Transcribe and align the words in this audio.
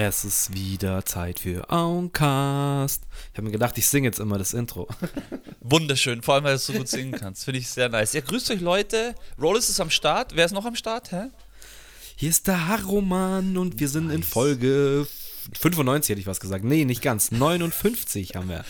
Es 0.00 0.24
ist 0.24 0.54
wieder 0.54 1.04
Zeit 1.04 1.40
für 1.40 1.68
Auncast. 1.70 3.02
Ich 3.32 3.36
habe 3.36 3.46
mir 3.46 3.50
gedacht, 3.50 3.76
ich 3.78 3.88
singe 3.88 4.06
jetzt 4.06 4.20
immer 4.20 4.38
das 4.38 4.54
Intro. 4.54 4.86
Wunderschön, 5.60 6.22
vor 6.22 6.34
allem, 6.34 6.44
weil 6.44 6.52
du 6.52 6.56
es 6.56 6.66
so 6.66 6.72
gut 6.72 6.86
singen 6.86 7.18
kannst. 7.18 7.44
Finde 7.44 7.58
ich 7.58 7.68
sehr 7.68 7.88
nice. 7.88 8.12
Ja, 8.12 8.20
grüßt 8.20 8.52
euch 8.52 8.60
Leute. 8.60 9.16
Rollis 9.40 9.68
ist 9.68 9.80
am 9.80 9.90
Start. 9.90 10.36
Wer 10.36 10.44
ist 10.44 10.52
noch 10.52 10.64
am 10.64 10.76
Start? 10.76 11.10
Hä? 11.10 11.30
Hier 12.14 12.30
ist 12.30 12.46
der 12.46 12.68
Harroman 12.68 13.56
und 13.56 13.80
wir 13.80 13.88
sind 13.88 14.06
nice. 14.06 14.16
in 14.16 14.22
Folge 14.22 15.08
95, 15.58 16.10
hätte 16.10 16.20
ich 16.20 16.28
was 16.28 16.38
gesagt. 16.38 16.62
Nee, 16.62 16.84
nicht 16.84 17.02
ganz. 17.02 17.32
59 17.32 18.36
haben 18.36 18.50
wir. 18.50 18.64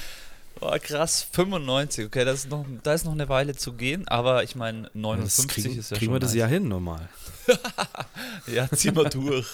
Oh, 0.61 0.77
krass, 0.81 1.27
95. 1.33 2.07
Okay, 2.07 2.25
das 2.25 2.41
ist 2.41 2.51
noch, 2.51 2.65
da 2.83 2.95
ist 2.95 3.05
noch 3.05 3.13
eine 3.13 3.29
Weile 3.29 3.55
zu 3.55 3.75
gehen, 3.75 4.09
aber 4.09 4.43
ich 4.43 4.57
meine, 4.57 4.91
59 4.95 5.49
kriegen, 5.49 5.79
ist 5.79 5.91
ja 5.91 5.97
kriegen 5.97 6.11
schon. 6.11 6.15
wir 6.15 6.21
das 6.21 6.31
nice. 6.31 6.41
ja 6.41 6.47
hin 6.47 6.69
normal. 6.69 7.09
ja, 8.53 8.69
ziehen 8.71 8.97
wir 8.97 9.09
durch. 9.09 9.47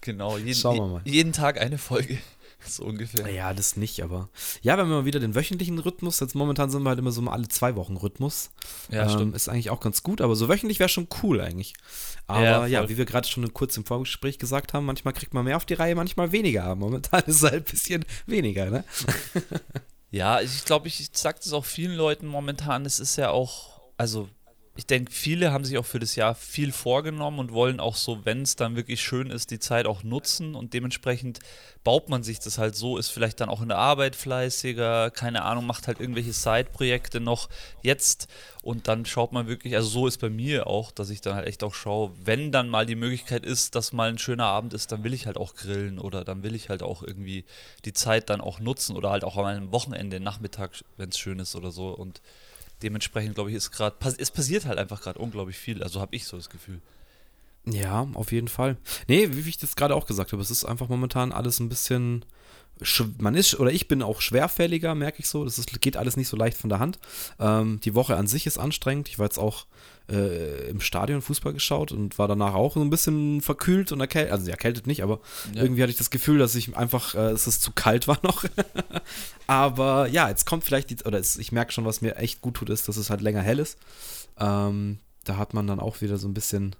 Genau. 0.00 0.36
Jeden, 0.36 0.54
Schauen 0.54 0.76
wir 0.76 0.86
mal. 0.86 1.02
Jeden 1.04 1.32
Tag 1.32 1.60
eine 1.60 1.78
Folge. 1.78 2.18
So 2.66 2.84
ungefähr. 2.84 3.26
Ja, 3.32 3.54
das 3.54 3.76
nicht, 3.76 4.02
aber. 4.02 4.28
Ja, 4.60 4.76
wenn 4.76 4.86
wir 4.86 4.96
mal 4.96 5.04
wieder 5.06 5.18
den 5.18 5.34
wöchentlichen 5.34 5.78
Rhythmus, 5.78 6.20
jetzt 6.20 6.34
momentan 6.34 6.68
sind 6.70 6.82
wir 6.82 6.90
halt 6.90 6.98
immer 6.98 7.10
so 7.10 7.22
alle 7.22 7.48
zwei 7.48 7.74
Wochen 7.74 7.96
Rhythmus. 7.96 8.50
Ja, 8.90 9.04
ähm, 9.04 9.08
stimmt. 9.08 9.34
Ist 9.34 9.48
eigentlich 9.48 9.70
auch 9.70 9.80
ganz 9.80 10.02
gut, 10.02 10.20
aber 10.20 10.36
so 10.36 10.50
wöchentlich 10.50 10.78
wäre 10.78 10.90
schon 10.90 11.08
cool 11.22 11.40
eigentlich. 11.40 11.72
Aber 12.26 12.42
ja, 12.42 12.66
ja 12.66 12.88
wie 12.90 12.98
wir 12.98 13.06
gerade 13.06 13.26
schon 13.26 13.50
kurz 13.54 13.78
im 13.78 13.86
Vorgespräch 13.86 14.38
gesagt 14.38 14.74
haben, 14.74 14.84
manchmal 14.84 15.14
kriegt 15.14 15.32
man 15.32 15.46
mehr 15.46 15.56
auf 15.56 15.64
die 15.64 15.72
Reihe, 15.72 15.94
manchmal 15.94 16.32
weniger. 16.32 16.74
Momentan 16.74 17.22
ist 17.26 17.36
es 17.36 17.50
halt 17.50 17.66
ein 17.66 17.70
bisschen 17.70 18.04
weniger, 18.26 18.70
ne? 18.70 18.84
Ja, 20.10 20.40
ich 20.40 20.64
glaube, 20.64 20.88
ich 20.88 21.10
sage 21.12 21.38
das 21.42 21.52
auch 21.52 21.64
vielen 21.64 21.94
Leuten 21.94 22.26
momentan. 22.26 22.84
Es 22.84 22.98
ist 22.98 23.16
ja 23.16 23.30
auch, 23.30 23.80
also 23.96 24.28
ich 24.76 24.86
denke, 24.86 25.10
viele 25.10 25.52
haben 25.52 25.64
sich 25.64 25.78
auch 25.78 25.84
für 25.84 25.98
das 25.98 26.14
Jahr 26.14 26.34
viel 26.36 26.70
vorgenommen 26.70 27.40
und 27.40 27.52
wollen 27.52 27.80
auch 27.80 27.96
so, 27.96 28.24
wenn 28.24 28.42
es 28.42 28.54
dann 28.54 28.76
wirklich 28.76 29.02
schön 29.02 29.28
ist, 29.28 29.50
die 29.50 29.58
Zeit 29.58 29.84
auch 29.84 30.04
nutzen. 30.04 30.54
Und 30.54 30.74
dementsprechend 30.74 31.40
baut 31.82 32.08
man 32.08 32.22
sich 32.22 32.38
das 32.38 32.56
halt 32.56 32.76
so, 32.76 32.96
ist 32.96 33.08
vielleicht 33.08 33.40
dann 33.40 33.48
auch 33.48 33.62
in 33.62 33.68
der 33.68 33.78
Arbeit 33.78 34.14
fleißiger, 34.14 35.10
keine 35.10 35.42
Ahnung, 35.42 35.66
macht 35.66 35.88
halt 35.88 35.98
irgendwelche 35.98 36.32
Side-Projekte 36.32 37.18
noch 37.18 37.48
jetzt. 37.82 38.28
Und 38.62 38.86
dann 38.86 39.06
schaut 39.06 39.32
man 39.32 39.48
wirklich, 39.48 39.74
also 39.74 39.88
so 39.88 40.06
ist 40.06 40.18
bei 40.18 40.30
mir 40.30 40.68
auch, 40.68 40.92
dass 40.92 41.10
ich 41.10 41.20
dann 41.20 41.34
halt 41.34 41.48
echt 41.48 41.64
auch 41.64 41.74
schaue, 41.74 42.12
wenn 42.22 42.52
dann 42.52 42.68
mal 42.68 42.86
die 42.86 42.94
Möglichkeit 42.94 43.44
ist, 43.44 43.74
dass 43.74 43.92
mal 43.92 44.08
ein 44.08 44.18
schöner 44.18 44.46
Abend 44.46 44.72
ist, 44.72 44.92
dann 44.92 45.02
will 45.02 45.14
ich 45.14 45.26
halt 45.26 45.36
auch 45.36 45.56
grillen 45.56 45.98
oder 45.98 46.24
dann 46.24 46.44
will 46.44 46.54
ich 46.54 46.68
halt 46.68 46.84
auch 46.84 47.02
irgendwie 47.02 47.44
die 47.84 47.92
Zeit 47.92 48.30
dann 48.30 48.40
auch 48.40 48.60
nutzen 48.60 48.96
oder 48.96 49.10
halt 49.10 49.24
auch 49.24 49.36
an 49.36 49.46
einem 49.46 49.72
Wochenende, 49.72 50.20
Nachmittag, 50.20 50.70
wenn 50.96 51.08
es 51.08 51.18
schön 51.18 51.40
ist 51.40 51.56
oder 51.56 51.72
so. 51.72 51.88
Und 51.88 52.22
dementsprechend, 52.82 53.34
glaube 53.34 53.50
ich, 53.50 53.56
ist 53.56 53.70
gerade, 53.70 53.96
es 54.18 54.30
passiert 54.30 54.66
halt 54.66 54.78
einfach 54.78 55.00
gerade 55.00 55.18
unglaublich 55.18 55.56
viel. 55.56 55.82
Also 55.82 56.00
habe 56.00 56.14
ich 56.16 56.24
so 56.24 56.36
das 56.36 56.50
Gefühl. 56.50 56.80
Ja, 57.66 58.08
auf 58.14 58.32
jeden 58.32 58.48
Fall. 58.48 58.76
Nee, 59.06 59.28
wie 59.32 59.48
ich 59.48 59.58
das 59.58 59.76
gerade 59.76 59.94
auch 59.94 60.06
gesagt 60.06 60.32
habe, 60.32 60.42
es 60.42 60.50
ist 60.50 60.64
einfach 60.64 60.88
momentan 60.88 61.32
alles 61.32 61.60
ein 61.60 61.68
bisschen. 61.68 62.24
Man 63.18 63.34
ist, 63.34 63.60
oder 63.60 63.70
ich 63.70 63.88
bin 63.88 64.02
auch 64.02 64.22
schwerfälliger, 64.22 64.94
merke 64.94 65.18
ich 65.18 65.28
so. 65.28 65.44
Das 65.44 65.58
ist, 65.58 65.80
geht 65.82 65.98
alles 65.98 66.16
nicht 66.16 66.28
so 66.28 66.36
leicht 66.36 66.56
von 66.56 66.70
der 66.70 66.78
Hand. 66.78 66.98
Ähm, 67.38 67.78
die 67.84 67.94
Woche 67.94 68.16
an 68.16 68.26
sich 68.26 68.46
ist 68.46 68.56
anstrengend. 68.56 69.08
Ich 69.08 69.18
war 69.18 69.26
jetzt 69.26 69.38
auch 69.38 69.66
äh, 70.10 70.68
im 70.68 70.80
Stadion 70.80 71.22
Fußball 71.22 71.52
geschaut 71.52 71.92
und 71.92 72.18
war 72.18 72.28
danach 72.28 72.54
auch 72.54 72.74
so 72.74 72.80
ein 72.80 72.90
bisschen 72.90 73.40
verkühlt 73.40 73.92
und 73.92 74.00
erkältet. 74.00 74.32
Also 74.32 74.50
erkältet 74.50 74.86
nicht, 74.86 75.02
aber 75.02 75.20
ja. 75.54 75.62
irgendwie 75.62 75.82
hatte 75.82 75.92
ich 75.92 75.98
das 75.98 76.10
Gefühl, 76.10 76.38
dass 76.38 76.54
ich 76.54 76.76
einfach, 76.76 77.14
äh, 77.14 77.30
dass 77.30 77.46
es 77.46 77.60
zu 77.60 77.72
kalt 77.72 78.08
war 78.08 78.18
noch. 78.22 78.44
aber 79.46 80.08
ja, 80.08 80.28
jetzt 80.28 80.46
kommt 80.46 80.64
vielleicht 80.64 80.90
die, 80.90 80.96
oder 81.04 81.18
es, 81.18 81.36
ich 81.36 81.52
merke 81.52 81.72
schon, 81.72 81.84
was 81.84 82.00
mir 82.00 82.16
echt 82.16 82.40
gut 82.40 82.54
tut, 82.54 82.70
ist, 82.70 82.88
dass 82.88 82.96
es 82.96 83.10
halt 83.10 83.20
länger 83.20 83.42
hell 83.42 83.58
ist. 83.58 83.78
Ähm, 84.38 84.98
da 85.24 85.36
hat 85.36 85.54
man 85.54 85.66
dann 85.66 85.80
auch 85.80 86.00
wieder 86.00 86.18
so 86.18 86.28
ein 86.28 86.34
bisschen 86.34 86.74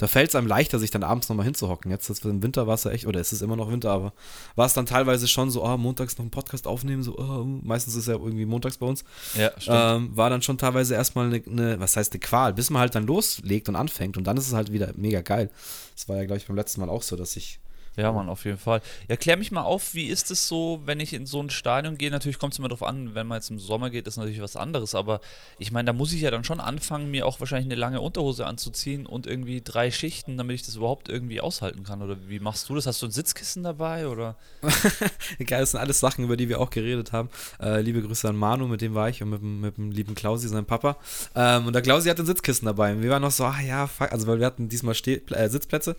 da 0.00 0.06
fällt 0.06 0.30
es 0.30 0.34
einem 0.34 0.46
leichter, 0.46 0.78
sich 0.78 0.90
dann 0.90 1.02
abends 1.02 1.28
nochmal 1.28 1.44
hinzuhocken. 1.44 1.90
Jetzt 1.90 2.08
ist 2.08 2.24
im 2.24 2.42
Winter 2.42 2.66
war 2.66 2.74
es 2.74 2.84
ja 2.84 2.90
echt, 2.90 3.06
oder 3.06 3.20
es 3.20 3.34
ist 3.34 3.42
immer 3.42 3.54
noch 3.54 3.70
Winter, 3.70 3.90
aber 3.90 4.14
war 4.56 4.64
es 4.64 4.72
dann 4.72 4.86
teilweise 4.86 5.28
schon 5.28 5.50
so, 5.50 5.62
oh, 5.62 5.76
montags 5.76 6.16
noch 6.16 6.22
einen 6.22 6.30
Podcast 6.30 6.66
aufnehmen, 6.66 7.02
so, 7.02 7.18
oh, 7.18 7.44
meistens 7.44 7.94
ist 7.94 8.00
es 8.00 8.06
ja 8.06 8.14
irgendwie 8.14 8.46
montags 8.46 8.78
bei 8.78 8.86
uns. 8.86 9.04
Ja, 9.36 9.50
stimmt. 9.58 9.76
Ähm, 9.78 10.16
war 10.16 10.30
dann 10.30 10.40
schon 10.40 10.56
teilweise 10.56 10.94
erstmal 10.94 11.26
eine, 11.26 11.42
eine, 11.44 11.80
was 11.80 11.98
heißt 11.98 12.14
eine 12.14 12.20
Qual, 12.20 12.54
bis 12.54 12.70
man 12.70 12.80
halt 12.80 12.94
dann 12.94 13.06
loslegt 13.06 13.68
und 13.68 13.76
anfängt 13.76 14.16
und 14.16 14.24
dann 14.24 14.38
ist 14.38 14.46
es 14.46 14.54
halt 14.54 14.72
wieder 14.72 14.94
mega 14.96 15.20
geil. 15.20 15.50
Das 15.94 16.08
war 16.08 16.16
ja, 16.16 16.24
glaube 16.24 16.38
ich, 16.38 16.46
beim 16.46 16.56
letzten 16.56 16.80
Mal 16.80 16.88
auch 16.88 17.02
so, 17.02 17.14
dass 17.14 17.36
ich 17.36 17.60
ja, 18.00 18.12
Mann, 18.12 18.28
auf 18.28 18.44
jeden 18.44 18.58
Fall. 18.58 18.80
Ja, 19.08 19.16
klär 19.16 19.36
mich 19.36 19.52
mal 19.52 19.62
auf, 19.62 19.94
wie 19.94 20.06
ist 20.06 20.30
es 20.30 20.48
so, 20.48 20.80
wenn 20.84 21.00
ich 21.00 21.12
in 21.12 21.26
so 21.26 21.42
ein 21.42 21.50
Stadion 21.50 21.98
gehe? 21.98 22.10
Natürlich 22.10 22.38
kommt 22.38 22.54
es 22.54 22.58
immer 22.58 22.68
darauf 22.68 22.82
an, 22.82 23.14
wenn 23.14 23.26
man 23.26 23.36
jetzt 23.36 23.50
im 23.50 23.58
Sommer 23.58 23.90
geht, 23.90 24.06
ist 24.06 24.16
natürlich 24.16 24.40
was 24.40 24.56
anderes, 24.56 24.94
aber 24.94 25.20
ich 25.58 25.72
meine, 25.72 25.86
da 25.86 25.92
muss 25.92 26.12
ich 26.12 26.20
ja 26.20 26.30
dann 26.30 26.44
schon 26.44 26.60
anfangen, 26.60 27.10
mir 27.10 27.26
auch 27.26 27.40
wahrscheinlich 27.40 27.66
eine 27.66 27.80
lange 27.80 28.00
Unterhose 28.00 28.46
anzuziehen 28.46 29.06
und 29.06 29.26
irgendwie 29.26 29.60
drei 29.62 29.90
Schichten, 29.90 30.36
damit 30.36 30.54
ich 30.54 30.62
das 30.62 30.76
überhaupt 30.76 31.08
irgendwie 31.08 31.40
aushalten 31.40 31.84
kann. 31.84 32.02
Oder 32.02 32.16
wie 32.28 32.40
machst 32.40 32.68
du 32.68 32.74
das? 32.74 32.86
Hast 32.86 33.02
du 33.02 33.06
ein 33.06 33.12
Sitzkissen 33.12 33.62
dabei? 33.62 34.08
Oder? 34.08 34.36
Geil, 35.46 35.60
das 35.60 35.72
sind 35.72 35.80
alles 35.80 36.00
Sachen, 36.00 36.24
über 36.24 36.36
die 36.36 36.48
wir 36.48 36.60
auch 36.60 36.70
geredet 36.70 37.12
haben. 37.12 37.28
Äh, 37.60 37.80
liebe 37.82 38.02
Grüße 38.02 38.28
an 38.28 38.36
Manu, 38.36 38.66
mit 38.66 38.80
dem 38.80 38.94
war 38.94 39.08
ich 39.08 39.22
und 39.22 39.30
mit, 39.30 39.42
mit 39.42 39.76
dem 39.76 39.90
lieben 39.90 40.14
Klausi, 40.14 40.48
seinem 40.48 40.66
Papa. 40.66 40.96
Ähm, 41.34 41.66
und 41.66 41.72
der 41.72 41.82
Klausi 41.82 42.08
hat 42.08 42.18
ein 42.18 42.26
Sitzkissen 42.26 42.66
dabei. 42.66 42.92
Und 42.92 43.02
wir 43.02 43.10
waren 43.10 43.22
noch 43.22 43.30
so, 43.30 43.44
ah 43.44 43.60
ja, 43.60 43.86
fuck, 43.86 44.12
also 44.12 44.26
weil 44.26 44.38
wir 44.38 44.46
hatten 44.46 44.68
diesmal 44.68 44.94
Steh 44.94 45.22
äh, 45.30 45.48
Sitzplätze 45.48 45.96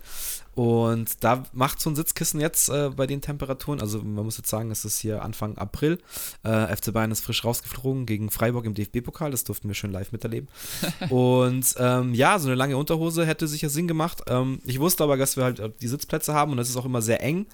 und 0.54 1.24
da 1.24 1.44
macht 1.52 1.80
so 1.80 1.88
ein 1.88 1.96
Sitzkissen 1.96 2.40
jetzt 2.40 2.68
äh, 2.68 2.90
bei 2.94 3.06
den 3.06 3.22
Temperaturen, 3.22 3.80
also 3.80 4.00
man 4.02 4.24
muss 4.24 4.36
jetzt 4.36 4.50
sagen, 4.50 4.70
es 4.70 4.84
ist 4.84 4.98
hier 4.98 5.22
Anfang 5.22 5.56
April. 5.56 5.98
Äh, 6.42 6.76
FC 6.76 6.92
Bayern 6.92 7.10
ist 7.10 7.24
frisch 7.24 7.44
rausgeflogen 7.44 8.04
gegen 8.04 8.30
Freiburg 8.30 8.66
im 8.66 8.74
DFB-Pokal, 8.74 9.30
das 9.30 9.44
durften 9.44 9.68
wir 9.68 9.74
schön 9.74 9.92
live 9.92 10.12
miterleben. 10.12 10.48
und 11.10 11.74
ähm, 11.78 12.12
ja, 12.12 12.38
so 12.38 12.48
eine 12.48 12.54
lange 12.54 12.76
Unterhose 12.76 13.24
hätte 13.24 13.48
sicher 13.48 13.70
Sinn 13.70 13.88
gemacht. 13.88 14.22
Ähm, 14.28 14.60
ich 14.64 14.78
wusste 14.78 15.04
aber, 15.04 15.16
dass 15.16 15.36
wir 15.36 15.44
halt 15.44 15.62
die 15.80 15.88
Sitzplätze 15.88 16.34
haben 16.34 16.50
und 16.50 16.58
das 16.58 16.68
ist 16.68 16.76
auch 16.76 16.84
immer 16.84 17.00
sehr 17.00 17.22
eng. 17.22 17.46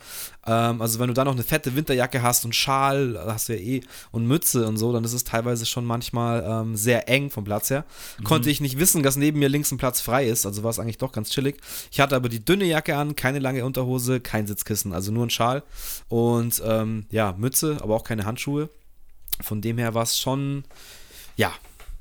Ähm, 0.45 0.83
also 0.83 0.99
wenn 0.99 1.09
du 1.09 1.15
da 1.15 1.25
noch 1.25 1.35
eine 1.35 1.45
fette 1.45 1.77
Winterjacke 1.77 2.23
hast 2.23 2.45
und 2.45 2.55
Schal, 2.55 3.21
hast 3.27 3.49
du 3.49 3.57
ja 3.57 3.61
eh, 3.61 3.81
und 4.11 4.27
Mütze 4.27 4.67
und 4.67 4.77
so, 4.77 4.93
dann 4.93 5.05
ist 5.05 5.13
es 5.13 5.23
teilweise 5.23 5.67
schon 5.67 5.85
manchmal 5.85 6.45
ähm, 6.45 6.75
sehr 6.75 7.09
eng 7.09 7.31
vom 7.31 7.45
Platz 7.45 7.71
her. 7.71 7.85
Mhm. 8.19 8.25
Konnte 8.25 8.51
ich 8.51 8.61
nicht 8.61 8.79
wissen, 8.81 9.05
dass 9.05 9.15
neben 9.15 9.39
mir 9.39 9.49
links 9.49 9.71
ein 9.71 9.79
Platz 9.79 10.01
frei 10.01 10.27
ist, 10.27 10.47
also 10.47 10.65
war 10.65 10.71
es 10.71 10.81
eigentlich 10.81 10.99
doch 10.99 11.13
ganz 11.13 11.31
chillig. 11.31 11.61
Ich 11.93 12.01
hatte 12.01 12.17
aber 12.17 12.29
die 12.29 12.45
dünne 12.45 12.65
Jacke 12.65 12.88
Jacke 12.89 12.99
an, 12.99 13.17
keine 13.17 13.39
lange 13.39 13.65
Unterhose, 13.65 14.21
kein 14.21 14.47
Sitzkissen, 14.47 14.93
also 14.93 15.13
nur 15.13 15.27
ein 15.27 15.31
Schal 15.31 15.63
und 16.09 16.63
ähm, 16.65 17.07
ja, 17.11 17.35
Mütze, 17.37 17.79
aber 17.83 17.95
auch 17.95 18.05
keine 18.05 18.25
Handschuhe. 18.25 18.71
Von 19.41 19.61
dem 19.61 19.79
her 19.79 19.95
war 19.95 20.03
es 20.03 20.19
schon, 20.19 20.65
ja, 21.37 21.53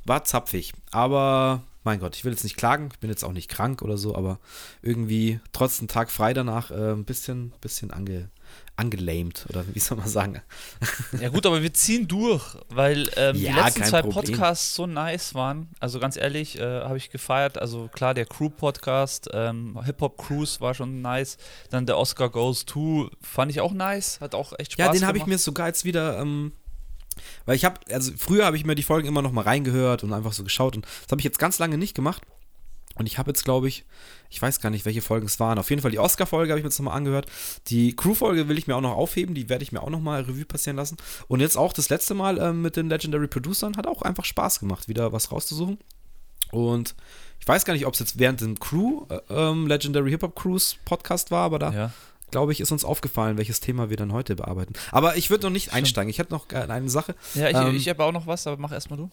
war 0.05 0.23
zapfig. 0.23 0.73
Aber 0.91 1.63
mein 1.83 1.99
Gott, 1.99 2.15
ich 2.15 2.25
will 2.25 2.31
jetzt 2.31 2.43
nicht 2.43 2.57
klagen, 2.57 2.89
ich 2.91 2.99
bin 2.99 3.09
jetzt 3.09 3.23
auch 3.23 3.33
nicht 3.33 3.49
krank 3.49 3.81
oder 3.81 3.97
so, 3.97 4.15
aber 4.15 4.39
irgendwie 4.81 5.39
trotz 5.51 5.79
einen 5.79 5.87
Tag 5.87 6.09
frei 6.09 6.33
danach 6.33 6.71
äh, 6.71 6.93
ein 6.93 7.05
bisschen, 7.05 7.51
bisschen 7.61 7.91
ange, 7.91 8.29
angelamed 8.75 9.45
oder 9.49 9.63
wie 9.73 9.79
soll 9.79 9.97
man 9.97 10.07
sagen. 10.07 10.41
Ja 11.19 11.29
gut, 11.29 11.45
aber 11.45 11.63
wir 11.63 11.73
ziehen 11.73 12.07
durch, 12.07 12.43
weil 12.69 13.09
ähm, 13.15 13.35
ja, 13.35 13.53
die 13.53 13.59
letzten 13.59 13.83
zwei 13.85 14.01
Problem. 14.01 14.37
Podcasts 14.37 14.75
so 14.75 14.85
nice 14.85 15.33
waren. 15.33 15.69
Also 15.79 15.99
ganz 15.99 16.15
ehrlich, 16.15 16.59
äh, 16.59 16.81
habe 16.81 16.97
ich 16.97 17.09
gefeiert. 17.09 17.57
Also 17.57 17.89
klar, 17.91 18.13
der 18.13 18.25
Crew-Podcast, 18.25 19.29
ähm, 19.33 19.79
Hip-Hop 19.83 20.17
Cruise 20.17 20.61
war 20.61 20.73
schon 20.73 21.01
nice. 21.01 21.37
Dann 21.71 21.85
der 21.85 21.97
Oscar 21.97 22.29
Goes 22.29 22.65
To 22.65 23.09
fand 23.21 23.51
ich 23.51 23.61
auch 23.61 23.73
nice, 23.73 24.21
hat 24.21 24.35
auch 24.35 24.53
echt 24.57 24.73
Spaß 24.73 24.77
gemacht. 24.77 24.93
Ja, 24.93 24.99
den 24.99 25.07
habe 25.07 25.17
ich 25.17 25.25
mir 25.25 25.37
sogar 25.37 25.67
jetzt 25.67 25.83
wieder... 25.83 26.19
Ähm 26.19 26.53
weil 27.47 27.55
ich 27.55 27.65
habe, 27.65 27.79
also 27.91 28.11
früher 28.15 28.45
habe 28.45 28.57
ich 28.57 28.65
mir 28.65 28.75
die 28.75 28.83
Folgen 28.83 29.07
immer 29.07 29.23
noch 29.23 29.31
mal 29.31 29.41
reingehört 29.41 30.03
und 30.03 30.13
einfach 30.13 30.33
so 30.33 30.43
geschaut 30.43 30.75
und 30.75 30.85
das 30.85 31.09
habe 31.09 31.19
ich 31.19 31.25
jetzt 31.25 31.39
ganz 31.39 31.57
lange 31.57 31.77
nicht 31.79 31.95
gemacht. 31.95 32.21
Und 32.97 33.05
ich 33.05 33.17
habe 33.17 33.29
jetzt, 33.29 33.43
glaube 33.43 33.67
ich, 33.67 33.85
ich 34.29 34.41
weiß 34.41 34.59
gar 34.59 34.69
nicht, 34.69 34.85
welche 34.85 35.01
Folgen 35.01 35.25
es 35.25 35.39
waren. 35.39 35.59
Auf 35.59 35.69
jeden 35.69 35.81
Fall 35.81 35.91
die 35.91 35.99
Oscar-Folge 35.99 36.51
habe 36.51 36.59
ich 36.59 36.63
mir 36.63 36.69
jetzt 36.69 36.79
nochmal 36.79 36.97
angehört. 36.97 37.27
Die 37.67 37.95
Crew-Folge 37.95 38.47
will 38.47 38.57
ich 38.57 38.67
mir 38.67 38.75
auch 38.75 38.81
noch 38.81 38.95
aufheben. 38.95 39.35
Die 39.35 39.49
werde 39.49 39.63
ich 39.63 39.71
mir 39.71 39.81
auch 39.81 39.89
nochmal 39.89 40.21
Revue 40.21 40.45
passieren 40.45 40.77
lassen. 40.77 40.97
Und 41.27 41.39
jetzt 41.39 41.57
auch 41.57 41.73
das 41.73 41.89
letzte 41.89 42.13
Mal 42.13 42.37
ähm, 42.39 42.61
mit 42.61 42.75
den 42.75 42.89
Legendary 42.89 43.27
Producern 43.27 43.77
hat 43.77 43.87
auch 43.87 44.01
einfach 44.01 44.25
Spaß 44.25 44.59
gemacht, 44.59 44.87
wieder 44.87 45.13
was 45.13 45.31
rauszusuchen. 45.31 45.77
Und 46.51 46.95
ich 47.39 47.47
weiß 47.47 47.65
gar 47.65 47.73
nicht, 47.73 47.85
ob 47.85 47.93
es 47.93 47.99
jetzt 47.99 48.19
während 48.19 48.41
dem 48.41 48.59
Crew, 48.59 49.05
äh, 49.09 49.19
ähm, 49.29 49.67
Legendary 49.67 50.11
Hip 50.11 50.23
Hop 50.23 50.35
Cruise 50.35 50.75
Podcast 50.85 51.31
war, 51.31 51.43
aber 51.43 51.59
da 51.59 51.71
ja. 51.71 51.91
glaube 52.31 52.51
ich, 52.51 52.59
ist 52.59 52.71
uns 52.71 52.85
aufgefallen, 52.85 53.37
welches 53.37 53.59
Thema 53.59 53.89
wir 53.89 53.97
dann 53.97 54.13
heute 54.13 54.35
bearbeiten. 54.35 54.73
Aber 54.91 55.17
ich 55.17 55.29
würde 55.29 55.45
noch 55.45 55.51
nicht 55.51 55.73
einsteigen. 55.73 56.09
Ich 56.09 56.19
hätte 56.19 56.33
noch 56.33 56.49
eine 56.49 56.89
Sache. 56.89 57.15
Ja, 57.35 57.49
ich, 57.49 57.55
ähm, 57.55 57.75
ich 57.75 57.89
habe 57.89 58.03
auch 58.03 58.11
noch 58.11 58.27
was, 58.27 58.47
aber 58.47 58.57
mach 58.57 58.71
erstmal 58.71 58.97
du. 58.97 59.09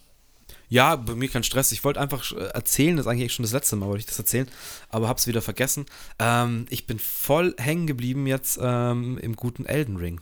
Ja, 0.69 0.97
bei 0.97 1.15
mir 1.15 1.29
kein 1.29 1.45
Stress. 1.45 1.73
Ich 1.73 1.85
wollte 1.85 2.01
einfach 2.01 2.33
äh, 2.33 2.47
erzählen, 2.47 2.97
das 2.97 3.07
ist 3.07 3.11
eigentlich 3.11 3.33
schon 3.33 3.45
das 3.45 3.53
letzte 3.53 3.77
Mal, 3.77 3.87
wollte 3.87 4.01
ich 4.01 4.07
das 4.07 4.19
erzählen, 4.19 4.49
aber 4.89 5.09
hab's 5.09 5.27
wieder 5.27 5.43
vergessen. 5.43 5.87
Ähm, 6.19 6.67
ich 6.71 6.87
bin 6.87 6.99
voll 6.99 7.55
hängen 7.59 7.87
geblieben 7.87 8.27
jetzt 8.27 8.59
ähm, 8.61 9.19
im 9.19 9.37
guten 9.37 9.67
Elden 9.67 9.97
Ring. 9.97 10.21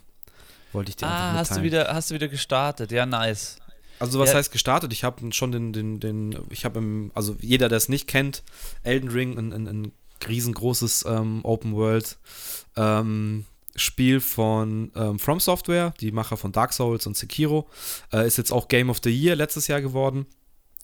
Wollte 0.72 0.90
ich 0.90 0.96
dir 0.96 1.06
ah, 1.06 1.30
einfach 1.30 1.40
hast 1.40 1.56
du 1.58 1.62
wieder, 1.62 1.92
hast 1.92 2.10
du 2.10 2.14
wieder 2.14 2.28
gestartet? 2.28 2.92
Ja, 2.92 3.06
nice. 3.06 3.56
Also 3.98 4.18
was 4.18 4.30
ja. 4.30 4.36
heißt 4.36 4.50
gestartet? 4.50 4.92
Ich 4.92 5.04
habe 5.04 5.32
schon 5.32 5.52
den, 5.52 5.72
den, 5.72 6.00
den, 6.00 6.36
ich 6.50 6.64
habe 6.64 6.80
im, 6.80 7.12
also 7.14 7.36
jeder, 7.40 7.68
der 7.68 7.76
es 7.76 7.88
nicht 7.88 8.08
kennt, 8.08 8.42
Elden 8.82 9.10
Ring, 9.10 9.38
ein, 9.38 9.52
ein, 9.52 9.68
ein 9.68 9.92
riesengroßes 10.26 11.04
ähm, 11.06 11.40
Open 11.44 11.74
World 11.74 12.18
ähm, 12.76 13.44
Spiel 13.76 14.20
von 14.20 14.92
ähm, 14.94 15.18
From 15.18 15.40
Software, 15.40 15.94
die 16.00 16.12
Macher 16.12 16.36
von 16.36 16.52
Dark 16.52 16.72
Souls 16.72 17.06
und 17.06 17.16
Sekiro. 17.16 17.68
Äh, 18.12 18.26
ist 18.26 18.38
jetzt 18.38 18.52
auch 18.52 18.68
Game 18.68 18.90
of 18.90 19.00
the 19.02 19.10
Year 19.10 19.36
letztes 19.36 19.66
Jahr 19.68 19.80
geworden. 19.80 20.26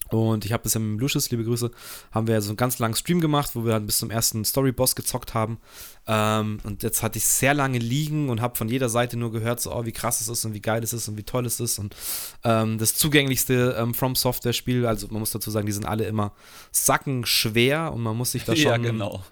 Und 0.09 0.43
ich 0.43 0.53
habe 0.53 0.63
das 0.63 0.73
ja 0.73 0.79
mit 0.79 0.99
Lucius, 0.99 1.29
liebe 1.29 1.43
Grüße, 1.43 1.69
haben 2.11 2.27
wir 2.27 2.41
so 2.41 2.49
einen 2.49 2.57
ganz 2.57 2.79
langen 2.79 2.95
Stream 2.95 3.21
gemacht, 3.21 3.51
wo 3.53 3.63
wir 3.63 3.73
dann 3.73 3.85
bis 3.85 3.99
zum 3.99 4.09
ersten 4.09 4.43
Story-Boss 4.43 4.95
gezockt 4.95 5.33
haben. 5.33 5.59
Ähm, 6.07 6.59
und 6.63 6.81
jetzt 6.81 7.03
hatte 7.03 7.19
ich 7.19 7.25
sehr 7.25 7.53
lange 7.53 7.77
liegen 7.77 8.29
und 8.29 8.41
habe 8.41 8.55
von 8.55 8.69
jeder 8.69 8.89
Seite 8.89 9.17
nur 9.17 9.31
gehört, 9.31 9.61
so, 9.61 9.71
oh, 9.73 9.85
wie 9.85 9.91
krass 9.91 10.21
es 10.21 10.27
ist 10.27 10.45
und 10.45 10.53
wie 10.53 10.61
geil 10.61 10.83
es 10.83 10.93
ist 10.93 11.07
und 11.07 11.17
wie 11.17 11.23
toll 11.23 11.45
es 11.45 11.59
ist. 11.59 11.77
Und 11.77 11.95
ähm, 12.43 12.79
das 12.79 12.95
zugänglichste 12.95 13.75
ähm, 13.77 13.93
From 13.93 14.15
Software-Spiel, 14.15 14.87
also 14.87 15.07
man 15.11 15.19
muss 15.19 15.31
dazu 15.31 15.51
sagen, 15.51 15.67
die 15.67 15.73
sind 15.73 15.85
alle 15.85 16.05
immer 16.05 16.33
sackenschwer 16.71 17.93
und 17.93 18.01
man 18.01 18.17
muss 18.17 18.31
sich 18.31 18.45
da 18.45 18.55
schon. 18.55 18.65
Ja, 18.65 18.77
genau. 18.77 19.23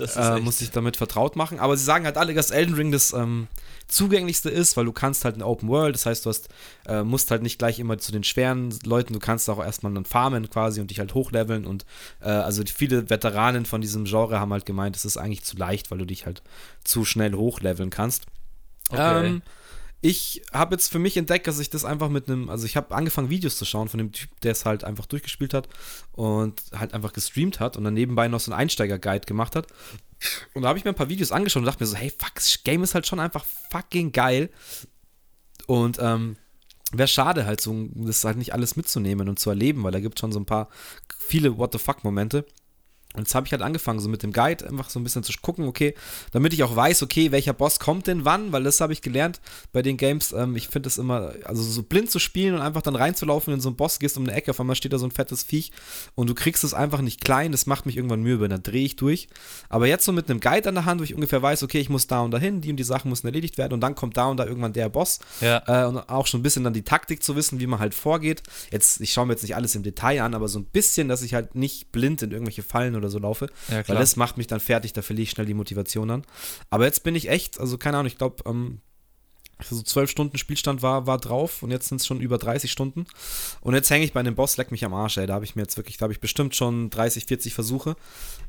Äh, 0.00 0.40
muss 0.40 0.58
sich 0.58 0.70
damit 0.70 0.96
vertraut 0.96 1.36
machen. 1.36 1.58
Aber 1.58 1.76
sie 1.76 1.84
sagen 1.84 2.04
halt 2.04 2.16
alle, 2.16 2.34
dass 2.34 2.50
Elden 2.50 2.74
Ring 2.74 2.92
das 2.92 3.12
ähm, 3.12 3.48
zugänglichste 3.88 4.50
ist, 4.50 4.76
weil 4.76 4.84
du 4.84 4.92
kannst 4.92 5.24
halt 5.24 5.36
in 5.36 5.42
Open 5.42 5.68
World, 5.68 5.94
das 5.94 6.06
heißt, 6.06 6.26
du 6.26 6.30
hast, 6.30 6.48
äh, 6.86 7.02
musst 7.02 7.30
halt 7.30 7.42
nicht 7.42 7.58
gleich 7.58 7.78
immer 7.78 7.98
zu 7.98 8.12
den 8.12 8.24
schweren 8.24 8.76
Leuten, 8.84 9.12
du 9.12 9.20
kannst 9.20 9.48
auch 9.48 9.62
erstmal 9.62 9.94
dann 9.94 10.04
farmen 10.04 10.50
quasi 10.50 10.80
und 10.80 10.90
dich 10.90 10.98
halt 10.98 11.14
hochleveln 11.14 11.66
und 11.66 11.86
äh, 12.20 12.28
also 12.28 12.62
viele 12.66 13.08
Veteranen 13.10 13.64
von 13.64 13.80
diesem 13.80 14.04
Genre 14.04 14.40
haben 14.40 14.52
halt 14.52 14.66
gemeint, 14.66 14.96
es 14.96 15.04
ist 15.04 15.16
eigentlich 15.16 15.44
zu 15.44 15.56
leicht, 15.56 15.90
weil 15.90 15.98
du 15.98 16.04
dich 16.04 16.26
halt 16.26 16.42
zu 16.84 17.04
schnell 17.04 17.34
hochleveln 17.34 17.90
kannst. 17.90 18.26
Okay. 18.90 19.26
Ähm, 19.26 19.42
ich 20.06 20.42
habe 20.52 20.76
jetzt 20.76 20.92
für 20.92 21.00
mich 21.00 21.16
entdeckt, 21.16 21.48
dass 21.48 21.58
ich 21.58 21.68
das 21.68 21.84
einfach 21.84 22.08
mit 22.08 22.28
einem, 22.28 22.48
also 22.48 22.64
ich 22.64 22.76
habe 22.76 22.94
angefangen 22.94 23.28
Videos 23.28 23.58
zu 23.58 23.64
schauen 23.64 23.88
von 23.88 23.98
dem 23.98 24.12
Typ, 24.12 24.30
der 24.42 24.52
es 24.52 24.64
halt 24.64 24.84
einfach 24.84 25.06
durchgespielt 25.06 25.52
hat 25.52 25.68
und 26.12 26.62
halt 26.72 26.94
einfach 26.94 27.12
gestreamt 27.12 27.58
hat 27.58 27.76
und 27.76 27.82
dann 27.82 27.94
nebenbei 27.94 28.28
noch 28.28 28.38
so 28.38 28.52
einen 28.52 28.60
Einsteiger-Guide 28.60 29.26
gemacht 29.26 29.56
hat. 29.56 29.66
Und 30.54 30.62
da 30.62 30.68
habe 30.68 30.78
ich 30.78 30.84
mir 30.84 30.92
ein 30.92 30.96
paar 30.96 31.08
Videos 31.08 31.32
angeschaut 31.32 31.62
und 31.62 31.66
dachte 31.66 31.82
mir 31.82 31.88
so, 31.88 31.96
hey, 31.96 32.10
fuck, 32.16 32.36
das 32.36 32.62
Game 32.62 32.84
ist 32.84 32.94
halt 32.94 33.08
schon 33.08 33.18
einfach 33.18 33.44
fucking 33.72 34.12
geil. 34.12 34.50
Und 35.66 35.98
ähm, 36.00 36.36
wäre 36.92 37.08
schade 37.08 37.44
halt 37.44 37.60
so, 37.60 37.88
das 37.94 38.22
halt 38.22 38.36
nicht 38.36 38.54
alles 38.54 38.76
mitzunehmen 38.76 39.28
und 39.28 39.40
zu 39.40 39.50
erleben, 39.50 39.82
weil 39.82 39.90
da 39.90 39.98
gibt 39.98 40.18
es 40.18 40.20
schon 40.20 40.30
so 40.30 40.38
ein 40.38 40.46
paar 40.46 40.68
viele 41.18 41.58
What 41.58 41.72
the 41.72 41.78
fuck 41.78 42.04
Momente. 42.04 42.46
Und 43.16 43.22
jetzt 43.22 43.34
habe 43.34 43.46
ich 43.46 43.52
halt 43.52 43.62
angefangen, 43.62 44.00
so 44.00 44.08
mit 44.08 44.22
dem 44.22 44.32
Guide 44.32 44.66
einfach 44.68 44.90
so 44.90 45.00
ein 45.00 45.04
bisschen 45.04 45.22
zu 45.22 45.32
gucken, 45.40 45.66
okay, 45.66 45.94
damit 46.32 46.52
ich 46.52 46.62
auch 46.62 46.74
weiß, 46.74 47.02
okay, 47.02 47.32
welcher 47.32 47.52
Boss 47.52 47.78
kommt 47.78 48.06
denn 48.06 48.24
wann, 48.24 48.52
weil 48.52 48.64
das 48.64 48.80
habe 48.80 48.92
ich 48.92 49.02
gelernt 49.02 49.40
bei 49.72 49.82
den 49.82 49.96
Games. 49.96 50.32
Ähm, 50.32 50.56
ich 50.56 50.68
finde 50.68 50.88
es 50.88 50.98
immer, 50.98 51.32
also 51.44 51.62
so 51.62 51.82
blind 51.82 52.10
zu 52.10 52.18
spielen 52.18 52.54
und 52.54 52.60
einfach 52.60 52.82
dann 52.82 52.96
reinzulaufen 52.96 53.54
in 53.54 53.60
so 53.60 53.68
einen 53.68 53.76
Boss, 53.76 53.98
gehst 53.98 54.16
um 54.16 54.24
eine 54.24 54.32
Ecke, 54.32 54.50
auf 54.50 54.60
einmal 54.60 54.76
steht 54.76 54.92
da 54.92 54.98
so 54.98 55.06
ein 55.06 55.10
fettes 55.10 55.42
Viech 55.42 55.72
und 56.14 56.28
du 56.28 56.34
kriegst 56.34 56.64
es 56.64 56.74
einfach 56.74 57.00
nicht 57.00 57.24
klein, 57.24 57.52
das 57.52 57.66
macht 57.66 57.86
mich 57.86 57.96
irgendwann 57.96 58.22
müde, 58.22 58.48
dann 58.48 58.62
drehe 58.62 58.84
ich 58.84 58.96
durch. 58.96 59.28
Aber 59.68 59.86
jetzt 59.86 60.04
so 60.04 60.12
mit 60.12 60.30
einem 60.30 60.40
Guide 60.40 60.68
an 60.68 60.74
der 60.74 60.84
Hand, 60.84 61.00
wo 61.00 61.04
ich 61.04 61.14
ungefähr 61.14 61.42
weiß, 61.42 61.62
okay, 61.62 61.80
ich 61.80 61.88
muss 61.88 62.06
da 62.06 62.20
und 62.20 62.30
dahin, 62.30 62.60
die 62.60 62.70
und 62.70 62.76
die 62.76 62.84
Sachen 62.84 63.08
müssen 63.08 63.26
erledigt 63.26 63.58
werden 63.58 63.72
und 63.72 63.80
dann 63.80 63.94
kommt 63.94 64.16
da 64.16 64.26
und 64.26 64.36
da 64.36 64.46
irgendwann 64.46 64.72
der 64.72 64.88
Boss. 64.88 65.18
Ja. 65.40 65.62
Äh, 65.66 65.86
und 65.86 65.98
auch 66.08 66.26
schon 66.26 66.40
ein 66.40 66.42
bisschen 66.42 66.64
dann 66.64 66.74
die 66.74 66.82
Taktik 66.82 67.22
zu 67.22 67.36
wissen, 67.36 67.60
wie 67.60 67.66
man 67.66 67.80
halt 67.80 67.94
vorgeht. 67.94 68.42
Jetzt, 68.70 69.00
ich 69.00 69.12
schaue 69.12 69.26
mir 69.26 69.32
jetzt 69.32 69.42
nicht 69.42 69.56
alles 69.56 69.74
im 69.74 69.82
Detail 69.82 70.22
an, 70.22 70.34
aber 70.34 70.48
so 70.48 70.58
ein 70.58 70.64
bisschen, 70.64 71.08
dass 71.08 71.22
ich 71.22 71.34
halt 71.34 71.54
nicht 71.54 71.92
blind 71.92 72.22
in 72.22 72.30
irgendwelche 72.30 72.62
Fallen 72.62 72.96
oder 72.96 73.05
so 73.08 73.18
laufe. 73.18 73.48
Ja, 73.70 73.86
weil 73.88 73.96
das 73.96 74.16
macht 74.16 74.36
mich 74.36 74.46
dann 74.46 74.60
fertig, 74.60 74.92
da 74.92 75.02
verliere 75.02 75.24
ich 75.24 75.30
schnell 75.30 75.46
die 75.46 75.54
Motivation 75.54 76.10
an. 76.10 76.22
Aber 76.70 76.84
jetzt 76.84 77.02
bin 77.02 77.14
ich 77.14 77.28
echt, 77.28 77.60
also 77.60 77.78
keine 77.78 77.98
Ahnung, 77.98 78.08
ich 78.08 78.18
glaube, 78.18 78.42
ähm, 78.46 78.80
so 79.64 79.82
zwölf 79.82 80.10
Stunden 80.10 80.36
Spielstand 80.36 80.82
war, 80.82 81.06
war 81.06 81.18
drauf 81.18 81.62
und 81.62 81.70
jetzt 81.70 81.88
sind 81.88 82.00
es 82.00 82.06
schon 82.06 82.20
über 82.20 82.36
30 82.36 82.70
Stunden. 82.70 83.06
Und 83.62 83.74
jetzt 83.74 83.88
hänge 83.90 84.04
ich 84.04 84.12
bei 84.12 84.20
einem 84.20 84.34
Boss, 84.34 84.56
leck 84.58 84.70
mich 84.70 84.84
am 84.84 84.92
Arsch, 84.92 85.16
ey. 85.16 85.26
Da 85.26 85.34
habe 85.34 85.44
ich 85.44 85.56
mir 85.56 85.62
jetzt 85.62 85.76
wirklich, 85.76 85.96
da 85.96 86.04
habe 86.04 86.12
ich 86.12 86.20
bestimmt 86.20 86.54
schon 86.54 86.90
30, 86.90 87.24
40 87.24 87.54
Versuche. 87.54 87.96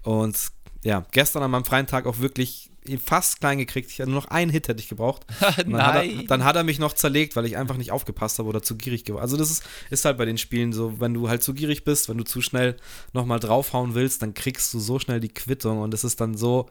Und 0.03 0.37
ja, 0.83 1.05
gestern 1.11 1.43
an 1.43 1.51
meinem 1.51 1.65
freien 1.65 1.87
Tag 1.87 2.05
auch 2.05 2.19
wirklich 2.19 2.71
fast 3.03 3.41
klein 3.41 3.57
gekriegt. 3.57 3.91
Ich 3.91 3.99
hatte 3.99 4.09
nur 4.09 4.21
noch 4.21 4.29
einen 4.29 4.49
Hit 4.49 4.69
hätte 4.69 4.81
ich 4.81 4.87
gebraucht. 4.87 5.25
dann, 5.57 5.71
Nein. 5.71 5.81
Hat 5.81 5.95
er, 5.95 6.23
dann 6.23 6.43
hat 6.45 6.55
er 6.55 6.63
mich 6.63 6.79
noch 6.79 6.93
zerlegt, 6.93 7.35
weil 7.35 7.45
ich 7.45 7.57
einfach 7.57 7.75
nicht 7.75 7.91
aufgepasst 7.91 8.39
habe 8.39 8.47
oder 8.47 8.63
zu 8.63 8.77
gierig 8.77 9.03
geworden. 9.03 9.23
Also 9.23 9.35
das 9.35 9.51
ist, 9.51 9.63
ist 9.89 10.05
halt 10.05 10.17
bei 10.17 10.25
den 10.25 10.37
Spielen 10.37 10.71
so, 10.71 10.99
wenn 11.01 11.13
du 11.13 11.27
halt 11.27 11.43
zu 11.43 11.53
gierig 11.53 11.83
bist, 11.83 12.07
wenn 12.07 12.17
du 12.17 12.23
zu 12.23 12.41
schnell 12.41 12.77
nochmal 13.11 13.39
draufhauen 13.39 13.93
willst, 13.95 14.21
dann 14.21 14.33
kriegst 14.33 14.73
du 14.73 14.79
so 14.79 14.99
schnell 14.99 15.19
die 15.19 15.29
Quittung 15.29 15.79
und 15.79 15.93
es 15.93 16.03
ist 16.03 16.21
dann 16.21 16.37
so, 16.37 16.69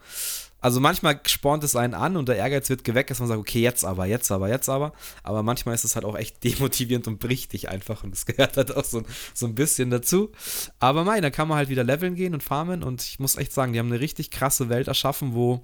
also 0.60 0.80
manchmal 0.80 1.20
spornt 1.26 1.64
es 1.64 1.76
einen 1.76 1.94
an 1.94 2.16
und 2.16 2.28
der 2.28 2.36
Ehrgeiz 2.36 2.68
wird 2.68 2.84
geweckt, 2.84 3.10
dass 3.10 3.18
man 3.18 3.28
sagt, 3.28 3.40
okay, 3.40 3.60
jetzt 3.60 3.84
aber, 3.84 4.06
jetzt 4.06 4.30
aber, 4.32 4.48
jetzt 4.48 4.68
aber. 4.68 4.92
Aber 5.22 5.42
manchmal 5.42 5.74
ist 5.74 5.84
es 5.84 5.94
halt 5.94 6.04
auch 6.04 6.16
echt 6.16 6.42
demotivierend 6.44 7.06
und 7.06 7.18
bricht 7.18 7.52
dich 7.52 7.68
einfach 7.68 8.04
und 8.04 8.12
das 8.12 8.26
gehört 8.26 8.56
halt 8.56 8.74
auch 8.76 8.84
so, 8.84 9.02
so 9.34 9.46
ein 9.46 9.54
bisschen 9.54 9.90
dazu. 9.90 10.32
Aber 10.78 11.04
mei, 11.04 11.20
dann 11.20 11.32
kann 11.32 11.48
man 11.48 11.58
halt 11.58 11.68
wieder 11.68 11.84
leveln 11.84 12.14
gehen 12.14 12.34
und 12.34 12.42
farmen 12.42 12.82
und 12.82 13.02
ich 13.02 13.18
muss 13.18 13.36
echt 13.36 13.52
sagen, 13.52 13.72
die 13.72 13.78
haben 13.78 13.92
eine 13.92 14.00
richtig 14.00 14.30
krasse 14.30 14.68
Welt 14.68 14.88
erschaffen, 14.88 15.34
wo 15.34 15.62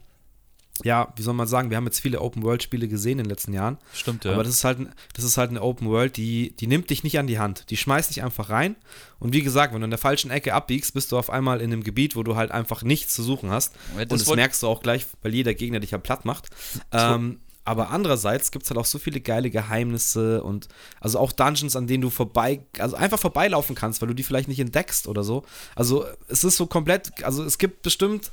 ja, 0.84 1.12
wie 1.16 1.22
soll 1.22 1.34
man 1.34 1.46
sagen, 1.46 1.70
wir 1.70 1.76
haben 1.76 1.84
jetzt 1.86 2.00
viele 2.00 2.20
Open-World-Spiele 2.20 2.88
gesehen 2.88 3.18
in 3.18 3.24
den 3.24 3.30
letzten 3.30 3.52
Jahren. 3.52 3.78
Stimmt, 3.92 4.24
ja. 4.24 4.32
Aber 4.32 4.42
das 4.42 4.54
ist 4.54 4.64
halt, 4.64 4.78
das 5.14 5.24
ist 5.24 5.36
halt 5.36 5.50
eine 5.50 5.62
Open-World, 5.62 6.16
die, 6.16 6.54
die 6.56 6.66
nimmt 6.66 6.90
dich 6.90 7.04
nicht 7.04 7.18
an 7.18 7.26
die 7.26 7.38
Hand. 7.38 7.70
Die 7.70 7.76
schmeißt 7.76 8.10
dich 8.10 8.22
einfach 8.22 8.50
rein. 8.50 8.76
Und 9.18 9.32
wie 9.32 9.42
gesagt, 9.42 9.72
wenn 9.72 9.80
du 9.80 9.84
in 9.84 9.90
der 9.90 9.98
falschen 9.98 10.30
Ecke 10.30 10.54
abbiegst, 10.54 10.94
bist 10.94 11.12
du 11.12 11.18
auf 11.18 11.30
einmal 11.30 11.60
in 11.60 11.72
einem 11.72 11.84
Gebiet, 11.84 12.16
wo 12.16 12.22
du 12.22 12.36
halt 12.36 12.50
einfach 12.50 12.82
nichts 12.82 13.14
zu 13.14 13.22
suchen 13.22 13.50
hast. 13.50 13.74
Ja, 13.96 14.04
das 14.04 14.20
und 14.20 14.28
das 14.28 14.36
merkst 14.36 14.62
du 14.62 14.68
auch 14.68 14.82
gleich, 14.82 15.06
weil 15.22 15.34
jeder 15.34 15.54
Gegner 15.54 15.80
dich 15.80 15.92
ja 15.92 15.98
platt 15.98 16.24
macht. 16.24 16.48
Ähm, 16.92 17.38
aber 17.64 17.90
andererseits 17.90 18.50
gibt 18.50 18.64
es 18.64 18.70
halt 18.70 18.78
auch 18.78 18.86
so 18.86 18.98
viele 18.98 19.20
geile 19.20 19.50
Geheimnisse 19.50 20.42
und 20.42 20.68
also 21.00 21.18
auch 21.18 21.30
Dungeons, 21.30 21.76
an 21.76 21.86
denen 21.86 22.02
du 22.02 22.10
vorbei, 22.10 22.64
also 22.78 22.96
einfach 22.96 23.20
vorbeilaufen 23.20 23.76
kannst, 23.76 24.02
weil 24.02 24.08
du 24.08 24.14
die 24.14 24.24
vielleicht 24.24 24.48
nicht 24.48 24.58
entdeckst 24.58 25.06
oder 25.06 25.22
so. 25.22 25.44
Also 25.76 26.04
es 26.28 26.42
ist 26.42 26.56
so 26.56 26.66
komplett, 26.66 27.22
also 27.24 27.44
es 27.44 27.58
gibt 27.58 27.82
bestimmt 27.82 28.32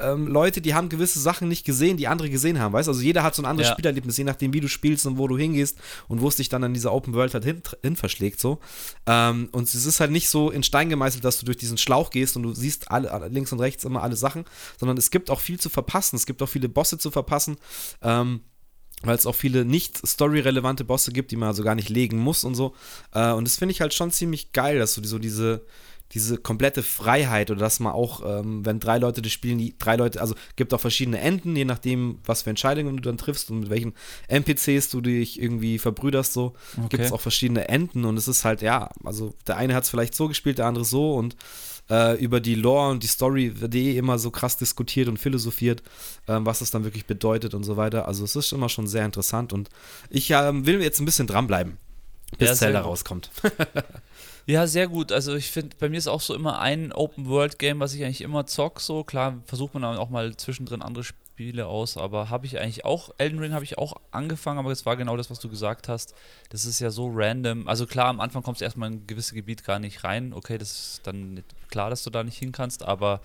ähm, 0.00 0.26
Leute, 0.26 0.60
die 0.60 0.74
haben 0.74 0.88
gewisse 0.88 1.20
Sachen 1.20 1.48
nicht 1.48 1.64
gesehen, 1.64 1.96
die 1.96 2.08
andere 2.08 2.30
gesehen 2.30 2.58
haben, 2.58 2.72
weißt 2.72 2.88
Also 2.88 3.00
jeder 3.00 3.22
hat 3.22 3.34
so 3.34 3.42
ein 3.42 3.46
anderes 3.46 3.68
ja. 3.68 3.74
Spielerlebnis, 3.74 4.16
je 4.16 4.24
nachdem, 4.24 4.52
wie 4.52 4.60
du 4.60 4.68
spielst 4.68 5.06
und 5.06 5.18
wo 5.18 5.28
du 5.28 5.36
hingehst 5.36 5.78
und 6.08 6.20
wo 6.20 6.28
es 6.28 6.36
dich 6.36 6.48
dann 6.48 6.64
an 6.64 6.74
dieser 6.74 6.92
Open 6.92 7.14
World 7.14 7.34
halt 7.34 7.44
hin, 7.44 7.62
hin 7.82 7.96
verschlägt, 7.96 8.40
so. 8.40 8.60
Ähm, 9.06 9.48
und 9.52 9.64
es 9.64 9.86
ist 9.86 10.00
halt 10.00 10.10
nicht 10.10 10.28
so 10.28 10.50
in 10.50 10.62
Stein 10.62 10.88
gemeißelt, 10.88 11.24
dass 11.24 11.38
du 11.38 11.46
durch 11.46 11.58
diesen 11.58 11.78
Schlauch 11.78 12.10
gehst 12.10 12.36
und 12.36 12.42
du 12.42 12.52
siehst 12.52 12.90
alle, 12.90 13.28
links 13.28 13.52
und 13.52 13.60
rechts 13.60 13.84
immer 13.84 14.02
alle 14.02 14.16
Sachen, 14.16 14.44
sondern 14.78 14.96
es 14.96 15.10
gibt 15.10 15.30
auch 15.30 15.40
viel 15.40 15.60
zu 15.60 15.68
verpassen. 15.68 16.16
Es 16.16 16.26
gibt 16.26 16.42
auch 16.42 16.48
viele 16.48 16.68
Bosse 16.68 16.98
zu 16.98 17.10
verpassen. 17.10 17.56
Ähm, 18.02 18.40
weil 19.02 19.16
es 19.16 19.26
auch 19.26 19.34
viele 19.34 19.64
nicht 19.64 20.06
storyrelevante 20.06 20.84
Bosse 20.84 21.12
gibt, 21.12 21.30
die 21.30 21.36
man 21.36 21.48
also 21.48 21.62
gar 21.62 21.74
nicht 21.74 21.88
legen 21.88 22.18
muss 22.18 22.44
und 22.44 22.54
so. 22.54 22.74
Äh, 23.14 23.32
und 23.32 23.46
das 23.46 23.56
finde 23.56 23.72
ich 23.72 23.80
halt 23.80 23.94
schon 23.94 24.10
ziemlich 24.10 24.52
geil, 24.52 24.78
dass 24.78 24.94
du 24.94 25.04
so 25.04 25.18
diese, 25.18 25.64
diese 26.12 26.38
komplette 26.38 26.82
Freiheit 26.82 27.50
oder 27.50 27.60
dass 27.60 27.78
man 27.80 27.92
auch, 27.92 28.22
ähm, 28.24 28.64
wenn 28.66 28.80
drei 28.80 28.98
Leute 28.98 29.22
das 29.22 29.32
spielen, 29.32 29.58
die 29.58 29.74
drei 29.78 29.96
Leute, 29.96 30.20
also 30.20 30.34
gibt 30.56 30.74
auch 30.74 30.80
verschiedene 30.80 31.20
Enden, 31.20 31.54
je 31.54 31.64
nachdem, 31.64 32.18
was 32.24 32.42
für 32.42 32.50
Entscheidungen 32.50 32.96
du 32.96 33.02
dann 33.02 33.18
triffst 33.18 33.50
und 33.50 33.60
mit 33.60 33.70
welchen 33.70 33.94
NPCs 34.28 34.90
du 34.90 35.00
dich 35.00 35.40
irgendwie 35.40 35.78
verbrüderst, 35.78 36.32
so 36.32 36.54
okay. 36.76 36.88
gibt 36.90 37.04
es 37.04 37.12
auch 37.12 37.20
verschiedene 37.20 37.68
Enden 37.68 38.04
und 38.04 38.16
es 38.16 38.26
ist 38.26 38.44
halt, 38.44 38.60
ja, 38.60 38.90
also 39.04 39.34
der 39.46 39.56
eine 39.56 39.74
hat 39.74 39.84
es 39.84 39.90
vielleicht 39.90 40.14
so 40.14 40.26
gespielt, 40.26 40.58
der 40.58 40.66
andere 40.66 40.84
so 40.84 41.14
und 41.14 41.36
äh, 41.90 42.16
über 42.22 42.40
die 42.40 42.54
Lore 42.54 42.90
und 42.90 43.02
die 43.02 43.08
Story 43.08 43.60
wird 43.60 43.74
eh 43.74 43.96
immer 43.96 44.18
so 44.18 44.30
krass 44.30 44.56
diskutiert 44.56 45.08
und 45.08 45.18
philosophiert, 45.18 45.82
äh, 46.26 46.38
was 46.40 46.60
es 46.60 46.70
dann 46.70 46.84
wirklich 46.84 47.06
bedeutet 47.06 47.54
und 47.54 47.64
so 47.64 47.76
weiter. 47.76 48.08
Also 48.08 48.24
es 48.24 48.34
ist 48.36 48.52
immer 48.52 48.68
schon 48.68 48.86
sehr 48.86 49.04
interessant 49.04 49.52
und 49.52 49.68
ich 50.08 50.30
äh, 50.30 50.66
will 50.66 50.82
jetzt 50.82 51.00
ein 51.00 51.04
bisschen 51.04 51.26
dranbleiben, 51.28 51.76
bis 52.38 52.48
ja, 52.48 52.54
Zelda 52.54 52.80
rauskommt. 52.80 53.30
Ja, 54.46 54.66
sehr 54.66 54.88
gut. 54.88 55.12
Also 55.12 55.34
ich 55.34 55.50
finde, 55.50 55.76
bei 55.78 55.88
mir 55.88 55.98
ist 55.98 56.08
auch 56.08 56.20
so 56.20 56.34
immer 56.34 56.58
ein 56.60 56.92
Open-World-Game, 56.92 57.80
was 57.80 57.94
ich 57.94 58.04
eigentlich 58.04 58.22
immer 58.22 58.46
zock. 58.46 58.80
So 58.80 59.04
klar 59.04 59.38
versucht 59.46 59.74
man 59.74 59.82
dann 59.82 59.96
auch 59.96 60.10
mal 60.10 60.36
zwischendrin 60.36 60.82
andere 60.82 61.04
Spiele 61.04 61.66
aus, 61.66 61.96
aber 61.96 62.30
habe 62.30 62.46
ich 62.46 62.58
eigentlich 62.58 62.84
auch, 62.84 63.10
Elden 63.18 63.38
Ring 63.38 63.52
habe 63.52 63.64
ich 63.64 63.78
auch 63.78 63.94
angefangen, 64.10 64.58
aber 64.58 64.70
es 64.72 64.84
war 64.84 64.96
genau 64.96 65.16
das, 65.16 65.30
was 65.30 65.40
du 65.40 65.48
gesagt 65.48 65.88
hast. 65.88 66.14
Das 66.50 66.64
ist 66.64 66.80
ja 66.80 66.90
so 66.90 67.10
random. 67.12 67.68
Also 67.68 67.86
klar, 67.86 68.08
am 68.08 68.20
Anfang 68.20 68.42
kommst 68.42 68.60
du 68.60 68.64
erstmal 68.64 68.90
in 68.90 68.98
ein 68.98 69.06
gewisses 69.06 69.32
Gebiet 69.32 69.64
gar 69.64 69.78
nicht 69.78 70.04
rein. 70.04 70.32
Okay, 70.32 70.58
das 70.58 70.70
ist 70.70 71.06
dann 71.06 71.42
klar, 71.70 71.90
dass 71.90 72.02
du 72.02 72.10
da 72.10 72.24
nicht 72.24 72.38
hin 72.38 72.52
kannst, 72.52 72.82
aber 72.82 73.20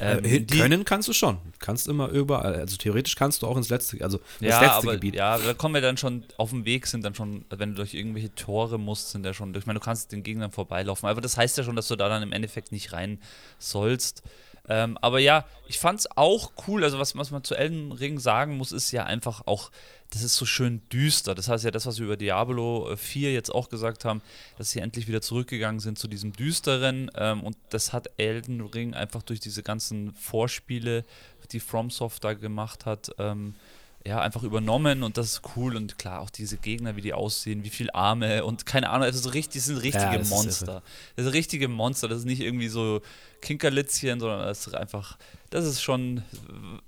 ähm, 0.00 0.24
äh, 0.24 0.40
können 0.40 0.84
kannst 0.84 1.08
du 1.08 1.12
schon. 1.12 1.38
Kannst 1.58 1.88
immer 1.88 2.08
überall. 2.08 2.54
Also 2.54 2.76
theoretisch 2.76 3.16
kannst 3.16 3.42
du 3.42 3.46
auch 3.46 3.56
ins 3.56 3.68
letzte, 3.68 4.02
also 4.02 4.18
das 4.18 4.48
ja, 4.48 4.60
letzte 4.60 4.76
aber, 4.76 4.92
Gebiet. 4.92 5.14
Ja, 5.14 5.38
da 5.38 5.54
kommen 5.54 5.74
wir 5.74 5.80
dann 5.80 5.96
schon 5.96 6.24
auf 6.36 6.50
dem 6.50 6.64
Weg, 6.64 6.86
sind 6.86 7.04
dann 7.04 7.14
schon, 7.14 7.44
wenn 7.50 7.70
du 7.70 7.76
durch 7.76 7.94
irgendwelche 7.94 8.34
Tore 8.34 8.78
musst, 8.78 9.10
sind 9.10 9.24
da 9.24 9.34
schon. 9.34 9.54
Ich 9.54 9.66
meine, 9.66 9.78
du 9.78 9.84
kannst 9.84 10.12
den 10.12 10.22
Gegnern 10.22 10.50
vorbeilaufen. 10.50 11.08
Aber 11.08 11.20
das 11.20 11.36
heißt 11.36 11.58
ja 11.58 11.64
schon, 11.64 11.76
dass 11.76 11.88
du 11.88 11.96
da 11.96 12.08
dann 12.08 12.22
im 12.22 12.32
Endeffekt 12.32 12.72
nicht 12.72 12.92
rein 12.92 13.18
sollst. 13.58 14.22
Ähm, 14.68 14.98
aber 15.00 15.18
ja, 15.18 15.46
ich 15.66 15.78
fand 15.78 16.00
es 16.00 16.08
auch 16.16 16.52
cool. 16.66 16.84
Also, 16.84 16.98
was, 16.98 17.16
was 17.16 17.30
man 17.30 17.44
zu 17.44 17.54
Elden 17.54 17.92
Ring 17.92 18.18
sagen 18.18 18.56
muss, 18.56 18.72
ist 18.72 18.90
ja 18.92 19.04
einfach 19.04 19.46
auch, 19.46 19.70
das 20.10 20.22
ist 20.22 20.36
so 20.36 20.46
schön 20.46 20.82
düster. 20.90 21.34
Das 21.34 21.48
heißt 21.48 21.64
ja, 21.64 21.70
das, 21.70 21.86
was 21.86 21.98
wir 21.98 22.06
über 22.06 22.16
Diablo 22.16 22.94
4 22.96 23.28
äh, 23.28 23.32
jetzt 23.32 23.54
auch 23.54 23.68
gesagt 23.68 24.04
haben, 24.04 24.22
dass 24.56 24.70
sie 24.70 24.80
endlich 24.80 25.08
wieder 25.08 25.22
zurückgegangen 25.22 25.80
sind 25.80 25.98
zu 25.98 26.08
diesem 26.08 26.32
Düsteren. 26.32 27.10
Ähm, 27.16 27.42
und 27.42 27.56
das 27.70 27.92
hat 27.92 28.10
Elden 28.16 28.60
Ring 28.60 28.94
einfach 28.94 29.22
durch 29.22 29.40
diese 29.40 29.62
ganzen 29.62 30.12
Vorspiele, 30.14 31.04
die 31.52 31.60
FromSoft 31.60 32.24
da 32.24 32.34
gemacht 32.34 32.84
hat, 32.84 33.10
ähm, 33.18 33.54
ja, 34.06 34.20
einfach 34.20 34.42
übernommen 34.42 35.02
und 35.02 35.18
das 35.18 35.32
ist 35.32 35.42
cool 35.56 35.76
und 35.76 35.98
klar, 35.98 36.20
auch 36.20 36.30
diese 36.30 36.56
Gegner, 36.56 36.96
wie 36.96 37.00
die 37.00 37.12
aussehen, 37.12 37.64
wie 37.64 37.70
viele 37.70 37.94
Arme 37.94 38.44
und 38.44 38.64
keine 38.64 38.90
Ahnung, 38.90 39.04
also 39.04 39.18
so 39.20 39.30
richtig, 39.30 39.60
das 39.60 39.66
sind 39.66 39.78
richtige 39.78 40.04
ja, 40.04 40.18
das 40.18 40.30
Monster. 40.30 40.82
das 41.16 41.24
sind 41.24 41.34
richtige 41.34 41.68
Monster, 41.68 42.08
das 42.08 42.20
ist 42.20 42.24
nicht 42.24 42.40
irgendwie 42.40 42.68
so 42.68 43.02
Kinkerlitzchen, 43.40 44.20
sondern 44.20 44.40
das 44.40 44.66
ist 44.66 44.74
einfach, 44.74 45.18
das 45.50 45.64
ist 45.64 45.82
schon, 45.82 46.22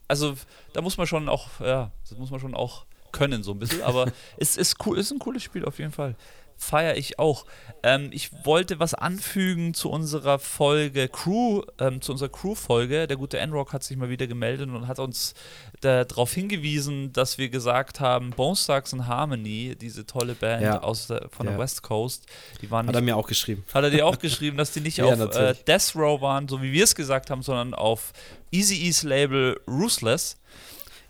also 0.08 0.34
da 0.72 0.80
muss 0.80 0.96
man 0.96 1.06
schon 1.06 1.28
auch, 1.28 1.48
ja, 1.60 1.90
das 2.08 2.18
muss 2.18 2.30
man 2.30 2.40
schon 2.40 2.54
auch 2.54 2.86
können, 3.12 3.42
so 3.42 3.52
ein 3.52 3.58
bisschen, 3.58 3.82
aber 3.82 4.10
es 4.36 4.56
ist 4.56 4.76
cool, 4.86 4.98
ist 4.98 5.10
ein 5.12 5.18
cooles 5.18 5.42
Spiel 5.42 5.64
auf 5.64 5.78
jeden 5.78 5.92
Fall. 5.92 6.14
Feiere 6.60 6.96
ich 6.96 7.18
auch. 7.18 7.46
Ähm, 7.82 8.10
ich 8.12 8.30
wollte 8.44 8.78
was 8.78 8.92
anfügen 8.92 9.72
zu 9.72 9.88
unserer 9.90 10.38
Folge 10.38 11.08
Crew, 11.08 11.62
ähm, 11.78 12.02
zu 12.02 12.12
unserer 12.12 12.28
Crew-Folge. 12.28 13.06
Der 13.06 13.16
gute 13.16 13.38
Enrock 13.38 13.72
hat 13.72 13.82
sich 13.82 13.96
mal 13.96 14.10
wieder 14.10 14.26
gemeldet 14.26 14.68
und 14.68 14.86
hat 14.86 14.98
uns 14.98 15.32
darauf 15.80 16.32
hingewiesen, 16.34 17.12
dass 17.14 17.38
wir 17.38 17.48
gesagt 17.48 18.00
haben, 18.00 18.30
Bone 18.30 18.54
Thugs 18.56 18.92
and 18.92 19.06
Harmony, 19.06 19.74
diese 19.80 20.04
tolle 20.06 20.34
Band 20.34 20.62
Ja. 20.62 20.82
aus 20.82 21.06
der, 21.06 21.28
von 21.30 21.46
Ja. 21.46 21.52
der 21.52 21.58
West 21.60 21.82
Coast, 21.82 22.26
die 22.60 22.70
waren 22.70 22.86
Hat 22.86 22.94
er 22.94 23.00
mir 23.00 23.16
auch 23.16 23.26
geschrieben. 23.26 23.64
hat 23.72 23.82
er 23.82 23.90
dir 23.90 24.06
auch 24.06 24.18
geschrieben, 24.18 24.58
dass 24.58 24.72
die 24.72 24.80
nicht 24.80 24.98
Ja, 24.98 25.06
auf 25.06 25.34
äh. 25.34 25.54
Death 25.66 25.92
Row 25.96 26.20
waren, 26.20 26.46
so 26.46 26.60
wie 26.60 26.72
wir 26.72 26.84
es 26.84 26.94
gesagt 26.94 27.30
haben, 27.30 27.42
sondern 27.42 27.72
auf 27.72 28.12
Easy 28.52 28.86
E's 28.86 29.02
Label 29.02 29.58
Ruthless. 29.66 30.36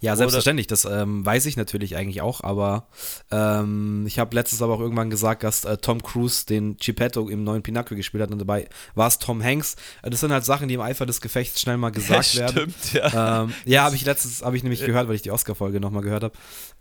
Ja, 0.01 0.17
selbstverständlich, 0.17 0.67
das 0.67 0.85
ähm, 0.87 1.25
weiß 1.27 1.45
ich 1.47 1.57
natürlich 1.57 1.95
eigentlich 1.97 2.23
auch, 2.23 2.43
aber 2.43 2.87
ähm, 3.31 4.05
ich 4.07 4.19
habe 4.19 4.35
letztens 4.35 4.63
aber 4.63 4.75
auch 4.75 4.81
irgendwann 4.81 5.11
gesagt, 5.11 5.43
dass 5.43 5.65
äh, 5.65 5.77
Tom 5.77 6.03
Cruise 6.03 6.47
den 6.47 6.77
Geppetto 6.79 7.29
im 7.29 7.45
neuen 7.45 7.63
Pinocchio 7.63 7.97
gespielt 7.97 8.23
hat 8.23 8.31
und 8.31 8.39
dabei 8.39 8.69
war 8.95 9.09
es 9.09 9.19
Tom 9.19 9.43
Hanks. 9.45 9.77
Äh, 10.03 10.11
das 10.11 10.21
sind 10.21 10.33
halt 10.33 10.45
Sachen, 10.45 10.69
die 10.69 10.75
im 10.75 10.81
Eifer 10.81 11.05
des 11.07 11.21
Gefechts 11.21 11.61
schnell 11.61 11.77
mal 11.77 11.91
gesagt 11.91 12.35
werden. 12.37 12.75
Stimmt, 12.81 12.93
ja. 12.95 13.43
Ähm, 13.43 13.53
ja, 13.67 13.83
habe 13.85 13.95
ich 13.95 14.05
letztens, 14.05 14.43
habe 14.43 14.57
ich 14.57 14.63
nämlich 14.63 14.85
gehört, 14.85 15.07
weil 15.09 15.17
ich 15.17 15.23
die 15.23 15.31
Oscar-Folge 15.31 15.81
nochmal 15.81 16.03
gehört 16.03 16.23
habe. 16.25 16.35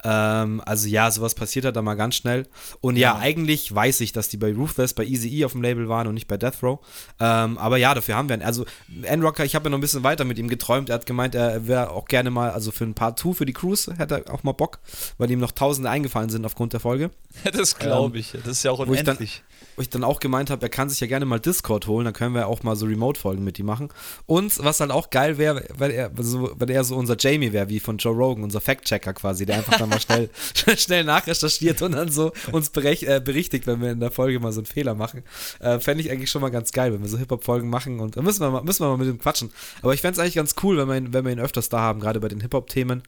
Ähm, 0.04 0.62
also 0.66 0.88
ja, 0.88 1.12
sowas 1.12 1.36
passiert 1.36 1.66
halt 1.66 1.76
da 1.76 1.82
mal 1.82 1.96
ganz 1.96 2.16
schnell. 2.16 2.48
Und 2.80 2.96
ja, 2.96 3.16
Ja. 3.16 3.20
eigentlich 3.20 3.74
weiß 3.76 4.00
ich, 4.02 4.14
dass 4.14 4.30
die 4.30 4.38
bei 4.38 4.54
Ruthless, 4.54 4.94
bei 4.94 5.04
Easy 5.04 5.28
E 5.40 5.46
auf 5.46 5.52
dem 5.52 5.62
Label 5.62 5.90
waren 5.90 6.08
und 6.08 6.14
nicht 6.14 6.28
bei 6.28 6.38
Death 6.38 6.64
Row. 6.64 6.80
Ähm, 7.20 7.58
aber 7.58 7.76
ja, 7.78 7.94
dafür 7.94 8.16
haben 8.16 8.30
wir 8.30 8.34
einen. 8.36 8.44
Also 8.44 8.66
N-Rocker, 9.04 9.44
ich 9.44 9.56
habe 9.56 9.66
ja 9.66 9.72
noch 9.72 9.78
ein 9.78 9.82
bisschen 9.82 10.04
weiter 10.04 10.24
mit 10.24 10.38
ihm 10.38 10.48
geträumt. 10.48 10.90
Er 10.90 10.96
hat 10.96 11.06
gemeint, 11.06 11.36
er 11.36 11.68
wäre 11.68 11.90
auch 11.92 12.06
gerne 12.06 12.30
mal, 12.30 12.52
also 12.52 12.72
für 12.72 12.86
ein 12.86 12.94
Part 13.10 13.20
2 13.20 13.34
für 13.34 13.46
die 13.46 13.54
Cruise, 13.54 13.94
hätte 13.98 14.24
er 14.26 14.34
auch 14.34 14.44
mal 14.44 14.52
Bock, 14.52 14.80
weil 15.18 15.32
ihm 15.32 15.40
noch 15.40 15.52
Tausende 15.52 15.90
eingefallen 15.90 16.30
sind 16.30 16.46
aufgrund 16.46 16.74
der 16.74 16.80
Folge. 16.80 17.10
Das 17.52 17.78
glaube 17.78 18.18
ich. 18.20 18.32
Das 18.32 18.48
ist 18.48 18.64
ja 18.64 18.72
auch 18.72 18.80
wo 18.80 18.94
ich 18.94 19.00
dann- 19.04 19.18
unendlich. 19.18 19.44
Wo 19.76 19.82
ich 19.82 19.90
dann 19.90 20.04
auch 20.04 20.20
gemeint 20.20 20.50
habe, 20.50 20.62
er 20.66 20.70
kann 20.70 20.90
sich 20.90 21.00
ja 21.00 21.08
gerne 21.08 21.26
mal 21.26 21.40
Discord 21.40 21.88
holen, 21.88 22.06
dann 22.06 22.14
können 22.14 22.34
wir 22.36 22.48
auch 22.48 22.64
mal 22.64 22.76
so 22.76 22.86
Remote-Folgen 22.86 23.44
mit 23.44 23.60
ihm 23.60 23.66
machen. 23.66 23.90
Und 24.26 24.62
was 24.64 24.80
halt 24.80 24.92
auch 24.92 25.10
geil 25.10 25.38
wäre, 25.38 25.66
wenn 25.78 25.92
er 25.92 26.12
so, 26.20 26.52
wenn 26.58 26.70
er 26.70 26.84
so 26.84 26.96
unser 26.96 27.16
Jamie 27.18 27.52
wäre, 27.54 27.70
wie 27.70 27.80
von 27.80 27.98
Joe 27.98 28.14
Rogan, 28.14 28.44
unser 28.44 28.60
Fact-Checker 28.62 29.14
quasi, 29.14 29.46
der 29.46 29.58
einfach 29.58 29.78
dann 29.78 29.90
mal 29.90 30.00
schnell, 30.00 30.30
schnell 30.78 31.04
nachrecherchiert 31.06 31.82
und 31.82 31.94
dann 31.94 32.10
so 32.12 32.32
uns 32.52 32.70
berech, 32.70 33.04
äh, 33.04 33.22
berichtigt, 33.24 33.68
wenn 33.68 33.82
wir 33.82 33.92
in 33.92 34.00
der 34.00 34.12
Folge 34.12 34.40
mal 34.40 34.52
so 34.52 34.60
einen 34.60 34.66
Fehler 34.66 34.96
machen. 34.96 35.24
Äh, 35.60 35.80
Fände 35.80 36.04
ich 36.04 36.12
eigentlich 36.12 36.30
schon 36.30 36.42
mal 36.42 36.50
ganz 36.52 36.72
geil, 36.72 36.94
wenn 36.94 37.02
wir 37.02 37.10
so 37.10 37.18
Hip-Hop-Folgen 37.18 37.70
machen 37.70 38.00
und 38.00 38.18
da 38.18 38.22
müssen 38.22 38.42
wir 38.42 38.52
mal, 38.52 38.64
müssen 38.64 38.84
wir 38.84 38.90
mal 38.90 38.98
mit 38.98 39.08
ihm 39.08 39.20
quatschen. 39.20 39.50
Aber 39.82 39.94
ich 39.94 40.02
fände 40.02 40.14
es 40.14 40.20
eigentlich 40.20 40.36
ganz 40.36 40.56
cool, 40.64 40.78
wenn 40.78 40.88
wir 40.88 40.98
ihn, 40.98 41.14
wenn 41.14 41.26
wir 41.26 41.32
ihn 41.32 41.40
öfters 41.40 41.70
da 41.70 41.80
haben, 41.80 42.00
gerade 42.02 42.20
bei 42.20 42.28
den 42.28 42.42
Hip-Hop-Themen 42.42 42.99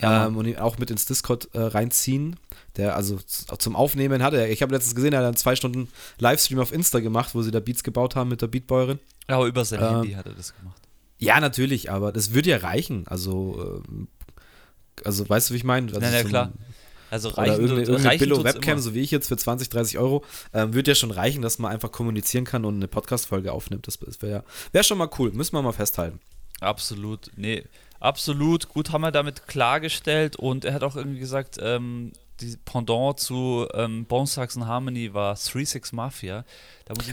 Ja, 0.00 0.26
ähm, 0.26 0.36
und 0.36 0.46
ihn 0.46 0.56
auch 0.56 0.78
mit 0.78 0.90
ins 0.90 1.06
Discord 1.06 1.48
äh, 1.54 1.60
reinziehen. 1.60 2.36
Der 2.76 2.94
also 2.94 3.18
zum 3.26 3.74
Aufnehmen 3.74 4.22
hatte. 4.22 4.46
Ich 4.46 4.62
habe 4.62 4.72
letztens 4.74 4.94
gesehen, 4.94 5.12
er 5.12 5.18
hat 5.20 5.26
einen 5.26 5.36
zwei 5.36 5.56
Stunden 5.56 5.88
Livestream 6.18 6.60
auf 6.60 6.72
Insta 6.72 7.00
gemacht, 7.00 7.34
wo 7.34 7.42
sie 7.42 7.50
da 7.50 7.58
Beats 7.60 7.82
gebaut 7.82 8.14
haben 8.14 8.28
mit 8.30 8.40
der 8.40 8.46
Beatbäuerin. 8.46 9.00
Ja, 9.28 9.36
aber 9.36 9.46
über 9.46 9.64
sein 9.64 9.80
Ähm, 9.80 9.86
Handy 9.88 10.12
hat 10.12 10.26
er 10.26 10.34
das 10.34 10.54
gemacht. 10.56 10.80
Ja, 11.18 11.40
natürlich, 11.40 11.90
aber 11.90 12.12
das 12.12 12.32
würde 12.34 12.50
ja 12.50 12.58
reichen. 12.58 13.04
Also, 13.08 13.82
ähm, 13.88 14.06
also 15.04 15.28
weißt 15.28 15.50
du, 15.50 15.54
wie 15.54 15.58
ich 15.58 15.64
meine? 15.64 15.88
Also 15.88 16.00
Ja, 16.00 16.10
ja, 16.10 16.22
klar. 16.24 16.52
Also 17.10 17.30
Oder 17.30 17.38
reichen, 17.38 17.52
irgendeine, 17.54 17.80
tut- 17.80 17.88
irgendeine 17.88 18.18
tut's 18.18 18.28
Billo-Webcam, 18.28 18.72
immer. 18.74 18.82
so 18.82 18.94
wie 18.94 19.00
ich 19.00 19.10
jetzt 19.10 19.28
für 19.28 19.36
20, 19.36 19.70
30 19.70 19.98
Euro, 19.98 20.24
ähm, 20.52 20.74
würde 20.74 20.90
ja 20.90 20.94
schon 20.94 21.10
reichen, 21.10 21.40
dass 21.42 21.58
man 21.58 21.72
einfach 21.72 21.90
kommunizieren 21.90 22.44
kann 22.44 22.64
und 22.66 22.74
eine 22.76 22.86
Podcast-Folge 22.86 23.50
aufnimmt. 23.50 23.86
Das, 23.86 23.98
wäre 24.22 24.30
ja, 24.32 24.44
wär 24.72 24.82
schon 24.82 24.98
mal 24.98 25.08
cool. 25.18 25.32
Müssen 25.32 25.54
wir 25.54 25.62
mal 25.62 25.72
festhalten. 25.72 26.20
Absolut, 26.60 27.30
nee, 27.36 27.64
absolut. 28.00 28.68
Gut 28.68 28.92
haben 28.92 29.02
wir 29.02 29.12
damit 29.12 29.46
klargestellt 29.46 30.36
und 30.36 30.64
er 30.64 30.74
hat 30.74 30.82
auch 30.82 30.96
irgendwie 30.96 31.20
gesagt, 31.20 31.58
ähm, 31.60 32.12
die 32.40 32.56
Pendant 32.64 33.18
zu 33.18 33.66
ähm, 33.74 34.04
Bone 34.04 34.28
Thugs 34.28 34.56
Harmony 34.56 35.12
war 35.12 35.34
3-6 35.34 35.94
Mafia. 35.94 36.44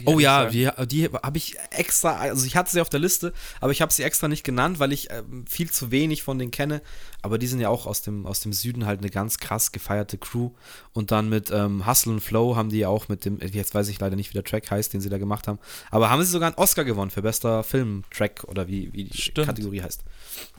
Oh 0.05 0.19
ja, 0.19 0.53
wir, 0.53 0.73
die 0.85 1.09
habe 1.09 1.37
ich 1.37 1.57
extra, 1.71 2.15
also 2.15 2.45
ich 2.45 2.55
hatte 2.55 2.71
sie 2.71 2.79
auf 2.79 2.89
der 2.89 2.99
Liste, 2.99 3.33
aber 3.59 3.71
ich 3.71 3.81
habe 3.81 3.91
sie 3.91 4.03
extra 4.03 4.27
nicht 4.27 4.43
genannt, 4.43 4.79
weil 4.79 4.93
ich 4.93 5.11
ähm, 5.11 5.45
viel 5.47 5.69
zu 5.69 5.91
wenig 5.91 6.23
von 6.23 6.39
denen 6.39 6.51
kenne. 6.51 6.81
Aber 7.21 7.37
die 7.37 7.47
sind 7.47 7.59
ja 7.59 7.69
auch 7.69 7.85
aus 7.85 8.01
dem, 8.01 8.25
aus 8.25 8.39
dem 8.39 8.53
Süden 8.53 8.85
halt 8.85 8.99
eine 8.99 9.09
ganz 9.09 9.39
krass 9.39 9.71
gefeierte 9.71 10.17
Crew. 10.17 10.51
Und 10.93 11.11
dann 11.11 11.27
mit 11.27 11.51
ähm, 11.51 11.85
Hustle 11.85 12.13
and 12.13 12.23
Flow 12.23 12.55
haben 12.55 12.69
die 12.69 12.79
ja 12.79 12.87
auch 12.87 13.09
mit 13.09 13.25
dem, 13.25 13.39
jetzt 13.39 13.73
weiß 13.73 13.89
ich 13.89 13.99
leider 13.99 14.15
nicht, 14.15 14.29
wie 14.29 14.35
der 14.35 14.43
Track 14.43 14.69
heißt, 14.71 14.93
den 14.93 15.01
sie 15.01 15.09
da 15.09 15.17
gemacht 15.17 15.47
haben. 15.47 15.59
Aber 15.91 16.09
haben 16.09 16.23
sie 16.23 16.31
sogar 16.31 16.49
einen 16.49 16.57
Oscar 16.57 16.85
gewonnen 16.85 17.11
für 17.11 17.21
bester 17.21 17.63
Filmtrack 17.63 18.43
oder 18.45 18.67
wie, 18.67 18.93
wie 18.93 19.05
die 19.05 19.17
Stimmt. 19.17 19.47
Kategorie 19.47 19.81
heißt. 19.81 20.03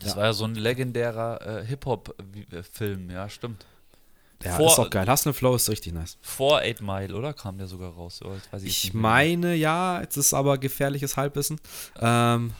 Das 0.00 0.10
Ja. 0.10 0.16
war 0.16 0.24
ja 0.26 0.32
so 0.32 0.44
ein 0.44 0.54
legendärer 0.54 1.60
äh, 1.62 1.66
Hip-Hop-Film, 1.66 3.10
ja, 3.10 3.28
stimmt. 3.28 3.64
Ja, 4.44 4.56
Vor- 4.56 4.66
ist 4.70 4.78
auch 4.78 4.90
geil. 4.90 5.08
Hustle 5.10 5.32
Flow 5.32 5.54
ist 5.56 5.68
richtig 5.70 5.94
nice. 5.94 6.18
Vor 6.20 6.58
8 6.60 6.82
Mile, 6.82 7.14
oder? 7.14 7.32
Kam 7.32 7.56
der 7.56 7.66
sogar 7.66 7.92
raus? 7.92 8.20
Ich 8.62 8.84
Ich 8.84 8.94
meine, 8.94 9.54
ja, 9.54 10.00
jetzt 10.02 10.16
ist 10.18 10.34
aber 10.34 10.58
gefährliches 10.58 11.16
Halbwissen. 11.16 11.58
Ähm, 12.00 12.52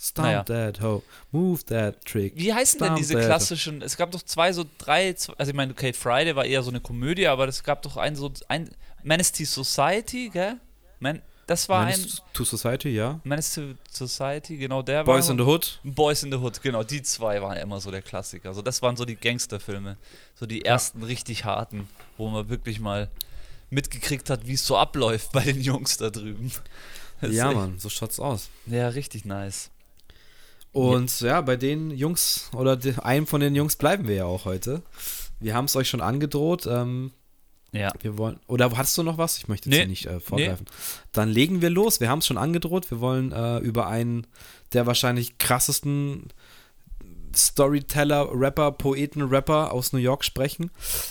Stomp 0.00 0.26
Naja. 0.28 0.42
that 0.44 0.80
hoe, 0.80 1.02
move 1.32 1.64
that 1.64 2.04
trick. 2.04 2.34
Wie 2.36 2.52
heißen 2.54 2.78
denn 2.78 2.86
Stomp 2.88 2.98
diese 2.98 3.14
that. 3.14 3.24
klassischen? 3.24 3.82
Es 3.82 3.96
gab 3.96 4.12
doch 4.12 4.22
zwei, 4.22 4.52
so 4.52 4.64
drei, 4.76 5.14
zwei, 5.14 5.32
also 5.38 5.50
ich 5.50 5.56
meine, 5.56 5.74
Kate 5.74 5.96
Friday 5.98 6.36
war 6.36 6.44
eher 6.44 6.62
so 6.62 6.70
eine 6.70 6.80
Komödie, 6.80 7.26
aber 7.26 7.48
es 7.48 7.64
gab 7.64 7.82
doch 7.82 7.96
einen 7.96 8.14
so, 8.14 8.30
ein 8.48 8.68
to 9.04 9.44
Society, 9.44 10.28
gell? 10.28 10.56
Man, 11.00 11.20
das 11.48 11.68
war 11.68 11.86
ein 11.86 11.98
Menace 11.98 12.22
to 12.34 12.44
Society, 12.44 12.90
ja. 12.90 13.20
Menace 13.24 13.54
to 13.54 13.62
Society, 13.90 14.58
genau 14.58 14.82
der 14.82 15.02
Boys 15.02 15.24
war. 15.24 15.32
in 15.32 15.38
the 15.38 15.44
Hood. 15.44 15.80
Boys 15.82 16.22
in 16.22 16.30
the 16.30 16.36
Hood, 16.36 16.62
genau, 16.62 16.82
die 16.82 17.02
zwei 17.02 17.40
waren 17.40 17.56
immer 17.56 17.80
so 17.80 17.90
der 17.90 18.02
Klassiker. 18.02 18.50
Also 18.50 18.60
das 18.60 18.82
waren 18.82 18.96
so 18.96 19.06
die 19.06 19.16
Gangsterfilme, 19.16 19.96
so 20.34 20.44
die 20.44 20.66
ersten 20.66 21.02
richtig 21.02 21.46
harten, 21.46 21.88
wo 22.18 22.28
man 22.28 22.50
wirklich 22.50 22.80
mal 22.80 23.08
mitgekriegt 23.70 24.28
hat, 24.28 24.46
wie 24.46 24.52
es 24.52 24.66
so 24.66 24.76
abläuft 24.76 25.32
bei 25.32 25.42
den 25.42 25.60
Jungs 25.60 25.96
da 25.96 26.10
drüben. 26.10 26.52
Das 27.20 27.32
Ja, 27.32 27.50
Mann, 27.50 27.80
so 27.80 27.88
schaut's 27.88 28.20
aus. 28.20 28.48
Ja, 28.66 28.86
richtig 28.90 29.24
nice. 29.24 29.70
Und 30.70 31.20
ja, 31.20 31.40
bei 31.40 31.56
den 31.56 31.90
Jungs 31.90 32.48
oder 32.54 32.76
de, 32.76 32.96
einem 33.00 33.26
von 33.26 33.40
den 33.40 33.56
Jungs 33.56 33.74
bleiben 33.74 34.06
wir 34.06 34.14
ja 34.14 34.24
auch 34.24 34.44
heute. 34.44 34.82
Wir 35.40 35.56
haben 35.56 35.64
es 35.64 35.74
euch 35.74 35.88
schon 35.88 36.00
angedroht. 36.00 36.68
Ähm, 36.70 37.10
Ja. 37.72 37.92
wir 38.00 38.16
wollen. 38.16 38.40
Oder 38.46 38.70
hast 38.76 38.96
du 38.96 39.02
noch 39.02 39.18
was? 39.18 39.36
Ich 39.38 39.48
möchte 39.48 39.68
jetzt 39.68 39.74
Nee. 39.76 39.82
hier 39.82 39.88
nicht 39.88 40.06
äh, 40.06 40.20
vorgreifen. 40.20 40.66
Dann 41.12 41.28
legen 41.28 41.60
wir 41.60 41.70
los. 41.70 42.00
Wir 42.00 42.08
haben 42.08 42.20
es 42.20 42.26
schon 42.26 42.38
angedroht. 42.38 42.90
Wir 42.90 43.00
wollen 43.00 43.32
äh, 43.32 43.58
über 43.58 43.86
einen 43.88 44.26
der 44.72 44.86
wahrscheinlich 44.86 45.38
krassesten 45.38 46.28
Storyteller, 47.34 48.28
Rapper, 48.32 48.72
Poeten, 48.72 49.22
Rapper 49.22 49.72
aus 49.72 49.92
New 49.92 49.98
York 49.98 50.24
sprechen. 50.24 50.70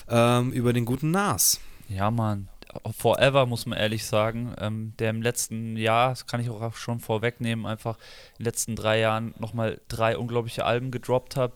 Ähm, 0.10 0.52
über 0.52 0.74
den 0.74 0.86
guten 0.86 1.12
Nas. 1.12 1.60
Ja, 1.90 2.12
Mann. 2.12 2.50
Forever, 2.98 3.46
muss 3.46 3.66
man 3.66 3.78
ehrlich 3.78 4.06
sagen. 4.06 4.54
Ähm, 4.60 4.94
der 5.00 5.12
im 5.12 5.22
letzten 5.22 5.78
Jahr, 5.78 6.10
das 6.10 6.28
kann 6.28 6.42
ich 6.42 6.50
auch 6.50 6.76
schon 6.76 7.00
vorwegnehmen, 7.00 7.66
einfach 7.66 7.98
in 8.38 8.44
den 8.44 8.46
letzten 8.46 8.76
drei 8.76 9.00
Jahren 9.00 9.34
nochmal 9.40 9.80
drei 9.88 10.18
unglaubliche 10.18 10.66
Alben 10.66 10.92
gedroppt 10.92 11.36
hat. 11.36 11.54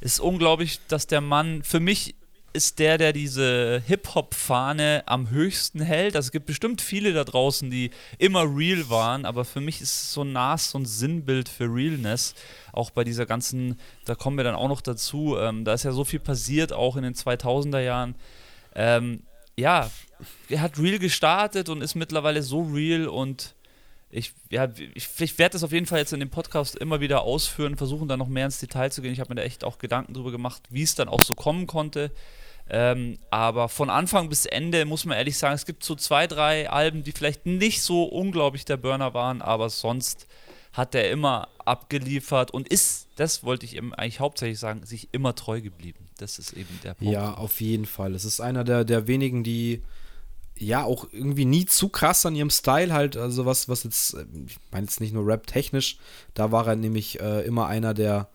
Ist 0.00 0.18
unglaublich, 0.20 0.80
dass 0.88 1.06
der 1.06 1.20
Mann, 1.20 1.62
für 1.62 1.80
mich 1.80 2.14
ist 2.52 2.78
der, 2.78 2.98
der 2.98 3.12
diese 3.12 3.82
Hip-Hop-Fahne 3.86 5.04
am 5.06 5.30
höchsten 5.30 5.80
hält. 5.80 6.16
Also 6.16 6.28
es 6.28 6.32
gibt 6.32 6.46
bestimmt 6.46 6.80
viele 6.80 7.12
da 7.12 7.24
draußen, 7.24 7.70
die 7.70 7.90
immer 8.18 8.44
real 8.44 8.88
waren, 8.90 9.24
aber 9.24 9.44
für 9.44 9.60
mich 9.60 9.80
ist 9.80 10.12
so 10.12 10.24
Nas 10.24 10.70
so 10.70 10.78
ein 10.78 10.86
Sinnbild 10.86 11.48
für 11.48 11.64
Realness. 11.64 12.34
Auch 12.72 12.90
bei 12.90 13.04
dieser 13.04 13.26
ganzen, 13.26 13.78
da 14.04 14.14
kommen 14.14 14.36
wir 14.36 14.44
dann 14.44 14.54
auch 14.56 14.68
noch 14.68 14.80
dazu, 14.80 15.36
ähm, 15.38 15.64
da 15.64 15.74
ist 15.74 15.84
ja 15.84 15.92
so 15.92 16.04
viel 16.04 16.20
passiert, 16.20 16.72
auch 16.72 16.96
in 16.96 17.02
den 17.02 17.14
2000er 17.14 17.80
Jahren. 17.80 18.14
Ähm, 18.74 19.22
ja, 19.56 19.90
er 20.48 20.60
hat 20.60 20.78
real 20.78 20.98
gestartet 20.98 21.68
und 21.68 21.82
ist 21.82 21.94
mittlerweile 21.94 22.42
so 22.42 22.62
real 22.62 23.08
und 23.08 23.54
ich, 24.10 24.32
ja, 24.50 24.68
ich, 24.94 25.08
ich 25.18 25.38
werde 25.38 25.52
das 25.52 25.62
auf 25.62 25.72
jeden 25.72 25.86
Fall 25.86 26.00
jetzt 26.00 26.12
in 26.12 26.20
dem 26.20 26.30
Podcast 26.30 26.76
immer 26.76 27.00
wieder 27.00 27.22
ausführen, 27.22 27.76
versuchen 27.76 28.08
da 28.08 28.16
noch 28.16 28.28
mehr 28.28 28.46
ins 28.46 28.58
Detail 28.58 28.90
zu 28.90 29.02
gehen. 29.02 29.12
Ich 29.12 29.20
habe 29.20 29.30
mir 29.30 29.36
da 29.36 29.42
echt 29.42 29.62
auch 29.62 29.78
Gedanken 29.78 30.14
drüber 30.14 30.32
gemacht, 30.32 30.62
wie 30.68 30.82
es 30.82 30.96
dann 30.96 31.08
auch 31.08 31.22
so 31.22 31.34
kommen 31.34 31.66
konnte. 31.66 32.10
Ähm, 32.68 33.18
aber 33.30 33.68
von 33.68 33.90
Anfang 33.90 34.28
bis 34.28 34.46
Ende 34.46 34.84
muss 34.84 35.04
man 35.04 35.16
ehrlich 35.16 35.38
sagen, 35.38 35.54
es 35.54 35.66
gibt 35.66 35.84
so 35.84 35.94
zwei, 35.94 36.26
drei 36.26 36.70
Alben, 36.70 37.04
die 37.04 37.12
vielleicht 37.12 37.46
nicht 37.46 37.82
so 37.82 38.04
unglaublich 38.04 38.64
der 38.64 38.76
Burner 38.76 39.14
waren, 39.14 39.42
aber 39.42 39.70
sonst 39.70 40.26
hat 40.72 40.94
er 40.94 41.10
immer 41.10 41.48
abgeliefert 41.64 42.52
und 42.52 42.68
ist, 42.68 43.08
das 43.16 43.42
wollte 43.42 43.66
ich 43.66 43.78
eigentlich 43.78 44.20
hauptsächlich 44.20 44.58
sagen, 44.58 44.86
sich 44.86 45.08
immer 45.12 45.34
treu 45.34 45.60
geblieben. 45.60 46.08
Das 46.18 46.38
ist 46.38 46.52
eben 46.52 46.78
der 46.84 46.94
Punkt. 46.94 47.12
Ja, 47.12 47.34
auf 47.34 47.60
jeden 47.60 47.86
Fall. 47.86 48.14
Es 48.14 48.24
ist 48.24 48.40
einer 48.40 48.62
der, 48.62 48.84
der 48.84 49.08
wenigen, 49.08 49.42
die 49.42 49.82
ja 50.60 50.84
auch 50.84 51.06
irgendwie 51.10 51.44
nie 51.46 51.64
zu 51.64 51.88
krass 51.88 52.24
an 52.26 52.36
ihrem 52.36 52.50
Style 52.50 52.92
halt, 52.92 53.16
also 53.16 53.46
was, 53.46 53.68
was 53.68 53.82
jetzt, 53.84 54.14
äh, 54.14 54.24
ich 54.46 54.58
meine 54.70 54.84
jetzt 54.86 55.00
nicht 55.00 55.12
nur 55.14 55.26
Rap-technisch, 55.26 55.98
da 56.34 56.52
war 56.52 56.66
er 56.68 56.76
nämlich 56.76 57.18
äh, 57.20 57.40
immer 57.46 57.66
einer 57.66 57.94
der, 57.94 58.28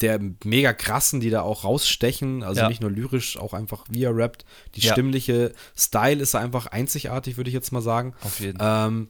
der 0.00 0.18
mega 0.44 0.72
krassen, 0.72 1.20
die 1.20 1.30
da 1.30 1.42
auch 1.42 1.64
rausstechen, 1.64 2.42
also 2.42 2.62
Ja. 2.62 2.68
nicht 2.68 2.80
nur 2.80 2.90
lyrisch, 2.90 3.36
auch 3.36 3.52
einfach 3.52 3.84
wie 3.90 4.04
er 4.04 4.16
rappt. 4.16 4.44
Die 4.76 4.80
Ja. 4.80 4.92
stimmliche 4.92 5.52
Style 5.76 6.22
ist 6.22 6.34
einfach 6.34 6.66
einzigartig, 6.68 7.36
würde 7.36 7.50
ich 7.50 7.54
jetzt 7.54 7.72
mal 7.72 7.82
sagen. 7.82 8.14
Auf 8.22 8.40
jeden 8.40 8.58
Fall. 8.58 8.88
Ähm, 8.88 9.08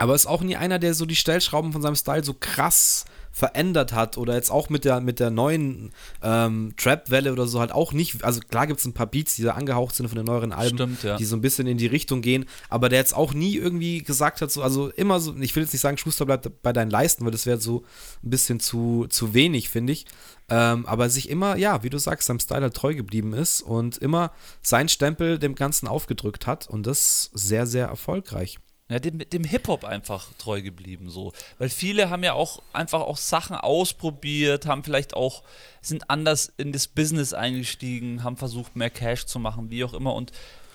Aber 0.00 0.14
ist 0.14 0.26
auch 0.26 0.42
nie 0.42 0.54
einer, 0.56 0.78
der 0.78 0.94
so 0.94 1.06
die 1.06 1.16
Stellschrauben 1.16 1.72
von 1.72 1.82
seinem 1.82 1.96
Style 1.96 2.22
so 2.22 2.32
krass 2.32 3.04
verändert 3.32 3.92
hat 3.92 4.18
oder 4.18 4.34
jetzt 4.34 4.50
auch 4.50 4.68
mit 4.68 4.84
der, 4.84 5.00
mit 5.00 5.20
der 5.20 5.30
neuen 5.30 5.92
ähm, 6.22 6.74
Trap-Welle 6.76 7.32
oder 7.32 7.46
so 7.46 7.60
halt 7.60 7.72
auch 7.72 7.92
nicht, 7.92 8.24
also 8.24 8.40
klar 8.40 8.66
gibt 8.66 8.80
es 8.80 8.86
ein 8.86 8.94
paar 8.94 9.06
Beats, 9.06 9.36
die 9.36 9.42
da 9.42 9.52
angehaucht 9.52 9.94
sind 9.94 10.08
von 10.08 10.16
den 10.16 10.26
neueren 10.26 10.52
Alben, 10.52 10.76
Stimmt, 10.76 11.02
ja. 11.02 11.16
die 11.16 11.24
so 11.24 11.36
ein 11.36 11.40
bisschen 11.40 11.66
in 11.66 11.78
die 11.78 11.86
Richtung 11.86 12.20
gehen, 12.20 12.46
aber 12.68 12.88
der 12.88 12.98
jetzt 12.98 13.14
auch 13.14 13.34
nie 13.34 13.56
irgendwie 13.56 14.02
gesagt 14.02 14.40
hat, 14.40 14.50
so, 14.50 14.62
also 14.62 14.88
immer 14.88 15.20
so, 15.20 15.34
ich 15.38 15.54
will 15.54 15.62
jetzt 15.62 15.72
nicht 15.72 15.82
sagen, 15.82 15.98
Schuster 15.98 16.26
bleibt 16.26 16.62
bei 16.62 16.72
deinen 16.72 16.90
Leisten, 16.90 17.24
weil 17.24 17.32
das 17.32 17.46
wäre 17.46 17.60
so 17.60 17.84
ein 18.24 18.30
bisschen 18.30 18.60
zu, 18.60 19.06
zu 19.08 19.34
wenig, 19.34 19.68
finde 19.68 19.92
ich, 19.92 20.06
ähm, 20.50 20.86
aber 20.86 21.10
sich 21.10 21.28
immer, 21.28 21.56
ja, 21.56 21.82
wie 21.82 21.90
du 21.90 21.98
sagst, 21.98 22.26
seinem 22.26 22.40
Style 22.40 22.62
halt 22.62 22.74
treu 22.74 22.94
geblieben 22.94 23.34
ist 23.34 23.60
und 23.60 23.98
immer 23.98 24.32
seinen 24.62 24.88
Stempel 24.88 25.38
dem 25.38 25.54
Ganzen 25.54 25.86
aufgedrückt 25.86 26.46
hat 26.46 26.68
und 26.68 26.86
das 26.86 27.30
sehr, 27.34 27.66
sehr 27.66 27.86
erfolgreich. 27.86 28.58
Ja, 28.90 28.98
dem, 28.98 29.18
dem 29.18 29.44
Hip-Hop 29.44 29.84
einfach 29.84 30.28
treu 30.38 30.62
geblieben, 30.62 31.10
so. 31.10 31.32
Weil 31.58 31.68
viele 31.68 32.08
haben 32.08 32.24
ja 32.24 32.32
auch 32.32 32.62
einfach 32.72 33.02
auch 33.02 33.18
Sachen 33.18 33.54
ausprobiert, 33.54 34.64
haben 34.64 34.82
vielleicht 34.82 35.12
auch, 35.12 35.42
sind 35.82 36.08
anders 36.08 36.50
in 36.56 36.72
das 36.72 36.88
Business 36.88 37.34
eingestiegen, 37.34 38.24
haben 38.24 38.38
versucht, 38.38 38.76
mehr 38.76 38.88
Cash 38.88 39.26
zu 39.26 39.38
machen, 39.38 39.68
wie 39.70 39.84
auch 39.84 39.92
immer. 39.92 40.14
Und 40.14 40.32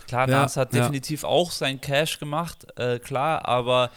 klar, 0.07 0.29
Ja, 0.29 0.43
Nas 0.43 0.57
hat 0.57 0.73
ja. 0.73 0.81
definitiv 0.81 1.23
auch 1.23 1.49
sein 1.49 1.81
Cash 1.81 2.19
gemacht, 2.19 2.67
äh, 2.77 2.99
klar, 2.99 3.47
aber 3.47 3.89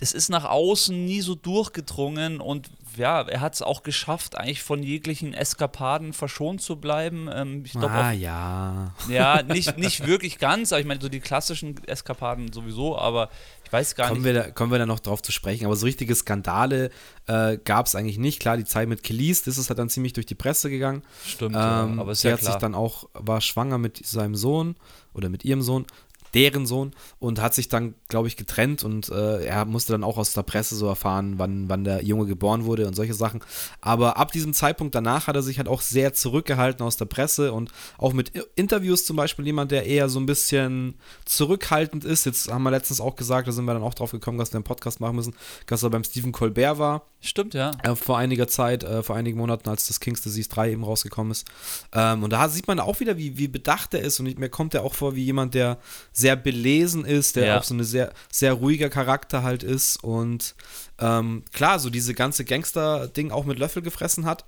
es 0.00 0.12
ist 0.12 0.28
nach 0.28 0.44
außen 0.44 1.04
nie 1.04 1.20
so 1.20 1.34
durchgedrungen 1.34 2.40
und 2.40 2.68
ja, 2.96 3.22
er 3.22 3.40
hat 3.40 3.54
es 3.54 3.62
auch 3.62 3.82
geschafft, 3.82 4.36
eigentlich 4.36 4.62
von 4.62 4.82
jeglichen 4.82 5.34
Eskapaden 5.34 6.12
verschont 6.12 6.62
zu 6.62 6.76
bleiben. 6.76 7.28
Ähm, 7.32 7.62
ich 7.64 7.72
glaube, 7.72 7.90
ah, 7.90 8.12
ja. 8.12 8.94
ja, 9.08 9.42
nicht, 9.42 9.78
nicht 9.78 10.06
wirklich 10.06 10.38
ganz, 10.38 10.72
aber 10.72 10.80
ich 10.80 10.86
meine, 10.86 11.00
so 11.00 11.08
die 11.08 11.20
klassischen 11.20 11.82
Eskapaden 11.86 12.52
sowieso, 12.52 12.98
aber 12.98 13.30
weiß 13.74 13.94
gar 13.96 14.08
Kommen 14.08 14.22
nicht. 14.22 14.32
wir, 14.34 14.42
da, 14.44 14.50
kommen 14.50 14.70
wir 14.72 14.78
da 14.78 14.86
noch 14.86 15.00
drauf 15.00 15.20
zu 15.20 15.32
sprechen. 15.32 15.66
Aber 15.66 15.76
so 15.76 15.84
richtige 15.84 16.14
Skandale 16.14 16.90
äh, 17.26 17.58
gab 17.58 17.86
es 17.86 17.94
eigentlich 17.94 18.18
nicht. 18.18 18.40
Klar, 18.40 18.56
die 18.56 18.64
Zeit 18.64 18.88
mit 18.88 19.02
Kelis, 19.02 19.42
das 19.42 19.58
ist 19.58 19.68
halt 19.68 19.78
dann 19.78 19.88
ziemlich 19.88 20.12
durch 20.12 20.26
die 20.26 20.34
Presse 20.34 20.70
gegangen. 20.70 21.02
Stimmt, 21.26 21.54
ja, 21.54 21.84
Ähm, 21.84 21.98
aber 21.98 22.12
ist 22.12 22.20
sie 22.20 22.28
ja 22.28 22.34
hat 22.34 22.40
klar. 22.40 22.52
sich 22.52 22.60
dann 22.60 22.74
auch, 22.74 23.08
war 23.12 23.40
schwanger 23.40 23.78
mit 23.78 24.04
seinem 24.06 24.34
Sohn 24.36 24.76
oder 25.12 25.28
mit 25.28 25.44
ihrem 25.44 25.60
Sohn, 25.62 25.86
deren 26.34 26.66
Sohn, 26.66 26.92
und 27.18 27.40
hat 27.40 27.54
sich 27.54 27.68
dann, 27.68 27.94
glaube 28.08 28.28
ich, 28.28 28.36
getrennt 28.36 28.84
und 28.84 29.08
äh, 29.08 29.44
er 29.44 29.64
musste 29.64 29.92
dann 29.92 30.04
auch 30.04 30.18
aus 30.18 30.32
der 30.32 30.42
Presse 30.42 30.76
so 30.76 30.86
erfahren, 30.86 31.34
wann, 31.38 31.68
wann 31.68 31.84
der 31.84 32.02
Junge 32.04 32.26
geboren 32.26 32.64
wurde 32.64 32.86
und 32.86 32.94
solche 32.94 33.14
Sachen. 33.14 33.40
Aber 33.80 34.16
ab 34.16 34.32
diesem 34.32 34.52
Zeitpunkt 34.52 34.94
danach 34.94 35.26
hat 35.26 35.36
er 35.36 35.42
sich 35.42 35.58
halt 35.58 35.68
auch 35.68 35.80
sehr 35.80 36.12
zurückgehalten 36.14 36.84
aus 36.84 36.96
der 36.96 37.06
Presse 37.06 37.52
und 37.52 37.70
auch 37.98 38.12
mit 38.12 38.32
Interviews 38.56 39.04
zum 39.04 39.16
Beispiel 39.16 39.46
jemand, 39.46 39.70
der 39.70 39.86
eher 39.86 40.08
so 40.08 40.18
ein 40.18 40.26
bisschen 40.26 40.94
zurückhaltend 41.24 42.04
ist. 42.04 42.26
Jetzt 42.26 42.50
haben 42.50 42.62
wir 42.62 42.70
letztens 42.70 43.00
auch 43.00 43.16
gesagt, 43.16 43.48
da 43.48 43.52
sind 43.52 43.64
wir 43.64 43.74
dann 43.74 43.82
auch 43.82 43.94
drauf 43.94 44.10
gekommen, 44.10 44.38
dass 44.38 44.52
wir 44.52 44.56
einen 44.56 44.64
Podcast 44.64 45.00
machen 45.00 45.16
müssen, 45.16 45.34
dass 45.66 45.82
er 45.82 45.90
beim 45.90 46.04
Stephen 46.04 46.32
Colbert 46.32 46.78
war 46.78 47.02
Stimmt, 47.24 47.54
ja. 47.54 47.70
äh, 47.82 47.96
vor 47.96 48.18
einiger 48.18 48.48
Zeit, 48.48 48.84
äh, 48.84 49.02
vor 49.02 49.16
einigen 49.16 49.38
Monaten, 49.38 49.70
als 49.70 49.86
das 49.86 49.98
King's 49.98 50.20
Disease 50.20 50.50
3 50.50 50.72
eben 50.72 50.84
rausgekommen 50.84 51.30
ist. 51.30 51.46
Ähm, 51.94 52.22
und 52.22 52.30
da 52.34 52.50
sieht 52.50 52.66
man 52.66 52.78
auch 52.78 53.00
wieder, 53.00 53.16
wie, 53.16 53.38
wie 53.38 53.48
bedacht 53.48 53.94
er 53.94 54.02
ist. 54.02 54.20
Und 54.20 54.26
ich, 54.26 54.36
mir 54.36 54.50
kommt 54.50 54.74
er 54.74 54.84
auch 54.84 54.92
vor 54.92 55.14
wie 55.16 55.24
jemand, 55.24 55.54
der 55.54 55.78
sehr 56.12 56.23
belesen 56.34 57.04
ist, 57.04 57.36
der 57.36 57.46
Ja. 57.46 57.58
auch 57.58 57.62
so 57.64 57.74
eine 57.74 57.84
sehr, 57.84 58.12
sehr 58.32 58.54
ruhiger 58.54 58.88
Charakter 58.88 59.42
halt 59.42 59.62
ist. 59.62 60.02
Und 60.02 60.54
ähm, 60.98 61.44
klar, 61.52 61.78
so 61.78 61.90
diese 61.90 62.14
ganze 62.14 62.44
Gangster-Ding 62.44 63.30
auch 63.30 63.44
mit 63.44 63.58
Löffel 63.58 63.82
gefressen 63.82 64.24
hat. 64.26 64.44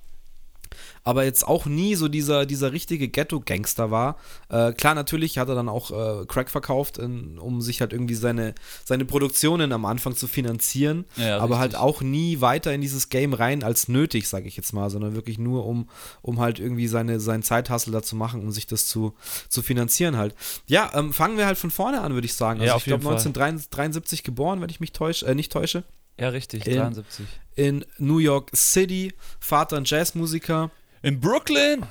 Aber 1.04 1.24
jetzt 1.24 1.46
auch 1.46 1.66
nie 1.66 1.94
so 1.94 2.08
dieser, 2.08 2.46
dieser 2.46 2.72
richtige 2.72 3.08
Ghetto-Gangster 3.08 3.90
war. 3.90 4.16
Äh, 4.48 4.72
klar, 4.72 4.94
natürlich 4.94 5.38
hat 5.38 5.48
er 5.48 5.54
dann 5.54 5.68
auch 5.68 5.90
äh, 5.90 6.24
Crack 6.26 6.50
verkauft, 6.50 6.98
in, 6.98 7.38
um 7.38 7.60
sich 7.60 7.80
halt 7.80 7.92
irgendwie 7.92 8.14
seine, 8.14 8.54
seine 8.84 9.04
Produktionen 9.04 9.72
am 9.72 9.84
Anfang 9.84 10.14
zu 10.16 10.26
finanzieren 10.26 11.04
Ja, 11.16 11.38
aber 11.38 11.58
halt 11.58 11.72
richtig. 11.74 11.80
auch 11.82 12.00
nie 12.02 12.40
weiter 12.40 12.72
in 12.72 12.80
dieses 12.80 13.08
Game 13.08 13.32
rein 13.34 13.62
als 13.62 13.88
nötig, 13.88 14.28
sage 14.28 14.48
ich 14.48 14.56
jetzt 14.56 14.72
mal, 14.72 14.90
sondern 14.90 15.14
wirklich 15.14 15.38
nur, 15.38 15.64
um, 15.66 15.88
um 16.22 16.40
halt 16.40 16.58
irgendwie 16.58 16.88
seine, 16.88 17.20
seinen 17.20 17.42
Zeithassel 17.42 17.92
da 17.92 18.02
zu 18.02 18.16
machen, 18.16 18.40
um 18.42 18.50
sich 18.50 18.66
das 18.66 18.86
zu, 18.86 19.14
zu 19.48 19.62
finanzieren 19.62 20.16
halt. 20.16 20.34
Ja, 20.66 20.90
ähm, 20.94 21.12
fangen 21.12 21.36
wir 21.38 21.46
halt 21.46 21.58
von 21.58 21.70
vorne 21.70 22.00
an, 22.00 22.14
würde 22.14 22.26
ich 22.26 22.34
sagen. 22.34 22.60
Also 22.60 22.70
Ja, 22.72 22.76
ich 22.78 22.84
glaube 22.84 23.02
Fall. 23.04 23.12
1973 23.12 24.22
geboren, 24.22 24.60
wenn 24.60 24.70
ich 24.70 24.80
mich 24.80 24.92
täusche, 24.92 25.26
äh, 25.26 25.34
nicht 25.34 25.52
täusche, 25.52 25.84
Ja, 26.18 26.30
richtig, 26.30 26.66
In- 26.66 26.76
73. 26.76 27.26
in 27.56 27.84
New 27.98 28.18
York 28.18 28.50
City, 28.54 29.12
Vater 29.40 29.78
ein 29.78 29.84
Jazzmusiker. 29.84 30.70
In 31.02 31.20
Brooklyn! 31.20 31.84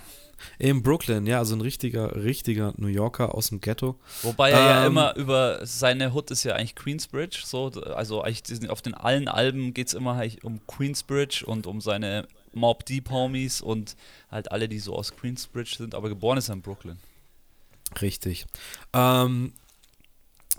In 0.60 0.84
Brooklyn, 0.84 1.26
ja, 1.26 1.40
also 1.40 1.56
ein 1.56 1.62
richtiger, 1.62 2.24
richtiger 2.24 2.74
New 2.78 2.88
Yorker 2.88 3.34
aus 3.34 3.50
dem 3.50 3.62
Ghetto. 3.62 3.96
Wobei 4.22 4.52
er 4.52 4.60
ja 4.60 4.82
Ähm, 4.82 4.92
immer 4.92 5.16
über 5.16 5.66
seine 5.66 6.14
Hood 6.14 6.30
ist 6.30 6.44
ja 6.44 6.54
eigentlich 6.54 6.76
Queensbridge, 6.76 7.42
so, 7.44 7.72
also 7.96 8.22
eigentlich 8.22 8.70
auf 8.70 8.82
den 8.82 8.94
allen 8.94 9.28
Alben 9.28 9.74
geht 9.74 9.88
es 9.88 9.94
immer 9.94 10.14
eigentlich 10.14 10.44
um 10.44 10.66
Queensbridge 10.68 11.46
und 11.46 11.66
um 11.66 11.82
seine 11.82 12.28
Mob 12.54 12.86
Deep 12.86 13.10
Homies 13.10 13.60
und 13.62 13.96
halt 14.30 14.52
alle, 14.52 14.70
die 14.70 14.80
so 14.80 14.96
aus 14.96 15.16
Queensbridge 15.16 15.76
sind, 15.78 15.96
aber 15.96 16.10
geboren 16.10 16.38
ist 16.38 16.50
er 16.50 16.54
in 16.56 16.62
Brooklyn. 16.62 17.00
Richtig. 18.02 18.46
Ähm, 18.94 19.54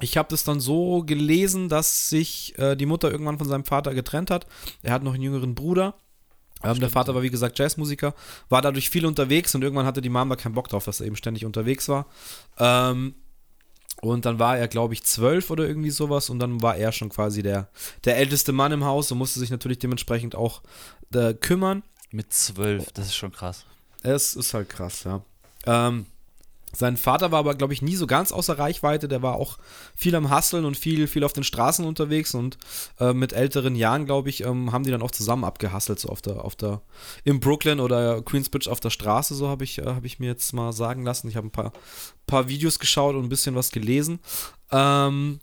ich 0.01 0.17
habe 0.17 0.29
das 0.29 0.45
dann 0.45 0.61
so 0.61 1.03
gelesen, 1.05 1.69
dass 1.69 2.09
sich 2.09 2.59
äh, 2.59 2.77
die 2.77 2.87
Mutter 2.87 3.11
irgendwann 3.11 3.39
von 3.39 3.49
seinem 3.49 3.65
Vater 3.65 3.95
getrennt 3.95 4.31
hat. 4.31 4.47
Er 4.83 4.93
hat 4.93 5.03
noch 5.03 5.15
einen 5.15 5.23
jüngeren 5.23 5.55
Bruder. 5.55 5.95
Ähm, 6.63 6.81
der 6.81 6.91
Vater 6.91 7.15
war, 7.15 7.23
wie 7.23 7.31
gesagt, 7.31 7.59
Jazzmusiker, 7.59 8.15
war 8.49 8.63
dadurch 8.63 8.91
viel 8.91 9.07
unterwegs 9.07 9.55
und 9.55 9.63
irgendwann 9.63 9.87
hatte 9.87 10.01
die 10.01 10.09
Mom 10.09 10.29
da 10.29 10.37
keinen 10.37 10.55
Bock 10.55 10.69
drauf, 10.69 10.85
dass 10.85 11.01
er 11.01 11.07
eben 11.07 11.17
ständig 11.17 11.45
unterwegs 11.45 11.89
war. 11.89 12.07
Ähm, 12.59 13.15
und 14.03 14.27
dann 14.27 14.39
war 14.39 14.59
er, 14.59 14.69
glaube 14.69 14.95
ich, 14.95 15.05
zwölf 15.05 15.51
oder 15.51 15.67
irgendwie 15.67 15.91
sowas 15.91 16.29
und 16.29 16.39
dann 16.39 16.63
war 16.63 16.77
er 16.77 16.93
schon 16.93 17.09
quasi 17.09 17.43
der, 17.43 17.69
der 18.05 18.17
älteste 18.19 18.53
Mann 18.53 18.73
im 18.73 18.85
Haus 18.85 19.11
und 19.11 19.19
musste 19.19 19.41
sich 19.41 19.51
natürlich 19.51 19.79
dementsprechend 19.79 20.35
auch 20.35 20.63
äh, 21.15 21.35
kümmern. 21.35 21.83
Mit 22.11 22.33
zwölf, 22.33 22.93
das 22.93 23.07
ist 23.07 23.17
schon 23.17 23.33
krass. 23.33 23.65
Es 24.03 24.35
ist 24.35 24.55
halt 24.55 24.69
krass, 24.69 25.05
ja. 25.05 25.23
Ähm, 25.67 26.07
sein 26.73 26.97
Vater 26.97 27.33
war 27.33 27.39
aber, 27.39 27.55
glaube 27.55 27.73
ich, 27.73 27.81
nie 27.81 27.97
so 27.97 28.07
ganz 28.07 28.33
außer 28.33 28.59
Reichweite. 28.59 29.09
Der 29.09 29.23
war 29.23 29.37
auch 29.37 29.59
viel 29.95 30.15
am 30.15 30.31
Hasseln 30.31 30.65
und 30.65 30.77
viel, 30.77 31.07
viel 31.07 31.25
auf 31.25 31.33
den 31.33 31.45
Straßen 31.45 31.85
unterwegs 31.85 32.35
und 32.35 32.59
äh, 33.01 33.13
mit 33.13 33.33
älteren 33.33 33.77
Jahren, 33.77 34.05
glaube 34.05 34.29
ich, 34.29 34.45
ähm, 34.45 34.73
haben 34.73 34.85
die 34.85 34.91
dann 34.91 35.03
auch 35.03 35.11
zusammen 35.11 35.45
abgehasselt, 35.45 36.01
so 36.01 36.09
auf 36.09 36.21
der, 36.21 36.45
auf 36.45 36.57
der, 36.57 36.83
in 37.25 37.41
Brooklyn 37.41 37.81
oder 37.81 38.21
Queensbridge 38.23 38.71
auf 38.71 38.81
der 38.81 38.91
Straße, 38.91 39.35
so 39.35 39.49
habe 39.49 39.65
ich, 39.65 39.79
äh, 39.79 39.87
hab 39.87 40.05
ich 40.05 40.19
mir 40.19 40.27
jetzt 40.27 40.53
mal 40.53 40.73
sagen 40.73 41.05
lassen. 41.05 41.29
Ich 41.29 41.37
habe 41.37 41.47
ein 41.47 41.53
paar, 41.53 41.73
paar 42.27 42.49
Videos 42.49 42.79
geschaut 42.79 43.15
und 43.15 43.25
ein 43.25 43.31
bisschen 43.31 43.55
was 43.55 43.71
gelesen. 43.71 44.21
Ähm, 44.71 45.41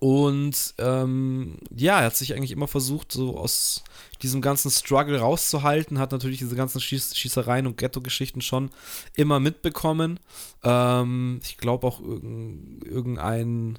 und 0.00 0.74
ähm, 0.78 1.58
ja, 1.76 2.00
er 2.00 2.06
hat 2.06 2.16
sich 2.16 2.34
eigentlich 2.34 2.50
immer 2.50 2.66
versucht, 2.68 3.12
so 3.12 3.36
aus 3.38 3.84
diesem 4.22 4.40
ganzen 4.40 4.70
Struggle 4.70 5.20
rauszuhalten, 5.20 5.98
hat 5.98 6.12
natürlich 6.12 6.38
diese 6.38 6.56
ganzen 6.56 6.80
Schieß 6.80 7.16
Schießereien 7.16 7.66
und 7.66 7.76
Ghetto-Geschichten 7.76 8.40
schon 8.40 8.70
immer 9.14 9.40
mitbekommen. 9.40 10.18
Ähm, 10.64 11.40
ich 11.44 11.58
glaube 11.58 11.86
auch 11.86 12.00
irgend- 12.00 12.84
irgendein, 12.84 13.78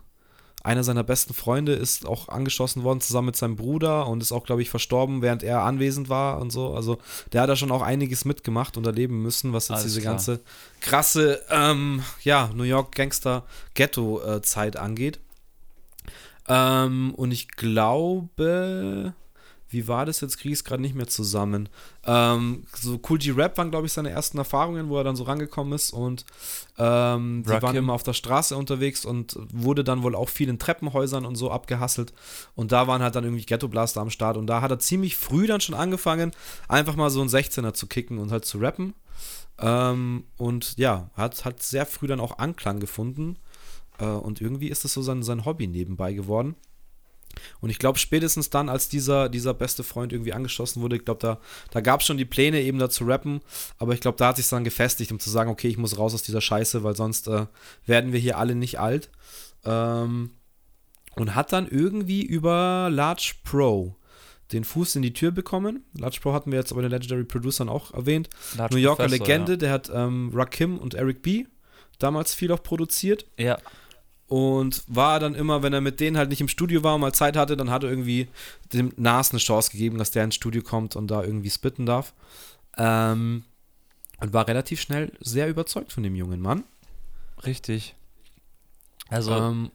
einer 0.63 0.83
seiner 0.83 1.03
besten 1.03 1.33
Freunde 1.33 1.73
ist 1.73 2.05
auch 2.05 2.29
angeschossen 2.29 2.83
worden, 2.83 3.01
zusammen 3.01 3.25
mit 3.27 3.35
seinem 3.35 3.55
Bruder 3.55 4.05
und 4.05 4.21
ist 4.21 4.31
auch, 4.31 4.45
glaube 4.45 4.61
ich, 4.61 4.69
verstorben, 4.69 5.23
während 5.23 5.41
er 5.41 5.63
anwesend 5.63 6.07
war 6.07 6.39
und 6.39 6.51
so. 6.51 6.75
Also 6.75 6.99
der 7.33 7.41
hat 7.41 7.49
da 7.49 7.55
schon 7.55 7.71
auch 7.71 7.81
einiges 7.81 8.25
mitgemacht 8.25 8.77
und 8.77 8.85
erleben 8.85 9.23
müssen, 9.23 9.53
was 9.53 9.69
jetzt 9.69 9.77
Alles 9.79 9.85
diese 9.85 10.01
klar. 10.01 10.13
ganze 10.13 10.39
krasse, 10.81 11.41
ähm, 11.49 12.03
ja, 12.23 12.51
New 12.53 12.61
York 12.61 12.93
Gangster-Ghetto-Zeit 12.93 14.77
angeht. 14.77 15.19
Ähm, 16.47 17.13
und 17.15 17.31
ich 17.31 17.49
glaube, 17.49 19.13
wie 19.71 19.87
war 19.87 20.05
das 20.05 20.19
jetzt? 20.19 20.37
Kriege 20.37 20.51
ich 20.51 20.59
es 20.59 20.63
gerade 20.65 20.81
nicht 20.81 20.95
mehr 20.95 21.07
zusammen. 21.07 21.69
Ähm, 22.05 22.65
so 22.75 22.99
Cool 23.09 23.17
G 23.17 23.31
Rap 23.31 23.57
waren, 23.57 23.71
glaube 23.71 23.87
ich, 23.87 23.93
seine 23.93 24.09
ersten 24.09 24.37
Erfahrungen, 24.37 24.89
wo 24.89 24.97
er 24.97 25.05
dann 25.05 25.15
so 25.15 25.23
rangekommen 25.23 25.73
ist 25.73 25.91
und 25.91 26.25
ähm, 26.77 27.43
die 27.45 27.61
waren 27.61 27.75
immer 27.75 27.93
auf 27.93 28.03
der 28.03 28.13
Straße 28.13 28.55
unterwegs 28.55 29.05
und 29.05 29.37
wurde 29.53 29.83
dann 29.83 30.03
wohl 30.03 30.13
auch 30.13 30.29
viel 30.29 30.49
in 30.49 30.59
Treppenhäusern 30.59 31.25
und 31.25 31.35
so 31.35 31.51
abgehasselt. 31.51 32.13
Und 32.53 32.73
da 32.73 32.87
waren 32.87 33.01
halt 33.01 33.15
dann 33.15 33.23
irgendwie 33.23 33.45
Ghetto 33.45 33.69
Blaster 33.69 34.01
am 34.01 34.09
Start 34.09 34.35
und 34.35 34.47
da 34.47 34.61
hat 34.61 34.71
er 34.71 34.79
ziemlich 34.79 35.15
früh 35.15 35.47
dann 35.47 35.61
schon 35.61 35.75
angefangen, 35.75 36.31
einfach 36.67 36.97
mal 36.97 37.09
so 37.09 37.21
einen 37.21 37.29
16er 37.29 37.73
zu 37.73 37.87
kicken 37.87 38.17
und 38.17 38.31
halt 38.31 38.43
zu 38.43 38.57
rappen. 38.57 38.93
Ähm, 39.57 40.25
und 40.37 40.77
ja, 40.77 41.09
hat, 41.13 41.45
hat 41.45 41.63
sehr 41.63 41.85
früh 41.85 42.07
dann 42.07 42.19
auch 42.19 42.39
Anklang 42.39 42.79
gefunden. 42.79 43.37
Äh, 44.01 44.05
und 44.05 44.41
irgendwie 44.41 44.69
ist 44.69 44.83
das 44.83 44.93
so 44.93 45.01
sein, 45.01 45.23
sein 45.23 45.45
Hobby 45.45 45.67
nebenbei 45.67 46.13
geworden. 46.13 46.55
Und 47.61 47.69
ich 47.69 47.79
glaube, 47.79 47.97
spätestens 47.97 48.49
dann, 48.49 48.67
als 48.67 48.89
dieser, 48.89 49.29
dieser 49.29 49.53
beste 49.53 49.83
Freund 49.83 50.11
irgendwie 50.11 50.33
angeschossen 50.33 50.81
wurde, 50.81 50.97
ich 50.97 51.05
glaube, 51.05 51.21
da, 51.21 51.39
da 51.71 51.79
gab 51.79 52.01
es 52.01 52.07
schon 52.07 52.17
die 52.17 52.25
Pläne, 52.25 52.61
eben 52.61 52.77
da 52.79 52.89
zu 52.89 53.05
rappen. 53.05 53.41
Aber 53.77 53.93
ich 53.93 54.01
glaube, 54.01 54.17
da 54.17 54.29
hat 54.29 54.37
sich 54.37 54.49
dann 54.49 54.65
gefestigt, 54.65 55.11
um 55.11 55.19
zu 55.19 55.29
sagen, 55.29 55.49
okay, 55.49 55.69
ich 55.69 55.77
muss 55.77 55.97
raus 55.97 56.13
aus 56.13 56.23
dieser 56.23 56.41
Scheiße, 56.41 56.83
weil 56.83 56.95
sonst 56.95 57.27
äh, 57.27 57.45
werden 57.85 58.11
wir 58.11 58.19
hier 58.19 58.37
alle 58.37 58.55
nicht 58.55 58.79
alt. 58.79 59.09
Ähm, 59.63 60.31
und 61.15 61.35
hat 61.35 61.53
dann 61.53 61.67
irgendwie 61.67 62.23
über 62.23 62.89
Large 62.91 63.35
Pro 63.43 63.95
den 64.51 64.63
Fuß 64.65 64.97
in 64.97 65.01
die 65.01 65.13
Tür 65.13 65.31
bekommen. 65.31 65.85
Large 65.93 66.19
Pro 66.21 66.33
hatten 66.33 66.51
wir 66.51 66.59
jetzt 66.59 66.73
bei 66.75 66.81
den 66.81 66.91
Legendary 66.91 67.23
Producern 67.23 67.69
auch 67.69 67.93
erwähnt. 67.93 68.29
Large 68.57 68.75
New 68.75 68.81
Yorker 68.81 69.03
Professor, 69.03 69.25
Legende, 69.25 69.57
der 69.57 69.71
hat 69.71 69.89
ähm, 69.93 70.31
Rakim 70.33 70.77
und 70.77 70.93
Eric 70.93 71.21
B. 71.21 71.45
damals 71.99 72.33
viel 72.33 72.51
auch 72.51 72.61
produziert. 72.63 73.25
Ja. 73.37 73.57
Und 74.31 74.83
war 74.87 75.19
dann 75.19 75.35
immer, 75.35 75.61
wenn 75.61 75.73
er 75.73 75.81
mit 75.81 75.99
denen 75.99 76.15
halt 76.15 76.29
nicht 76.29 76.39
im 76.39 76.47
Studio 76.47 76.83
war 76.83 76.95
und 76.95 77.01
mal 77.01 77.13
Zeit 77.13 77.35
hatte, 77.35 77.57
dann 77.57 77.69
hat 77.69 77.83
er 77.83 77.89
irgendwie 77.89 78.29
dem 78.71 78.93
Nas 78.95 79.31
eine 79.31 79.39
Chance 79.39 79.71
gegeben, 79.71 79.97
dass 79.97 80.11
der 80.11 80.23
ins 80.23 80.35
Studio 80.35 80.61
kommt 80.61 80.95
und 80.95 81.11
da 81.11 81.21
irgendwie 81.21 81.49
spitten 81.49 81.85
darf. 81.85 82.13
Ähm, 82.77 83.43
und 84.21 84.31
war 84.31 84.47
relativ 84.47 84.79
schnell 84.79 85.11
sehr 85.19 85.49
überzeugt 85.49 85.91
von 85.91 86.03
dem 86.03 86.15
jungen 86.15 86.39
Mann. 86.39 86.63
Richtig. 87.45 87.93
Also, 89.09 89.33
Ähm, 89.33 89.69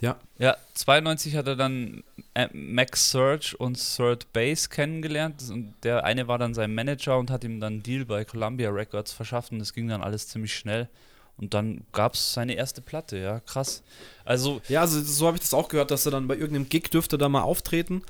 ja. 0.00 0.16
ja, 0.38 0.56
92 0.74 1.34
hat 1.34 1.48
er 1.48 1.56
dann 1.56 2.04
äh, 2.34 2.46
Max 2.52 3.10
Surge 3.10 3.56
und 3.58 3.76
Third 3.76 4.32
Base 4.32 4.68
kennengelernt. 4.68 5.42
Und 5.50 5.74
der 5.82 6.04
eine 6.04 6.28
war 6.28 6.38
dann 6.38 6.54
sein 6.54 6.72
Manager 6.72 7.18
und 7.18 7.32
hat 7.32 7.42
ihm 7.42 7.58
dann 7.58 7.72
einen 7.72 7.82
Deal 7.82 8.04
bei 8.04 8.24
Columbia 8.24 8.70
Records 8.70 9.12
verschafft. 9.12 9.50
Und 9.50 9.58
das 9.58 9.72
ging 9.72 9.88
dann 9.88 10.02
alles 10.02 10.28
ziemlich 10.28 10.54
schnell. 10.54 10.88
Und 11.38 11.52
dann 11.52 11.84
gab 11.92 12.14
es 12.14 12.32
seine 12.32 12.54
erste 12.54 12.80
Platte, 12.80 13.18
ja, 13.18 13.40
krass. 13.40 13.82
Also, 14.24 14.62
Ja, 14.68 14.80
also 14.80 15.02
so 15.02 15.26
habe 15.26 15.36
ich 15.36 15.42
das 15.42 15.52
auch 15.52 15.68
gehört, 15.68 15.90
dass 15.90 16.06
er 16.06 16.12
dann 16.12 16.28
bei 16.28 16.34
irgendeinem 16.34 16.68
Gig 16.70 16.90
dürfte 16.90 17.18
da 17.18 17.28
mal 17.28 17.42
auftreten. 17.42 18.02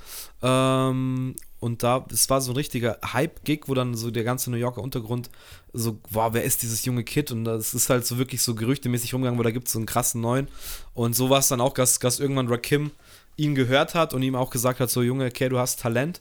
Ähm, 0.42 1.34
und 1.58 1.82
da, 1.82 2.06
es 2.12 2.30
war 2.30 2.40
so 2.40 2.52
ein 2.52 2.56
richtiger 2.56 2.98
Hype-Gig, 3.04 3.62
wo 3.66 3.74
dann 3.74 3.94
so 3.94 4.12
der 4.12 4.22
ganze 4.22 4.50
New 4.50 4.56
Yorker 4.58 4.80
Untergrund 4.80 5.30
so, 5.72 5.98
wow, 6.10 6.32
wer 6.32 6.44
ist 6.44 6.62
dieses 6.62 6.84
junge 6.84 7.02
Kid? 7.02 7.32
Und 7.32 7.44
das 7.44 7.74
ist 7.74 7.90
halt 7.90 8.06
so 8.06 8.18
wirklich 8.18 8.42
so 8.42 8.54
gerüchtemäßig 8.54 9.12
rumgegangen, 9.12 9.38
wo 9.38 9.42
da 9.42 9.50
gibt 9.50 9.66
es 9.66 9.72
so 9.72 9.80
einen 9.80 9.86
krassen 9.86 10.20
neuen. 10.20 10.46
Und 10.94 11.16
so 11.16 11.28
war 11.28 11.40
es 11.40 11.48
dann 11.48 11.60
auch, 11.60 11.74
dass, 11.74 11.98
dass 11.98 12.20
irgendwann 12.20 12.46
Rakim 12.48 12.92
ihn 13.36 13.54
gehört 13.56 13.94
hat 13.94 14.14
und 14.14 14.22
ihm 14.22 14.36
auch 14.36 14.50
gesagt 14.50 14.78
hat, 14.78 14.90
so 14.90 15.02
Junge, 15.02 15.26
okay, 15.26 15.48
du 15.48 15.58
hast 15.58 15.80
Talent. 15.80 16.20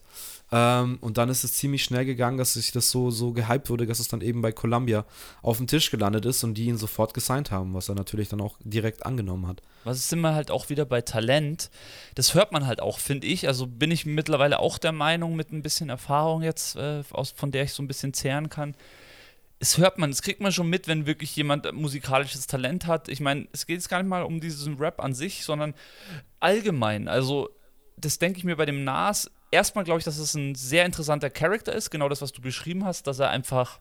Ähm, 0.51 0.97
und 1.01 1.17
dann 1.17 1.29
ist 1.29 1.43
es 1.43 1.53
ziemlich 1.53 1.83
schnell 1.83 2.05
gegangen, 2.05 2.37
dass 2.37 2.53
sich 2.53 2.71
das 2.71 2.91
so, 2.91 3.09
so 3.09 3.33
gehypt 3.33 3.69
wurde, 3.69 3.87
dass 3.87 3.99
es 3.99 4.07
dann 4.07 4.21
eben 4.21 4.41
bei 4.41 4.51
Columbia 4.51 5.05
auf 5.41 5.57
dem 5.57 5.67
Tisch 5.67 5.89
gelandet 5.89 6.25
ist 6.25 6.43
und 6.43 6.53
die 6.53 6.65
ihn 6.65 6.77
sofort 6.77 7.13
gesigned 7.13 7.51
haben, 7.51 7.73
was 7.73 7.89
er 7.89 7.95
natürlich 7.95 8.29
dann 8.29 8.41
auch 8.41 8.57
direkt 8.63 9.05
angenommen 9.05 9.47
hat. 9.47 9.61
Was 9.85 10.07
sind 10.07 10.21
wir 10.21 10.35
halt 10.35 10.51
auch 10.51 10.69
wieder 10.69 10.85
bei 10.85 11.01
Talent? 11.01 11.71
Das 12.13 12.35
hört 12.35 12.51
man 12.51 12.67
halt 12.67 12.79
auch, 12.79 12.99
finde 12.99 13.27
ich. 13.27 13.47
Also 13.47 13.65
bin 13.65 13.91
ich 13.91 14.05
mittlerweile 14.05 14.59
auch 14.59 14.77
der 14.77 14.91
Meinung, 14.91 15.35
mit 15.35 15.51
ein 15.51 15.63
bisschen 15.63 15.89
Erfahrung 15.89 16.43
jetzt, 16.43 16.75
äh, 16.75 17.03
aus, 17.11 17.31
von 17.31 17.51
der 17.51 17.63
ich 17.63 17.73
so 17.73 17.81
ein 17.81 17.87
bisschen 17.87 18.13
zehren 18.13 18.49
kann. 18.49 18.75
Es 19.59 19.77
hört 19.77 19.97
man, 19.97 20.11
das 20.11 20.21
kriegt 20.21 20.41
man 20.41 20.51
schon 20.51 20.69
mit, 20.69 20.87
wenn 20.87 21.05
wirklich 21.05 21.35
jemand 21.35 21.71
musikalisches 21.73 22.45
Talent 22.45 22.85
hat. 22.87 23.09
Ich 23.09 23.19
meine, 23.19 23.47
es 23.51 23.65
geht 23.65 23.77
jetzt 23.77 23.89
gar 23.89 24.03
nicht 24.03 24.09
mal 24.09 24.23
um 24.23 24.39
diesen 24.39 24.77
Rap 24.77 24.99
an 24.99 25.13
sich, 25.13 25.43
sondern 25.43 25.73
allgemein. 26.39 27.07
Also, 27.07 27.49
das 27.97 28.19
denke 28.19 28.37
ich 28.37 28.43
mir 28.43 28.57
bei 28.57 28.65
dem 28.65 28.83
Nas. 28.83 29.31
Erstmal 29.55 29.85
glaube 29.85 29.99
ich, 29.99 30.03
dass 30.03 30.17
es 30.17 30.33
ein 30.33 30.53
sehr 30.53 30.85
interessanter 30.85 31.29
Charakter 31.29 31.71
ist, 31.71 31.89
genau 31.89 32.09
das, 32.09 32.21
was 32.21 32.33
du 32.33 32.41
beschrieben 32.41 32.83
hast, 32.83 33.07
dass 33.07 33.19
er 33.19 33.29
einfach 33.29 33.79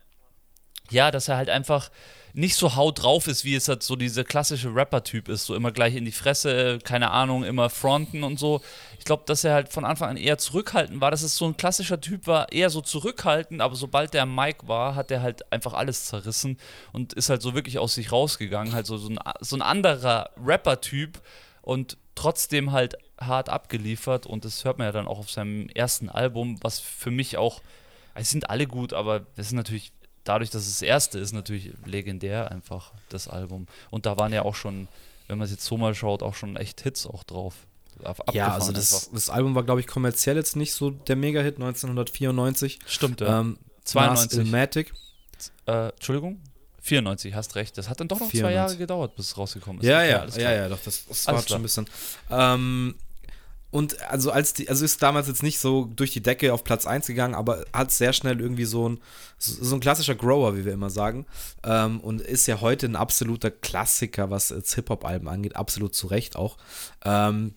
ja, 0.91 1.11
dass 1.11 1.29
er 1.29 1.37
halt 1.37 1.49
einfach 1.49 1.91
nicht 2.35 2.57
so 2.57 2.75
haut 2.75 3.03
drauf 3.03 3.27
ist, 3.27 3.45
wie 3.45 3.55
es 3.55 3.69
halt 3.69 3.83
so 3.83 3.97
dieser 3.97 4.25
klassische 4.25 4.75
Rapper-Typ 4.75 5.29
ist, 5.29 5.47
so 5.47 5.55
immer 5.55 5.71
gleich 5.71 5.95
in 5.95 6.05
die 6.05 6.13
Fresse, 6.13 6.79
keine 6.83 7.11
Ahnung, 7.11 7.45
immer 7.45 7.71
fronten 7.71 8.23
und 8.23 8.39
so. 8.39 8.61
Ich 8.99 9.05
glaube, 9.05 9.23
dass 9.27 9.45
er 9.45 9.55
halt 9.55 9.73
von 9.73 9.85
Anfang 9.85 10.11
an 10.11 10.17
eher 10.17 10.37
zurückhaltend 10.37 11.01
war, 11.01 11.11
dass 11.11 11.23
es 11.23 11.37
so 11.37 11.47
ein 11.47 11.57
klassischer 11.57 12.01
Typ 12.01 12.27
war, 12.27 12.53
eher 12.53 12.71
so 12.71 12.81
zurückhaltend, 12.81 13.63
aber 13.63 13.77
sobald 13.77 14.15
der 14.15 14.27
Mike 14.27 14.67
war, 14.69 14.95
hat 14.95 15.11
er 15.11 15.23
halt 15.23 15.51
einfach 15.53 15.73
alles 15.73 16.07
zerrissen 16.07 16.59
und 16.93 17.13
ist 17.13 17.31
halt 17.31 17.41
so 17.41 17.55
wirklich 17.55 17.79
aus 17.79 17.95
sich 17.95 18.13
rausgegangen, 18.13 18.75
halt 18.75 18.87
so, 18.87 18.99
so, 18.99 19.09
ein, 19.09 19.19
so 19.41 19.57
ein 19.57 19.63
anderer 19.63 20.31
Rapper-Typ 20.45 21.23
und 21.63 21.97
trotzdem 22.15 22.73
halt 22.73 22.97
hart 23.19 23.49
abgeliefert 23.49 24.27
und 24.27 24.45
das 24.45 24.65
hört 24.65 24.79
man 24.79 24.87
ja 24.87 24.93
dann 24.93 25.07
auch 25.07 25.19
auf 25.19 25.31
seinem 25.31 25.69
ersten 25.69 26.09
Album, 26.09 26.59
was 26.63 26.81
für 26.81 27.11
mich 27.11 27.37
auch, 27.37 27.63
es 28.15 28.31
sind 28.31 28.51
alle 28.51 28.67
gut, 28.67 28.93
aber 28.93 29.21
das 29.37 29.47
ist 29.47 29.53
natürlich 29.53 29.93
dadurch, 30.25 30.51
dass 30.51 30.63
es 30.63 30.79
das 30.79 30.83
erste 30.83 31.19
ist, 31.19 31.33
natürlich 31.33 31.73
legendär 31.85 32.51
einfach, 32.51 32.93
das 33.09 33.29
Album. 33.29 33.67
Und 33.91 34.07
da 34.07 34.17
waren 34.17 34.33
ja 34.33 34.43
auch 34.43 34.55
schon, 34.55 34.89
wenn 35.29 35.39
man 35.39 35.45
es 35.45 35.51
jetzt 35.51 35.65
so 35.65 35.77
mal 35.77 35.95
schaut, 35.95 36.23
auch 36.23 36.35
schon 36.35 36.57
echt 36.57 36.81
Hits 36.81 37.07
auch 37.07 37.23
drauf. 37.25 37.55
Ja, 38.33 38.55
also 38.55 38.73
das, 38.73 39.11
das, 39.13 39.31
Album 39.31 39.55
war, 39.55 39.63
glaube 39.63 39.81
ich, 39.81 39.87
kommerziell 39.87 40.37
jetzt 40.37 40.57
nicht 40.57 40.73
so 40.73 40.91
der 40.91 41.15
Mega-Hit 41.15 41.57
1994. 41.57 42.81
Stimmt, 42.87 43.21
ja. 43.21 43.41
Ähm, 43.41 43.59
92. 43.85 44.41
Ilmatic. 44.41 44.93
Äh, 45.67 45.91
Entschuldigung? 45.91 46.41
94, 46.81 47.35
hast 47.35 47.55
recht. 47.55 47.79
Das 47.79 47.89
hat 47.89 48.01
dann 48.01 48.09
doch 48.09 48.19
noch 48.19 48.29
94. 48.31 48.41
zwei 48.41 48.53
Jahre 48.53 48.77
gedauert, 48.77 49.17
bis 49.17 49.29
es 49.29 49.39
rausgekommen 49.39 49.81
ist. 49.81 49.89
Ja, 49.89 50.01
okay, 50.01 50.41
ja, 50.43 50.51
ja, 50.51 50.53
ja, 50.63 50.69
doch, 50.69 50.81
das, 50.85 51.07
das 51.07 51.27
war 51.27 51.41
schon 51.43 51.57
ein 51.59 51.63
bisschen. 51.63 51.87
Ähm, 52.31 52.95
und 53.75 54.01
also 54.09 54.31
als 54.31 54.55
die, 54.55 54.69
also 54.69 54.85
ist 54.85 55.03
damals 55.03 55.27
jetzt 55.27 55.43
nicht 55.43 55.59
so 55.59 55.91
durch 55.97 56.13
die 56.13 56.23
Decke 56.23 56.55
auf 56.55 56.63
Platz 56.63 56.87
1 56.87 57.09
gegangen, 57.09 57.35
aber 57.35 57.65
hat 57.73 57.91
sehr 57.91 58.13
schnell 58.13 58.41
irgendwie 58.41 58.67
so 58.67 58.89
ein, 58.89 59.01
so 59.37 59.75
ein 59.75 59.81
klassischer 59.81 60.15
Grower, 60.15 60.57
wie 60.57 60.65
wir 60.65 60.73
immer 60.73 60.91
sagen. 60.91 61.27
Ähm, 61.65 61.99
und 61.99 62.21
ist 62.21 62.47
ja 62.47 62.61
heute 62.61 62.87
ein 62.87 62.95
absoluter 62.95 63.51
Klassiker, 63.51 64.31
was 64.31 64.51
jetzt 64.51 64.77
Hip-Hop-Alben 64.77 65.27
angeht, 65.27 65.57
absolut 65.57 65.93
zu 65.93 66.07
Recht 66.07 66.37
auch. 66.37 66.57
Ähm, 67.05 67.55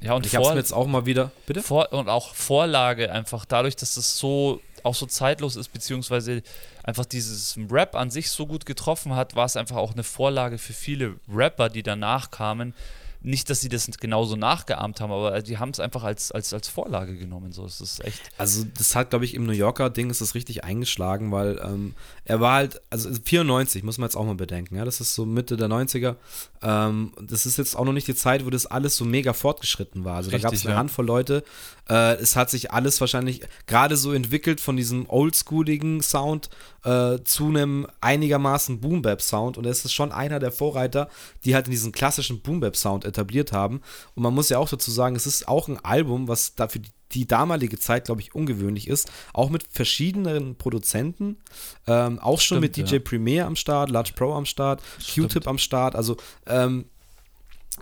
ja, 0.00 0.14
und 0.14 0.26
ich 0.26 0.34
habe 0.34 0.46
es 0.46 0.50
mir 0.50 0.58
jetzt 0.58 0.72
auch 0.72 0.88
mal 0.88 1.06
wieder, 1.06 1.30
bitte? 1.46 1.62
Vor, 1.62 1.92
und 1.92 2.08
auch 2.08 2.34
Vorlage 2.34 3.12
einfach 3.12 3.44
dadurch, 3.44 3.76
dass 3.76 3.94
das 3.94 4.18
so 4.18 4.60
auch 4.82 4.96
so 4.96 5.06
zeitlos 5.06 5.54
ist, 5.54 5.72
beziehungsweise 5.72 6.42
einfach 6.82 7.04
dieses 7.04 7.56
Rap 7.70 7.94
an 7.94 8.10
sich 8.10 8.32
so 8.32 8.48
gut 8.48 8.66
getroffen 8.66 9.14
hat, 9.14 9.36
war 9.36 9.44
es 9.44 9.56
einfach 9.56 9.76
auch 9.76 9.92
eine 9.92 10.02
Vorlage 10.02 10.58
für 10.58 10.72
viele 10.72 11.20
Rapper, 11.32 11.68
die 11.68 11.84
danach 11.84 12.32
kamen, 12.32 12.74
nicht, 13.24 13.50
dass 13.50 13.60
sie 13.60 13.68
das 13.68 13.86
genauso 13.98 14.36
nachgeahmt 14.36 15.00
haben, 15.00 15.12
aber 15.12 15.42
die 15.42 15.58
haben 15.58 15.70
es 15.70 15.80
einfach 15.80 16.02
als, 16.02 16.32
als, 16.32 16.52
als 16.52 16.68
Vorlage 16.68 17.16
genommen. 17.16 17.52
So, 17.52 17.64
es 17.64 17.80
ist 17.80 18.04
echt. 18.04 18.20
Also, 18.38 18.64
das 18.76 18.94
hat, 18.96 19.10
glaube 19.10 19.24
ich, 19.24 19.34
im 19.34 19.44
New 19.44 19.52
Yorker 19.52 19.90
Ding 19.90 20.10
ist 20.10 20.20
das 20.20 20.34
richtig 20.34 20.64
eingeschlagen, 20.64 21.30
weil 21.32 21.60
ähm, 21.64 21.94
er 22.24 22.40
war 22.40 22.54
halt, 22.54 22.80
also 22.90 23.10
94, 23.12 23.82
muss 23.82 23.98
man 23.98 24.06
jetzt 24.06 24.16
auch 24.16 24.24
mal 24.24 24.34
bedenken, 24.34 24.76
ja, 24.76 24.84
das 24.84 25.00
ist 25.00 25.14
so 25.14 25.24
Mitte 25.24 25.56
der 25.56 25.68
90er. 25.68 26.16
Ähm, 26.62 27.12
das 27.20 27.46
ist 27.46 27.58
jetzt 27.58 27.76
auch 27.76 27.84
noch 27.84 27.92
nicht 27.92 28.08
die 28.08 28.14
Zeit, 28.14 28.44
wo 28.44 28.50
das 28.50 28.66
alles 28.66 28.96
so 28.96 29.04
mega 29.04 29.32
fortgeschritten 29.32 30.04
war. 30.04 30.16
Also, 30.16 30.30
richtig, 30.30 30.42
da 30.42 30.48
gab 30.48 30.54
es 30.54 30.64
eine 30.66 30.74
ja. 30.74 30.78
Handvoll 30.78 31.06
Leute. 31.06 31.44
Äh, 31.88 32.14
es 32.14 32.36
hat 32.36 32.50
sich 32.50 32.70
alles 32.70 33.00
wahrscheinlich 33.00 33.42
gerade 33.66 33.96
so 33.96 34.12
entwickelt 34.12 34.60
von 34.60 34.76
diesem 34.76 35.08
oldschooligen 35.08 36.00
Sound 36.02 36.50
äh, 36.84 37.18
zu 37.24 37.48
einem 37.48 37.86
einigermaßen 38.00 38.80
Boom-Bap-Sound 38.80 39.56
und 39.56 39.64
er 39.64 39.72
ist 39.72 39.92
schon 39.92 40.12
einer 40.12 40.38
der 40.38 40.52
Vorreiter, 40.52 41.08
die 41.44 41.54
halt 41.54 41.66
in 41.66 41.72
diesen 41.72 41.92
klassischen 41.92 42.40
Boom-Bap-Sound 42.40 43.04
etabliert 43.04 43.52
haben. 43.52 43.80
Und 44.14 44.22
man 44.22 44.34
muss 44.34 44.48
ja 44.48 44.58
auch 44.58 44.68
dazu 44.68 44.90
sagen, 44.90 45.16
es 45.16 45.26
ist 45.26 45.48
auch 45.48 45.68
ein 45.68 45.82
Album, 45.84 46.28
was 46.28 46.54
dafür 46.54 46.82
die 46.82 46.90
die 47.14 47.26
damalige 47.26 47.78
Zeit, 47.78 48.06
glaube 48.06 48.20
ich, 48.20 48.34
ungewöhnlich 48.34 48.88
ist. 48.88 49.10
Auch 49.32 49.50
mit 49.50 49.64
verschiedenen 49.70 50.56
Produzenten. 50.56 51.38
Ähm, 51.86 52.18
auch 52.18 52.40
schon 52.40 52.58
Stimmt, 52.58 52.78
mit 52.78 52.88
DJ 52.88 52.94
ja. 52.96 53.00
Premier 53.00 53.46
am 53.46 53.56
Start, 53.56 53.90
Large 53.90 54.12
Pro 54.16 54.34
am 54.34 54.46
Start, 54.46 54.82
Q-Tip 55.14 55.46
am 55.46 55.58
Start. 55.58 55.94
Also 55.94 56.16
ähm, 56.46 56.86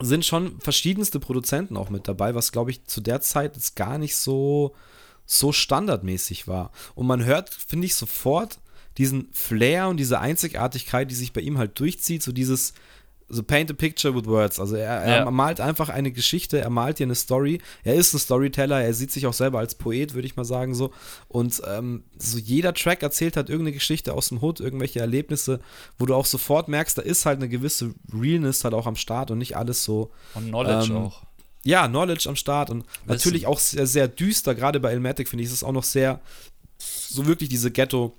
sind 0.01 0.25
schon 0.25 0.61
verschiedenste 0.61 1.21
Produzenten 1.21 1.77
auch 1.77 1.91
mit 1.91 2.09
dabei, 2.09 2.35
was, 2.35 2.53
glaube 2.53 2.71
ich, 2.71 2.85
zu 2.85 3.01
der 3.01 3.21
Zeit 3.21 3.57
jetzt 3.57 3.77
gar 3.77 3.99
nicht 3.99 4.17
so, 4.17 4.75
so 5.27 5.53
standardmäßig 5.53 6.49
war. 6.49 6.73
Und 6.95 7.07
man 7.07 7.25
hört, 7.25 7.55
finde 7.55 7.87
ich, 7.87 7.95
sofort 7.95 8.59
diesen 8.99 9.29
Flair 9.33 9.89
und 9.89 9.99
diese 9.99 10.19
Einzigartigkeit, 10.19 11.11
die 11.11 11.15
sich 11.15 11.33
bei 11.33 11.41
ihm 11.41 11.59
halt 11.59 11.79
durchzieht, 11.79 12.23
so 12.23 12.33
dieses 12.33 12.75
so 13.31 13.43
paint 13.43 13.71
a 13.71 13.75
picture 13.75 14.15
with 14.15 14.27
words. 14.27 14.59
Also 14.59 14.77
er, 14.77 15.03
er 15.03 15.17
ja. 15.25 15.31
malt 15.31 15.61
einfach 15.61 15.89
eine 15.89 16.11
Geschichte, 16.11 16.61
er 16.61 16.69
malt 16.69 16.99
hier 16.99 17.07
eine 17.07 17.15
Story. 17.15 17.61
Er 17.85 17.95
ist 17.95 18.13
ein 18.13 18.19
Storyteller, 18.19 18.83
er 18.83 18.93
sieht 18.93 19.13
sich 19.13 19.27
auch 19.27 19.33
selber 19.33 19.61
als 19.61 19.77
Poet, 19.77 20.15
würde 20.15 20.27
ich 20.27 20.37
mal 20.37 20.45
sagen 20.45 20.75
so. 20.75 20.93
Und 21.29 21.63
ähm, 21.67 22.05
so 22.19 22.39
jeder 22.39 22.75
Track 22.75 23.03
erzählt 23.03 23.37
hat 23.37 23.49
irgendeine 23.49 23.73
Geschichte 23.75 24.13
aus 24.13 24.29
dem 24.29 24.43
Hood, 24.43 24.61
irgendwelche 24.61 25.01
Erlebnisse, 25.01 25.61
wo 25.99 26.07
du 26.07 26.15
auch 26.15 26.27
sofort 26.27 26.69
merkst, 26.69 26.99
da 26.99 27.03
ist 27.03 27.25
halt 27.25 27.39
eine 27.39 27.49
gewisse 27.49 27.95
Realness 28.13 28.65
halt 28.65 28.75
auch 28.75 28.87
am 28.87 28.97
Start 28.97 29.31
und 29.31 29.39
nicht 29.39 29.57
alles 29.57 29.85
so. 29.85 30.11
Und 30.35 30.49
Knowledge 30.49 30.91
ähm, 30.91 30.97
auch. 30.97 31.23
Ja, 31.63 31.87
Knowledge 31.87 32.29
am 32.29 32.37
Start 32.37 32.71
und 32.71 32.85
Wissen. 32.85 33.01
natürlich 33.07 33.47
auch 33.47 33.59
sehr, 33.59 33.87
sehr 33.87 34.09
düster, 34.09 34.55
gerade 34.55 34.81
bei 34.81 34.91
Elmatic 34.91 35.29
finde 35.29 35.45
ich, 35.45 35.49
ist 35.49 35.57
es 35.57 35.65
auch 35.65 35.73
noch 35.73 35.85
sehr, 35.85 36.21
so 36.79 37.27
wirklich 37.27 37.49
diese 37.49 37.71
Ghetto- 37.71 38.17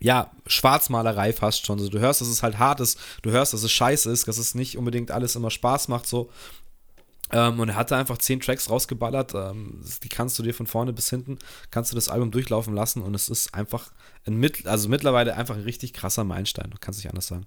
ja, 0.00 0.30
Schwarzmalerei 0.46 1.32
fast 1.32 1.66
schon. 1.66 1.78
So, 1.78 1.88
du 1.88 1.98
hörst, 1.98 2.20
dass 2.20 2.28
es 2.28 2.42
halt 2.42 2.58
hart 2.58 2.80
ist, 2.80 2.98
du 3.22 3.30
hörst, 3.30 3.52
dass 3.52 3.62
es 3.62 3.72
scheiße 3.72 4.10
ist, 4.10 4.28
dass 4.28 4.38
es 4.38 4.54
nicht 4.54 4.76
unbedingt 4.76 5.10
alles 5.10 5.36
immer 5.36 5.50
Spaß 5.50 5.88
macht, 5.88 6.06
so. 6.06 6.30
Ähm, 7.32 7.58
und 7.58 7.70
er 7.70 7.76
hatte 7.76 7.96
einfach 7.96 8.18
zehn 8.18 8.40
Tracks 8.40 8.70
rausgeballert. 8.70 9.34
Ähm, 9.34 9.80
die 10.02 10.08
kannst 10.08 10.38
du 10.38 10.42
dir 10.42 10.54
von 10.54 10.66
vorne 10.66 10.92
bis 10.92 11.10
hinten, 11.10 11.38
kannst 11.70 11.90
du 11.90 11.94
das 11.96 12.08
Album 12.08 12.30
durchlaufen 12.30 12.74
lassen 12.74 13.02
und 13.02 13.14
es 13.14 13.28
ist 13.28 13.54
einfach 13.54 13.92
ein, 14.26 14.44
also 14.64 14.88
mittlerweile 14.88 15.34
einfach 15.36 15.56
ein 15.56 15.62
richtig 15.62 15.92
krasser 15.92 16.24
Meilenstein. 16.24 16.70
Du 16.70 16.76
kannst 16.80 17.00
nicht 17.00 17.08
anders 17.08 17.26
sagen. 17.26 17.46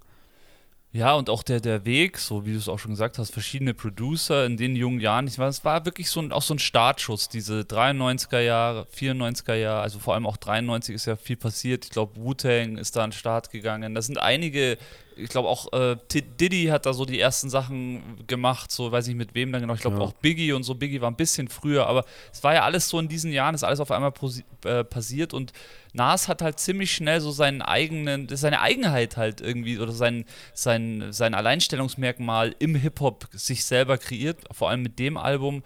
Ja, 0.90 1.14
und 1.14 1.28
auch 1.28 1.42
der, 1.42 1.60
der 1.60 1.84
Weg, 1.84 2.16
so 2.16 2.46
wie 2.46 2.52
du 2.52 2.58
es 2.58 2.68
auch 2.68 2.78
schon 2.78 2.92
gesagt 2.92 3.18
hast, 3.18 3.30
verschiedene 3.30 3.74
Producer 3.74 4.46
in 4.46 4.56
den 4.56 4.74
jungen 4.74 5.00
Jahren. 5.00 5.26
Ich 5.26 5.36
meine, 5.36 5.50
es 5.50 5.62
war 5.62 5.84
wirklich 5.84 6.08
so 6.08 6.20
ein, 6.20 6.32
auch 6.32 6.40
so 6.40 6.54
ein 6.54 6.58
Startschuss, 6.58 7.28
diese 7.28 7.60
93er 7.60 8.40
Jahre, 8.40 8.86
94er 8.96 9.54
Jahre, 9.54 9.82
also 9.82 9.98
vor 9.98 10.14
allem 10.14 10.26
auch 10.26 10.38
93 10.38 10.94
ist 10.94 11.04
ja 11.04 11.16
viel 11.16 11.36
passiert. 11.36 11.84
Ich 11.84 11.90
glaube, 11.90 12.16
Wu-Tang 12.16 12.78
ist 12.78 12.96
da 12.96 13.04
an 13.04 13.10
den 13.10 13.16
Start 13.16 13.50
gegangen. 13.50 13.94
Da 13.94 14.00
sind 14.00 14.18
einige 14.18 14.78
ich 15.18 15.28
glaube 15.28 15.48
auch 15.48 15.72
äh, 15.72 15.96
Diddy 16.12 16.66
hat 16.66 16.86
da 16.86 16.92
so 16.92 17.04
die 17.04 17.18
ersten 17.18 17.50
Sachen 17.50 18.24
gemacht, 18.26 18.70
so 18.70 18.92
weiß 18.92 19.08
ich 19.08 19.14
mit 19.14 19.34
wem 19.34 19.52
dann 19.52 19.60
genau. 19.60 19.74
Ich 19.74 19.80
glaube 19.80 19.96
ja. 19.96 20.02
auch 20.02 20.12
Biggie 20.12 20.52
und 20.52 20.62
so. 20.62 20.74
Biggie 20.74 21.00
war 21.00 21.10
ein 21.10 21.16
bisschen 21.16 21.48
früher, 21.48 21.86
aber 21.86 22.04
es 22.32 22.42
war 22.44 22.54
ja 22.54 22.62
alles 22.62 22.88
so 22.88 22.98
in 22.98 23.08
diesen 23.08 23.32
Jahren, 23.32 23.54
ist 23.54 23.64
alles 23.64 23.80
auf 23.80 23.90
einmal 23.90 24.12
äh, 24.64 24.84
passiert 24.84 25.34
und 25.34 25.52
Nas 25.92 26.28
hat 26.28 26.42
halt 26.42 26.60
ziemlich 26.60 26.94
schnell 26.94 27.20
so 27.20 27.30
seinen 27.30 27.62
eigenen, 27.62 28.28
seine 28.28 28.60
Eigenheit 28.60 29.16
halt 29.16 29.40
irgendwie 29.40 29.78
oder 29.78 29.92
sein, 29.92 30.24
sein, 30.54 31.08
sein 31.10 31.34
Alleinstellungsmerkmal 31.34 32.54
im 32.58 32.74
Hip-Hop 32.74 33.28
sich 33.32 33.64
selber 33.64 33.98
kreiert, 33.98 34.38
vor 34.52 34.70
allem 34.70 34.82
mit 34.82 34.98
dem 34.98 35.16
Album. 35.16 35.62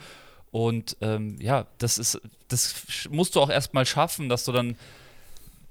Und 0.50 0.96
ähm, 1.00 1.36
ja, 1.40 1.66
das 1.78 1.98
ist, 1.98 2.20
das 2.48 3.08
musst 3.10 3.34
du 3.34 3.40
auch 3.40 3.50
erstmal 3.50 3.86
schaffen, 3.86 4.28
dass 4.28 4.44
du 4.44 4.52
dann 4.52 4.76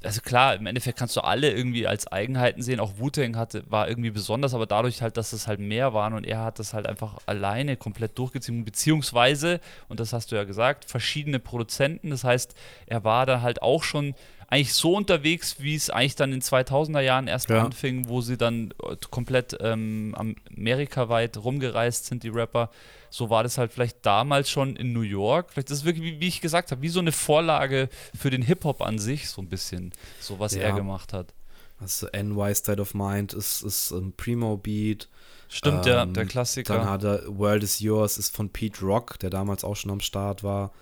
also 0.03 0.21
klar, 0.21 0.55
im 0.55 0.65
Endeffekt 0.65 0.97
kannst 0.97 1.15
du 1.15 1.21
alle 1.21 1.51
irgendwie 1.51 1.85
als 1.85 2.07
Eigenheiten 2.07 2.61
sehen. 2.61 2.79
Auch 2.79 2.97
Wu-Tang 2.97 3.35
war 3.69 3.87
irgendwie 3.87 4.09
besonders, 4.09 4.53
aber 4.53 4.65
dadurch 4.65 5.01
halt, 5.01 5.17
dass 5.17 5.33
es 5.33 5.47
halt 5.47 5.59
mehr 5.59 5.93
waren 5.93 6.13
und 6.13 6.25
er 6.25 6.43
hat 6.43 6.59
das 6.59 6.73
halt 6.73 6.87
einfach 6.87 7.17
alleine 7.27 7.77
komplett 7.77 8.17
durchgezogen, 8.17 8.65
beziehungsweise, 8.65 9.59
und 9.89 9.99
das 9.99 10.13
hast 10.13 10.31
du 10.31 10.35
ja 10.35 10.43
gesagt, 10.43 10.85
verschiedene 10.85 11.39
Produzenten. 11.39 12.09
Das 12.09 12.23
heißt, 12.23 12.55
er 12.87 13.03
war 13.03 13.25
da 13.25 13.41
halt 13.41 13.61
auch 13.61 13.83
schon 13.83 14.15
eigentlich 14.51 14.73
so 14.73 14.95
unterwegs, 14.95 15.55
wie 15.59 15.75
es 15.75 15.89
eigentlich 15.89 16.15
dann 16.15 16.33
in 16.33 16.41
2000er 16.41 16.99
Jahren 16.99 17.27
erst 17.27 17.49
ja. 17.49 17.63
anfing, 17.63 18.09
wo 18.09 18.19
sie 18.19 18.35
dann 18.35 18.73
äh, 18.83 18.97
komplett 19.09 19.57
ähm, 19.61 20.13
amerikaweit 20.17 21.37
rumgereist 21.37 22.07
sind, 22.07 22.23
die 22.23 22.29
Rapper. 22.29 22.69
So 23.09 23.29
war 23.29 23.43
das 23.43 23.57
halt 23.57 23.71
vielleicht 23.71 24.05
damals 24.05 24.49
schon 24.49 24.75
in 24.75 24.91
New 24.91 25.01
York. 25.01 25.51
Vielleicht 25.51 25.71
ist 25.71 25.77
es 25.79 25.85
wirklich, 25.85 26.19
wie, 26.19 26.27
ich 26.27 26.41
gesagt 26.41 26.71
habe, 26.71 26.81
wie 26.81 26.89
so 26.89 26.99
eine 26.99 27.13
Vorlage 27.13 27.87
für 28.13 28.29
den 28.29 28.41
Hip-Hop 28.41 28.81
an 28.81 28.99
sich, 28.99 29.29
so 29.29 29.41
ein 29.41 29.47
bisschen, 29.47 29.93
so 30.19 30.39
was 30.39 30.53
ja. 30.53 30.63
er 30.63 30.73
gemacht 30.73 31.13
hat. 31.13 31.33
Also 31.79 32.07
NY 32.13 32.53
State 32.53 32.81
of 32.81 32.93
Mind 32.93 33.31
ist, 33.31 33.61
ist 33.61 33.91
ein 33.91 34.11
Primo-Beat. 34.11 35.07
Stimmt, 35.47 35.85
ähm, 35.85 35.93
ja, 35.93 36.05
der 36.05 36.25
Klassiker. 36.25 36.75
Dann 36.75 36.89
hat 36.89 37.05
er 37.05 37.23
World 37.25 37.63
is 37.63 37.79
Yours, 37.79 38.17
ist 38.17 38.35
von 38.35 38.49
Pete 38.49 38.81
Rock, 38.81 39.17
der 39.19 39.29
damals 39.29 39.63
auch 39.63 39.77
schon 39.77 39.91
am 39.91 40.01
Start 40.01 40.43
war. 40.43 40.73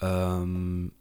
Ähm, 0.00 0.92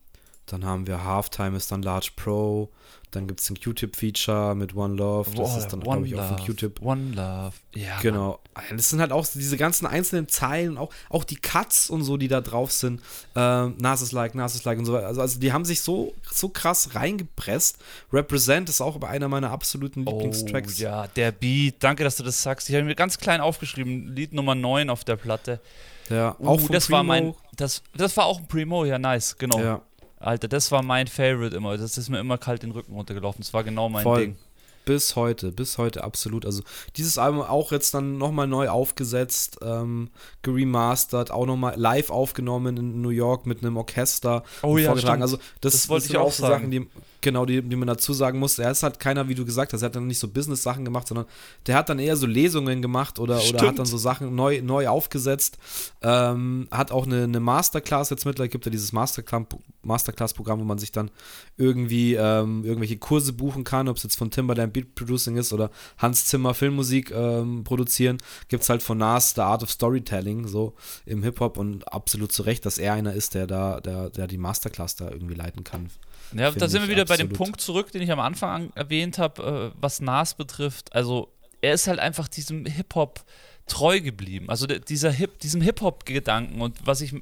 dann 0.52 0.66
haben 0.66 0.88
wir 0.88 1.04
Halftime 1.04 1.56
ist 1.56 1.72
dann 1.72 1.82
Large 1.82 2.12
Pro. 2.16 2.70
Dann 3.12 3.26
gibt 3.26 3.40
es 3.40 3.50
ein 3.50 3.60
Q-Tip-Feature 3.60 4.54
mit 4.54 4.76
One 4.76 4.96
Love. 4.96 5.32
Das 5.32 5.36
Boah, 5.36 5.58
ist 5.58 5.68
dann, 5.70 5.80
glaube 5.80 6.06
ich, 6.06 6.16
auch 6.16 6.28
von 6.28 6.46
Q-Tip. 6.46 6.80
One 6.82 7.14
Love. 7.16 7.54
Ja. 7.74 8.00
Genau. 8.02 8.40
Das 8.70 8.90
sind 8.90 9.00
halt 9.00 9.12
auch 9.12 9.26
diese 9.26 9.58
ganzen 9.58 9.88
einzelnen 9.88 10.28
Zeilen, 10.28 10.78
auch, 10.78 10.92
auch 11.10 11.24
die 11.24 11.38
Cuts 11.38 11.90
und 11.90 12.04
so, 12.04 12.18
die 12.18 12.28
da 12.28 12.40
drauf 12.40 12.72
sind. 12.72 13.02
Ähm, 13.36 13.76
Nas 13.80 14.12
like, 14.12 14.36
Nas 14.36 14.64
like 14.64 14.78
und 14.78 14.86
so 14.86 14.94
weiter. 14.94 15.08
Also, 15.08 15.22
also 15.22 15.40
die 15.40 15.52
haben 15.52 15.66
sich 15.66 15.82
so, 15.82 16.14
so 16.30 16.50
krass 16.50 16.94
reingepresst. 16.94 17.80
Represent 18.14 18.70
ist 18.70 18.80
auch 18.80 19.02
einer 19.02 19.28
meiner 19.28 19.50
absoluten 19.50 20.04
oh, 20.06 20.12
Lieblingstracks. 20.12 20.80
Oh, 20.80 20.84
ja, 20.84 21.08
der 21.08 21.32
Beat. 21.32 21.78
Danke, 21.80 22.04
dass 22.04 22.16
du 22.18 22.24
das 22.24 22.44
sagst. 22.44 22.70
Ich 22.70 22.76
habe 22.76 22.86
mir 22.86 22.96
ganz 22.96 23.18
klein 23.18 23.42
aufgeschrieben. 23.42 24.16
Lied 24.16 24.34
Nummer 24.34 24.54
9 24.54 24.92
auf 24.92 25.04
der 25.04 25.16
Platte. 25.16 25.62
Ja, 26.10 26.36
uh, 26.40 26.48
auch 26.48 26.70
das 26.70 26.86
Primo. 26.86 26.98
war 26.98 27.04
mein. 27.04 27.34
Das, 27.56 27.82
das 27.96 28.16
war 28.18 28.26
auch 28.26 28.40
ein 28.40 28.48
Primo, 28.48 28.86
ja, 28.86 29.00
nice, 29.00 29.36
genau. 29.38 29.60
Ja. 29.60 29.82
Alter, 30.20 30.48
das 30.48 30.72
war 30.72 30.84
mein 30.84 31.08
Favorite 31.08 31.56
immer. 31.56 31.78
Das 31.78 31.98
ist 31.98 32.10
mir 32.10 32.20
immer 32.20 32.38
kalt 32.38 32.64
den 32.64 32.72
Rücken 32.72 32.94
runtergelaufen. 32.94 33.42
Das 33.42 33.54
war 33.54 33.64
genau 33.64 33.90
mein 33.90 34.04
Voll. 34.04 34.20
Ding. 34.20 34.38
Bis 34.86 35.16
heute, 35.16 35.52
bis 35.52 35.78
heute 35.78 36.04
absolut. 36.04 36.46
Also 36.46 36.64
dieses 36.96 37.18
Album 37.20 37.42
auch 37.42 37.72
jetzt 37.72 37.94
dann 37.94 38.18
nochmal 38.18 38.48
neu 38.48 38.70
aufgesetzt, 38.70 39.60
ähm, 39.62 40.10
geremastert, 40.42 41.30
auch 41.30 41.46
nochmal 41.46 41.76
live 41.78 42.10
aufgenommen 42.10 42.76
in 42.76 43.02
New 43.02 43.10
York 43.10 43.46
mit 43.46 43.62
einem 43.62 43.78
Orchester 43.78 44.44
oh, 44.64 44.78
ja. 44.78 44.98
Stimmt. 44.98 45.22
Also 45.22 45.38
das, 45.62 45.74
das 45.74 45.90
wollte 45.90 46.08
ich 46.08 46.18
auch 46.18 46.32
sagen. 46.32 46.54
Sachen, 46.54 46.72
die, 46.72 46.88
Genau, 47.22 47.46
die, 47.46 47.62
die 47.62 47.76
man 47.76 47.88
dazu 47.88 48.14
sagen 48.14 48.40
muss, 48.40 48.58
er 48.60 48.72
ist 48.72 48.82
halt 48.82 49.00
keiner, 49.00 49.28
wie 49.28 49.36
du 49.36 49.44
gesagt 49.44 49.74
hast, 49.74 49.82
er 49.82 49.88
hat 49.88 49.96
dann 49.96 50.08
nicht 50.08 50.20
so 50.20 50.30
Business-Sachen 50.30 50.86
gemacht, 50.86 51.08
sondern 51.08 51.26
der 51.68 51.76
hat 51.76 51.90
dann 51.90 52.00
eher 52.00 52.16
so 52.16 52.26
Lesungen 52.26 52.82
gemacht 52.82 53.20
oder, 53.20 53.42
oder 53.50 53.68
hat 53.68 53.78
dann 53.78 53.86
so 53.86 53.98
Sachen 53.98 54.36
neu, 54.36 54.62
neu 54.62 54.88
aufgesetzt. 54.88 55.58
Ähm, 56.02 56.70
hat 56.72 56.92
auch 56.92 57.06
eine, 57.06 57.24
eine 57.24 57.42
Masterclass 57.42 58.10
jetzt 58.10 58.26
mittlerweile, 58.26 58.50
gibt 58.50 58.66
ja 58.66 58.72
dieses 58.72 58.94
Masterclass-Programm, 58.94 60.62
wo 60.62 60.64
man 60.64 60.80
sich 60.80 60.94
dann 60.94 61.12
irgendwie 61.58 62.14
ähm, 62.14 62.64
irgendwelche 62.64 62.98
Kurse 62.98 63.34
buchen 63.34 63.66
kann, 63.66 63.90
ob 63.90 63.98
es 63.98 64.04
jetzt 64.04 64.18
von 64.18 64.32
Timberland 64.32 64.72
Beat 64.72 64.96
Producing 64.96 65.36
ist 65.36 65.52
oder 65.52 65.72
Hans 65.98 66.26
Zimmer 66.28 66.54
Filmmusik 66.54 67.12
ähm, 67.12 67.66
produzieren, 67.66 68.18
gibt 68.48 68.64
es 68.64 68.70
halt 68.70 68.82
von 68.82 68.98
Nas 68.98 69.34
The 69.36 69.42
Art 69.42 69.62
of 69.62 69.72
Storytelling, 69.72 70.48
so 70.48 70.74
im 71.06 71.24
Hip-Hop 71.24 71.58
und 71.58 71.92
absolut 71.92 72.32
zu 72.32 72.44
Recht, 72.44 72.66
dass 72.66 72.78
er 72.78 72.94
einer 72.94 73.14
ist, 73.14 73.34
der 73.34 73.46
da, 73.46 73.82
der, 73.82 74.10
der 74.10 74.28
die 74.28 74.38
Masterclass 74.38 74.96
da 74.96 75.12
irgendwie 75.12 75.36
leiten 75.36 75.66
kann. 75.66 75.90
Ja, 76.34 76.52
da 76.52 76.68
sind 76.68 76.82
wir 76.84 76.90
wieder 76.90 77.04
absolut. 77.04 77.20
bei 77.20 77.28
dem 77.28 77.38
Punkt 77.38 77.62
zurück, 77.62 77.92
den 77.92 78.02
ich 78.02 78.12
am 78.12 78.20
Anfang 78.20 78.72
erwähnt 78.76 79.18
habe, 79.18 79.72
äh, 79.74 79.78
was 79.80 80.02
Nas 80.02 80.36
betrifft. 80.36 80.94
Also, 80.94 81.30
er 81.62 81.74
ist 81.74 81.88
halt 81.88 82.00
einfach 82.00 82.28
diesem 82.28 82.66
Hip-Hop 82.66 83.26
treu 83.70 84.02
geblieben. 84.02 84.50
Also 84.50 84.68
dieser 84.68 85.12
Hip, 85.12 85.40
diesem 85.40 85.62
Hip-Hop-Gedanken 85.62 86.60
und 86.60 86.76
was 86.86 87.02
ich, 87.02 87.14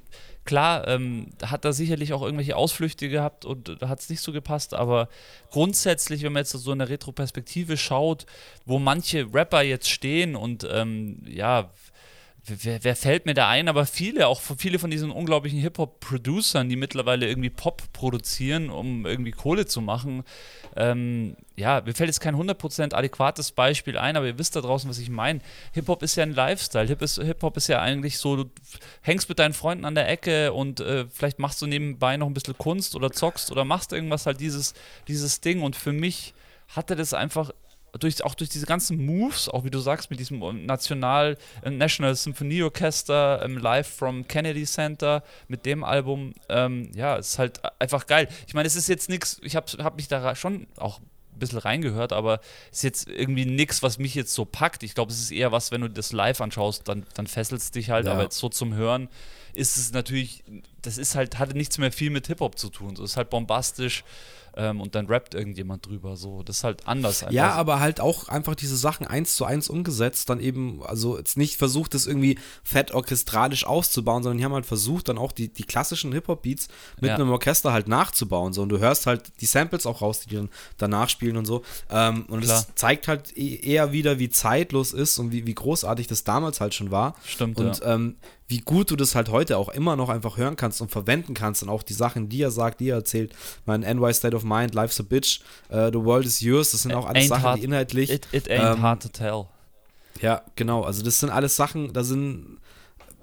klar, 0.46 0.88
ähm, 0.88 1.28
hat 1.44 1.66
da 1.66 1.74
sicherlich 1.74 2.14
auch 2.14 2.24
irgendwelche 2.24 2.56
Ausflüchte 2.56 3.10
gehabt 3.10 3.46
und 3.46 3.78
da 3.80 3.90
hat 3.90 4.00
es 4.00 4.10
nicht 4.10 4.22
so 4.22 4.32
gepasst, 4.32 4.74
aber 4.74 5.10
grundsätzlich, 5.52 6.24
wenn 6.24 6.34
man 6.34 6.42
jetzt 6.42 6.52
so 6.52 6.72
in 6.72 6.80
der 6.80 6.90
Retroperspektive 6.90 7.78
schaut, 7.78 8.26
wo 8.66 8.80
manche 8.80 9.28
Rapper 9.32 9.62
jetzt 9.62 9.90
stehen 9.90 10.36
und 10.36 10.66
ähm, 10.72 11.22
ja, 11.28 11.72
wer, 12.48 12.84
wer, 12.84 12.96
fällt 12.96 13.26
mir 13.26 13.34
da 13.34 13.48
ein? 13.50 13.68
Aber 13.68 13.86
viele, 13.86 14.28
auch 14.28 14.42
viele 14.58 14.80
von 14.80 14.90
diesen 14.90 15.12
unglaublichen 15.12 15.60
Hip-Hop-Producern, 15.60 16.70
die 16.70 16.76
mittlerweile 16.76 17.28
irgendwie 17.28 17.50
Pop 17.50 17.84
produzieren, 17.94 18.70
um 18.70 19.06
irgendwie 19.06 19.32
Kohle 19.32 19.66
zu 19.66 19.82
machen. 19.82 20.24
Ähm, 20.76 21.36
ja, 21.56 21.82
mir 21.86 21.94
fällt 21.94 22.10
jetzt 22.10 22.20
kein 22.20 22.36
100% 22.36 22.94
adäquates 22.94 23.52
Beispiel 23.52 23.98
ein, 23.98 24.16
aber 24.16 24.28
ihr 24.28 24.38
wisst 24.38 24.56
da 24.56 24.62
draußen, 24.62 24.90
was 24.90 25.00
ich 25.00 25.10
meine. 25.10 25.42
Hip-Hop 25.74 26.04
ist 26.04 26.16
ja 26.16 26.24
ein 26.24 26.34
Lifestyle. 26.34 26.88
Hip-Hop 26.88 27.58
ist 27.58 27.68
ja 27.68 27.82
eigentlich 27.82 28.18
so, 28.18 28.36
du 28.36 28.52
hängst 29.02 29.30
mit 29.30 29.40
deinen 29.40 29.54
Freunden 29.54 29.86
an 29.86 29.96
der 29.96 30.10
Ecke 30.10 30.54
und 30.54 30.80
äh, 30.80 31.06
vielleicht 31.08 31.40
machst 31.40 31.62
du 31.62 31.68
nebenbei 31.68 32.18
noch 32.18 32.28
ein 32.28 32.34
bisschen 32.34 32.58
Kunst 32.58 32.96
oder 32.96 33.12
zockst 33.12 33.52
oder 33.52 33.66
machst 33.66 33.92
irgendwas 33.94 34.26
halt 34.26 34.40
dieses, 34.40 34.74
dieses 35.08 35.42
Ding. 35.42 35.62
Und 35.62 35.76
für 35.76 35.94
mich 35.94 36.34
hatte 36.70 36.96
das 36.96 37.14
einfach 37.14 37.52
durch, 38.00 38.24
auch 38.24 38.36
durch 38.36 38.50
diese 38.50 38.66
ganzen 38.66 39.06
Moves, 39.06 39.50
auch 39.50 39.64
wie 39.64 39.70
du 39.70 39.80
sagst, 39.80 40.10
mit 40.10 40.20
diesem 40.20 40.40
National, 40.66 41.38
äh, 41.62 41.70
National 41.70 42.16
Symphony 42.16 42.64
Orchester 42.64 43.42
ähm, 43.44 43.58
live 43.58 43.88
from 43.88 44.28
Kennedy 44.28 44.66
Center, 44.66 45.24
mit 45.48 45.66
dem 45.66 45.84
Album, 45.84 46.34
ähm, 46.50 46.92
ja, 46.94 47.16
ist 47.16 47.40
halt 47.40 47.62
einfach 47.80 48.06
geil. 48.08 48.28
Ich 48.48 48.54
meine, 48.54 48.68
es 48.68 48.76
ist 48.76 48.88
jetzt 48.88 49.10
nichts, 49.10 49.40
ich 49.44 49.56
habe 49.56 49.72
hab 49.84 49.96
mich 49.96 50.08
da 50.08 50.36
schon 50.36 50.68
auch 50.78 51.00
ein 51.00 51.40
bisschen 51.40 51.60
reingehört, 51.60 52.14
aber 52.14 52.40
es 52.72 52.80
ist 52.80 52.84
jetzt 52.84 53.10
irgendwie 53.10 53.46
nichts, 53.46 53.84
was 53.84 54.00
mich 54.00 54.16
jetzt 54.16 54.34
so 54.34 54.46
packt. 54.46 54.84
Ich 54.84 54.96
glaube, 54.96 55.12
es 55.12 55.20
ist 55.20 55.32
eher 55.32 55.52
was, 55.52 55.72
wenn 55.72 55.82
du 55.82 55.90
das 55.90 56.12
live 56.12 56.42
anschaust, 56.42 56.88
dann, 56.88 57.06
dann 57.14 57.28
fesselt 57.28 57.62
es 57.62 57.72
dich 57.72 57.90
halt, 57.90 58.06
ja. 58.06 58.14
aber 58.14 58.24
jetzt 58.24 58.38
so 58.38 58.50
zum 58.50 58.74
Hören 58.74 59.08
ist 59.54 59.78
es 59.78 59.92
natürlich, 59.92 60.44
das 60.84 60.98
ist 60.98 61.16
halt, 61.16 61.40
hatte 61.40 61.58
nichts 61.58 61.78
mehr 61.80 61.92
viel 61.92 62.12
mit 62.12 62.28
Hip-Hop 62.28 62.60
zu 62.60 62.70
tun. 62.70 62.96
So 62.96 63.04
ist 63.04 63.18
halt 63.18 63.32
bombastisch 63.32 64.04
ähm, 64.58 64.82
und 64.82 64.96
dann 64.96 65.06
rappt 65.06 65.36
irgendjemand 65.36 65.86
drüber. 65.86 66.18
So, 66.18 66.42
das 66.44 66.58
ist 66.58 66.64
halt 66.64 66.88
anders. 66.88 67.22
Einfach. 67.22 67.34
Ja, 67.34 67.52
aber 67.52 67.80
halt 67.80 68.02
auch 68.02 68.28
einfach 68.28 68.56
diese 68.56 68.76
Sachen 68.76 69.06
eins 69.06 69.36
zu 69.36 69.46
eins 69.46 69.70
umgesetzt, 69.70 70.30
dann 70.30 70.40
eben, 70.40 70.82
also 70.84 71.18
jetzt 71.18 71.38
nicht 71.38 71.58
versucht, 71.58 71.94
das 71.94 72.08
irgendwie 72.08 72.40
fett 72.64 72.92
orchestralisch 72.92 73.66
auszubauen, 73.66 74.24
sondern 74.24 74.40
die 74.40 74.46
haben 74.46 74.54
halt 74.54 74.66
versucht, 74.66 75.10
dann 75.10 75.20
auch 75.20 75.32
die, 75.32 75.50
die 75.50 75.64
klassischen 75.64 76.12
Hip-Hop-Beats 76.12 76.70
mit 77.00 77.10
ja. 77.10 77.16
einem 77.16 77.30
Orchester 77.30 77.72
halt 77.72 77.88
nachzubauen. 77.88 78.52
So, 78.52 78.64
und 78.64 78.70
du 78.70 78.80
hörst 78.80 79.06
halt 79.06 79.32
die 79.42 79.46
Samples 79.46 79.86
auch 79.86 80.02
raus, 80.02 80.22
die 80.22 80.36
dann 80.36 80.50
danach 80.78 81.10
spielen 81.10 81.38
und 81.38 81.46
so. 81.46 81.62
Ähm, 81.92 82.26
und 82.28 82.44
es 82.44 82.74
zeigt 82.74 83.08
halt 83.08 83.38
e-, 83.38 83.60
eher 83.62 83.92
wieder, 83.92 84.18
wie 84.18 84.30
zeitlos 84.30 84.92
ist 84.92 85.20
und 85.20 85.32
wie, 85.32 85.46
wie 85.46 85.54
großartig 85.54 86.08
das 86.08 86.24
damals 86.24 86.60
halt 86.62 86.74
schon 86.74 86.90
war. 86.90 87.16
Stimmt. 87.24 87.60
Und 87.60 87.80
ja. 87.80 87.94
ähm, 87.94 88.16
wie 88.48 88.60
gut 88.60 88.92
du 88.92 88.96
das 88.96 89.14
halt 89.14 89.30
heute 89.30 89.58
auch 89.58 89.70
immer 89.70 89.96
noch 89.96 90.10
einfach 90.10 90.38
hören 90.38 90.56
kannst 90.56 90.82
und 90.82 90.90
verwenden 90.90 91.34
kannst 91.34 91.64
und 91.64 91.70
auch 91.70 91.84
die 91.84 91.94
Sachen, 91.94 92.30
die 92.30 92.42
er 92.42 92.52
sagt, 92.52 92.80
die 92.80 92.90
er 92.90 92.98
erzählt. 92.98 93.34
Mein 93.66 93.82
NY 93.82 94.14
State 94.14 94.36
of 94.36 94.44
Mind, 94.44 94.74
Life's 94.74 95.00
a 95.00 95.04
Bitch, 95.04 95.42
uh, 95.70 95.88
The 95.92 96.04
World 96.04 96.26
is 96.26 96.40
Yours, 96.40 96.72
das 96.72 96.84
sind 96.84 96.94
auch 96.94 97.06
alles 97.06 97.28
Sachen, 97.28 97.44
hard, 97.44 97.60
die 97.60 97.66
inhaltlich. 97.66 98.10
It, 98.10 98.28
it 98.32 98.50
ain't 98.50 98.76
ähm, 98.76 98.82
hard 98.82 99.04
to 99.04 99.10
tell. 99.10 99.46
Ja, 100.22 100.42
genau. 100.56 100.84
Also, 100.84 101.04
das 101.04 101.20
sind 101.20 101.30
alles 101.30 101.56
Sachen, 101.56 101.94
da 101.94 102.04
sind 102.04 102.58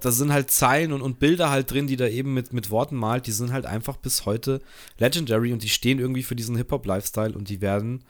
da 0.04 0.10
sind 0.10 0.32
halt 0.32 0.50
Zeilen 0.50 0.92
und, 0.92 1.00
und 1.00 1.18
Bilder 1.18 1.50
halt 1.50 1.70
drin, 1.70 1.86
die 1.86 1.96
da 1.96 2.06
eben 2.06 2.34
mit, 2.34 2.52
mit 2.52 2.70
Worten 2.70 2.96
malt, 2.96 3.26
die 3.26 3.32
sind 3.32 3.52
halt 3.52 3.64
einfach 3.64 3.96
bis 3.96 4.26
heute 4.26 4.60
legendary 4.98 5.52
und 5.52 5.62
die 5.62 5.68
stehen 5.68 5.98
irgendwie 5.98 6.22
für 6.22 6.36
diesen 6.36 6.56
Hip-Hop-Lifestyle 6.56 7.32
und 7.34 7.48
die 7.48 7.60
werden, 7.60 8.04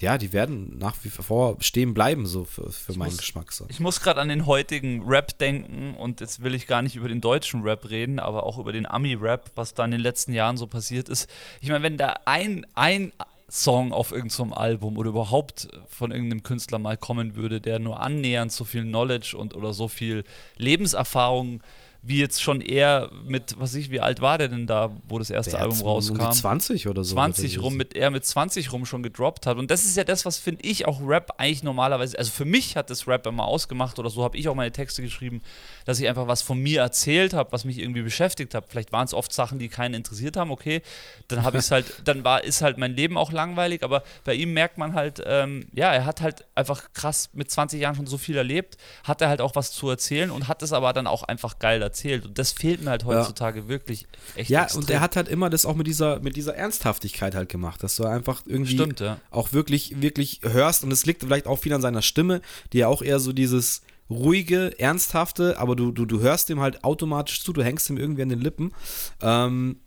ja, 0.00 0.18
die 0.18 0.32
werden 0.32 0.78
nach 0.78 0.94
wie 1.02 1.08
vor 1.08 1.56
stehen 1.60 1.94
bleiben, 1.94 2.26
so 2.26 2.44
für, 2.44 2.70
für 2.70 2.92
meinen 2.92 3.10
muss, 3.10 3.18
Geschmack. 3.18 3.52
So. 3.52 3.66
Ich 3.68 3.80
muss 3.80 4.00
gerade 4.00 4.20
an 4.20 4.28
den 4.28 4.46
heutigen 4.46 5.02
Rap 5.02 5.36
denken 5.38 5.94
und 5.98 6.20
jetzt 6.20 6.42
will 6.42 6.54
ich 6.54 6.66
gar 6.66 6.82
nicht 6.82 6.94
über 6.94 7.08
den 7.08 7.20
deutschen 7.20 7.62
Rap 7.62 7.90
reden, 7.90 8.20
aber 8.20 8.44
auch 8.44 8.58
über 8.58 8.72
den 8.72 8.86
Ami-Rap, 8.86 9.50
was 9.56 9.74
da 9.74 9.84
in 9.84 9.90
den 9.90 10.00
letzten 10.00 10.32
Jahren 10.32 10.56
so 10.56 10.66
passiert 10.66 11.08
ist. 11.08 11.28
Ich 11.60 11.68
meine, 11.68 11.82
wenn 11.82 11.96
da 11.96 12.20
ein, 12.24 12.66
ein 12.74 13.12
Song 13.54 13.92
auf 13.92 14.12
irgendeinem 14.12 14.50
so 14.50 14.56
Album 14.56 14.96
oder 14.96 15.10
überhaupt 15.10 15.68
von 15.86 16.10
irgendeinem 16.10 16.42
Künstler 16.42 16.78
mal 16.78 16.96
kommen 16.96 17.36
würde, 17.36 17.60
der 17.60 17.78
nur 17.78 18.00
annähernd 18.00 18.50
so 18.50 18.64
viel 18.64 18.82
Knowledge 18.82 19.36
und 19.36 19.54
oder 19.54 19.74
so 19.74 19.88
viel 19.88 20.24
Lebenserfahrung 20.56 21.62
wie 22.04 22.18
jetzt 22.18 22.42
schon 22.42 22.60
eher 22.60 23.10
mit, 23.24 23.54
was 23.60 23.74
ich, 23.74 23.90
wie 23.92 24.00
alt 24.00 24.20
war 24.20 24.36
der 24.36 24.48
denn 24.48 24.66
da, 24.66 24.90
wo 25.06 25.20
das 25.20 25.30
erste 25.30 25.52
Der 25.52 25.60
Album 25.60 25.80
rauskam? 25.82 26.20
Um 26.20 26.30
die 26.30 26.36
20 26.36 26.88
oder 26.88 27.04
so. 27.04 27.14
20 27.14 27.58
oder 27.58 27.64
rum, 27.64 27.76
mit 27.76 27.94
er 27.94 28.10
mit 28.10 28.26
20 28.26 28.72
rum 28.72 28.84
schon 28.86 29.04
gedroppt 29.04 29.46
hat. 29.46 29.56
Und 29.56 29.70
das 29.70 29.84
ist 29.84 29.96
ja 29.96 30.02
das, 30.02 30.24
was 30.24 30.36
finde 30.36 30.66
ich 30.66 30.86
auch 30.88 31.00
Rap 31.00 31.34
eigentlich 31.38 31.62
normalerweise, 31.62 32.18
also 32.18 32.32
für 32.32 32.44
mich 32.44 32.76
hat 32.76 32.90
das 32.90 33.06
Rap 33.06 33.24
immer 33.28 33.44
ausgemacht 33.44 34.00
oder 34.00 34.10
so 34.10 34.24
habe 34.24 34.36
ich 34.36 34.48
auch 34.48 34.56
meine 34.56 34.72
Texte 34.72 35.00
geschrieben, 35.00 35.42
dass 35.84 36.00
ich 36.00 36.08
einfach 36.08 36.26
was 36.26 36.42
von 36.42 36.58
mir 36.58 36.80
erzählt 36.80 37.34
habe, 37.34 37.52
was 37.52 37.64
mich 37.64 37.78
irgendwie 37.78 38.02
beschäftigt 38.02 38.52
hat. 38.56 38.64
Vielleicht 38.68 38.90
waren 38.90 39.04
es 39.04 39.14
oft 39.14 39.32
Sachen, 39.32 39.60
die 39.60 39.68
keinen 39.68 39.94
interessiert 39.94 40.36
haben, 40.36 40.50
okay, 40.50 40.82
dann 41.28 41.44
habe 41.44 41.58
ich 41.58 41.64
es 41.64 41.70
halt, 41.70 41.86
dann 42.04 42.24
war, 42.24 42.42
ist 42.42 42.62
halt 42.62 42.78
mein 42.78 42.96
Leben 42.96 43.16
auch 43.16 43.30
langweilig, 43.30 43.84
aber 43.84 44.02
bei 44.24 44.34
ihm 44.34 44.52
merkt 44.54 44.76
man 44.76 44.94
halt, 44.94 45.22
ähm, 45.24 45.68
ja, 45.72 45.92
er 45.92 46.04
hat 46.04 46.20
halt 46.20 46.46
einfach 46.56 46.92
krass 46.94 47.30
mit 47.32 47.48
20 47.48 47.80
Jahren 47.80 47.94
schon 47.94 48.08
so 48.08 48.18
viel 48.18 48.36
erlebt, 48.36 48.76
hat 49.04 49.20
er 49.20 49.28
halt 49.28 49.40
auch 49.40 49.54
was 49.54 49.70
zu 49.70 49.88
erzählen 49.88 50.32
und 50.32 50.48
hat 50.48 50.62
es 50.62 50.72
aber 50.72 50.92
dann 50.92 51.06
auch 51.06 51.22
einfach 51.22 51.60
geil 51.60 51.80
erzählt. 51.80 51.91
Und 52.26 52.38
das 52.38 52.52
fehlt 52.52 52.82
mir 52.82 52.90
halt 52.90 53.04
heutzutage 53.04 53.68
wirklich 53.68 54.06
echt. 54.34 54.50
Ja, 54.50 54.64
extrem. 54.64 54.80
und 54.80 54.90
er 54.90 55.00
hat 55.00 55.16
halt 55.16 55.28
immer 55.28 55.50
das 55.50 55.64
auch 55.64 55.74
mit 55.74 55.86
dieser, 55.86 56.20
mit 56.20 56.36
dieser 56.36 56.54
Ernsthaftigkeit 56.54 57.34
halt 57.34 57.48
gemacht, 57.48 57.82
dass 57.82 57.96
du 57.96 58.04
einfach 58.04 58.42
irgendwie 58.46 58.74
Stimmt, 58.74 59.00
ja. 59.00 59.18
auch 59.30 59.52
wirklich, 59.52 60.00
wirklich 60.00 60.40
hörst 60.42 60.84
und 60.84 60.92
es 60.92 61.06
liegt 61.06 61.22
vielleicht 61.22 61.46
auch 61.46 61.58
viel 61.58 61.72
an 61.72 61.82
seiner 61.82 62.02
Stimme, 62.02 62.40
die 62.72 62.78
ja 62.78 62.88
auch 62.88 63.02
eher 63.02 63.20
so 63.20 63.32
dieses 63.32 63.82
ruhige, 64.10 64.78
ernsthafte, 64.78 65.58
aber 65.58 65.76
du, 65.76 65.90
du, 65.90 66.04
du 66.04 66.20
hörst 66.20 66.50
ihm 66.50 66.60
halt 66.60 66.84
automatisch 66.84 67.42
zu, 67.42 67.52
du 67.52 67.62
hängst 67.62 67.88
ihm 67.90 67.96
irgendwie 67.96 68.22
an 68.22 68.28
den 68.28 68.40
Lippen. 68.40 68.72
Ähm, 69.20 69.80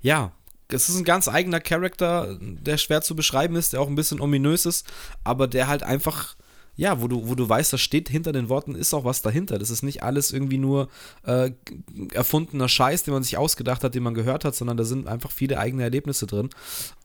ja, 0.00 0.32
es 0.68 0.88
ist 0.88 0.96
ein 0.96 1.04
ganz 1.04 1.28
eigener 1.28 1.60
Charakter, 1.60 2.38
der 2.40 2.78
schwer 2.78 3.02
zu 3.02 3.14
beschreiben 3.14 3.56
ist, 3.56 3.72
der 3.72 3.80
auch 3.80 3.88
ein 3.88 3.94
bisschen 3.94 4.20
ominös 4.20 4.66
ist, 4.66 4.86
aber 5.22 5.46
der 5.46 5.68
halt 5.68 5.82
einfach, 5.82 6.36
ja, 6.76 7.00
wo 7.00 7.08
du, 7.08 7.28
wo 7.28 7.34
du 7.34 7.48
weißt, 7.48 7.72
da 7.72 7.78
steht 7.78 8.08
hinter 8.08 8.32
den 8.32 8.48
Worten, 8.48 8.74
ist 8.74 8.92
auch 8.94 9.04
was 9.04 9.22
dahinter. 9.22 9.58
Das 9.58 9.70
ist 9.70 9.82
nicht 9.82 10.02
alles 10.02 10.32
irgendwie 10.32 10.58
nur 10.58 10.88
äh, 11.24 11.52
erfundener 12.12 12.68
Scheiß, 12.68 13.04
den 13.04 13.14
man 13.14 13.22
sich 13.22 13.36
ausgedacht 13.36 13.84
hat, 13.84 13.94
den 13.94 14.02
man 14.02 14.14
gehört 14.14 14.44
hat, 14.44 14.54
sondern 14.54 14.76
da 14.76 14.84
sind 14.84 15.06
einfach 15.06 15.30
viele 15.30 15.58
eigene 15.58 15.84
Erlebnisse 15.84 16.26
drin. 16.26 16.50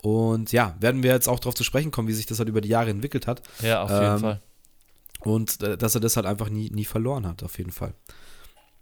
Und 0.02 0.52
ja, 0.52 0.76
werden 0.80 1.04
wir 1.04 1.12
jetzt 1.12 1.30
auch 1.30 1.40
darauf 1.40 1.56
zu 1.56 1.64
sprechen 1.64 1.92
kommen, 1.92 2.08
wie 2.08 2.14
sich 2.14 2.26
das 2.26 2.40
halt 2.40 2.50
über 2.50 2.62
die 2.62 2.70
Jahre 2.70 2.90
entwickelt 2.90 3.28
hat. 3.28 3.44
Ja, 3.62 3.84
auf 3.84 3.92
jeden 3.92 4.04
Ähm, 4.04 4.20
Fall. 4.20 4.42
Und 5.22 5.62
äh, 5.62 5.78
dass 5.78 5.96
er 5.96 6.02
das 6.02 6.16
halt 6.16 6.26
einfach 6.26 6.50
nie, 6.50 6.70
nie 6.72 6.86
verloren 6.86 7.28
hat, 7.28 7.44
auf 7.44 7.58
jeden 7.58 7.72
Fall. 7.72 7.94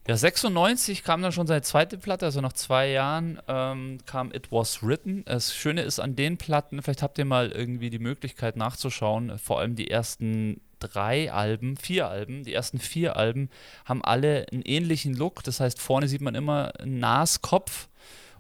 Ja, 0.08 0.16
96 0.16 1.04
kam 1.04 1.22
dann 1.22 1.34
schon 1.34 1.48
seine 1.48 1.64
zweite 1.64 1.98
Platte, 1.98 2.26
also 2.26 2.40
nach 2.40 2.54
zwei 2.54 2.90
Jahren 2.92 3.42
ähm, 3.50 3.98
kam 4.06 4.32
It 4.32 4.54
Was 4.54 4.82
Written. 4.82 5.26
Das 5.26 5.54
Schöne 5.54 5.82
ist 5.82 6.00
an 6.00 6.16
den 6.16 6.38
Platten, 6.38 6.82
vielleicht 6.82 7.02
habt 7.02 7.18
ihr 7.18 7.26
mal 7.26 7.52
irgendwie 7.52 7.90
die 7.90 8.00
Möglichkeit 8.00 8.56
nachzuschauen, 8.56 9.38
vor 9.38 9.60
allem 9.60 9.76
die 9.76 9.92
ersten 9.92 10.62
drei 10.80 11.32
Alben, 11.32 11.78
vier 11.78 12.08
Alben, 12.08 12.44
die 12.44 12.54
ersten 12.54 12.80
vier 12.80 13.18
Alben 13.18 13.50
haben 13.86 14.04
alle 14.04 14.46
einen 14.52 14.62
ähnlichen 14.62 15.14
Look. 15.16 15.44
Das 15.44 15.60
heißt, 15.60 15.80
vorne 15.80 16.08
sieht 16.08 16.22
man 16.22 16.36
immer 16.36 16.74
einen 16.80 17.00
Naskopf 17.00 17.88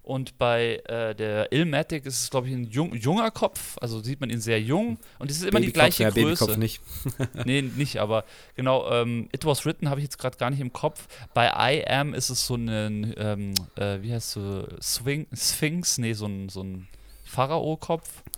und 0.07 0.37
bei 0.37 0.81
äh, 0.85 1.13
der 1.15 1.51
Illmatic 1.51 2.05
ist 2.05 2.21
es, 2.21 2.29
glaube 2.29 2.47
ich, 2.47 2.53
ein 2.53 2.63
jung, 2.71 2.95
junger 2.95 3.29
Kopf, 3.29 3.77
also 3.81 3.99
sieht 3.99 4.21
man 4.21 4.29
ihn 4.29 4.39
sehr 4.39 4.61
jung 4.61 4.97
und 5.19 5.29
es 5.29 5.39
ist 5.39 5.43
immer 5.43 5.59
die 5.59 5.73
gleiche 5.73 6.03
ja, 6.03 6.11
Größe. 6.11 6.45
Babykopf 6.45 6.55
nicht. 6.55 6.81
nee, 7.45 7.61
nicht, 7.61 7.97
aber 7.97 8.23
genau, 8.55 8.89
ähm, 8.89 9.27
It 9.33 9.43
Was 9.43 9.65
Written 9.65 9.89
habe 9.89 9.99
ich 9.99 10.05
jetzt 10.05 10.17
gerade 10.17 10.37
gar 10.37 10.49
nicht 10.49 10.61
im 10.61 10.71
Kopf. 10.71 11.09
Bei 11.33 11.51
I 11.73 11.85
Am 11.85 12.13
ist 12.13 12.29
es 12.29 12.47
so 12.47 12.55
ein, 12.55 13.13
ähm, 13.17 13.53
äh, 13.75 14.01
wie 14.01 14.13
heißt 14.13 14.31
so, 14.31 14.65
Swing, 14.81 15.27
Sphinx, 15.35 15.97
nee, 15.97 16.13
so 16.13 16.27
ein, 16.27 16.47
so 16.47 16.63
ein 16.63 16.87
Pharao-Kopf. 17.25 18.23
Ja, 18.25 18.31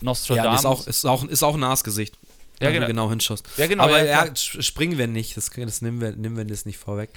Nostradamus. 0.00 0.58
ist 0.58 0.66
auch, 0.66 0.86
ist 0.88 1.04
auch, 1.06 1.24
ist 1.24 1.42
auch 1.44 1.54
ein 1.54 1.60
Nasgesicht. 1.60 2.18
Ja, 2.60 2.68
wenn 2.68 2.74
genau. 2.74 2.86
du 2.86 2.92
genau 2.92 3.10
hinschaust. 3.10 3.46
Ja, 3.56 3.66
genau, 3.66 3.84
Aber 3.84 4.04
ja, 4.04 4.26
ja, 4.26 4.34
springen 4.34 4.96
wir 4.96 5.08
nicht. 5.08 5.36
Das, 5.36 5.50
das 5.50 5.82
nehmen, 5.82 6.00
wir, 6.00 6.12
nehmen 6.12 6.36
wir 6.36 6.44
das 6.44 6.66
nicht 6.66 6.78
vorweg. 6.78 7.10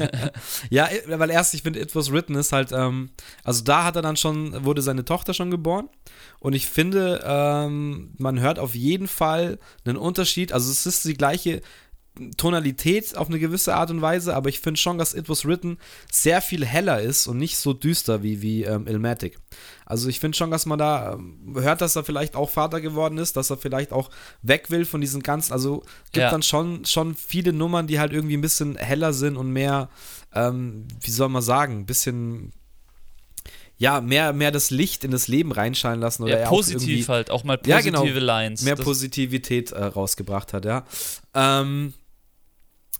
ja, 0.70 0.88
weil 1.06 1.30
erst, 1.30 1.52
ich 1.54 1.62
finde, 1.62 1.80
It 1.80 1.94
Was 1.94 2.10
Written 2.10 2.34
ist 2.34 2.52
halt, 2.52 2.72
ähm, 2.72 3.10
also 3.44 3.62
da 3.62 3.84
hat 3.84 3.96
er 3.96 4.02
dann 4.02 4.16
schon, 4.16 4.64
wurde 4.64 4.80
seine 4.80 5.04
Tochter 5.04 5.34
schon 5.34 5.50
geboren. 5.50 5.88
Und 6.38 6.54
ich 6.54 6.66
finde, 6.66 7.22
ähm, 7.24 8.14
man 8.18 8.40
hört 8.40 8.58
auf 8.58 8.74
jeden 8.74 9.08
Fall 9.08 9.58
einen 9.84 9.96
Unterschied. 9.96 10.52
Also 10.52 10.70
es 10.70 10.86
ist 10.86 11.04
die 11.04 11.14
gleiche 11.14 11.60
Tonalität 12.36 13.16
auf 13.16 13.28
eine 13.28 13.38
gewisse 13.38 13.74
Art 13.74 13.90
und 13.90 14.02
Weise, 14.02 14.34
aber 14.36 14.50
ich 14.50 14.60
finde 14.60 14.78
schon, 14.78 14.98
dass 14.98 15.14
It 15.14 15.28
Was 15.30 15.46
Written 15.46 15.78
sehr 16.10 16.42
viel 16.42 16.66
heller 16.66 17.00
ist 17.00 17.26
und 17.26 17.38
nicht 17.38 17.56
so 17.56 17.72
düster 17.72 18.22
wie, 18.22 18.42
wie 18.42 18.64
ähm, 18.64 18.86
Ilmatic. 18.86 19.38
Also 19.86 20.08
ich 20.10 20.20
finde 20.20 20.36
schon, 20.36 20.50
dass 20.50 20.66
man 20.66 20.78
da 20.78 21.14
ähm, 21.14 21.54
hört, 21.54 21.80
dass 21.80 21.96
er 21.96 22.04
vielleicht 22.04 22.36
auch 22.36 22.50
Vater 22.50 22.80
geworden 22.82 23.16
ist, 23.16 23.36
dass 23.36 23.48
er 23.48 23.56
vielleicht 23.56 23.92
auch 23.92 24.10
weg 24.42 24.70
will 24.70 24.84
von 24.84 25.00
diesen 25.00 25.22
ganzen, 25.22 25.52
also 25.54 25.80
gibt 26.12 26.24
Ja. 26.24 26.30
dann 26.30 26.42
schon, 26.42 26.84
schon 26.84 27.14
viele 27.14 27.52
Nummern, 27.54 27.86
die 27.86 27.98
halt 27.98 28.12
irgendwie 28.12 28.36
ein 28.36 28.42
bisschen 28.42 28.76
heller 28.76 29.14
sind 29.14 29.36
und 29.38 29.50
mehr, 29.50 29.88
ähm, 30.34 30.86
wie 31.00 31.10
soll 31.10 31.30
man 31.30 31.42
sagen, 31.42 31.78
ein 31.80 31.86
bisschen 31.86 32.52
ja, 33.78 34.00
mehr, 34.00 34.32
mehr 34.32 34.50
das 34.52 34.70
Licht 34.70 35.02
in 35.02 35.10
das 35.10 35.26
Leben 35.28 35.50
reinscheinen 35.50 36.00
lassen 36.00 36.22
oder 36.22 36.38
ja, 36.40 36.46
auch 36.46 36.50
positiv 36.50 36.88
irgendwie 36.88 37.08
halt, 37.08 37.30
auch 37.30 37.42
mal 37.42 37.58
Ja, 37.66 37.76
positive 37.78 38.12
genau. 38.14 38.26
Lines. 38.26 38.62
mehr 38.62 38.76
Positivität 38.76 39.72
äh, 39.72 39.82
rausgebracht 39.84 40.52
hat, 40.52 40.64
ja. 40.66 40.84
Ähm, 41.34 41.92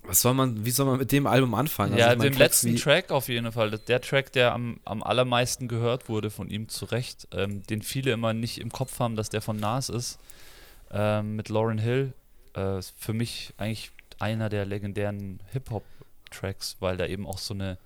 was 0.04 0.20
soll 0.20 0.34
man, 0.34 0.64
wie 0.64 0.70
soll 0.70 0.86
man 0.86 0.98
mit 0.98 1.12
dem 1.12 1.26
Album 1.26 1.54
anfangen? 1.54 1.96
ja, 1.96 2.08
Also 2.08 2.22
den 2.22 2.32
letzten 2.34 2.76
Track 2.76 3.10
auf 3.10 3.28
jeden 3.28 3.50
Fall. 3.52 3.70
Der 3.70 4.00
Track, 4.00 4.32
der 4.32 4.52
am, 4.52 4.80
am 4.84 5.02
allermeisten 5.02 5.68
gehört 5.68 6.08
wurde 6.08 6.30
von 6.30 6.48
ihm 6.50 6.68
zu 6.68 6.86
Recht, 6.86 7.28
ähm, 7.32 7.62
den 7.64 7.82
viele 7.82 8.12
immer 8.12 8.32
nicht 8.32 8.60
im 8.60 8.70
Kopf 8.70 8.98
haben, 8.98 9.16
dass 9.16 9.30
der 9.30 9.42
von 9.42 9.56
Nas 9.58 9.88
ist, 9.88 10.18
ähm, 10.90 11.36
mit 11.36 11.48
Lauren 11.48 11.78
Hill, 11.78 12.12
äh, 12.56 12.78
ist 12.78 12.94
für 12.98 13.12
mich 13.12 13.54
eigentlich 13.58 13.92
einer 14.18 14.48
der 14.48 14.66
legendären 14.66 15.40
Hip-Hop-Tracks, 15.52 16.76
weil 16.80 16.96
da 16.96 17.06
eben 17.06 17.26
auch 17.26 17.38
so 17.38 17.54
eine 17.54 17.78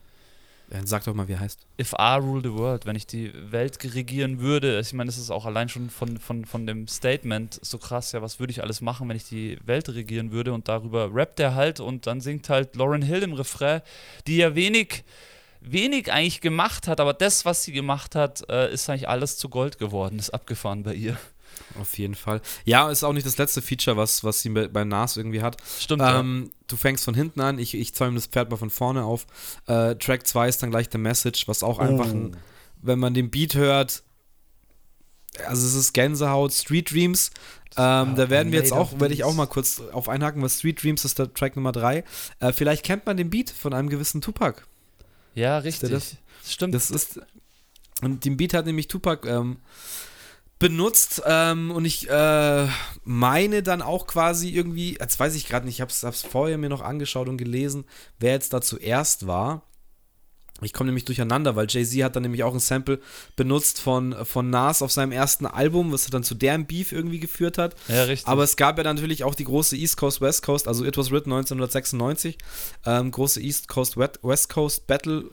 Sag 0.85 1.05
doch 1.05 1.15
mal, 1.15 1.29
wie 1.29 1.37
heißt. 1.37 1.61
If 1.81 1.93
I 1.93 2.17
rule 2.19 2.43
the 2.43 2.53
world, 2.53 2.87
wenn 2.87 2.97
ich 2.97 3.07
die 3.07 3.33
Welt 3.53 3.79
regieren 3.95 4.41
würde, 4.41 4.81
ich 4.81 4.93
meine, 4.93 5.09
das 5.09 5.17
ist 5.17 5.31
auch 5.31 5.47
allein 5.47 5.69
schon 5.69 5.91
von, 5.91 6.19
von, 6.19 6.45
von 6.45 6.67
dem 6.67 6.89
Statement 6.89 7.61
so 7.63 7.79
krass, 7.79 8.13
ja, 8.13 8.21
was 8.21 8.41
würde 8.41 8.51
ich 8.51 8.63
alles 8.63 8.81
machen, 8.81 9.09
wenn 9.09 9.17
ich 9.17 9.29
die 9.29 9.59
Welt 9.65 9.89
regieren 9.89 10.33
würde 10.33 10.53
und 10.53 10.67
darüber 10.67 11.15
rappt 11.15 11.39
er 11.39 11.55
halt 11.55 11.79
und 11.79 12.09
dann 12.09 12.21
singt 12.21 12.49
halt 12.49 12.75
Lauren 12.75 13.03
Hill 13.03 13.23
im 13.23 13.33
Refrain, 13.33 13.81
die 14.27 14.39
ja 14.39 14.57
wenig, 14.57 15.05
wenig 15.61 16.13
eigentlich 16.13 16.41
gemacht 16.41 16.89
hat, 16.89 16.99
aber 16.99 17.15
das, 17.15 17.45
was 17.45 17.63
sie 17.63 17.73
gemacht 17.73 18.17
hat, 18.17 18.49
äh, 18.51 18.73
ist 18.73 18.91
eigentlich 18.91 19.09
alles 19.09 19.39
zu 19.39 19.49
Gold 19.49 19.79
geworden, 19.79 20.19
ist 20.19 20.31
abgefahren 20.31 20.83
bei 20.83 20.95
ihr. 20.95 21.17
Auf 21.81 21.99
jeden 21.99 22.14
Fall. 22.14 22.40
Ja, 22.64 22.90
ist 22.90 23.03
auch 23.05 23.12
nicht 23.12 23.27
das 23.27 23.38
letzte 23.38 23.62
Feature, 23.62 23.97
was, 23.97 24.25
was 24.25 24.40
sie 24.40 24.49
bei, 24.51 24.69
bei 24.69 24.85
Nas 24.85 25.16
irgendwie 25.16 25.42
hat. 25.42 25.57
Stimmt, 25.79 26.03
Ähm, 26.05 26.51
du 26.66 26.77
fängst 26.77 27.05
von 27.05 27.14
hinten 27.14 27.40
an, 27.40 27.59
ich, 27.59 27.75
ich 27.75 27.95
zäume 27.95 28.14
das 28.14 28.27
Pferd 28.27 28.51
mal 28.51 28.57
von 28.57 28.71
vorne 28.71 29.05
auf. 29.05 29.27
Äh, 29.66 29.95
Track 29.97 30.27
2 30.27 30.49
ist 30.49 30.62
dann 30.62 30.71
gleich 30.71 30.88
der 30.88 31.01
Message, 31.01 31.49
was 31.49 31.62
auch 31.62 31.79
einfach, 31.79 32.07
ein, 32.09 32.37
wenn 32.83 32.99
man 32.99 33.14
den 33.14 33.31
Beat 33.31 33.55
hört, 33.55 34.03
also 35.47 35.66
es 35.66 35.75
ist 35.75 35.92
Gänsehaut, 35.92 36.53
Street 36.53 36.90
Dreams. 36.90 37.31
Ähm, 37.77 38.14
da 38.14 38.31
werden 38.31 38.53
wir 38.53 38.59
jetzt 38.61 38.73
auch, 38.73 38.99
werde 39.01 39.12
ich 39.12 39.23
auch 39.25 39.35
mal 39.35 39.47
kurz 39.47 39.83
auf 39.92 40.09
einhaken, 40.09 40.40
was 40.42 40.59
Street 40.59 40.83
Dreams 40.83 41.05
ist 41.05 41.19
der 41.19 41.33
Track 41.35 41.57
Nummer 41.57 41.73
3. 41.73 42.05
Äh, 42.40 42.53
vielleicht 42.55 42.85
kennt 42.85 43.05
man 43.05 43.19
den 43.19 43.29
Beat 43.29 43.51
von 43.51 43.75
einem 43.75 43.90
gewissen 43.90 44.23
Tupac. 44.23 44.62
ja, 45.35 45.59
richtig. 45.59 45.90
das- 45.90 46.16
Stimmt. 46.49 46.75
Das 46.75 46.90
ist. 46.92 47.21
Und 48.03 48.25
den 48.25 48.37
Beat 48.37 48.55
hat 48.55 48.66
nämlich 48.66 48.87
Tupac 48.88 49.27
ähm, 49.29 49.57
benutzt 50.59 51.23
ähm, 51.27 51.71
und 51.71 51.85
ich 51.85 52.09
äh, 52.09 52.66
meine 53.05 53.62
dann 53.62 53.83
auch 53.83 54.07
quasi 54.07 54.51
irgendwie, 54.51 54.97
jetzt 54.99 55.21
weiß 55.21 55.35
ich 55.35 55.47
gerade 55.47 55.66
nicht, 55.66 55.77
ich 55.77 55.81
habe 55.81 55.90
es 56.11 56.23
vorher 56.23 56.57
mir 56.59 56.71
noch 56.71 56.81
angeschaut 56.81 57.29
und 57.29 57.37
gelesen, 57.37 57.85
wer 58.19 58.33
jetzt 58.33 58.53
da 58.53 58.61
zuerst 58.61 59.27
war. 59.27 59.62
Ich 60.62 60.73
komme 60.73 60.87
nämlich 60.87 61.05
durcheinander, 61.05 61.55
weil 61.55 61.66
Jay-Z 61.69 62.03
hat 62.03 62.16
dann 62.16 62.23
nämlich 62.23 62.42
auch 62.42 62.55
ein 62.55 62.61
Sample 62.61 62.99
benutzt 63.37 63.79
von, 63.79 64.14
von 64.25 64.49
Nas 64.49 64.81
auf 64.81 64.90
seinem 64.90 65.12
ersten 65.12 65.45
Album, 65.45 65.92
was 65.92 66.07
dann 66.07 66.23
zu 66.23 66.35
deren 66.35 66.66
Beef 66.66 66.92
irgendwie 66.92 67.21
geführt 67.21 67.59
hat. 67.59 67.75
ja, 67.88 68.05
richtig. 68.05 68.27
Aber 68.27 68.42
es 68.42 68.57
gab 68.57 68.79
ja 68.79 68.85
dann 68.85 68.97
natürlich 68.97 69.23
auch 69.25 69.35
die 69.35 69.45
große 69.45 69.77
East 69.77 69.99
Coast 69.99 70.23
West 70.23 70.42
Coast, 70.42 70.66
also 70.66 70.87
It 70.87 70.97
Was 70.97 71.11
Written 71.11 71.31
1996, 71.31 72.38
ähm, 72.87 73.11
große 73.11 73.42
East 73.42 73.69
Coast 73.69 73.99
West 73.99 74.49
Coast 74.49 74.87
Battle 74.87 75.27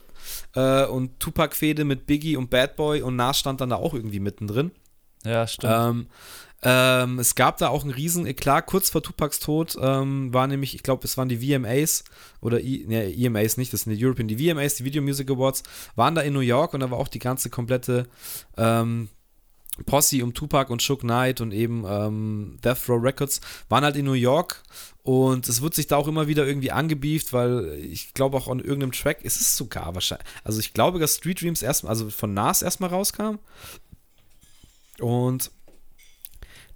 äh, 0.54 0.84
und 0.84 1.18
Tupac-Fehde 1.20 1.86
mit 1.86 2.06
Biggie 2.06 2.36
und 2.36 2.50
Bad 2.50 2.76
Boy 2.76 3.00
und 3.00 3.16
Nas 3.16 3.38
stand 3.38 3.62
dann 3.62 3.70
da 3.70 3.76
auch 3.76 3.94
irgendwie 3.94 4.20
mittendrin. 4.20 4.72
Ja, 5.24 5.46
stimmt. 5.46 5.72
Ähm, 5.74 6.06
ähm, 6.66 7.18
es 7.18 7.34
gab 7.34 7.58
da 7.58 7.68
auch 7.68 7.82
einen 7.82 7.92
riesen 7.92 8.26
Eklat, 8.26 8.64
kurz 8.64 8.88
vor 8.88 9.02
Tupacs 9.02 9.38
Tod 9.38 9.76
ähm, 9.78 10.32
war 10.32 10.46
nämlich, 10.46 10.74
ich 10.74 10.82
glaube, 10.82 11.04
es 11.04 11.18
waren 11.18 11.28
die 11.28 11.36
VMAs 11.36 12.04
oder 12.40 12.58
I, 12.60 12.86
ne, 12.88 13.14
EMAs 13.14 13.58
nicht, 13.58 13.72
das 13.74 13.82
sind 13.82 13.94
die 13.94 14.04
European, 14.04 14.28
die 14.28 14.38
VMAs, 14.38 14.76
die 14.76 14.84
Video 14.84 15.02
Music 15.02 15.30
Awards, 15.30 15.62
waren 15.94 16.14
da 16.14 16.22
in 16.22 16.32
New 16.32 16.40
York 16.40 16.72
und 16.72 16.80
da 16.80 16.90
war 16.90 16.98
auch 16.98 17.08
die 17.08 17.18
ganze 17.18 17.50
komplette 17.50 18.08
ähm, 18.56 19.08
Posse 19.84 20.22
um 20.22 20.32
Tupac 20.32 20.72
und 20.72 20.82
Shook 20.82 21.00
Knight 21.00 21.40
und 21.40 21.52
eben 21.52 21.84
ähm, 21.86 22.58
Death 22.64 22.88
Row 22.88 23.02
Records 23.02 23.40
waren 23.68 23.84
halt 23.84 23.96
in 23.96 24.04
New 24.04 24.12
York 24.12 24.62
und 25.02 25.48
es 25.48 25.60
wird 25.60 25.74
sich 25.74 25.88
da 25.88 25.96
auch 25.96 26.08
immer 26.08 26.28
wieder 26.28 26.46
irgendwie 26.46 26.70
angebieft, 26.70 27.32
weil 27.32 27.76
ich 27.78 28.14
glaube 28.14 28.36
auch 28.36 28.48
an 28.48 28.60
irgendeinem 28.60 28.92
Track 28.92 29.22
ist 29.22 29.40
es 29.40 29.56
sogar 29.56 29.94
wahrscheinlich, 29.94 30.26
also 30.44 30.60
ich 30.60 30.72
glaube, 30.72 30.98
dass 30.98 31.16
Street 31.16 31.42
Dreams 31.42 31.60
erstmal, 31.60 31.90
also 31.90 32.08
von 32.08 32.32
Nas 32.32 32.62
erstmal 32.62 32.90
rauskam 32.90 33.38
und 35.00 35.50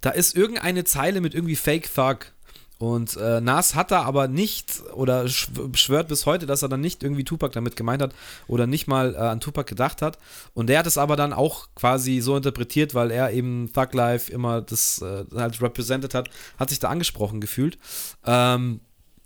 da 0.01 0.11
ist 0.11 0.35
irgendeine 0.35 0.83
Zeile 0.83 1.21
mit 1.21 1.33
irgendwie 1.33 1.55
Fake 1.55 1.93
Thug 1.93 2.31
Und 2.77 3.17
äh, 3.17 3.41
Nas 3.41 3.75
hat 3.75 3.91
da 3.91 4.03
aber 4.03 4.29
nicht 4.29 4.81
oder 4.93 5.27
schwört 5.27 6.07
bis 6.07 6.25
heute, 6.25 6.45
dass 6.45 6.61
er 6.61 6.69
dann 6.69 6.79
nicht 6.79 7.03
irgendwie 7.03 7.25
Tupac 7.25 7.51
damit 7.51 7.75
gemeint 7.75 8.01
hat 8.01 8.15
oder 8.47 8.67
nicht 8.67 8.87
mal 8.87 9.15
äh, 9.15 9.17
an 9.17 9.41
Tupac 9.41 9.67
gedacht 9.67 10.01
hat. 10.01 10.17
Und 10.53 10.67
der 10.67 10.79
hat 10.79 10.87
es 10.87 10.97
aber 10.97 11.17
dann 11.17 11.33
auch 11.33 11.67
quasi 11.75 12.21
so 12.21 12.37
interpretiert, 12.37 12.95
weil 12.95 13.11
er 13.11 13.31
eben 13.31 13.71
Thug 13.73 13.93
Life 13.93 14.31
immer 14.31 14.61
das 14.61 15.01
äh, 15.01 15.25
halt 15.35 15.61
represented 15.61 16.13
hat, 16.13 16.29
hat 16.57 16.69
sich 16.69 16.79
da 16.79 16.87
angesprochen 16.87 17.41
gefühlt. 17.41 17.77
Ähm, 18.25 18.79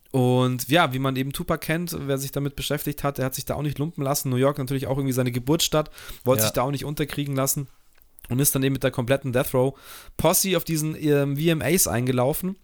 und 0.10 0.68
ja, 0.70 0.94
wie 0.94 1.00
man 1.00 1.16
eben 1.16 1.32
Tupac 1.32 1.60
kennt, 1.64 1.96
wer 2.08 2.18
sich 2.18 2.32
damit 2.32 2.56
beschäftigt 2.56 3.04
hat, 3.04 3.20
der 3.20 3.26
hat 3.26 3.36
sich 3.36 3.46
da 3.46 3.54
auch 3.54 3.64
nicht 3.64 3.78
lumpen 3.78 4.04
lassen. 4.04 4.30
New 4.30 4.36
York 4.36 4.58
natürlich 4.58 4.88
auch 4.88 4.98
irgendwie 4.98 5.14
seine 5.14 5.32
Geburtsstadt, 5.32 5.92
wollte 6.24 6.42
ja. 6.42 6.48
sich 6.48 6.54
da 6.54 6.64
auch 6.64 6.72
nicht 6.72 6.86
unterkriegen 6.86 7.36
lassen 7.36 7.68
und 8.30 8.40
ist 8.40 8.56
dann 8.56 8.64
eben 8.64 8.74
mit 8.74 8.84
der 8.84 8.92
kompletten 8.92 9.34
Death 9.34 9.54
Row 9.54 9.78
Posse 10.18 10.56
auf 10.58 10.64
diesen 10.64 10.96
ähm, 10.96 11.38
VMAs 11.38 11.88
eingelaufen 11.88 12.58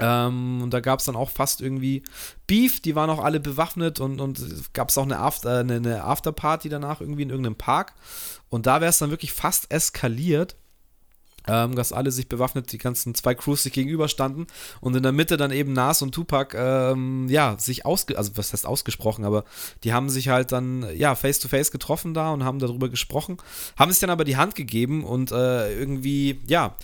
ähm, 0.00 0.62
und 0.62 0.72
da 0.72 0.80
gab 0.80 0.98
es 0.98 1.04
dann 1.04 1.16
auch 1.16 1.30
fast 1.30 1.60
irgendwie 1.60 2.02
Beef, 2.46 2.80
die 2.80 2.94
waren 2.94 3.10
auch 3.10 3.22
alle 3.22 3.38
bewaffnet 3.38 4.00
und, 4.00 4.20
und 4.20 4.72
gab 4.72 4.88
es 4.88 4.98
auch 4.98 5.04
eine, 5.04 5.18
After, 5.18 5.58
äh, 5.58 5.60
eine, 5.60 5.74
eine 5.76 6.04
Afterparty 6.04 6.68
danach 6.68 7.00
irgendwie 7.00 7.22
in 7.22 7.30
irgendeinem 7.30 7.56
Park. 7.56 7.94
Und 8.48 8.66
da 8.66 8.80
wäre 8.80 8.90
es 8.90 8.98
dann 8.98 9.10
wirklich 9.10 9.32
fast 9.32 9.70
eskaliert. 9.70 10.56
Ähm, 11.48 11.74
dass 11.74 11.92
alle 11.92 12.10
sich 12.10 12.28
bewaffnet, 12.28 12.70
die 12.70 12.78
ganzen 12.78 13.14
zwei 13.14 13.34
Crews 13.34 13.62
sich 13.62 13.72
gegenüberstanden 13.72 14.46
und 14.80 14.94
in 14.94 15.02
der 15.02 15.12
Mitte 15.12 15.36
dann 15.36 15.50
eben 15.50 15.72
Nas 15.72 16.02
und 16.02 16.14
Tupac, 16.14 16.54
ähm, 16.56 17.28
ja, 17.28 17.56
sich 17.58 17.86
ausge, 17.86 18.18
also 18.18 18.32
was 18.34 18.52
heißt 18.52 18.66
ausgesprochen, 18.66 19.24
aber 19.24 19.44
die 19.82 19.94
haben 19.94 20.10
sich 20.10 20.28
halt 20.28 20.52
dann, 20.52 20.86
ja, 20.94 21.14
face 21.14 21.38
to 21.38 21.48
face 21.48 21.70
getroffen 21.72 22.12
da 22.12 22.32
und 22.32 22.44
haben 22.44 22.58
darüber 22.58 22.90
gesprochen, 22.90 23.38
haben 23.78 23.90
sich 23.90 24.00
dann 24.00 24.10
aber 24.10 24.24
die 24.24 24.36
Hand 24.36 24.54
gegeben 24.54 25.02
und 25.02 25.32
äh, 25.32 25.72
irgendwie, 25.78 26.40
ja, 26.46 26.76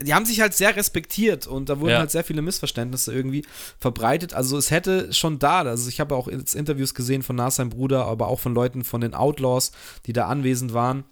die 0.00 0.12
haben 0.12 0.26
sich 0.26 0.40
halt 0.40 0.54
sehr 0.54 0.74
respektiert 0.74 1.46
und 1.46 1.68
da 1.68 1.78
wurden 1.78 1.92
ja. 1.92 1.98
halt 2.00 2.10
sehr 2.10 2.24
viele 2.24 2.42
Missverständnisse 2.42 3.14
irgendwie 3.14 3.44
verbreitet. 3.78 4.34
Also 4.34 4.58
es 4.58 4.70
hätte 4.70 5.12
schon 5.12 5.38
da, 5.38 5.62
also 5.62 5.88
ich 5.88 6.00
habe 6.00 6.16
auch 6.16 6.26
Interviews 6.26 6.94
gesehen 6.94 7.22
von 7.22 7.36
Nas, 7.36 7.56
sein 7.56 7.70
Bruder, 7.70 8.06
aber 8.06 8.26
auch 8.28 8.40
von 8.40 8.54
Leuten 8.54 8.82
von 8.82 9.00
den 9.00 9.14
Outlaws, 9.14 9.70
die 10.06 10.12
da 10.12 10.26
anwesend 10.26 10.74
waren 10.74 11.04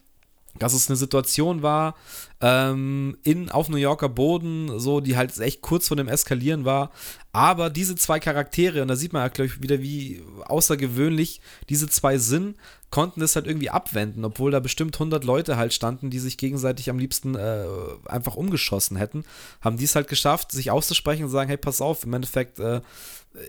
dass 0.59 0.74
es 0.74 0.88
eine 0.88 0.96
Situation 0.96 1.62
war 1.62 1.94
ähm, 2.40 3.16
in, 3.22 3.50
auf 3.50 3.68
New 3.68 3.76
Yorker 3.76 4.09
Boden, 4.09 4.78
so 4.78 5.00
die 5.00 5.16
halt 5.16 5.38
echt 5.38 5.62
kurz 5.62 5.88
vor 5.88 5.96
dem 5.96 6.09
Eskalieren 6.09 6.64
war. 6.64 6.90
Aber 7.32 7.70
diese 7.70 7.96
zwei 7.96 8.20
Charaktere, 8.20 8.82
und 8.82 8.88
da 8.88 8.96
sieht 8.96 9.12
man 9.12 9.22
ja, 9.22 9.28
glaube 9.28 9.46
ich, 9.46 9.62
wieder, 9.62 9.80
wie 9.80 10.22
außergewöhnlich 10.44 11.40
diese 11.68 11.88
zwei 11.88 12.18
sind, 12.18 12.57
konnten 12.90 13.20
das 13.20 13.36
halt 13.36 13.46
irgendwie 13.46 13.70
abwenden, 13.70 14.24
obwohl 14.24 14.50
da 14.50 14.61
bestimmt 14.61 14.96
100 14.96 15.24
Leute 15.24 15.57
halt 15.57 15.72
standen, 15.72 16.11
die 16.11 16.18
sich 16.18 16.36
gegenseitig 16.36 16.90
am 16.90 16.98
liebsten 16.98 17.34
äh, 17.34 17.64
einfach 18.05 18.34
umgeschossen 18.34 18.98
hätten. 18.98 19.24
Haben 19.62 19.78
die 19.78 19.84
es 19.84 19.94
halt 19.94 20.09
geschafft, 20.09 20.53
sich 20.53 20.70
auszusprechen 20.70 21.24
und 21.24 21.30
sagen: 21.30 21.48
Hey, 21.48 21.57
pass 21.57 21.80
auf, 21.80 22.05
im 22.05 22.12
Endeffekt. 22.12 22.59
Äh, 22.59 22.82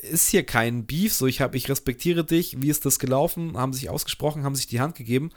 ist 0.01 0.29
hier 0.29 0.45
kein 0.45 0.85
Beef, 0.85 1.13
so 1.13 1.27
ich 1.27 1.41
habe, 1.41 1.57
ich 1.57 1.69
respektiere 1.69 2.23
dich, 2.23 2.61
wie 2.61 2.69
ist 2.69 2.85
das 2.85 2.99
gelaufen, 2.99 3.57
haben 3.57 3.73
sich 3.73 3.89
ausgesprochen, 3.89 4.43
haben 4.43 4.55
sich 4.55 4.67
die 4.67 4.79
Hand 4.79 4.95
gegeben 4.95 5.31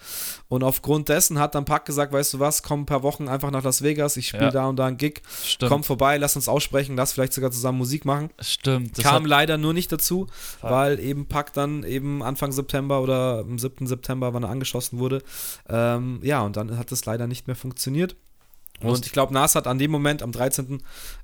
und 0.48 0.62
aufgrund 0.62 1.08
dessen 1.08 1.38
hat 1.38 1.54
dann 1.54 1.64
Pack 1.64 1.84
gesagt, 1.84 2.12
weißt 2.12 2.34
du 2.34 2.40
was, 2.40 2.62
komm 2.62 2.82
ein 2.82 2.86
paar 2.86 3.02
Wochen 3.02 3.28
einfach 3.28 3.50
nach 3.50 3.64
Las 3.64 3.82
Vegas, 3.82 4.16
ich 4.16 4.28
spiele 4.28 4.44
ja. 4.44 4.50
da 4.50 4.66
und 4.66 4.76
da 4.76 4.86
einen 4.86 4.98
Gig, 4.98 5.22
Stimmt. 5.44 5.70
komm 5.70 5.84
vorbei, 5.84 6.16
lass 6.16 6.36
uns 6.36 6.48
aussprechen, 6.48 6.96
lass 6.96 7.12
vielleicht 7.12 7.32
sogar 7.32 7.50
zusammen 7.50 7.78
Musik 7.78 8.04
machen. 8.04 8.30
Stimmt. 8.40 8.96
Kam 8.98 9.26
leider 9.26 9.58
nur 9.58 9.72
nicht 9.72 9.90
dazu, 9.90 10.28
Fuck. 10.60 10.70
weil 10.70 11.00
eben 11.00 11.26
Pack 11.26 11.52
dann 11.52 11.82
eben 11.82 12.22
Anfang 12.22 12.52
September 12.52 13.02
oder 13.02 13.40
am 13.40 13.58
7. 13.58 13.86
September, 13.86 14.32
wann 14.32 14.44
er 14.44 14.50
angeschossen 14.50 14.98
wurde, 14.98 15.22
ähm, 15.68 16.20
ja 16.22 16.42
und 16.42 16.56
dann 16.56 16.78
hat 16.78 16.92
es 16.92 17.04
leider 17.04 17.26
nicht 17.26 17.46
mehr 17.48 17.56
funktioniert. 17.56 18.16
Und 18.82 19.06
ich 19.06 19.12
glaube, 19.12 19.32
Nas 19.32 19.54
hat 19.54 19.66
an 19.66 19.78
dem 19.78 19.90
Moment, 19.90 20.22
am 20.22 20.30
13.09., 20.30 20.80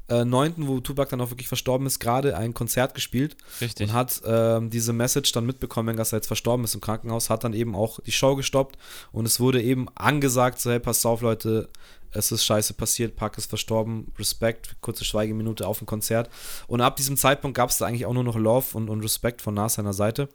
äh, 0.08 0.66
wo 0.66 0.80
Tupac 0.80 1.10
dann 1.10 1.20
auch 1.20 1.30
wirklich 1.30 1.48
verstorben 1.48 1.86
ist, 1.86 1.98
gerade 1.98 2.36
ein 2.36 2.54
Konzert 2.54 2.94
gespielt. 2.94 3.36
Richtig. 3.60 3.88
Und 3.88 3.92
hat 3.92 4.22
ähm, 4.24 4.70
diese 4.70 4.92
Message 4.92 5.32
dann 5.32 5.44
mitbekommen, 5.44 5.96
dass 5.96 6.12
er 6.12 6.18
jetzt 6.18 6.28
verstorben 6.28 6.64
ist 6.64 6.74
im 6.74 6.80
Krankenhaus, 6.80 7.30
hat 7.30 7.44
dann 7.44 7.52
eben 7.52 7.74
auch 7.74 8.00
die 8.00 8.12
Show 8.12 8.36
gestoppt 8.36 8.78
und 9.12 9.26
es 9.26 9.38
wurde 9.38 9.62
eben 9.62 9.88
angesagt, 9.94 10.60
so 10.60 10.70
hey, 10.70 10.80
passt 10.80 11.04
auf, 11.04 11.20
Leute, 11.20 11.68
es 12.12 12.30
ist 12.30 12.44
scheiße 12.44 12.74
passiert, 12.74 13.16
Park 13.16 13.38
ist 13.38 13.48
verstorben, 13.48 14.12
Respekt, 14.18 14.76
kurze 14.80 15.04
Schweigeminute 15.04 15.66
auf 15.66 15.78
dem 15.78 15.86
Konzert. 15.86 16.28
Und 16.66 16.80
ab 16.80 16.96
diesem 16.96 17.16
Zeitpunkt 17.16 17.56
gab 17.56 17.70
es 17.70 17.78
da 17.78 17.86
eigentlich 17.86 18.06
auch 18.06 18.12
nur 18.12 18.24
noch 18.24 18.36
Love 18.36 18.76
und, 18.76 18.90
und 18.90 19.02
Respekt 19.02 19.40
von 19.40 19.54
Nas 19.54 19.74
seiner 19.74 19.94
Seite. 19.94 20.28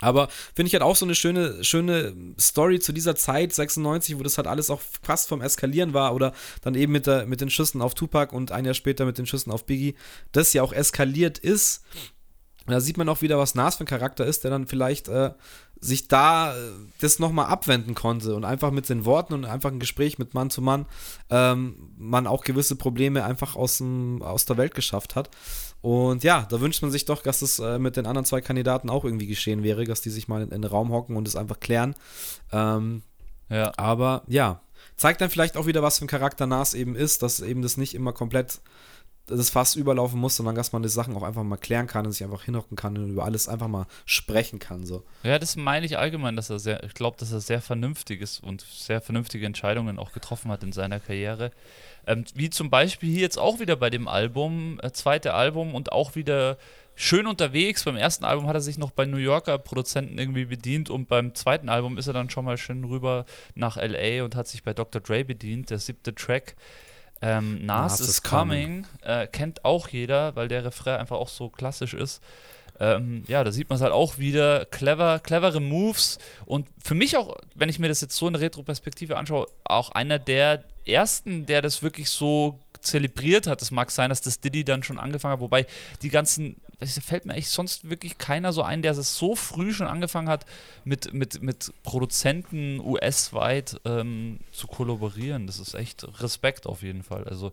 Aber 0.00 0.28
finde 0.54 0.68
ich 0.68 0.74
halt 0.74 0.82
auch 0.82 0.96
so 0.96 1.06
eine 1.06 1.14
schöne, 1.14 1.64
schöne 1.64 2.14
Story 2.38 2.80
zu 2.80 2.92
dieser 2.92 3.16
Zeit, 3.16 3.52
96, 3.52 4.18
wo 4.18 4.22
das 4.22 4.36
halt 4.36 4.46
alles 4.46 4.68
auch 4.68 4.80
fast 5.02 5.28
vom 5.28 5.40
Eskalieren 5.40 5.94
war 5.94 6.14
oder 6.14 6.32
dann 6.62 6.74
eben 6.74 6.92
mit, 6.92 7.06
der, 7.06 7.26
mit 7.26 7.40
den 7.40 7.50
Schüssen 7.50 7.80
auf 7.80 7.94
Tupac 7.94 8.34
und 8.34 8.52
ein 8.52 8.64
Jahr 8.64 8.74
später 8.74 9.06
mit 9.06 9.18
den 9.18 9.26
Schüssen 9.26 9.50
auf 9.50 9.64
Biggie, 9.64 9.94
das 10.32 10.52
ja 10.52 10.62
auch 10.62 10.72
eskaliert 10.72 11.38
ist. 11.38 11.82
Da 12.66 12.80
sieht 12.80 12.98
man 12.98 13.08
auch 13.08 13.22
wieder, 13.22 13.38
was 13.38 13.54
Nas 13.54 13.76
für 13.76 13.84
ein 13.84 13.86
Charakter 13.86 14.26
ist, 14.26 14.42
der 14.42 14.50
dann 14.50 14.66
vielleicht 14.66 15.08
äh, 15.08 15.30
sich 15.80 16.08
da 16.08 16.56
äh, 16.56 16.58
das 17.00 17.18
nochmal 17.18 17.46
abwenden 17.46 17.94
konnte 17.94 18.34
und 18.34 18.44
einfach 18.44 18.70
mit 18.70 18.88
den 18.88 19.04
Worten 19.04 19.34
und 19.34 19.44
einfach 19.44 19.70
ein 19.70 19.78
Gespräch 19.78 20.18
mit 20.18 20.34
Mann 20.34 20.50
zu 20.50 20.62
Mann 20.62 20.86
ähm, 21.30 21.92
man 21.96 22.26
auch 22.26 22.44
gewisse 22.44 22.76
Probleme 22.76 23.24
einfach 23.24 23.56
aus, 23.56 23.78
dem, 23.78 24.22
aus 24.22 24.46
der 24.46 24.56
Welt 24.56 24.74
geschafft 24.74 25.14
hat. 25.16 25.30
Und 25.82 26.24
ja, 26.24 26.46
da 26.50 26.60
wünscht 26.60 26.82
man 26.82 26.90
sich 26.90 27.04
doch, 27.04 27.22
dass 27.22 27.42
es 27.42 27.58
äh, 27.58 27.78
mit 27.78 27.96
den 27.96 28.06
anderen 28.06 28.24
zwei 28.24 28.40
Kandidaten 28.40 28.90
auch 28.90 29.04
irgendwie 29.04 29.26
geschehen 29.26 29.62
wäre, 29.62 29.84
dass 29.84 30.00
die 30.00 30.10
sich 30.10 30.28
mal 30.28 30.42
in, 30.42 30.50
in 30.50 30.62
den 30.62 30.70
Raum 30.70 30.90
hocken 30.90 31.16
und 31.16 31.28
es 31.28 31.36
einfach 31.36 31.60
klären. 31.60 31.94
Ähm, 32.52 33.02
ja. 33.48 33.72
Aber 33.76 34.22
ja, 34.26 34.62
zeigt 34.96 35.20
dann 35.20 35.30
vielleicht 35.30 35.56
auch 35.56 35.66
wieder, 35.66 35.82
was 35.82 35.98
für 35.98 36.04
ein 36.04 36.08
Charakter 36.08 36.46
Nas 36.46 36.74
eben 36.74 36.96
ist, 36.96 37.22
dass 37.22 37.40
eben 37.40 37.62
das 37.62 37.76
nicht 37.76 37.94
immer 37.94 38.12
komplett 38.12 38.60
das 39.26 39.50
Fass 39.50 39.74
überlaufen 39.74 40.20
muss, 40.20 40.36
sondern 40.36 40.54
dass 40.54 40.72
man 40.72 40.82
die 40.82 40.88
Sachen 40.88 41.16
auch 41.16 41.24
einfach 41.24 41.42
mal 41.42 41.56
klären 41.56 41.88
kann 41.88 42.06
und 42.06 42.12
sich 42.12 42.22
einfach 42.22 42.44
hinhocken 42.44 42.76
kann 42.76 42.96
und 42.96 43.10
über 43.10 43.24
alles 43.24 43.48
einfach 43.48 43.66
mal 43.66 43.86
sprechen 44.04 44.60
kann. 44.60 44.86
So. 44.86 45.04
Ja, 45.24 45.38
das 45.38 45.56
meine 45.56 45.84
ich 45.84 45.98
allgemein, 45.98 46.36
dass 46.36 46.48
er 46.48 46.60
sehr, 46.60 46.84
ich 46.84 46.94
glaube, 46.94 47.16
dass 47.18 47.32
er 47.32 47.40
sehr 47.40 47.60
vernünftig 47.60 48.20
ist 48.20 48.40
und 48.40 48.60
sehr 48.60 49.00
vernünftige 49.00 49.44
Entscheidungen 49.44 49.98
auch 49.98 50.12
getroffen 50.12 50.50
hat 50.50 50.62
in 50.62 50.72
seiner 50.72 51.00
Karriere. 51.00 51.50
Ähm, 52.06 52.24
wie 52.34 52.50
zum 52.50 52.70
Beispiel 52.70 53.10
hier 53.10 53.22
jetzt 53.22 53.38
auch 53.38 53.58
wieder 53.58 53.76
bei 53.76 53.90
dem 53.90 54.08
Album, 54.08 54.80
äh, 54.82 54.92
zweite 54.92 55.34
Album 55.34 55.74
und 55.74 55.92
auch 55.92 56.14
wieder 56.14 56.56
schön 56.94 57.26
unterwegs. 57.26 57.84
Beim 57.84 57.96
ersten 57.96 58.24
Album 58.24 58.46
hat 58.46 58.54
er 58.54 58.60
sich 58.60 58.78
noch 58.78 58.90
bei 58.90 59.04
New 59.04 59.18
Yorker 59.18 59.58
Produzenten 59.58 60.18
irgendwie 60.18 60.46
bedient 60.46 60.90
und 60.90 61.08
beim 61.08 61.34
zweiten 61.34 61.68
Album 61.68 61.98
ist 61.98 62.06
er 62.06 62.14
dann 62.14 62.30
schon 62.30 62.44
mal 62.44 62.56
schön 62.56 62.84
rüber 62.84 63.26
nach 63.54 63.76
LA 63.76 64.24
und 64.24 64.34
hat 64.34 64.48
sich 64.48 64.62
bei 64.62 64.72
Dr. 64.72 65.00
Dre 65.00 65.24
bedient, 65.24 65.70
der 65.70 65.78
siebte 65.78 66.14
Track. 66.14 66.56
Ähm, 67.22 67.64
Nas, 67.64 67.98
Nas 67.98 68.08
is 68.08 68.22
Coming, 68.22 68.84
coming. 68.84 68.86
Äh, 69.02 69.26
kennt 69.26 69.64
auch 69.64 69.88
jeder, 69.88 70.36
weil 70.36 70.48
der 70.48 70.64
Refrain 70.64 71.00
einfach 71.00 71.16
auch 71.16 71.28
so 71.28 71.48
klassisch 71.48 71.94
ist. 71.94 72.22
Ähm, 72.80 73.24
ja, 73.26 73.42
da 73.44 73.52
sieht 73.52 73.68
man 73.68 73.76
es 73.76 73.82
halt 73.82 73.92
auch 73.92 74.18
wieder. 74.18 74.64
Clever, 74.66 75.18
clevere 75.20 75.60
Moves 75.60 76.18
und 76.44 76.66
für 76.82 76.94
mich 76.94 77.16
auch, 77.16 77.36
wenn 77.54 77.68
ich 77.68 77.78
mir 77.78 77.88
das 77.88 78.00
jetzt 78.00 78.16
so 78.16 78.28
in 78.28 78.34
Retro-Perspektive 78.34 79.16
anschaue, 79.16 79.46
auch 79.64 79.90
einer 79.90 80.18
der 80.18 80.64
ersten, 80.86 81.46
der 81.46 81.62
das 81.62 81.82
wirklich 81.82 82.10
so 82.10 82.60
zelebriert 82.80 83.46
hat. 83.46 83.60
Es 83.62 83.70
mag 83.70 83.90
sein, 83.90 84.10
dass 84.10 84.20
das 84.20 84.40
Diddy 84.40 84.64
dann 84.64 84.82
schon 84.82 84.98
angefangen 84.98 85.32
hat, 85.32 85.40
wobei 85.40 85.66
die 86.02 86.08
ganzen, 86.08 86.56
es 86.78 86.98
fällt 86.98 87.26
mir 87.26 87.34
echt 87.34 87.48
sonst 87.48 87.90
wirklich 87.90 88.18
keiner 88.18 88.52
so 88.52 88.62
ein, 88.62 88.82
der 88.82 88.92
es 88.92 89.16
so 89.16 89.34
früh 89.34 89.72
schon 89.72 89.86
angefangen 89.86 90.28
hat, 90.28 90.46
mit, 90.84 91.12
mit, 91.12 91.42
mit 91.42 91.72
Produzenten 91.82 92.80
US-weit 92.80 93.80
ähm, 93.84 94.40
zu 94.52 94.66
kollaborieren. 94.66 95.46
Das 95.46 95.58
ist 95.58 95.74
echt 95.74 96.06
Respekt 96.20 96.66
auf 96.66 96.82
jeden 96.82 97.02
Fall. 97.02 97.24
Also 97.24 97.52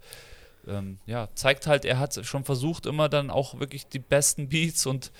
ähm, 0.67 0.99
ja, 1.05 1.29
zeigt 1.35 1.67
halt, 1.67 1.85
er 1.85 1.99
hat 1.99 2.25
schon 2.25 2.43
versucht, 2.43 2.85
immer 2.85 3.09
dann 3.09 3.29
auch 3.29 3.59
wirklich 3.59 3.87
die 3.87 3.99
besten 3.99 4.49
Beats 4.49 4.85
und 4.85 5.11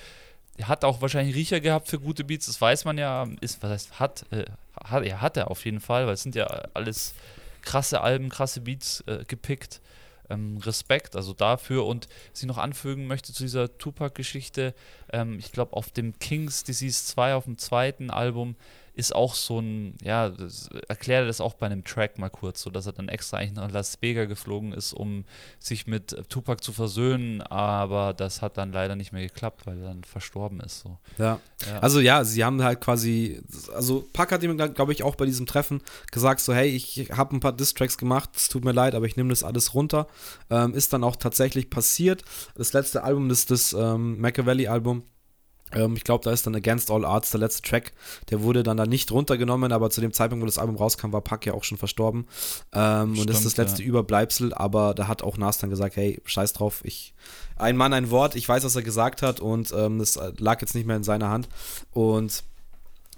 hat 0.62 0.84
auch 0.84 1.00
wahrscheinlich 1.00 1.34
Riecher 1.34 1.60
gehabt 1.60 1.88
für 1.88 1.98
gute 1.98 2.24
Beats, 2.24 2.46
das 2.46 2.60
weiß 2.60 2.84
man 2.84 2.98
ja, 2.98 3.26
ist, 3.40 3.62
was 3.62 3.70
heißt, 3.70 4.00
hat, 4.00 4.24
äh, 4.30 4.44
hat, 4.82 5.04
er 5.04 5.20
hat 5.20 5.36
er 5.36 5.50
auf 5.50 5.64
jeden 5.64 5.80
Fall, 5.80 6.06
weil 6.06 6.14
es 6.14 6.22
sind 6.22 6.34
ja 6.34 6.46
alles 6.74 7.14
krasse 7.62 8.00
Alben, 8.00 8.28
krasse 8.28 8.60
Beats 8.60 9.02
äh, 9.06 9.24
gepickt. 9.26 9.80
Ähm, 10.30 10.56
Respekt, 10.56 11.16
also 11.16 11.34
dafür 11.34 11.84
und 11.84 12.08
ich 12.34 12.44
noch 12.44 12.56
anfügen 12.56 13.06
möchte 13.06 13.34
zu 13.34 13.42
dieser 13.42 13.76
Tupac-Geschichte, 13.76 14.74
ähm, 15.12 15.38
ich 15.38 15.52
glaube 15.52 15.74
auf 15.74 15.90
dem 15.90 16.18
Kings 16.18 16.64
Disease 16.64 17.04
2, 17.04 17.34
auf 17.34 17.44
dem 17.44 17.58
zweiten 17.58 18.08
Album, 18.08 18.56
ist 18.94 19.14
auch 19.14 19.34
so 19.34 19.60
ein, 19.60 19.96
ja, 20.02 20.32
erklärt 20.88 21.24
er 21.24 21.26
das 21.26 21.40
auch 21.40 21.54
bei 21.54 21.66
einem 21.66 21.84
Track 21.84 22.18
mal 22.18 22.30
kurz, 22.30 22.62
so 22.62 22.70
dass 22.70 22.86
er 22.86 22.92
dann 22.92 23.08
extra 23.08 23.38
eigentlich 23.38 23.54
nach 23.54 23.70
Las 23.70 24.00
Vegas 24.00 24.28
geflogen 24.28 24.72
ist, 24.72 24.92
um 24.92 25.24
sich 25.58 25.86
mit 25.86 26.16
Tupac 26.28 26.62
zu 26.62 26.72
versöhnen, 26.72 27.42
aber 27.42 28.14
das 28.14 28.40
hat 28.40 28.56
dann 28.56 28.72
leider 28.72 28.94
nicht 28.94 29.12
mehr 29.12 29.22
geklappt, 29.22 29.66
weil 29.66 29.78
er 29.78 29.88
dann 29.88 30.04
verstorben 30.04 30.60
ist. 30.60 30.80
So. 30.80 30.98
Ja. 31.18 31.40
ja. 31.66 31.78
Also 31.80 32.00
ja, 32.00 32.24
sie 32.24 32.44
haben 32.44 32.62
halt 32.62 32.80
quasi, 32.80 33.42
also 33.74 34.06
Pac 34.12 34.30
hat 34.30 34.42
ihm, 34.42 34.56
glaube 34.56 34.92
ich, 34.92 35.02
auch 35.02 35.16
bei 35.16 35.26
diesem 35.26 35.46
Treffen 35.46 35.82
gesagt, 36.12 36.40
so 36.40 36.54
hey, 36.54 36.68
ich 36.68 37.10
habe 37.12 37.34
ein 37.34 37.40
paar 37.40 37.52
Distracks 37.52 37.98
gemacht, 37.98 38.30
es 38.36 38.48
tut 38.48 38.64
mir 38.64 38.72
leid, 38.72 38.94
aber 38.94 39.06
ich 39.06 39.16
nehme 39.16 39.30
das 39.30 39.42
alles 39.42 39.74
runter. 39.74 40.06
Ähm, 40.50 40.74
ist 40.74 40.92
dann 40.92 41.02
auch 41.02 41.16
tatsächlich 41.16 41.68
passiert. 41.68 42.24
Das 42.54 42.72
letzte 42.72 43.02
Album 43.02 43.28
ist 43.30 43.50
das 43.50 43.72
ähm, 43.72 44.20
Machiavelli-Album 44.20 45.02
Ähm, 45.74 45.96
ich 45.96 46.04
glaube, 46.04 46.24
da 46.24 46.30
ist 46.30 46.46
dann 46.46 46.54
Against 46.54 46.90
All 46.90 47.04
Arts 47.04 47.30
der 47.30 47.40
letzte 47.40 47.62
Track. 47.62 47.92
Der 48.30 48.42
wurde 48.42 48.62
dann 48.62 48.76
da 48.76 48.86
nicht 48.86 49.10
runtergenommen, 49.12 49.72
aber 49.72 49.90
zu 49.90 50.00
dem 50.00 50.12
Zeitpunkt, 50.12 50.42
wo 50.42 50.46
das 50.46 50.58
Album 50.58 50.76
rauskam, 50.76 51.12
war 51.12 51.20
Pack 51.20 51.46
ja 51.46 51.54
auch 51.54 51.64
schon 51.64 51.78
verstorben. 51.78 52.26
Ähm, 52.72 53.18
und 53.18 53.28
das 53.28 53.38
ist 53.38 53.46
das 53.46 53.56
letzte 53.56 53.82
ja. 53.82 53.88
Überbleibsel, 53.88 54.54
aber 54.54 54.94
da 54.94 55.08
hat 55.08 55.22
auch 55.22 55.36
Nas 55.36 55.58
dann 55.58 55.70
gesagt, 55.70 55.96
hey, 55.96 56.20
scheiß 56.24 56.52
drauf, 56.52 56.80
ich 56.84 57.14
ein 57.56 57.76
Mann, 57.76 57.92
ein 57.92 58.10
Wort, 58.10 58.34
ich 58.34 58.48
weiß, 58.48 58.64
was 58.64 58.76
er 58.76 58.82
gesagt 58.82 59.22
hat 59.22 59.40
und 59.40 59.72
ähm, 59.76 59.98
das 59.98 60.18
lag 60.38 60.60
jetzt 60.60 60.74
nicht 60.74 60.86
mehr 60.86 60.96
in 60.96 61.04
seiner 61.04 61.28
Hand. 61.28 61.48
Und 61.92 62.42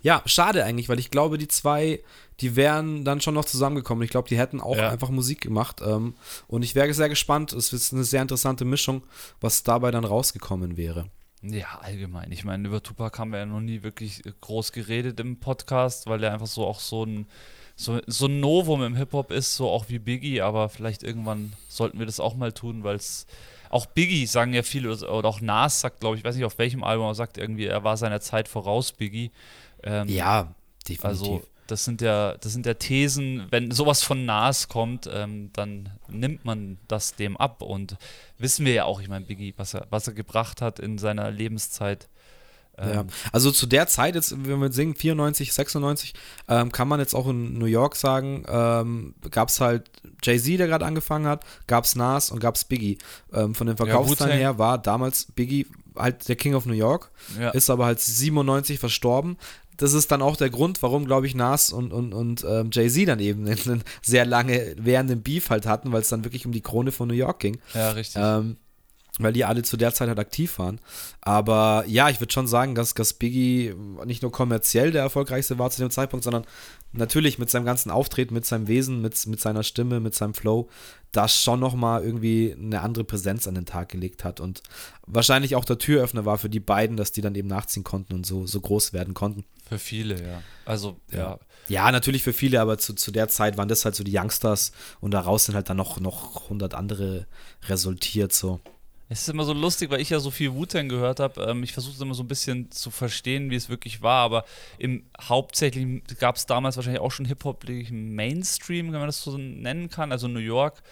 ja, 0.03 0.23
schade 0.27 0.65
eigentlich, 0.65 0.89
weil 0.89 0.99
ich 0.99 1.11
glaube, 1.11 1.39
die 1.39 1.49
zwei, 1.49 2.01
die 2.41 2.55
wären 2.55 3.05
dann 3.05 3.21
schon 3.21 3.35
noch 3.35 3.45
zusammengekommen. 3.45 4.05
Ich 4.05 4.11
glaube, 4.11 4.29
die 4.29 4.39
hätten 4.39 4.61
auch 4.61 4.77
ja. 4.77 4.91
einfach 4.91 5.09
Musik 5.09 5.41
gemacht. 5.41 5.81
Ähm, 5.85 6.15
und 6.47 6.63
ich 6.63 6.75
wäre 6.75 6.93
sehr 6.95 7.09
gespannt. 7.09 7.53
Es 7.53 7.73
ist 7.73 7.93
eine 7.93 8.05
sehr 8.05 8.23
interessante 8.23 8.65
Mischung, 8.65 9.03
was 9.41 9.63
dabei 9.63 9.91
dann 9.91 10.05
rausgekommen 10.05 10.77
wäre. 10.77 11.07
Ja, 11.51 11.79
allgemein. 11.81 12.33
Ich 12.33 12.45
meine, 12.45 12.67
über 12.69 12.83
Tupac 12.83 13.19
haben 13.19 13.31
wir 13.33 13.41
ja 13.41 13.47
noch 13.47 13.61
nie 13.61 13.83
wirklich 13.83 14.23
groß 14.41 14.73
geredet 14.73 15.21
im 15.21 15.39
Podcast, 15.39 16.07
weil 16.07 16.23
er 16.23 16.33
einfach 16.33 16.47
so 16.47 16.67
auch 16.67 16.81
so 16.81 17.05
ein, 17.05 17.27
so, 17.77 18.01
so 18.07 18.27
ein 18.27 18.41
Novum 18.41 18.83
im 18.83 18.97
Hip-Hop 18.97 19.31
ist, 19.31 19.57
so 19.57 19.69
auch 19.69 19.89
wie 19.89 19.99
Biggie, 19.99 20.41
aber 20.41 20.69
vielleicht 20.69 21.03
irgendwann 21.03 21.53
sollten 21.69 21.99
wir 21.99 22.07
das 22.07 22.21
auch 22.21 22.35
mal 22.35 22.53
tun, 22.53 22.85
weil 22.85 22.97
es 22.97 23.27
auch 23.71 23.87
Biggie 23.87 24.27
sagen 24.27 24.55
ja 24.55 24.63
viele, 24.63 24.91
oder 24.91 25.29
auch 25.29 25.41
Nas 25.41 25.81
sagt, 25.81 26.01
glaube 26.01 26.17
ich, 26.17 26.25
weiß 26.25 26.37
nicht 26.37 26.45
auf 26.45 26.59
welchem 26.59 26.85
Album, 26.85 27.07
aber 27.07 27.15
sagt 27.15 27.39
irgendwie, 27.39 27.67
er 27.67 27.85
war 27.85 27.97
seiner 27.97 28.21
Zeit 28.21 28.49
voraus, 28.49 28.93
Biggie. 28.93 29.31
Ähm, 29.83 30.09
ja, 30.09 30.55
definitiv. 30.89 31.05
Also 31.05 31.43
das 31.67 31.85
sind 31.85 32.01
ja, 32.01 32.37
das 32.39 32.53
sind 32.53 32.67
ja 32.67 32.75
Thesen, 32.75 33.47
wenn 33.51 33.71
sowas 33.71 34.03
von 34.03 34.25
Nas 34.25 34.69
kommt, 34.69 35.09
ähm, 35.13 35.51
dann 35.53 35.91
nimmt 36.09 36.45
man 36.45 36.79
das 36.89 37.15
dem 37.15 37.37
ab. 37.37 37.63
Und 37.63 37.97
wissen 38.39 38.67
wir 38.67 38.73
ja 38.73 38.85
auch, 38.85 39.01
ich 39.01 39.09
meine, 39.09 39.25
Biggie, 39.25 39.55
was 39.57 39.75
er, 39.75 39.87
was 39.91 40.07
er 40.07 40.15
gebracht 40.15 40.63
hat 40.63 40.79
in 40.79 40.99
seiner 40.99 41.31
Lebenszeit. 41.31 42.09
Ähm, 42.79 42.93
ja, 42.93 43.05
also 43.33 43.51
zu 43.51 43.67
der 43.67 43.87
Zeit, 43.87 44.15
jetzt, 44.15 44.33
wenn 44.47 44.61
wir 44.61 44.73
singen, 44.73 44.95
94, 44.95 45.53
96, 45.53 46.15
ähm, 46.49 46.73
kann 46.73 46.89
man 46.89 47.01
jetzt 47.01 47.15
auch 47.15 47.27
in 47.27 47.59
New 47.59 47.67
York 47.67 47.97
sagen, 47.97 48.45
ähm, 48.49 49.15
gab 49.31 49.49
es 49.49 49.61
halt 49.61 49.91
Jay-Z, 50.23 50.59
der 50.59 50.67
gerade 50.67 50.85
angefangen 50.85 51.27
hat, 51.27 51.45
gab 51.67 51.85
es 51.85 51.97
Nas 51.97 52.31
und 52.31 52.41
gab 52.41 52.57
es 52.57 52.65
Biggie. 52.65 52.99
Ähm, 53.33 53.55
von 53.55 53.67
den 53.67 53.77
Verkaufszahlen 53.77 54.35
ja, 54.35 54.39
her 54.39 54.59
war 54.59 54.79
damals 54.79 55.27
Biggie 55.35 55.67
halt 55.97 56.29
der 56.29 56.37
King 56.37 56.55
of 56.55 56.67
New 56.67 56.75
York, 56.75 57.11
ja. 57.41 57.51
ist 57.51 57.71
aber 57.71 57.87
halt 57.87 58.01
97 58.01 58.79
verstorben 58.79 59.39
das 59.77 59.93
ist 59.93 60.11
dann 60.11 60.23
auch 60.23 60.37
der 60.37 60.51
Grund, 60.51 60.83
warum, 60.83 61.05
glaube 61.05 61.27
ich, 61.27 61.35
Nas 61.35 61.73
und, 61.73 61.93
und, 61.93 62.13
und 62.13 62.45
ähm, 62.49 62.71
Jay-Z 62.73 63.09
dann 63.09 63.21
eben 63.21 63.47
einen 63.47 63.83
sehr 64.03 64.25
lange 64.25 64.75
währenden 64.79 65.23
Beef 65.23 65.51
halt 65.51 65.67
hatten, 65.67 65.93
weil 65.93 66.01
es 66.01 66.09
dann 66.09 66.25
wirklich 66.25 66.47
um 66.47 66.53
die 66.53 66.63
Krone 66.63 66.93
von 66.93 67.09
New 67.09 67.15
York 67.15 67.41
ging. 67.41 67.59
Ja, 67.75 67.91
richtig. 67.91 68.21
Ähm, 68.23 68.57
weil 69.19 69.33
die 69.33 69.45
alle 69.45 69.63
zu 69.63 69.77
der 69.77 69.95
Zeit 69.95 70.09
halt 70.09 70.19
aktiv 70.19 70.59
waren. 70.59 70.81
Aber 71.21 71.85
ja, 71.87 72.11
ich 72.11 72.21
würde 72.21 72.33
schon 72.33 72.47
sagen, 72.47 72.75
dass, 72.75 72.95
dass 72.95 73.15
Biggie 73.15 73.75
nicht 74.05 74.23
nur 74.23 74.33
kommerziell 74.33 74.91
der 74.91 75.03
erfolgreichste 75.03 75.59
war 75.59 75.71
zu 75.71 75.81
dem 75.81 75.91
Zeitpunkt, 75.91 76.25
sondern 76.25 76.45
natürlich 76.93 77.39
mit 77.39 77.51
seinem 77.51 77.65
ganzen 77.65 77.91
Auftreten, 77.91 78.35
mit 78.35 78.47
seinem 78.47 78.69
Wesen, 78.69 79.01
mit, 79.01 79.27
mit 79.27 79.41
seiner 79.41 79.63
Stimme, 79.63 80.01
mit 80.01 80.15
seinem 80.15 80.35
Flow, 80.35 80.69
das 81.13 81.43
schon 81.43 81.61
nochmal 81.61 82.03
irgendwie 82.03 82.55
eine 82.59 82.81
andere 82.81 83.05
Präsenz 83.05 83.49
an 83.49 83.55
den 83.55 83.65
Tag 83.65 83.89
gelegt 83.89 84.25
hat 84.25 84.41
und 84.41 84.63
wahrscheinlich 85.07 85.57
auch 85.57 85.65
der 85.65 85.79
Türöffner 85.79 86.25
war 86.25 86.39
für 86.39 86.51
die 86.51 86.61
beiden, 86.61 86.97
dass 86.97 87.13
die 87.13 87.23
dann 87.23 87.35
eben 87.35 87.49
nachziehen 87.49 87.85
konnten 87.85 88.15
und 88.15 88.27
so, 88.27 88.47
so 88.47 88.61
groß 88.61 88.93
werden 88.93 89.15
konnten. 89.15 89.45
Für 89.69 89.79
viele, 89.79 90.23
ja. 90.23 90.43
Also, 90.65 91.01
ja. 91.11 91.19
ja. 91.19 91.39
Ja, 91.69 91.91
natürlich 91.91 92.23
für 92.23 92.33
viele, 92.33 92.61
aber 92.61 92.79
zu, 92.79 92.95
zu 92.95 93.11
der 93.11 93.29
Zeit 93.29 93.57
waren 93.59 93.69
das 93.69 93.85
halt 93.85 93.97
so 93.97 94.05
die 94.05 94.17
Youngsters 94.17 94.71
und 95.01 95.11
daraus 95.13 95.47
sind 95.47 95.57
halt 95.57 95.69
dann 95.69 95.77
noch, 95.77 95.99
noch 95.99 96.45
100 96.45 96.75
andere 96.75 97.27
resultiert, 97.69 98.33
so. 98.33 98.61
Es 99.09 99.23
ist 99.23 99.29
immer 99.29 99.45
so 99.45 99.53
lustig, 99.53 99.91
weil 99.91 100.01
ich 100.01 100.11
ja 100.11 100.19
so 100.19 100.33
viel 100.33 100.53
Wu-Tang 100.53 100.89
gehört 100.89 101.21
habe. 101.21 101.41
Ähm, 101.43 101.63
ich 101.63 101.73
versuche 101.73 101.95
es 101.95 102.01
immer 102.01 102.15
so 102.15 102.25
ein 102.25 102.29
bisschen 102.29 102.71
zu 102.73 102.91
verstehen, 102.91 103.51
wie 103.51 103.55
es 103.55 103.69
wirklich 103.69 104.03
war, 104.03 104.25
aber 104.25 104.45
im 104.79 105.05
hauptsächlich 105.21 106.03
gab 106.19 106.37
es 106.37 106.47
damals 106.47 106.77
wahrscheinlich 106.77 107.01
auch 107.01 107.13
schon 107.13 107.27
Hip-Hop 107.27 107.65
Mainstream, 107.91 108.93
wenn 108.93 108.99
man 108.99 109.09
das 109.09 109.23
so 109.23 109.39
nennen 109.39 109.91
kann, 109.91 110.11
also 110.11 110.27
New 110.27 110.41
York. 110.41 110.83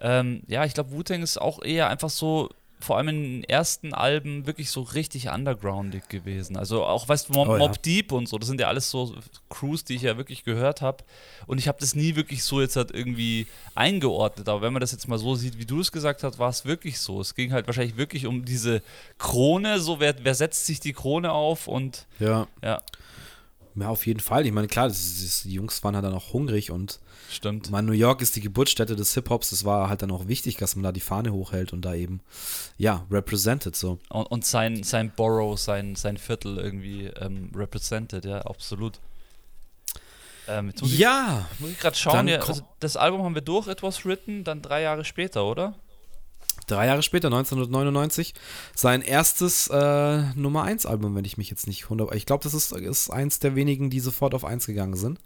Ähm, 0.00 0.42
ja, 0.46 0.64
ich 0.64 0.72
glaube, 0.72 0.92
Wu-Tang 0.92 1.22
ist 1.22 1.38
auch 1.38 1.62
eher 1.62 1.88
einfach 1.88 2.08
so 2.08 2.48
vor 2.80 2.96
allem 2.96 3.08
in 3.08 3.22
den 3.22 3.44
ersten 3.44 3.94
Alben 3.94 4.46
wirklich 4.46 4.70
so 4.70 4.82
richtig 4.82 5.28
undergroundig 5.28 6.08
gewesen. 6.08 6.56
Also 6.56 6.84
auch, 6.84 7.08
weißt 7.08 7.28
du, 7.28 7.34
Mob, 7.34 7.48
oh, 7.48 7.52
ja. 7.52 7.58
Mob, 7.58 7.82
Deep 7.82 8.12
und 8.12 8.28
so, 8.28 8.38
das 8.38 8.48
sind 8.48 8.60
ja 8.60 8.68
alles 8.68 8.90
so 8.90 9.14
Crews, 9.48 9.84
die 9.84 9.94
ich 9.94 10.02
ja 10.02 10.16
wirklich 10.16 10.44
gehört 10.44 10.80
habe. 10.80 11.04
Und 11.46 11.58
ich 11.58 11.68
habe 11.68 11.78
das 11.80 11.94
nie 11.94 12.16
wirklich 12.16 12.42
so 12.42 12.60
jetzt 12.60 12.76
halt 12.76 12.90
irgendwie 12.90 13.46
eingeordnet. 13.74 14.48
Aber 14.48 14.62
wenn 14.62 14.72
man 14.72 14.80
das 14.80 14.92
jetzt 14.92 15.08
mal 15.08 15.18
so 15.18 15.34
sieht, 15.34 15.58
wie 15.58 15.66
du 15.66 15.80
es 15.80 15.92
gesagt 15.92 16.22
hast, 16.22 16.38
war 16.38 16.48
es 16.48 16.64
wirklich 16.64 16.98
so. 16.98 17.20
Es 17.20 17.34
ging 17.34 17.52
halt 17.52 17.66
wahrscheinlich 17.66 17.96
wirklich 17.96 18.26
um 18.26 18.44
diese 18.44 18.82
Krone, 19.18 19.78
so 19.80 20.00
wer, 20.00 20.14
wer 20.22 20.34
setzt 20.34 20.66
sich 20.66 20.80
die 20.80 20.92
Krone 20.92 21.32
auf 21.32 21.68
und 21.68 22.06
ja. 22.18 22.46
ja. 22.62 22.80
Ja, 23.74 23.88
auf 23.88 24.06
jeden 24.06 24.20
Fall. 24.20 24.46
Ich 24.46 24.52
meine, 24.52 24.66
klar, 24.66 24.86
ist, 24.88 25.44
die 25.44 25.52
Jungs 25.52 25.82
waren 25.84 25.94
halt 25.94 26.04
dann 26.04 26.14
auch 26.14 26.32
hungrig 26.32 26.70
und 26.70 27.00
Stimmt. 27.30 27.70
Man, 27.70 27.86
New 27.86 27.92
York 27.92 28.22
ist 28.22 28.34
die 28.34 28.40
Geburtsstätte 28.40 28.96
des 28.96 29.14
Hip-Hops. 29.14 29.52
Es 29.52 29.64
war 29.64 29.88
halt 29.88 30.02
dann 30.02 30.10
auch 30.10 30.26
wichtig, 30.26 30.56
dass 30.56 30.74
man 30.74 30.82
da 30.82 30.90
die 30.90 31.00
Fahne 31.00 31.32
hochhält 31.32 31.72
und 31.72 31.84
da 31.84 31.94
eben, 31.94 32.20
ja, 32.76 33.06
represented 33.10 33.76
so. 33.76 33.98
Und, 34.08 34.24
und 34.24 34.44
sein, 34.44 34.82
sein 34.82 35.12
Borough, 35.14 35.56
sein, 35.56 35.94
sein 35.94 36.16
Viertel 36.16 36.58
irgendwie 36.58 37.06
ähm, 37.06 37.52
represented, 37.54 38.24
ja, 38.24 38.40
absolut. 38.40 38.98
Ähm, 40.48 40.72
muss 40.80 40.98
ja. 40.98 41.46
Ich, 41.52 41.60
muss 41.60 41.70
ich 41.70 41.78
gerade 41.78 41.96
schauen, 41.96 42.26
ja, 42.26 42.40
also 42.40 42.62
das 42.80 42.96
Album 42.96 43.22
haben 43.22 43.34
wir 43.34 43.42
durch, 43.42 43.68
It 43.68 43.82
Was 43.84 44.04
Written, 44.04 44.42
dann 44.42 44.62
drei 44.62 44.82
Jahre 44.82 45.04
später, 45.04 45.44
oder? 45.44 45.74
Drei 46.70 46.86
Jahre 46.86 47.02
später, 47.02 47.28
1999, 47.28 48.34
sein 48.74 49.02
erstes 49.02 49.68
äh, 49.68 50.22
Nummer 50.34 50.62
1 50.62 50.86
Album, 50.86 51.14
wenn 51.14 51.24
ich 51.24 51.38
mich 51.38 51.50
jetzt 51.50 51.66
nicht 51.66 51.90
wundere. 51.90 52.16
Ich 52.16 52.26
glaube, 52.26 52.44
das 52.44 52.54
ist, 52.54 52.72
ist 52.72 53.10
eins 53.10 53.38
der 53.38 53.54
wenigen, 53.54 53.90
die 53.90 54.00
sofort 54.00 54.34
auf 54.34 54.44
1 54.44 54.66
gegangen 54.66 54.96
sind. 54.96 55.18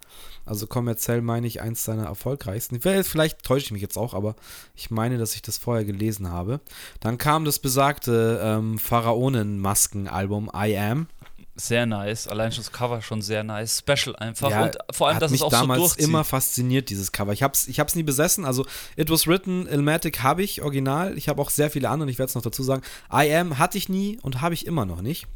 Also 0.45 0.67
kommerziell 0.67 1.21
meine 1.21 1.47
ich 1.47 1.61
eins 1.61 1.83
seiner 1.83 2.05
erfolgreichsten. 2.05 2.79
Vielleicht 2.79 3.43
täusche 3.43 3.65
ich 3.65 3.71
mich 3.71 3.81
jetzt 3.81 3.97
auch, 3.97 4.13
aber 4.13 4.35
ich 4.75 4.91
meine, 4.91 5.17
dass 5.17 5.35
ich 5.35 5.41
das 5.41 5.57
vorher 5.57 5.85
gelesen 5.85 6.31
habe. 6.31 6.59
Dann 6.99 7.17
kam 7.17 7.45
das 7.45 7.59
besagte 7.59 8.39
ähm, 8.43 8.77
Pharaonen-Masken-Album 8.77 10.51
I 10.55 10.77
Am 10.77 11.07
sehr 11.55 11.85
nice. 11.85 12.27
Allein 12.27 12.51
schon 12.51 12.63
das 12.63 12.71
Cover 12.71 13.01
schon 13.01 13.21
sehr 13.21 13.43
nice. 13.43 13.79
Special 13.79 14.15
einfach. 14.15 14.49
Ja, 14.51 14.63
und 14.63 14.77
vor 14.91 15.07
allem, 15.07 15.19
dass 15.19 15.31
es 15.31 15.41
auch 15.41 15.49
damals 15.49 15.79
so 15.79 15.87
durchzieht. 15.87 16.07
immer 16.07 16.23
fasziniert, 16.23 16.89
dieses 16.89 17.11
Cover. 17.11 17.31
Ich 17.31 17.43
hab's, 17.43 17.67
ich 17.67 17.79
hab's 17.79 17.95
nie 17.95 18.03
besessen. 18.03 18.45
Also, 18.45 18.65
It 18.97 19.09
Was 19.09 19.25
Written, 19.27 19.65
Ilmatic 19.67 20.21
habe 20.21 20.43
ich, 20.43 20.61
original. 20.61 21.17
Ich 21.17 21.29
habe 21.29 21.41
auch 21.41 21.49
sehr 21.49 21.69
viele 21.69 21.89
andere, 21.89 22.09
ich 22.09 22.19
werde 22.19 22.29
es 22.29 22.35
noch 22.35 22.41
dazu 22.41 22.61
sagen. 22.61 22.81
I 23.11 23.33
Am 23.33 23.57
hatte 23.57 23.77
ich 23.77 23.87
nie 23.87 24.19
und 24.21 24.41
habe 24.41 24.53
ich 24.53 24.65
immer 24.65 24.85
noch 24.85 25.01
nicht. 25.01 25.27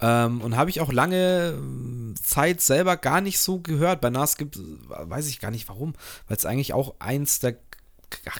Ähm, 0.00 0.40
und 0.42 0.56
habe 0.56 0.70
ich 0.70 0.80
auch 0.80 0.92
lange 0.92 1.54
ähm, 1.56 2.14
Zeit 2.22 2.60
selber 2.60 2.96
gar 2.96 3.20
nicht 3.20 3.38
so 3.38 3.60
gehört. 3.60 4.00
Bei 4.00 4.10
Nas 4.10 4.36
gibt, 4.36 4.58
weiß 4.88 5.28
ich 5.28 5.40
gar 5.40 5.50
nicht 5.50 5.68
warum, 5.68 5.94
weil 6.28 6.36
es 6.36 6.44
eigentlich 6.44 6.74
auch 6.74 6.94
eins 6.98 7.38
der 7.38 7.56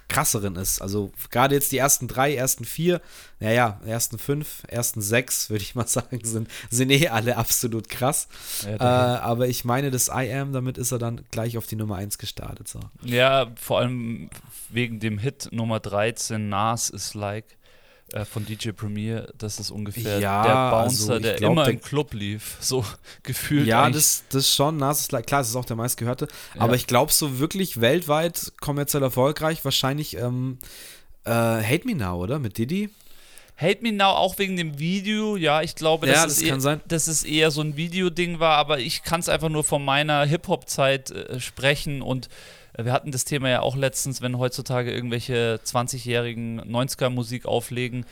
krasseren 0.09 0.57
ist. 0.57 0.81
Also 0.81 1.13
gerade 1.31 1.55
jetzt 1.55 1.73
die 1.73 1.79
ersten 1.79 2.09
drei, 2.09 2.35
ersten 2.35 2.65
vier, 2.65 3.01
naja, 3.41 3.81
ersten 3.87 4.19
fünf, 4.19 4.63
ersten 4.69 5.01
sechs, 5.01 5.51
würde 5.51 5.63
ich 5.63 5.75
mal 5.75 5.87
sagen, 5.87 6.21
sind, 6.23 6.49
sind 6.71 6.91
eh 6.91 7.09
alle 7.09 7.37
absolut 7.37 7.89
krass. 7.89 8.29
Ja, 8.65 9.17
äh, 9.17 9.19
aber 9.21 9.49
ich 9.49 9.65
meine, 9.65 9.91
das 9.91 10.09
I 10.09 10.33
Am, 10.33 10.53
damit 10.53 10.79
ist 10.79 10.93
er 10.93 10.99
dann 10.99 11.23
gleich 11.31 11.59
auf 11.59 11.67
die 11.67 11.77
Nummer 11.77 11.97
eins 11.97 12.19
gestartet. 12.19 12.69
So. 12.69 12.81
Ja, 13.03 13.51
vor 13.57 13.81
allem 13.81 14.31
wegen 14.69 15.01
dem 15.01 15.19
Hit 15.19 15.49
Nummer 15.53 15.81
13, 15.81 16.49
Nas 16.49 16.91
is 16.91 17.15
like 17.15 17.57
äh, 18.13 18.25
von 18.25 18.45
DJ 18.45 18.71
Premier, 18.71 19.33
das 19.39 19.59
ist 19.59 19.71
ungefähr 19.71 20.19
ja, 20.19 20.43
der 20.43 20.71
Bouncer, 20.71 21.15
also 21.15 21.19
der 21.19 21.37
glaub, 21.37 21.53
immer 21.53 21.65
der, 21.65 21.75
im 21.75 21.81
Club 21.81 22.13
lief, 22.15 22.57
so 22.61 22.85
gefühlt. 23.23 23.67
Ja, 23.67 23.89
das, 23.91 24.25
das 24.29 24.55
schon, 24.55 24.77
Nas 24.77 25.09
klar, 25.09 25.23
das 25.23 25.49
ist 25.49 25.57
auch 25.57 25.65
der 25.65 25.77
meistgehörte, 25.77 26.29
ja. 26.55 26.61
aber 26.61 26.75
ich 26.75 26.87
glaube 26.87 27.13
so 27.13 27.39
wirklich 27.39 27.81
weltweit 27.81 28.53
kommerziell 28.61 29.03
erfolgreich, 29.03 29.65
wahrscheinlich 29.65 30.17
ähm, 30.17 30.59
äh, 31.25 31.31
Hate 31.31 31.87
Me 31.87 31.95
Now, 31.95 32.23
oder? 32.23 32.39
Mit 32.39 32.59
Diddy? 32.59 32.91
Hate 33.57 33.83
Me 33.83 33.93
Now 33.93 34.17
auch 34.17 34.39
wegen 34.39 34.57
dem 34.57 34.79
Video, 34.79 35.37
ja, 35.37 35.63
ich 35.63 35.77
glaube, 35.77 36.07
dass, 36.07 36.17
ja, 36.17 36.25
das 36.25 36.37
es, 36.37 36.43
eher, 36.43 36.61
sein. 36.61 36.81
dass 36.89 37.07
es 37.07 37.25
eher 37.25 37.51
so 37.51 37.61
ein 37.61 37.77
Videoding 37.77 38.41
war, 38.41 38.57
aber 38.57 38.81
ich 38.81 39.03
kann 39.03 39.21
es 39.21 39.29
einfach 39.29 39.49
nur 39.49 39.65
von 39.65 39.85
meiner 39.85 40.25
Hip-Hop-Zeit 40.25 41.11
äh, 41.11 41.41
sprechen 41.41 42.03
und 42.03 42.29
wir 42.77 42.93
hatten 42.93 43.13
das 43.13 43.25
Thema 43.25 43.49
ja 43.49 43.61
auch 43.61 43.77
letztens, 43.77 44.21
wenn 44.21 44.39
heutzutage 44.39 44.93
irgendwelche 44.93 45.61
20-jährigen 45.65 46.61
90er-Musik 46.63 47.47
auflegen. 47.47 48.05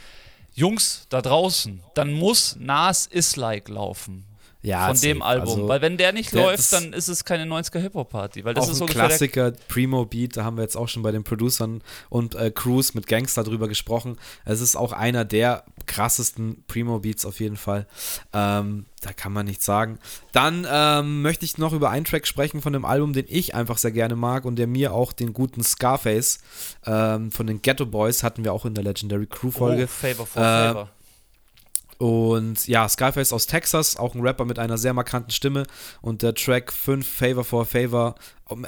Jungs 0.54 1.06
da 1.08 1.22
draußen, 1.22 1.82
dann 1.94 2.12
muss 2.12 2.56
Nas 2.58 3.06
Is 3.06 3.36
Like 3.36 3.68
laufen. 3.68 4.24
Ja, 4.62 4.86
von 4.86 5.00
dem 5.00 5.22
Album. 5.22 5.48
Also, 5.48 5.68
weil 5.68 5.82
wenn 5.82 5.96
der 5.96 6.12
nicht 6.12 6.32
der 6.32 6.42
läuft, 6.42 6.72
dann 6.72 6.92
ist 6.92 7.08
es 7.08 7.24
keine 7.24 7.52
90er 7.52 7.80
Hip-Hop-Party. 7.80 8.44
Weil 8.44 8.54
das 8.54 8.68
auch 8.68 8.72
ist 8.72 8.80
ein 8.80 8.86
Klassiker, 8.86 9.52
Primo-Beat, 9.68 10.36
da 10.36 10.44
haben 10.44 10.56
wir 10.56 10.62
jetzt 10.62 10.76
auch 10.76 10.88
schon 10.88 11.02
bei 11.02 11.10
den 11.10 11.24
Producern 11.24 11.82
und 12.08 12.36
äh, 12.36 12.52
Crews 12.52 12.94
mit 12.94 13.08
Gangster 13.08 13.42
drüber 13.42 13.66
gesprochen. 13.66 14.18
Es 14.44 14.60
ist 14.60 14.76
auch 14.76 14.92
einer 14.92 15.24
der 15.24 15.64
krassesten 15.86 16.62
Primo-Beats 16.68 17.26
auf 17.26 17.40
jeden 17.40 17.56
Fall. 17.56 17.86
Ähm, 18.32 18.86
da 19.00 19.12
kann 19.12 19.32
man 19.32 19.46
nichts 19.46 19.64
sagen. 19.64 19.98
Dann 20.30 20.64
ähm, 20.70 21.22
möchte 21.22 21.44
ich 21.44 21.58
noch 21.58 21.72
über 21.72 21.90
einen 21.90 22.04
Track 22.04 22.28
sprechen 22.28 22.62
von 22.62 22.72
dem 22.72 22.84
Album, 22.84 23.14
den 23.14 23.26
ich 23.28 23.56
einfach 23.56 23.78
sehr 23.78 23.90
gerne 23.90 24.14
mag 24.14 24.44
und 24.44 24.56
der 24.56 24.68
mir 24.68 24.92
auch 24.92 25.12
den 25.12 25.32
guten 25.32 25.64
Scarface 25.64 26.38
ähm, 26.86 27.32
von 27.32 27.48
den 27.48 27.62
Ghetto 27.62 27.84
Boys 27.84 28.22
hatten 28.22 28.44
wir 28.44 28.52
auch 28.52 28.64
in 28.64 28.74
der 28.74 28.84
Legendary 28.84 29.26
Crew 29.26 29.50
Folge. 29.50 29.84
Oh, 29.84 29.86
Favor 29.88 30.26
for 30.26 30.40
äh, 30.40 30.44
Favor 30.44 30.88
Und 32.02 32.66
ja, 32.66 32.88
Scarface 32.88 33.32
aus 33.32 33.46
Texas, 33.46 33.96
auch 33.96 34.16
ein 34.16 34.22
Rapper 34.22 34.44
mit 34.44 34.58
einer 34.58 34.76
sehr 34.76 34.92
markanten 34.92 35.30
Stimme. 35.30 35.62
Und 36.00 36.22
der 36.22 36.34
Track 36.34 36.72
5, 36.72 37.06
Favor 37.06 37.44
for 37.44 37.64
Favor, 37.64 38.16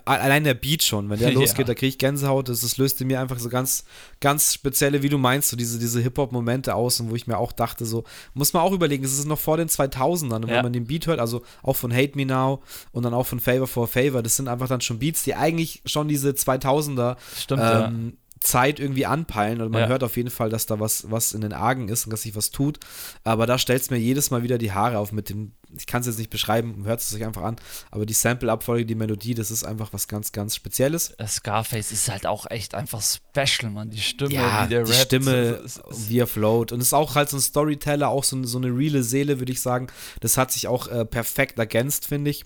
allein 0.05 0.45
der 0.45 0.55
Beat 0.55 0.85
schon, 0.85 1.11
wenn 1.11 1.19
der 1.19 1.31
ja. 1.33 1.35
losgeht, 1.35 1.69
da 1.69 1.75
kriege 1.75 1.89
ich 1.89 1.99
Gänsehaut. 1.99 2.49
Das, 2.49 2.61
das 2.61 2.77
löste 2.77 3.05
mir 3.05 3.21
einfach 3.21 3.41
so 3.41 3.49
ganz, 3.49 3.87
ganz 4.21 4.55
spezielle, 4.55 5.03
wie 5.03 5.09
du 5.09 5.19
meinst, 5.19 5.49
so 5.49 5.57
diese, 5.57 5.81
diese 5.81 6.01
Hip-Hop-Momente 6.01 6.77
aus. 6.77 7.01
Und 7.01 7.11
wo 7.11 7.17
ich 7.17 7.27
mir 7.27 7.37
auch 7.37 7.51
dachte, 7.51 7.87
so, 7.87 8.05
muss 8.35 8.53
man 8.53 8.63
auch 8.63 8.71
überlegen, 8.71 9.03
es 9.03 9.19
ist 9.19 9.27
noch 9.27 9.41
vor 9.41 9.57
den 9.57 9.67
2000ern. 9.69 10.37
Und 10.37 10.49
ja. 10.49 10.55
wenn 10.55 10.63
man 10.63 10.73
den 10.73 10.87
Beat 10.87 11.09
hört, 11.09 11.19
also 11.19 11.43
auch 11.65 11.75
von 11.75 11.93
Hate 11.93 12.13
Me 12.15 12.27
Now 12.27 12.63
und 12.93 13.03
dann 13.03 13.15
auch 13.15 13.27
von 13.27 13.41
Favor 13.41 13.67
for 13.67 13.89
Favor, 13.89 14.23
das 14.23 14.37
sind 14.37 14.47
einfach 14.47 14.69
dann 14.69 14.81
schon 14.81 15.01
Beats, 15.01 15.25
die 15.25 15.35
eigentlich 15.35 15.83
schon 15.87 16.07
diese 16.07 16.31
2000er 16.31 17.17
Stimmt, 17.37 17.63
ähm, 17.65 18.13
ja 18.15 18.24
Zeit 18.45 18.79
irgendwie 18.79 19.07
anpeilen 19.07 19.61
und 19.63 19.73
man 19.73 19.83
ja. 19.83 19.89
hört 19.89 20.05
auf 20.05 20.17
jeden 20.17 20.31
Fall, 20.31 20.51
dass 20.51 20.67
da 20.67 20.79
was, 20.79 21.11
was 21.11 21.33
in 21.33 21.41
den 21.41 21.55
Argen 21.55 21.89
ist 21.89 22.05
und 22.05 22.13
dass 22.13 22.23
sich 22.23 22.37
was 22.37 22.51
tut. 22.51 22.79
Aber 23.25 23.47
da 23.47 23.59
stellt 23.59 23.81
es 23.81 23.91
mir 23.91 23.97
jedes 23.97 24.31
Mal 24.31 24.43
wieder 24.43 24.59
die 24.59 24.73
Haare 24.73 24.99
auf 24.99 25.13
mit 25.13 25.31
dem, 25.31 25.53
ich 25.77 25.87
kann 25.87 26.03
es 26.03 26.07
jetzt 26.07 26.19
nicht 26.19 26.31
beschreiben, 26.31 26.85
hört 26.85 27.01
es 27.01 27.15
euch 27.15 27.25
einfach 27.25 27.43
an, 27.43 27.57
aber 27.91 28.05
die 28.05 28.13
Sample-Abfolge, 28.13 28.85
die 28.85 28.95
Melodie, 28.95 29.35
das 29.35 29.51
ist 29.51 29.65
einfach 29.65 29.93
was 29.93 30.09
ganz, 30.09 30.31
ganz 30.31 30.55
Spezielles. 30.55 31.17
Scarface 31.27 31.91
ist 31.91 32.11
halt 32.11 32.27
auch 32.27 32.47
echt 32.51 32.75
einfach 32.75 33.03
special, 33.03 33.73
man. 33.73 33.91
Die 33.91 34.01
Stimme, 34.01 34.35
ja, 34.35 34.65
wie 34.65 34.69
der 34.69 34.85
die 34.85 34.93
rappt, 34.93 35.05
Stimme, 35.05 35.33
ist, 35.65 35.79
ist, 35.79 36.09
wie 36.11 36.19
er 36.19 36.27
float. 36.27 36.71
Und 36.71 36.81
ist 36.81 36.93
auch 36.93 37.15
halt 37.15 37.31
so 37.31 37.39
ein 37.39 37.41
Storyteller, 37.41 38.09
auch 38.09 38.25
so, 38.25 38.43
so 38.45 38.59
eine 38.59 38.69
reale 38.69 39.03
Seele, 39.03 39.39
würde 39.39 39.53
ich 39.53 39.63
sagen. 39.63 39.87
Das 40.21 40.37
hat 40.37 40.53
sich 40.53 40.69
auch 40.69 40.89
äh, 40.89 41.07
perfekt 41.07 41.59
ergänzt, 41.59 42.07
finde 42.07 42.31
ich. 42.31 42.45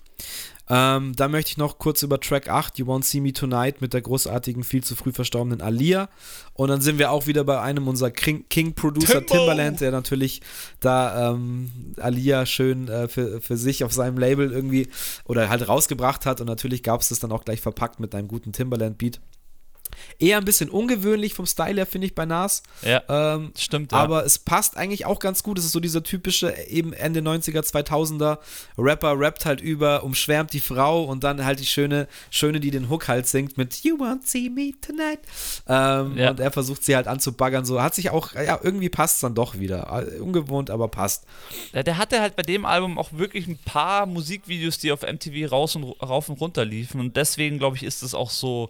Ähm, 0.69 1.15
da 1.15 1.27
möchte 1.27 1.51
ich 1.51 1.57
noch 1.57 1.79
kurz 1.79 2.03
über 2.03 2.19
Track 2.19 2.47
8, 2.47 2.77
You 2.77 2.85
Won't 2.85 3.03
See 3.03 3.21
Me 3.21 3.33
Tonight, 3.33 3.81
mit 3.81 3.93
der 3.93 4.01
großartigen, 4.01 4.63
viel 4.63 4.83
zu 4.83 4.95
früh 4.95 5.11
verstorbenen 5.11 5.61
Alia. 5.61 6.09
Und 6.53 6.69
dann 6.69 6.81
sind 6.81 6.99
wir 6.99 7.11
auch 7.11 7.25
wieder 7.25 7.43
bei 7.43 7.59
einem 7.59 7.87
unserer 7.87 8.11
King-Producer, 8.11 9.25
Timbo. 9.25 9.33
Timberland, 9.33 9.81
der 9.81 9.91
natürlich 9.91 10.41
da 10.79 11.31
ähm, 11.31 11.71
Alia 11.97 12.45
schön 12.45 12.87
äh, 12.87 13.07
für, 13.07 13.41
für 13.41 13.57
sich 13.57 13.83
auf 13.83 13.93
seinem 13.93 14.19
Label 14.19 14.51
irgendwie 14.51 14.89
oder 15.25 15.49
halt 15.49 15.67
rausgebracht 15.67 16.27
hat. 16.27 16.39
Und 16.39 16.47
natürlich 16.47 16.83
gab 16.83 17.01
es 17.01 17.09
das 17.09 17.19
dann 17.19 17.31
auch 17.31 17.45
gleich 17.45 17.61
verpackt 17.61 17.99
mit 17.99 18.13
einem 18.13 18.27
guten 18.27 18.51
Timberland-Beat. 18.51 19.19
Eher 20.19 20.37
ein 20.37 20.45
bisschen 20.45 20.69
ungewöhnlich 20.69 21.33
vom 21.33 21.45
Style 21.45 21.75
her, 21.75 21.85
finde 21.85 22.07
ich, 22.07 22.15
bei 22.15 22.25
Nas. 22.25 22.63
Ja, 22.81 23.01
ähm, 23.09 23.51
stimmt. 23.57 23.91
Ja. 23.91 23.99
Aber 23.99 24.25
es 24.25 24.39
passt 24.39 24.77
eigentlich 24.77 25.05
auch 25.05 25.19
ganz 25.19 25.43
gut. 25.43 25.57
Es 25.59 25.65
ist 25.65 25.71
so 25.71 25.79
dieser 25.79 26.03
typische, 26.03 26.53
eben 26.67 26.93
Ende 26.93 27.21
90er, 27.21 27.61
2000er 27.61 28.39
Rapper 28.77 29.19
rappt 29.19 29.45
halt 29.45 29.61
über, 29.61 30.03
umschwärmt 30.03 30.53
die 30.53 30.59
Frau 30.59 31.03
und 31.03 31.23
dann 31.23 31.43
halt 31.45 31.59
die 31.59 31.65
schöne, 31.65 32.07
schöne, 32.29 32.59
die 32.59 32.71
den 32.71 32.89
Hook 32.89 33.07
halt 33.07 33.27
singt 33.27 33.57
mit 33.57 33.83
You 33.83 33.97
won't 33.97 34.25
see 34.25 34.49
me 34.49 34.73
tonight. 34.81 35.19
Ähm, 35.67 36.17
ja. 36.17 36.31
Und 36.31 36.39
er 36.39 36.51
versucht 36.51 36.83
sie 36.83 36.95
halt 36.95 37.07
anzubaggern. 37.07 37.65
So 37.65 37.81
hat 37.81 37.95
sich 37.95 38.09
auch, 38.09 38.33
ja, 38.33 38.59
irgendwie 38.61 38.89
passt 38.89 39.15
es 39.15 39.21
dann 39.21 39.35
doch 39.35 39.59
wieder. 39.59 40.05
Ungewohnt, 40.19 40.69
aber 40.69 40.87
passt. 40.87 41.25
Ja, 41.73 41.83
der 41.83 41.97
hatte 41.97 42.21
halt 42.21 42.35
bei 42.35 42.43
dem 42.43 42.65
Album 42.65 42.97
auch 42.97 43.13
wirklich 43.13 43.47
ein 43.47 43.57
paar 43.57 44.05
Musikvideos, 44.05 44.77
die 44.77 44.91
auf 44.91 45.01
MTV 45.01 45.51
raus 45.51 45.75
und 45.75 45.83
rauf 46.01 46.29
und 46.29 46.39
runter 46.39 46.65
liefen. 46.65 46.99
Und 46.99 47.15
deswegen, 47.15 47.59
glaube 47.59 47.77
ich, 47.77 47.83
ist 47.83 48.03
es 48.03 48.13
auch 48.13 48.29
so 48.29 48.69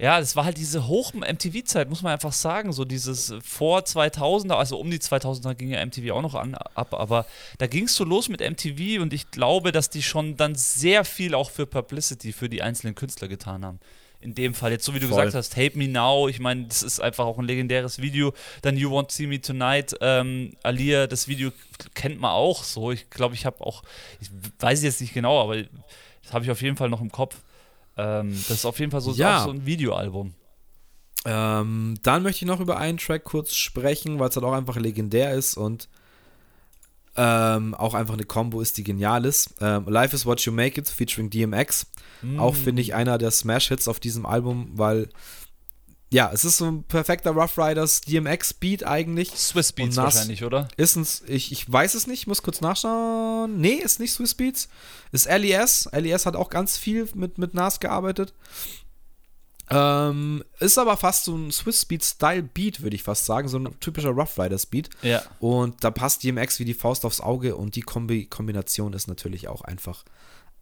ja, 0.00 0.18
das 0.18 0.34
war 0.34 0.46
halt 0.46 0.56
diese 0.56 0.86
Hoch-MTV-Zeit, 0.86 1.90
muss 1.90 2.00
man 2.00 2.12
einfach 2.12 2.32
sagen. 2.32 2.72
So 2.72 2.86
dieses 2.86 3.34
vor 3.44 3.80
2000er, 3.80 4.54
also 4.54 4.78
um 4.78 4.90
die 4.90 4.98
2000er 4.98 5.54
ging 5.54 5.68
ja 5.68 5.84
MTV 5.84 6.12
auch 6.12 6.22
noch 6.22 6.34
an, 6.34 6.54
ab, 6.54 6.94
aber 6.94 7.26
da 7.58 7.66
ging 7.66 7.84
es 7.84 7.94
so 7.94 8.04
los 8.04 8.30
mit 8.30 8.40
MTV 8.40 9.02
und 9.02 9.12
ich 9.12 9.30
glaube, 9.30 9.72
dass 9.72 9.90
die 9.90 10.02
schon 10.02 10.38
dann 10.38 10.54
sehr 10.54 11.04
viel 11.04 11.34
auch 11.34 11.50
für 11.50 11.66
Publicity 11.66 12.32
für 12.32 12.48
die 12.48 12.62
einzelnen 12.62 12.94
Künstler 12.94 13.28
getan 13.28 13.64
haben 13.64 13.78
in 14.22 14.34
dem 14.34 14.54
Fall. 14.54 14.72
Jetzt, 14.72 14.84
so 14.84 14.94
wie 14.94 15.00
du 15.00 15.08
Voll. 15.08 15.16
gesagt 15.16 15.34
hast, 15.34 15.52
Tape 15.52 15.76
Me 15.76 15.88
Now, 15.88 16.28
ich 16.28 16.40
meine, 16.40 16.66
das 16.66 16.82
ist 16.82 17.00
einfach 17.00 17.26
auch 17.26 17.38
ein 17.38 17.46
legendäres 17.46 18.00
Video. 18.00 18.32
Dann 18.62 18.76
You 18.76 18.90
Won't 18.90 19.12
See 19.12 19.26
Me 19.26 19.40
Tonight, 19.40 19.96
ähm, 20.00 20.52
Alia, 20.62 21.06
das 21.06 21.28
Video 21.28 21.50
kennt 21.94 22.20
man 22.20 22.30
auch 22.30 22.64
so. 22.64 22.90
Ich 22.90 23.10
glaube, 23.10 23.34
ich 23.34 23.44
habe 23.44 23.64
auch, 23.64 23.82
ich 24.20 24.30
weiß 24.58 24.82
jetzt 24.82 25.00
nicht 25.00 25.14
genau, 25.14 25.42
aber 25.42 25.56
das 26.22 26.32
habe 26.32 26.44
ich 26.44 26.50
auf 26.50 26.62
jeden 26.62 26.76
Fall 26.76 26.88
noch 26.88 27.00
im 27.00 27.10
Kopf. 27.10 27.36
Ähm, 28.00 28.30
das 28.30 28.58
ist 28.58 28.64
auf 28.64 28.78
jeden 28.78 28.90
Fall 28.90 29.00
so, 29.00 29.12
ja. 29.12 29.44
so 29.44 29.50
ein 29.50 29.66
Videoalbum. 29.66 30.34
Ähm, 31.26 31.98
dann 32.02 32.22
möchte 32.22 32.44
ich 32.44 32.48
noch 32.48 32.60
über 32.60 32.78
einen 32.78 32.98
Track 32.98 33.24
kurz 33.24 33.54
sprechen, 33.54 34.18
weil 34.18 34.30
es 34.30 34.36
halt 34.36 34.44
auch 34.44 34.54
einfach 34.54 34.76
legendär 34.76 35.34
ist 35.34 35.56
und 35.56 35.88
ähm, 37.16 37.74
auch 37.74 37.94
einfach 37.94 38.14
eine 38.14 38.24
Combo 38.24 38.60
ist, 38.60 38.78
die 38.78 38.84
genial 38.84 39.24
ist. 39.24 39.54
Ähm, 39.60 39.84
Life 39.86 40.14
is 40.14 40.24
What 40.24 40.40
You 40.42 40.52
Make 40.52 40.80
It 40.80 40.88
featuring 40.88 41.28
DMX. 41.28 41.86
Mm. 42.22 42.38
Auch 42.38 42.54
finde 42.54 42.80
ich 42.80 42.94
einer 42.94 43.18
der 43.18 43.30
Smash-Hits 43.30 43.88
auf 43.88 44.00
diesem 44.00 44.24
Album, 44.24 44.70
weil 44.74 45.08
ja, 46.12 46.30
es 46.32 46.44
ist 46.44 46.58
so 46.58 46.66
ein 46.66 46.82
perfekter 46.82 47.30
Rough 47.30 47.56
Riders 47.56 48.00
DMX 48.00 48.54
Beat 48.54 48.84
eigentlich. 48.84 49.30
Swiss 49.30 49.72
Beats 49.72 49.96
wahrscheinlich, 49.96 50.42
oder? 50.42 50.66
Ist 50.76 50.96
ein, 50.96 51.06
ich, 51.28 51.52
ich 51.52 51.70
weiß 51.70 51.94
es 51.94 52.08
nicht, 52.08 52.26
muss 52.26 52.42
kurz 52.42 52.60
nachschauen. 52.60 53.60
Nee, 53.60 53.74
ist 53.74 54.00
nicht 54.00 54.12
Swiss 54.12 54.34
Beats. 54.34 54.68
Ist 55.12 55.28
LES. 55.28 55.88
LES 55.92 56.26
hat 56.26 56.34
auch 56.34 56.50
ganz 56.50 56.76
viel 56.76 57.08
mit, 57.14 57.38
mit 57.38 57.54
Nas 57.54 57.78
gearbeitet. 57.78 58.34
Ähm, 59.70 60.42
ist 60.58 60.78
aber 60.78 60.96
fast 60.96 61.26
so 61.26 61.36
ein 61.36 61.52
Swiss 61.52 61.84
Beat 61.84 62.02
Style 62.02 62.42
Beat, 62.42 62.82
würde 62.82 62.96
ich 62.96 63.04
fast 63.04 63.24
sagen. 63.24 63.46
So 63.46 63.60
ein 63.60 63.78
typischer 63.78 64.10
Rough 64.10 64.36
Riders 64.36 64.66
Beat. 64.66 64.90
Ja. 65.02 65.22
Und 65.38 65.84
da 65.84 65.92
passt 65.92 66.24
DMX 66.24 66.58
wie 66.58 66.64
die 66.64 66.74
Faust 66.74 67.04
aufs 67.04 67.20
Auge 67.20 67.54
und 67.54 67.76
die 67.76 67.82
Kombi 67.82 68.26
Kombination 68.26 68.94
ist 68.94 69.06
natürlich 69.06 69.46
auch 69.46 69.62
einfach 69.62 70.04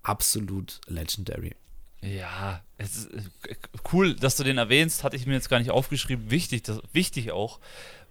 absolut 0.03 0.83
legendary. 0.89 1.55
Ja, 2.01 2.63
es 2.77 2.97
ist 2.97 3.11
äh, 3.49 3.57
cool, 3.93 4.15
dass 4.15 4.37
du 4.37 4.45
den 4.45 4.59
erwähnst, 4.59 5.03
hatte 5.03 5.17
ich 5.17 5.27
mir 5.27 5.35
jetzt 5.35 5.49
gar 5.49 5.59
nicht 5.59 5.71
aufgeschrieben. 5.71 6.31
Wichtig, 6.31 6.63
das, 6.63 6.81
wichtig 6.93 7.33
auch. 7.33 7.59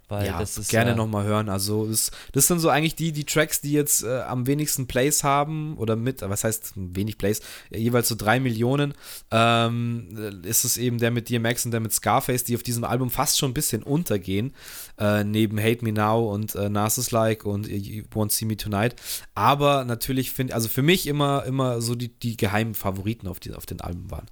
Weil 0.09 0.27
ja, 0.27 0.39
das 0.39 0.57
ist, 0.57 0.69
gerne 0.69 0.91
äh, 0.91 0.95
nochmal 0.95 1.25
hören. 1.25 1.49
Also 1.49 1.85
das, 1.85 2.11
das, 2.31 2.47
sind 2.47 2.59
so 2.59 2.69
eigentlich 2.69 2.95
die, 2.95 3.11
die 3.11 3.25
Tracks, 3.25 3.59
die 3.59 3.73
jetzt 3.73 4.03
äh, 4.03 4.21
am 4.21 4.47
wenigsten 4.47 4.87
Plays 4.87 5.25
haben 5.25 5.75
oder 5.77 5.97
mit, 5.97 6.21
was 6.21 6.45
heißt 6.45 6.73
wenig 6.75 7.17
Plays, 7.17 7.41
jeweils 7.71 8.07
so 8.07 8.15
drei 8.15 8.39
Millionen. 8.39 8.93
Ähm, 9.31 10.41
ist 10.43 10.63
es 10.63 10.77
eben 10.77 10.99
der 10.99 11.11
mit 11.11 11.29
DMX 11.29 11.65
und 11.65 11.71
der 11.71 11.81
mit 11.81 11.91
Scarface, 11.91 12.45
die 12.45 12.55
auf 12.55 12.63
diesem 12.63 12.85
Album 12.85 13.09
fast 13.09 13.37
schon 13.37 13.51
ein 13.51 13.53
bisschen 13.53 13.83
untergehen. 13.83 14.53
Äh, 14.97 15.25
neben 15.25 15.59
Hate 15.59 15.83
Me 15.83 15.91
Now 15.91 16.33
und 16.33 16.55
äh, 16.55 16.69
Narcissus 16.69 17.11
Like 17.11 17.45
und 17.45 17.67
You 17.67 18.03
Won't 18.13 18.31
See 18.31 18.45
Me 18.45 18.55
Tonight. 18.55 18.95
Aber 19.35 19.83
natürlich 19.83 20.31
finde, 20.31 20.55
also 20.55 20.69
für 20.69 20.83
mich 20.83 21.05
immer, 21.07 21.43
immer 21.43 21.81
so 21.81 21.95
die, 21.95 22.17
die 22.17 22.37
geheimen 22.37 22.75
Favoriten 22.75 23.27
auf, 23.27 23.41
die, 23.41 23.53
auf 23.53 23.65
den 23.65 23.81
Alben 23.81 24.09
waren. 24.09 24.27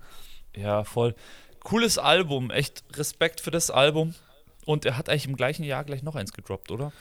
Ja, 0.56 0.86
voll. 0.86 1.16
Cooles 1.66 1.98
Album, 1.98 2.50
echt 2.50 2.84
Respekt 2.94 3.42
für 3.42 3.52
das 3.52 3.72
Album. 3.72 4.14
Und 4.66 4.86
er 4.86 4.98
hat 4.98 5.10
eigentlich 5.10 5.28
im 5.28 5.36
gleichen 5.36 5.64
Jahr 5.64 5.84
gleich 5.84 6.02
noch 6.02 6.16
eins 6.16 6.34
gedroppt, 6.34 6.72
oder? 6.72 6.92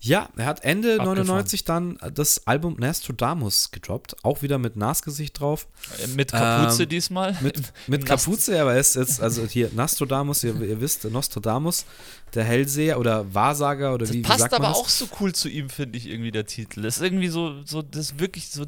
Ja, 0.00 0.30
er 0.36 0.46
hat 0.46 0.64
Ende 0.64 0.94
Abgefahren. 0.94 1.26
99 1.26 1.64
dann 1.64 1.98
das 2.14 2.46
Album 2.46 2.76
Nostradamus 2.78 3.70
gedroppt. 3.70 4.16
Auch 4.24 4.40
wieder 4.40 4.58
mit 4.58 4.76
Nasgesicht 4.76 5.38
drauf. 5.38 5.66
Äh, 6.02 6.06
mit 6.08 6.32
Kapuze 6.32 6.84
ähm, 6.84 6.88
diesmal? 6.88 7.36
Mit, 7.42 7.60
mit 7.86 8.06
Kapuze, 8.06 8.60
aber 8.60 8.72
er 8.72 8.80
ist 8.80 8.96
jetzt, 8.96 9.20
also 9.20 9.44
hier 9.44 9.70
Nostradamus, 9.74 10.42
ihr, 10.44 10.58
ihr 10.62 10.80
wisst, 10.80 11.04
Nostradamus 11.04 11.84
der 12.34 12.44
Hellseher 12.44 12.98
oder 12.98 13.34
Wahrsager 13.34 13.94
oder 13.94 14.06
das 14.06 14.14
wie, 14.14 14.22
passt 14.22 14.38
wie 14.38 14.42
sagt 14.42 14.54
aber 14.54 14.68
das? 14.68 14.76
auch 14.76 14.88
so 14.88 15.08
cool 15.20 15.34
zu 15.34 15.48
ihm, 15.48 15.68
finde 15.68 15.98
ich 15.98 16.08
irgendwie 16.08 16.30
der 16.30 16.46
Titel. 16.46 16.82
Das 16.82 16.96
ist 16.96 17.02
irgendwie 17.02 17.28
so, 17.28 17.62
so 17.64 17.82
das 17.82 18.12
ist 18.12 18.20
wirklich 18.20 18.50
so 18.50 18.64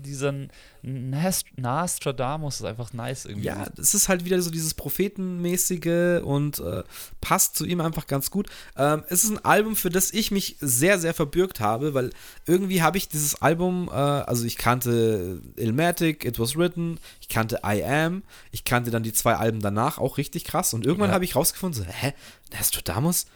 Nostradamus 0.83 2.57
ist 2.57 2.65
einfach 2.67 2.93
nice 2.93 3.25
irgendwie. 3.25 3.47
Ja, 3.47 3.67
es 3.79 3.95
ist 3.95 4.09
halt 4.09 4.25
wieder 4.25 4.43
so 4.43 4.51
dieses 4.51 4.75
Prophetenmäßige 4.75 6.23
und 6.25 6.59
äh, 6.59 6.83
passt 7.21 7.57
zu 7.57 7.65
ihm 7.65 7.81
einfach 7.81 8.09
ganz 8.09 8.33
gut. 8.33 8.49
Ähm, 8.77 9.05
es 9.09 9.23
ist 9.23 9.31
ein 9.31 9.45
Album, 9.45 9.77
für 9.77 9.91
das 9.91 10.13
ich 10.13 10.33
mich 10.33 10.57
sehr, 10.61 10.99
sehr 10.99 11.15
verbürgt 11.15 11.61
habe, 11.61 11.95
weil 11.95 12.11
irgendwie 12.47 12.83
habe 12.83 12.99
ich 12.99 13.09
dieses 13.09 13.41
Album, 13.41 13.89
äh, 13.89 13.93
also 13.93 14.45
ich 14.45 14.57
kannte 14.57 15.41
Ilmatic, 15.55 16.25
It 16.25 16.41
Was 16.41 16.57
Written, 16.57 16.99
ich 17.21 17.29
kannte 17.29 17.61
I 17.65 17.85
Am, 17.85 18.25
ich 18.51 18.65
kannte 18.65 18.91
dann 18.91 19.05
die 19.05 19.13
zwei 19.13 19.37
Alben 19.37 19.61
danach 19.61 19.99
auch 19.99 20.19
richtig 20.19 20.45
krass 20.45 20.75
und 20.75 20.85
irgendwann 20.85 21.11
ja. 21.11 21.15
habe 21.15 21.25
ich 21.25 21.37
rausgefunden, 21.37 21.85
so, 21.85 21.89
hä, 21.89 22.13
Nostradamus? 22.53 23.27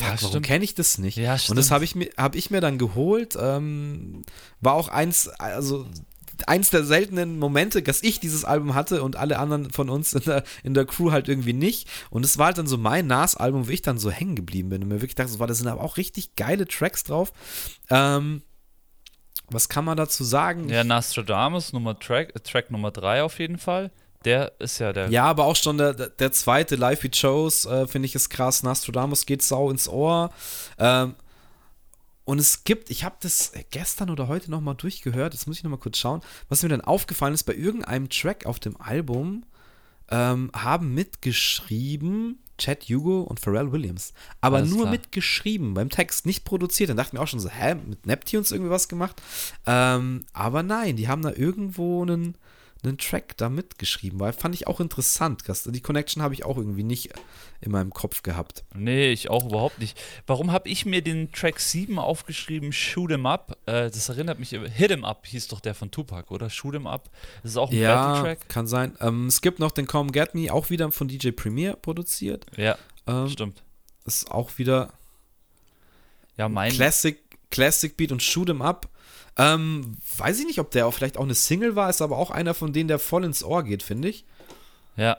Ja, 0.00 0.16
warum 0.22 0.42
kenne 0.42 0.64
ich 0.64 0.74
das 0.74 0.98
nicht? 0.98 1.16
Ja, 1.16 1.36
und 1.48 1.56
das 1.56 1.70
habe 1.70 1.84
ich, 1.84 1.94
mir, 1.94 2.10
hab 2.16 2.34
ich 2.34 2.50
mir 2.50 2.60
dann 2.60 2.78
geholt. 2.78 3.36
Ähm, 3.38 4.24
war 4.60 4.74
auch 4.74 4.88
eins, 4.88 5.28
also 5.28 5.86
eins 6.46 6.70
der 6.70 6.84
seltenen 6.84 7.38
Momente, 7.38 7.82
dass 7.82 8.02
ich 8.02 8.20
dieses 8.20 8.44
Album 8.44 8.74
hatte 8.74 9.02
und 9.02 9.16
alle 9.16 9.38
anderen 9.38 9.70
von 9.70 9.88
uns 9.88 10.12
in 10.12 10.22
der, 10.22 10.44
in 10.62 10.74
der 10.74 10.84
Crew 10.84 11.10
halt 11.10 11.28
irgendwie 11.28 11.52
nicht. 11.52 11.88
Und 12.10 12.24
es 12.24 12.38
war 12.38 12.46
halt 12.46 12.58
dann 12.58 12.66
so 12.66 12.78
mein 12.78 13.06
Nas-Album, 13.06 13.66
wo 13.66 13.70
ich 13.70 13.82
dann 13.82 13.98
so 13.98 14.10
hängen 14.10 14.36
geblieben 14.36 14.70
bin 14.70 14.82
und 14.82 14.88
mir 14.88 15.00
wirklich 15.00 15.14
dachte, 15.14 15.32
so, 15.32 15.44
da 15.44 15.54
sind 15.54 15.68
aber 15.68 15.82
auch 15.82 15.96
richtig 15.96 16.36
geile 16.36 16.66
Tracks 16.66 17.04
drauf. 17.04 17.32
Ähm, 17.90 18.42
was 19.50 19.68
kann 19.68 19.84
man 19.84 19.96
dazu 19.96 20.24
sagen? 20.24 20.68
Ja, 20.68 20.84
Nostradamus, 20.84 21.72
Nummer 21.72 21.98
Track, 21.98 22.32
Track 22.44 22.70
Nummer 22.70 22.90
3 22.90 23.22
auf 23.22 23.38
jeden 23.38 23.58
Fall. 23.58 23.90
Der 24.24 24.52
ist 24.58 24.78
ja 24.78 24.92
der. 24.92 25.10
Ja, 25.10 25.24
aber 25.24 25.44
auch 25.44 25.56
schon 25.56 25.76
der, 25.76 25.92
der 25.92 26.32
zweite 26.32 26.76
Live 26.76 27.04
We 27.04 27.10
Chose, 27.10 27.68
äh, 27.68 27.86
finde 27.86 28.06
ich, 28.06 28.14
ist 28.14 28.30
krass. 28.30 28.62
Nostradamus 28.62 29.26
geht 29.26 29.42
sau 29.42 29.70
ins 29.70 29.86
Ohr. 29.86 30.30
Ähm, 30.78 31.14
und 32.24 32.38
es 32.38 32.64
gibt, 32.64 32.90
ich 32.90 33.04
habe 33.04 33.16
das 33.20 33.52
gestern 33.70 34.10
oder 34.10 34.28
heute 34.28 34.50
nochmal 34.50 34.74
durchgehört, 34.74 35.34
jetzt 35.34 35.46
muss 35.46 35.58
ich 35.58 35.64
nochmal 35.64 35.80
kurz 35.80 35.98
schauen, 35.98 36.22
was 36.48 36.62
mir 36.62 36.68
dann 36.68 36.80
aufgefallen 36.80 37.34
ist, 37.34 37.44
bei 37.44 37.54
irgendeinem 37.54 38.08
Track 38.08 38.46
auf 38.46 38.58
dem 38.58 38.80
Album 38.80 39.44
ähm, 40.10 40.50
haben 40.54 40.94
mitgeschrieben 40.94 42.38
Chad 42.58 42.84
Hugo 42.84 43.22
und 43.22 43.40
Pharrell 43.40 43.72
Williams. 43.72 44.12
Aber 44.40 44.58
Alles 44.58 44.70
nur 44.70 44.82
klar. 44.82 44.92
mitgeschrieben, 44.92 45.74
beim 45.74 45.90
Text, 45.90 46.24
nicht 46.24 46.44
produziert. 46.44 46.90
Dann 46.90 46.96
dachten 46.96 47.16
wir 47.16 47.22
auch 47.22 47.28
schon 47.28 47.40
so, 47.40 47.48
hä, 47.48 47.74
mit 47.74 48.06
Neptunes 48.06 48.52
irgendwie 48.52 48.70
was 48.70 48.88
gemacht? 48.88 49.20
Ähm, 49.66 50.24
aber 50.32 50.62
nein, 50.62 50.96
die 50.96 51.08
haben 51.08 51.22
da 51.22 51.32
irgendwo 51.32 52.02
einen, 52.02 52.36
einen 52.84 52.98
Track 52.98 53.36
da 53.36 53.48
mitgeschrieben, 53.48 54.20
weil 54.20 54.32
fand 54.32 54.54
ich 54.54 54.66
auch 54.66 54.80
interessant. 54.80 55.42
Die 55.66 55.80
Connection 55.80 56.22
habe 56.22 56.34
ich 56.34 56.44
auch 56.44 56.56
irgendwie 56.56 56.82
nicht 56.84 57.10
in 57.60 57.72
meinem 57.72 57.90
Kopf 57.92 58.22
gehabt. 58.22 58.64
Nee, 58.74 59.10
ich 59.12 59.30
auch 59.30 59.46
überhaupt 59.46 59.78
nicht. 59.78 59.98
Warum 60.26 60.52
habe 60.52 60.68
ich 60.68 60.84
mir 60.86 61.02
den 61.02 61.32
Track 61.32 61.60
7 61.60 61.98
aufgeschrieben, 61.98 62.72
Shoot 62.72 63.10
'em 63.12 63.26
Up? 63.26 63.56
Äh, 63.66 63.90
das 63.90 64.08
erinnert 64.08 64.38
mich, 64.38 64.50
Hit 64.50 64.90
'em 64.90 65.04
Up 65.04 65.26
hieß 65.26 65.48
doch 65.48 65.60
der 65.60 65.74
von 65.74 65.90
Tupac, 65.90 66.30
oder? 66.32 66.50
Shoot 66.50 66.74
'em 66.74 66.86
Up. 66.86 67.10
Das 67.42 67.52
ist 67.52 67.56
auch 67.56 67.70
ein 67.70 67.76
Ja, 67.78 67.96
Battle-Track. 68.06 68.48
kann 68.48 68.66
sein. 68.66 68.96
Ähm, 69.00 69.26
es 69.26 69.40
gibt 69.40 69.58
noch 69.58 69.70
den 69.70 69.86
Come 69.86 70.10
Get 70.12 70.34
Me, 70.34 70.52
auch 70.52 70.70
wieder 70.70 70.90
von 70.92 71.08
DJ 71.08 71.30
Premier 71.32 71.74
produziert. 71.74 72.46
Ja, 72.56 72.76
Ähm, 73.06 73.28
stimmt. 73.28 73.62
ist 74.04 74.30
auch 74.30 74.58
wieder 74.58 74.92
Ja, 76.36 76.48
mein. 76.48 76.72
Classic, 76.72 77.18
Classic 77.50 77.96
Beat 77.96 78.10
und 78.12 78.22
Shoot 78.22 78.50
'em 78.50 78.60
Up. 78.62 78.88
Ähm, 79.36 79.96
weiß 80.16 80.40
ich 80.40 80.46
nicht, 80.46 80.60
ob 80.60 80.70
der 80.70 80.86
auch 80.86 80.94
vielleicht 80.94 81.16
auch 81.16 81.24
eine 81.24 81.34
Single 81.34 81.74
war, 81.74 81.90
ist 81.90 82.02
aber 82.02 82.18
auch 82.18 82.30
einer 82.30 82.54
von 82.54 82.72
denen, 82.72 82.88
der 82.88 82.98
voll 82.98 83.24
ins 83.24 83.42
Ohr 83.42 83.64
geht, 83.64 83.82
finde 83.82 84.08
ich. 84.08 84.24
Ja. 84.96 85.18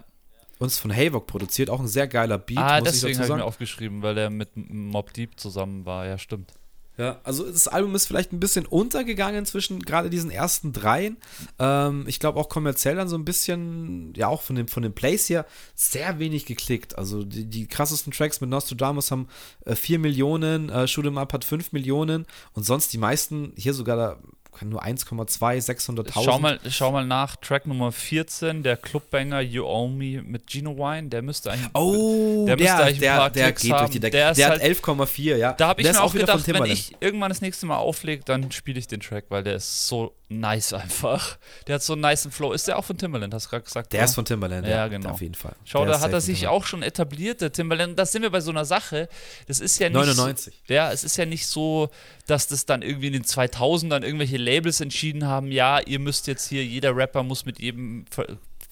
Und 0.57 0.67
ist 0.67 0.79
von 0.79 0.95
Havok 0.95 1.27
produziert, 1.27 1.69
auch 1.69 1.81
ein 1.81 1.87
sehr 1.87 2.07
geiler 2.07 2.37
Beat, 2.37 2.57
ah, 2.57 2.79
muss 2.79 2.91
deswegen 2.91 3.17
habe 3.19 3.27
ich 3.27 3.35
mir 3.35 3.43
aufgeschrieben, 3.43 4.01
weil 4.01 4.15
der 4.15 4.29
mit 4.29 4.51
Mob 4.55 5.11
Deep 5.11 5.37
zusammen 5.37 5.85
war. 5.85 6.05
Ja, 6.05 6.17
stimmt. 6.17 6.53
Ja, 6.97 7.19
also 7.23 7.45
das 7.45 7.67
Album 7.67 7.93
ist 7.95 8.05
vielleicht 8.05 8.31
ein 8.31 8.39
bisschen 8.39 8.65
untergegangen 8.65 9.45
zwischen 9.45 9.79
gerade 9.79 10.09
diesen 10.09 10.31
ersten 10.31 10.71
dreien. 10.71 11.17
Ähm, 11.59 12.05
ich 12.07 12.19
glaube 12.21 12.39
auch 12.39 12.47
kommerziell 12.47 12.95
dann 12.95 13.09
so 13.09 13.17
ein 13.17 13.25
bisschen, 13.25 14.13
ja 14.15 14.27
auch 14.27 14.41
von 14.41 14.55
dem, 14.55 14.69
von 14.69 14.81
dem 14.81 14.93
Plays 14.93 15.29
her, 15.29 15.45
sehr 15.75 16.19
wenig 16.19 16.45
geklickt. 16.45 16.97
Also 16.97 17.23
die, 17.23 17.45
die 17.45 17.67
krassesten 17.67 18.13
Tracks 18.13 18.39
mit 18.39 18.49
Nostradamus 18.49 19.11
haben 19.11 19.27
äh, 19.65 19.75
4 19.75 19.99
Millionen, 19.99 20.69
äh, 20.69 20.87
Shoot 20.87 21.05
Up 21.05 21.33
hat 21.33 21.43
5 21.43 21.73
Millionen 21.73 22.25
und 22.53 22.65
sonst 22.65 22.93
die 22.93 22.97
meisten, 22.97 23.51
hier 23.57 23.73
sogar 23.73 23.97
da, 23.97 24.19
nur 24.63 24.83
1,2, 24.83 25.65
600.000. 25.65 26.11
Schau 26.23 26.39
mal, 26.39 26.59
schau 26.69 26.91
mal 26.91 27.05
nach, 27.05 27.35
Track 27.35 27.65
Nummer 27.67 27.91
14, 27.91 28.63
der 28.63 28.77
Clubbanger 28.77 29.41
You 29.41 29.65
Owe 29.65 29.89
Me 29.89 30.21
mit 30.21 30.49
Gino 30.49 30.77
Wine. 30.77 31.09
Der 31.09 31.21
müsste 31.21 31.51
eigentlich. 31.51 31.69
Oh, 31.73 32.45
Der 32.47 32.55
der, 32.55 32.77
eigentlich 32.77 32.99
der, 32.99 33.29
der 33.29 33.51
geht 33.51 33.63
durch 33.63 33.73
haben. 33.73 33.91
die 33.91 33.99
Decke. 33.99 34.17
Der 34.17 34.33
Der, 34.33 34.45
hat 34.47 34.59
halt- 34.61 34.63
11,4, 34.63 35.35
ja. 35.37 35.53
Da 35.53 35.67
habe 35.67 35.81
ich 35.81 35.87
mir 35.91 36.01
auch 36.03 36.13
wieder 36.13 36.27
von 36.27 36.43
gedacht, 36.43 36.61
wenn 36.63 36.71
ich 36.71 36.95
irgendwann 36.99 37.29
das 37.29 37.41
nächste 37.41 37.65
Mal 37.65 37.77
auflege, 37.77 38.23
dann 38.25 38.51
spiele 38.51 38.79
ich 38.79 38.87
den 38.87 38.99
Track, 39.01 39.25
weil 39.29 39.43
der 39.43 39.55
ist 39.55 39.87
so 39.87 40.13
nice 40.27 40.73
einfach. 40.73 41.37
Der 41.67 41.75
hat 41.75 41.83
so 41.83 41.93
einen 41.93 42.01
niceen 42.01 42.31
Flow. 42.31 42.51
Ist 42.51 42.67
der 42.67 42.79
auch 42.79 42.83
von 42.85 42.97
Timbaland, 42.97 43.33
hast 43.33 43.45
du 43.45 43.49
gerade 43.51 43.63
gesagt? 43.63 43.93
Der 43.93 43.99
oder? 43.99 44.05
ist 44.05 44.15
von 44.15 44.25
Timbaland, 44.25 44.65
Ja, 44.67 44.87
genau. 44.87 45.09
Auf 45.11 45.21
jeden 45.21 45.35
Fall. 45.35 45.55
Schau, 45.65 45.85
Der 45.85 45.93
da 45.95 46.01
hat 46.01 46.11
er 46.13 46.21
sich 46.21 46.47
auch 46.47 46.65
schon 46.65 46.81
etabliert, 46.81 47.41
der 47.41 47.51
Timbaland. 47.51 47.97
Da 47.99 48.05
sind 48.07 48.23
wir 48.23 48.31
bei 48.31 48.41
so 48.41 48.49
einer 48.51 48.65
Sache. 48.65 49.07
Das 49.47 49.59
ist 49.59 49.77
ja 49.79 49.87
nicht. 49.89 49.95
99. 49.95 50.61
So, 50.67 50.73
ja, 50.73 50.91
es 50.91 51.03
ist 51.03 51.17
ja 51.17 51.25
nicht 51.25 51.45
so, 51.45 51.89
dass 52.25 52.47
das 52.47 52.65
dann 52.65 52.81
irgendwie 52.81 53.07
in 53.07 53.13
den 53.13 53.23
2000ern 53.23 54.03
irgendwelche 54.03 54.37
Labels 54.45 54.79
entschieden 54.81 55.25
haben, 55.25 55.51
ja, 55.51 55.79
ihr 55.79 55.99
müsst 55.99 56.27
jetzt 56.27 56.47
hier, 56.47 56.63
jeder 56.63 56.95
Rapper 56.95 57.23
muss 57.23 57.45
mit 57.45 57.59
jedem 57.59 58.05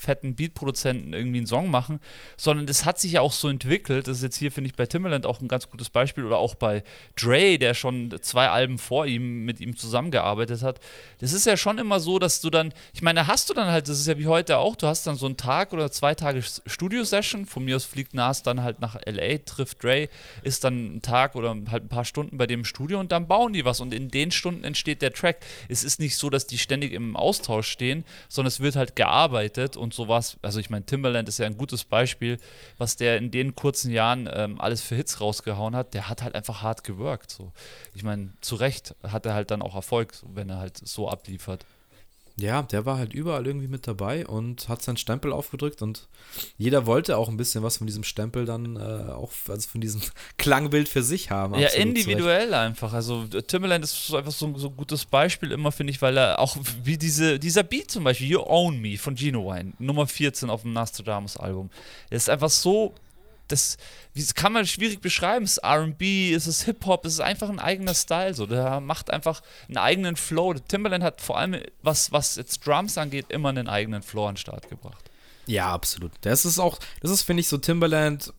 fetten 0.03 0.35
Beatproduzenten 0.35 1.13
irgendwie 1.13 1.37
einen 1.37 1.47
Song 1.47 1.69
machen, 1.69 1.99
sondern 2.35 2.65
das 2.65 2.85
hat 2.85 2.99
sich 2.99 3.13
ja 3.13 3.21
auch 3.21 3.31
so 3.31 3.49
entwickelt. 3.49 4.07
Das 4.07 4.17
ist 4.17 4.23
jetzt 4.23 4.37
hier, 4.37 4.51
finde 4.51 4.69
ich, 4.69 4.75
bei 4.75 4.85
Timbaland 4.85 5.25
auch 5.25 5.41
ein 5.41 5.47
ganz 5.47 5.69
gutes 5.69 5.89
Beispiel 5.89 6.25
oder 6.25 6.37
auch 6.37 6.55
bei 6.55 6.83
Dre, 7.15 7.57
der 7.57 7.73
schon 7.73 8.13
zwei 8.21 8.49
Alben 8.49 8.79
vor 8.79 9.05
ihm 9.05 9.45
mit 9.45 9.59
ihm 9.59 9.77
zusammengearbeitet 9.77 10.63
hat. 10.63 10.79
Das 11.19 11.33
ist 11.33 11.45
ja 11.45 11.55
schon 11.55 11.77
immer 11.77 11.99
so, 11.99 12.17
dass 12.19 12.41
du 12.41 12.49
dann, 12.49 12.73
ich 12.93 13.03
meine, 13.03 13.27
hast 13.27 13.49
du 13.49 13.53
dann 13.53 13.67
halt, 13.67 13.87
das 13.87 13.99
ist 13.99 14.07
ja 14.07 14.17
wie 14.17 14.27
heute 14.27 14.57
auch, 14.57 14.75
du 14.75 14.87
hast 14.87 15.05
dann 15.05 15.15
so 15.15 15.27
einen 15.27 15.37
Tag 15.37 15.73
oder 15.73 15.91
zwei 15.91 16.15
Tage 16.15 16.41
Studio-Session. 16.41 17.45
Von 17.45 17.65
mir 17.65 17.75
aus 17.75 17.85
fliegt 17.85 18.13
Nas 18.13 18.41
dann 18.41 18.63
halt 18.63 18.79
nach 18.79 18.97
LA, 19.05 19.37
trifft 19.45 19.83
Dre, 19.83 20.09
ist 20.41 20.63
dann 20.63 20.97
ein 20.97 21.01
Tag 21.01 21.35
oder 21.35 21.55
halt 21.69 21.85
ein 21.85 21.89
paar 21.89 22.05
Stunden 22.05 22.37
bei 22.37 22.47
dem 22.47 22.63
im 22.63 22.65
Studio 22.65 22.99
und 22.99 23.11
dann 23.11 23.27
bauen 23.27 23.51
die 23.51 23.65
was 23.65 23.81
und 23.81 23.93
in 23.93 24.09
den 24.09 24.31
Stunden 24.31 24.63
entsteht 24.63 25.01
der 25.01 25.11
Track. 25.11 25.41
Es 25.67 25.83
ist 25.83 25.99
nicht 25.99 26.15
so, 26.15 26.29
dass 26.29 26.47
die 26.47 26.57
ständig 26.57 26.93
im 26.93 27.15
Austausch 27.15 27.67
stehen, 27.67 28.05
sondern 28.29 28.47
es 28.47 28.61
wird 28.61 28.77
halt 28.77 28.95
gearbeitet 28.95 29.75
und 29.75 29.92
sowas. 29.95 30.37
Also 30.41 30.59
ich 30.59 30.69
meine, 30.69 30.85
Timbaland 30.85 31.29
ist 31.29 31.39
ja 31.39 31.45
ein 31.45 31.57
gutes 31.57 31.83
Beispiel, 31.83 32.37
was 32.77 32.95
der 32.95 33.17
in 33.17 33.31
den 33.31 33.55
kurzen 33.55 33.91
Jahren 33.91 34.29
ähm, 34.31 34.59
alles 34.59 34.81
für 34.81 34.95
Hits 34.95 35.21
rausgehauen 35.21 35.75
hat. 35.75 35.93
Der 35.93 36.09
hat 36.09 36.21
halt 36.21 36.35
einfach 36.35 36.61
hart 36.61 36.83
gewirkt. 36.83 37.31
So. 37.31 37.51
Ich 37.93 38.03
meine, 38.03 38.33
zu 38.41 38.55
Recht 38.55 38.95
hat 39.03 39.25
er 39.25 39.33
halt 39.33 39.51
dann 39.51 39.61
auch 39.61 39.75
Erfolg, 39.75 40.13
wenn 40.33 40.49
er 40.49 40.57
halt 40.57 40.77
so 40.77 41.09
abliefert. 41.09 41.65
Ja, 42.35 42.63
der 42.63 42.85
war 42.85 42.97
halt 42.97 43.13
überall 43.13 43.45
irgendwie 43.45 43.67
mit 43.67 43.85
dabei 43.85 44.25
und 44.25 44.67
hat 44.67 44.81
seinen 44.81 44.97
Stempel 44.97 45.31
aufgedrückt 45.31 45.83
und 45.83 46.07
jeder 46.57 46.87
wollte 46.87 47.17
auch 47.17 47.29
ein 47.29 47.37
bisschen 47.37 47.63
was 47.63 47.77
von 47.77 47.85
diesem 47.85 48.03
Stempel 48.03 48.45
dann 48.45 48.75
äh, 48.75 49.11
auch, 49.11 49.31
also 49.47 49.69
von 49.69 49.81
diesem 49.81 50.01
Klangbild 50.37 50.89
für 50.89 51.03
sich 51.03 51.29
haben. 51.29 51.53
Ja, 51.59 51.69
individuell 51.69 52.55
einfach. 52.55 52.93
Also 52.93 53.25
äh, 53.33 53.43
Timbaland 53.43 53.83
ist 53.83 54.07
so 54.07 54.17
einfach 54.17 54.31
so, 54.31 54.57
so 54.57 54.69
ein 54.69 54.75
gutes 54.75 55.05
Beispiel 55.05 55.51
immer, 55.51 55.71
finde 55.71 55.91
ich, 55.91 56.01
weil 56.01 56.17
er 56.17 56.39
auch 56.39 56.57
wie 56.83 56.97
diese, 56.97 57.37
dieser 57.37 57.61
Beat 57.61 57.91
zum 57.91 58.03
Beispiel, 58.03 58.27
You 58.27 58.41
Own 58.41 58.79
Me 58.79 58.97
von 58.97 59.15
Gino 59.15 59.45
Wine, 59.45 59.73
Nummer 59.77 60.07
14 60.07 60.49
auf 60.49 60.63
dem 60.63 60.73
Nostradamus-Album. 60.73 61.69
Ist 62.09 62.31
einfach 62.31 62.49
so, 62.49 62.95
das, 63.47 63.77
das 64.15 64.33
kann 64.35 64.53
man 64.53 64.65
schwierig 64.65 65.01
beschreiben. 65.01 65.45
Es 65.45 65.57
ist 65.57 65.63
RB, 65.63 66.01
es 66.33 66.47
ist 66.47 66.63
Hip-Hop, 66.63 67.05
es 67.05 67.13
ist 67.13 67.19
einfach 67.19 67.49
ein 67.49 67.59
eigener 67.59 67.93
Style. 67.93 68.33
So. 68.33 68.45
Der 68.45 68.79
macht 68.79 69.11
einfach 69.11 69.41
einen 69.67 69.77
eigenen 69.77 70.15
Flow. 70.15 70.53
Timbaland 70.53 71.03
hat 71.03 71.21
vor 71.21 71.37
allem, 71.37 71.61
was, 71.81 72.11
was 72.11 72.35
jetzt 72.35 72.65
Drums 72.65 72.97
angeht, 72.97 73.27
immer 73.29 73.49
einen 73.49 73.67
eigenen 73.67 74.01
Flow 74.01 74.27
an 74.27 74.35
den 74.35 74.37
Start 74.39 74.69
gebracht. 74.69 75.09
Ja, 75.45 75.73
absolut. 75.73 76.11
Das 76.21 76.45
ist 76.45 76.59
auch, 76.59 76.79
das 77.01 77.11
ist, 77.11 77.23
finde 77.23 77.41
ich, 77.41 77.47
so 77.47 77.57
Timberland, 77.57 78.33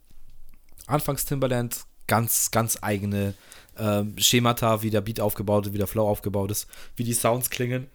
anfangs 0.87 1.25
Timberland, 1.25 1.85
ganz, 2.07 2.51
ganz 2.51 2.79
eigene 2.81 3.35
ähm, 3.79 4.15
Schemata, 4.19 4.83
wie 4.83 4.91
der 4.91 5.01
Beat 5.01 5.21
aufgebaut 5.21 5.67
ist, 5.67 5.73
wie 5.73 5.79
der 5.79 5.87
Flow 5.87 6.09
aufgebaut 6.09 6.51
ist, 6.51 6.67
wie 6.97 7.05
die 7.05 7.13
Sounds 7.13 7.51
klingen. 7.51 7.89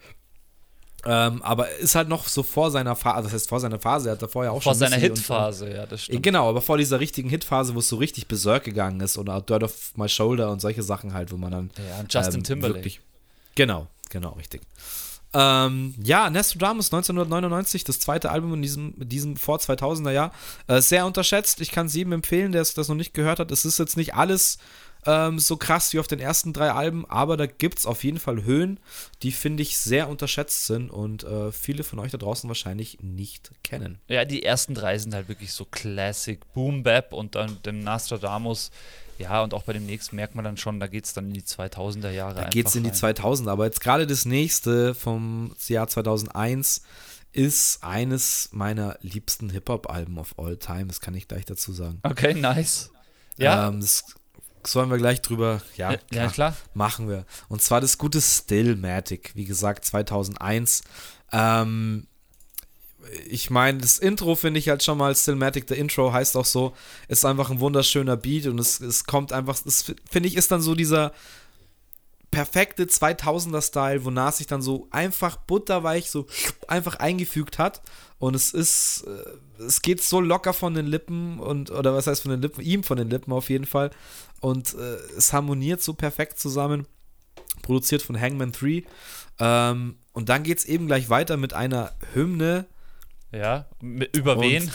Ähm, 1.11 1.41
aber 1.41 1.69
ist 1.77 1.95
halt 1.95 2.07
noch 2.07 2.27
so 2.27 2.43
vor 2.43 2.69
seiner 2.69 2.95
Phase, 2.95 3.23
das 3.23 3.33
heißt 3.33 3.49
vor 3.49 3.59
seiner 3.59 3.79
Phase, 3.79 4.09
er 4.09 4.11
hat 4.11 4.21
da 4.21 4.27
vorher 4.27 4.51
auch 4.51 4.61
Vor 4.61 4.73
schon 4.73 4.79
seiner 4.79 4.97
Missy 4.97 5.09
und- 5.09 5.17
Hitphase, 5.17 5.73
ja, 5.73 5.85
das 5.87 6.03
stimmt. 6.03 6.21
Genau, 6.21 6.47
aber 6.49 6.61
vor 6.61 6.77
dieser 6.77 6.99
richtigen 6.99 7.29
Hitphase, 7.29 7.73
wo 7.73 7.79
es 7.79 7.89
so 7.89 7.95
richtig 7.95 8.27
berserk 8.27 8.63
gegangen 8.65 9.01
ist 9.01 9.17
oder 9.17 9.41
Dirt 9.41 9.63
of 9.63 9.73
My 9.95 10.07
Shoulder 10.07 10.51
und 10.51 10.61
solche 10.61 10.83
Sachen 10.83 11.13
halt, 11.13 11.31
wo 11.31 11.37
man 11.37 11.51
dann 11.51 11.69
Ja, 11.77 11.99
und 12.01 12.13
Justin 12.13 12.35
ähm, 12.41 12.43
Timberlake. 12.43 12.75
Wirklich, 12.79 13.01
genau, 13.55 13.87
genau, 14.11 14.33
richtig. 14.33 14.61
Ähm, 15.33 15.93
ja, 16.03 16.29
Nostradamus 16.29 16.87
1999, 16.91 17.83
das 17.83 17.99
zweite 17.99 18.31
Album 18.31 18.53
in 18.55 18.61
diesem, 18.61 18.93
diesem 18.97 19.35
vor 19.37 19.57
2000er 19.59 20.11
Jahr. 20.11 20.31
Äh, 20.67 20.81
sehr 20.81 21.05
unterschätzt. 21.05 21.61
Ich 21.61 21.71
kann 21.71 21.85
es 21.85 21.93
jedem 21.93 22.13
empfehlen, 22.13 22.51
der 22.51 22.61
es 22.63 22.73
das 22.73 22.87
noch 22.87 22.95
nicht 22.95 23.13
gehört 23.13 23.39
hat. 23.39 23.51
Es 23.51 23.63
ist 23.65 23.77
jetzt 23.77 23.95
nicht 23.95 24.15
alles 24.15 24.57
ähm, 25.09 25.39
so 25.39 25.57
krass 25.57 25.91
wie 25.93 25.99
auf 25.99 26.07
den 26.07 26.19
ersten 26.19 26.53
drei 26.53 26.71
Alben, 26.71 27.09
aber 27.09 27.35
da 27.35 27.47
gibt 27.47 27.79
es 27.79 27.85
auf 27.85 28.03
jeden 28.03 28.19
Fall 28.19 28.43
Höhen, 28.43 28.79
die 29.23 29.31
finde 29.31 29.63
ich 29.63 29.77
sehr 29.77 30.07
unterschätzt 30.07 30.67
sind 30.67 30.91
und 30.91 31.23
äh, 31.23 31.51
viele 31.51 31.83
von 31.83 31.97
euch 31.99 32.11
da 32.11 32.17
draußen 32.19 32.47
wahrscheinlich 32.47 32.99
nicht 33.01 33.51
kennen. 33.63 33.97
Ja, 34.07 34.23
die 34.25 34.43
ersten 34.43 34.75
drei 34.75 34.97
sind 34.99 35.13
halt 35.15 35.27
wirklich 35.27 35.51
so 35.53 35.65
Classic, 35.65 36.39
Boom 36.53 36.83
Bap 36.83 37.13
und 37.13 37.33
dann 37.35 37.61
dem 37.63 37.79
Nostradamus. 37.79 38.71
Ja, 39.17 39.43
und 39.43 39.53
auch 39.53 39.63
bei 39.63 39.73
dem 39.73 39.85
nächsten 39.85 40.15
merkt 40.15 40.35
man 40.35 40.45
dann 40.45 40.55
schon, 40.55 40.79
da 40.79 40.87
geht 40.87 41.05
es 41.05 41.13
dann 41.13 41.27
in 41.27 41.33
die 41.33 41.41
2000er 41.41 42.11
Jahre. 42.11 42.35
Da 42.35 42.49
geht 42.49 42.67
es 42.67 42.75
in 42.75 42.83
die 42.83 42.89
rein. 42.89 43.15
2000er, 43.15 43.49
aber 43.49 43.65
jetzt 43.65 43.81
gerade 43.81 44.07
das 44.07 44.23
nächste 44.25 44.93
vom 44.95 45.53
Jahr 45.67 45.87
2001 45.89 46.83
ist 47.33 47.83
eines 47.83 48.49
meiner 48.53 48.97
liebsten 49.01 49.49
Hip-Hop-Alben 49.49 50.17
of 50.17 50.35
all 50.37 50.55
time, 50.57 50.85
das 50.87 51.01
kann 51.01 51.13
ich 51.15 51.27
gleich 51.27 51.45
dazu 51.45 51.73
sagen. 51.73 51.99
Okay, 52.03 52.33
nice. 52.33 52.91
Ja, 53.37 53.67
Ähm, 53.67 53.81
das 53.81 54.05
sollen 54.65 54.89
wir 54.89 54.97
gleich 54.97 55.21
drüber, 55.21 55.61
ja, 55.75 55.91
ja, 55.91 55.97
klar, 55.97 56.23
ja, 56.23 56.29
klar. 56.29 56.57
machen 56.73 57.09
wir. 57.09 57.25
Und 57.47 57.61
zwar 57.61 57.81
das 57.81 57.97
gute 57.97 58.21
Stillmatic, 58.21 59.31
wie 59.35 59.45
gesagt, 59.45 59.85
2001. 59.85 60.83
Ähm, 61.31 62.07
ich 63.27 63.49
meine, 63.49 63.79
das 63.79 63.97
Intro 63.97 64.35
finde 64.35 64.59
ich 64.59 64.69
halt 64.69 64.83
schon 64.83 64.97
mal 64.97 65.15
Stillmatic, 65.15 65.67
der 65.67 65.77
Intro 65.77 66.11
heißt 66.13 66.35
auch 66.37 66.45
so, 66.45 66.73
ist 67.07 67.25
einfach 67.25 67.49
ein 67.49 67.59
wunderschöner 67.59 68.17
Beat 68.17 68.47
und 68.47 68.59
es, 68.59 68.79
es 68.79 69.05
kommt 69.05 69.31
einfach, 69.33 69.57
das 69.63 69.93
finde 70.09 70.27
ich 70.27 70.35
ist 70.35 70.51
dann 70.51 70.61
so 70.61 70.75
dieser 70.75 71.13
perfekte 72.31 72.85
2000er-Style, 72.85 74.05
wo 74.05 74.11
Nas 74.11 74.37
sich 74.37 74.47
dann 74.47 74.61
so 74.61 74.87
einfach 74.91 75.37
butterweich 75.37 76.11
so 76.11 76.27
einfach 76.67 76.95
eingefügt 76.97 77.57
hat 77.57 77.81
und 78.19 78.35
es 78.35 78.51
ist, 78.53 79.05
äh, 79.07 79.63
es 79.63 79.81
geht 79.81 80.01
so 80.03 80.21
locker 80.21 80.53
von 80.53 80.73
den 80.75 80.85
Lippen 80.87 81.39
und, 81.39 81.71
oder 81.71 81.93
was 81.93 82.05
heißt 82.07 82.21
von 82.21 82.31
den 82.31 82.41
Lippen, 82.41 82.61
ihm 82.61 82.83
von 82.83 82.97
den 82.97 83.09
Lippen 83.09 83.31
auf 83.33 83.49
jeden 83.49 83.65
Fall 83.65 83.91
und 84.41 84.73
äh, 84.75 84.95
es 85.17 85.33
harmoniert 85.33 85.81
so 85.81 85.93
perfekt 85.93 86.39
zusammen, 86.39 86.85
produziert 87.61 88.01
von 88.01 88.19
Hangman 88.19 88.51
3 88.51 88.83
ähm, 89.39 89.97
und 90.13 90.29
dann 90.29 90.43
geht 90.43 90.57
es 90.59 90.65
eben 90.65 90.87
gleich 90.87 91.09
weiter 91.09 91.37
mit 91.37 91.53
einer 91.53 91.93
Hymne, 92.13 92.65
Ja, 93.31 93.67
über 94.13 94.37
Und- 94.37 94.43
wen? 94.43 94.71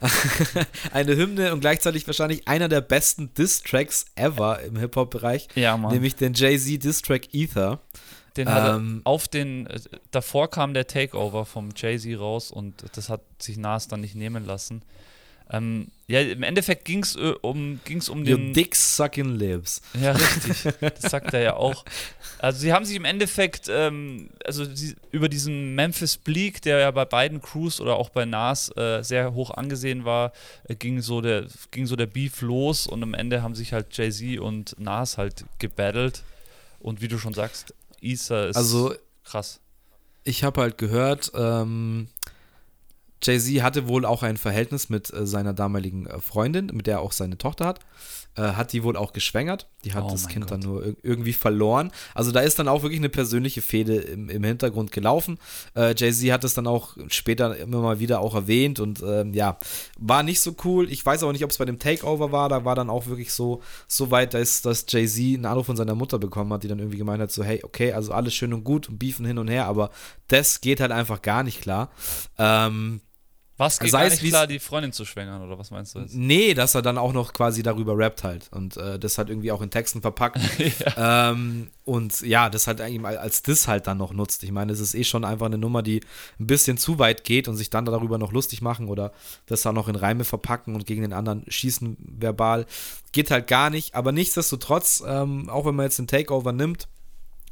eine 0.92 1.16
Hymne 1.16 1.52
und 1.52 1.60
gleichzeitig 1.60 2.06
wahrscheinlich 2.06 2.46
einer 2.48 2.68
der 2.68 2.80
besten 2.80 3.32
Diss-Tracks 3.34 4.06
ever 4.16 4.60
im 4.62 4.76
Hip-Hop-Bereich, 4.76 5.48
Ja, 5.54 5.76
Mann. 5.76 5.92
nämlich 5.92 6.16
den 6.16 6.34
Jay-Z 6.34 6.82
Diss-Track 6.84 7.32
Ether. 7.32 7.80
Den 8.36 8.48
ähm, 8.50 9.00
auf 9.04 9.28
den, 9.28 9.66
äh, 9.66 9.78
davor 10.10 10.50
kam 10.50 10.74
der 10.74 10.86
Takeover 10.86 11.46
vom 11.46 11.70
Jay-Z 11.76 12.18
raus 12.18 12.50
und 12.50 12.84
das 12.94 13.08
hat 13.08 13.20
sich 13.38 13.56
Nas 13.56 13.86
dann 13.86 14.00
nicht 14.00 14.16
nehmen 14.16 14.44
lassen. 14.44 14.82
Ähm, 15.50 15.88
ja, 16.06 16.20
im 16.20 16.42
Endeffekt 16.42 16.84
ging 16.84 17.02
es 17.02 17.16
äh, 17.16 17.34
um, 17.42 17.78
ging's 17.84 18.08
um 18.08 18.20
Your 18.20 18.38
den. 18.38 18.54
dick 18.54 18.74
sucking 18.74 19.36
lips. 19.36 19.82
Ja, 20.00 20.12
richtig. 20.12 20.74
Das 20.80 21.10
sagt 21.10 21.34
er 21.34 21.40
ja 21.40 21.56
auch. 21.56 21.84
Also 22.38 22.60
sie 22.60 22.72
haben 22.72 22.84
sich 22.84 22.96
im 22.96 23.04
Endeffekt, 23.04 23.68
ähm, 23.68 24.30
also 24.44 24.64
sie, 24.64 24.96
über 25.12 25.28
diesen 25.28 25.74
Memphis 25.74 26.16
Bleak, 26.16 26.62
der 26.62 26.78
ja 26.78 26.90
bei 26.90 27.04
beiden 27.04 27.42
Crews 27.42 27.80
oder 27.80 27.96
auch 27.96 28.08
bei 28.08 28.24
Nas 28.24 28.74
äh, 28.76 29.02
sehr 29.02 29.34
hoch 29.34 29.50
angesehen 29.50 30.04
war, 30.04 30.32
äh, 30.66 30.74
ging, 30.74 31.00
so 31.02 31.20
der, 31.20 31.46
ging 31.70 31.86
so 31.86 31.94
der 31.94 32.06
Beef 32.06 32.40
los 32.40 32.86
und 32.86 33.02
am 33.02 33.14
Ende 33.14 33.42
haben 33.42 33.54
sich 33.54 33.72
halt 33.72 33.96
Jay-Z 33.96 34.40
und 34.40 34.74
Nas 34.78 35.18
halt 35.18 35.44
gebattelt. 35.58 36.22
Und 36.80 37.00
wie 37.00 37.08
du 37.08 37.18
schon 37.18 37.32
sagst, 37.32 37.74
Issa 38.04 38.46
ist 38.46 38.56
Also 38.56 38.94
krass. 39.24 39.60
ich 40.24 40.44
habe 40.44 40.60
halt 40.60 40.78
gehört, 40.78 41.32
ähm, 41.34 42.08
Jay-Z 43.22 43.62
hatte 43.62 43.88
wohl 43.88 44.04
auch 44.04 44.22
ein 44.22 44.36
Verhältnis 44.36 44.88
mit 44.90 45.12
äh, 45.12 45.26
seiner 45.26 45.54
damaligen 45.54 46.06
äh, 46.06 46.20
Freundin, 46.20 46.66
mit 46.72 46.86
der 46.86 46.96
er 46.96 47.00
auch 47.00 47.12
seine 47.12 47.38
Tochter 47.38 47.66
hat. 47.66 47.80
Äh, 48.36 48.42
hat 48.42 48.72
die 48.72 48.82
wohl 48.82 48.96
auch 48.96 49.12
geschwängert. 49.12 49.68
Die 49.84 49.94
hat 49.94 50.04
Oh 50.04 50.10
das 50.10 50.26
Kind 50.26 50.50
dann 50.50 50.60
Gott. 50.60 50.68
nur 50.68 50.86
ir 50.86 50.96
irgendwie 51.02 51.32
verloren. 51.32 51.92
Also 52.14 52.32
da 52.32 52.40
ist 52.40 52.58
dann 52.58 52.66
auch 52.66 52.82
wirklich 52.82 52.98
eine 53.00 53.08
persönliche 53.08 53.62
Fehde 53.62 53.96
im, 53.96 54.28
im 54.28 54.42
Hintergrund 54.42 54.90
gelaufen. 54.90 55.38
Äh, 55.76 55.94
Jay-Z 55.96 56.32
hat 56.32 56.42
es 56.42 56.54
dann 56.54 56.66
auch 56.66 56.96
später 57.08 57.56
immer 57.56 57.80
mal 57.80 58.00
wieder 58.00 58.20
auch 58.20 58.34
erwähnt 58.34 58.80
und 58.80 59.02
ähm, 59.06 59.34
ja, 59.34 59.56
war 59.98 60.22
nicht 60.22 60.40
so 60.40 60.56
cool. 60.64 60.90
Ich 60.90 61.04
weiß 61.06 61.22
auch 61.22 61.32
nicht, 61.32 61.44
ob 61.44 61.50
es 61.50 61.58
bei 61.58 61.64
dem 61.64 61.78
Takeover 61.78 62.32
war. 62.32 62.48
Da 62.48 62.64
war 62.64 62.74
dann 62.74 62.90
auch 62.90 63.06
wirklich 63.06 63.32
so, 63.32 63.62
so 63.86 64.10
weit, 64.10 64.34
dass, 64.34 64.62
dass 64.62 64.84
Jay-Z 64.88 65.22
einen 65.36 65.46
Anruf 65.46 65.66
von 65.66 65.76
seiner 65.76 65.94
Mutter 65.94 66.18
bekommen 66.18 66.52
hat, 66.52 66.64
die 66.64 66.68
dann 66.68 66.78
irgendwie 66.80 66.98
gemeint 66.98 67.20
hat, 67.22 67.30
so 67.30 67.44
hey, 67.44 67.60
okay, 67.62 67.92
also 67.92 68.12
alles 68.12 68.34
schön 68.34 68.52
und 68.52 68.64
gut 68.64 68.88
und 68.88 68.98
beefen 68.98 69.26
hin 69.26 69.38
und 69.38 69.48
her, 69.48 69.66
aber 69.66 69.90
das 70.28 70.60
geht 70.60 70.80
halt 70.80 70.90
einfach 70.90 71.22
gar 71.22 71.42
nicht 71.44 71.60
klar. 71.60 71.90
Ähm, 72.38 73.00
Was 73.56 73.78
geht 73.78 73.92
Sei 73.92 74.08
gar 74.08 74.10
nicht 74.10 74.24
klar, 74.24 74.46
die 74.48 74.58
Freundin 74.58 74.92
zu 74.92 75.04
schwängern, 75.04 75.40
oder 75.40 75.56
was 75.56 75.70
meinst 75.70 75.94
du 75.94 76.00
jetzt? 76.00 76.12
Nee, 76.12 76.54
dass 76.54 76.74
er 76.74 76.82
dann 76.82 76.98
auch 76.98 77.12
noch 77.12 77.32
quasi 77.32 77.62
darüber 77.62 77.96
rappt 77.96 78.24
halt. 78.24 78.48
Und 78.50 78.76
äh, 78.76 78.98
das 78.98 79.16
halt 79.16 79.28
irgendwie 79.28 79.52
auch 79.52 79.62
in 79.62 79.70
Texten 79.70 80.00
verpackt. 80.00 80.40
ähm, 80.96 81.70
und 81.84 82.20
ja, 82.22 82.50
das 82.50 82.66
halt 82.66 82.80
eigentlich 82.80 83.00
mal 83.00 83.16
als 83.16 83.42
Diss 83.42 83.68
halt 83.68 83.86
dann 83.86 83.98
noch 83.98 84.12
nutzt. 84.12 84.42
Ich 84.42 84.50
meine, 84.50 84.72
es 84.72 84.80
ist 84.80 84.94
eh 84.94 85.04
schon 85.04 85.24
einfach 85.24 85.46
eine 85.46 85.58
Nummer, 85.58 85.82
die 85.82 86.00
ein 86.40 86.48
bisschen 86.48 86.78
zu 86.78 86.98
weit 86.98 87.22
geht 87.22 87.46
und 87.46 87.56
sich 87.56 87.70
dann 87.70 87.84
darüber 87.84 88.18
noch 88.18 88.32
lustig 88.32 88.60
machen 88.60 88.88
oder 88.88 89.12
das 89.46 89.62
dann 89.62 89.76
noch 89.76 89.86
in 89.86 89.94
Reime 89.94 90.24
verpacken 90.24 90.74
und 90.74 90.84
gegen 90.84 91.02
den 91.02 91.12
anderen 91.12 91.44
schießen 91.46 91.96
verbal. 92.00 92.66
Geht 93.12 93.30
halt 93.30 93.46
gar 93.46 93.70
nicht. 93.70 93.94
Aber 93.94 94.10
nichtsdestotrotz, 94.10 95.04
ähm, 95.06 95.48
auch 95.48 95.64
wenn 95.64 95.76
man 95.76 95.84
jetzt 95.84 96.00
den 96.00 96.08
Takeover 96.08 96.50
nimmt, 96.50 96.88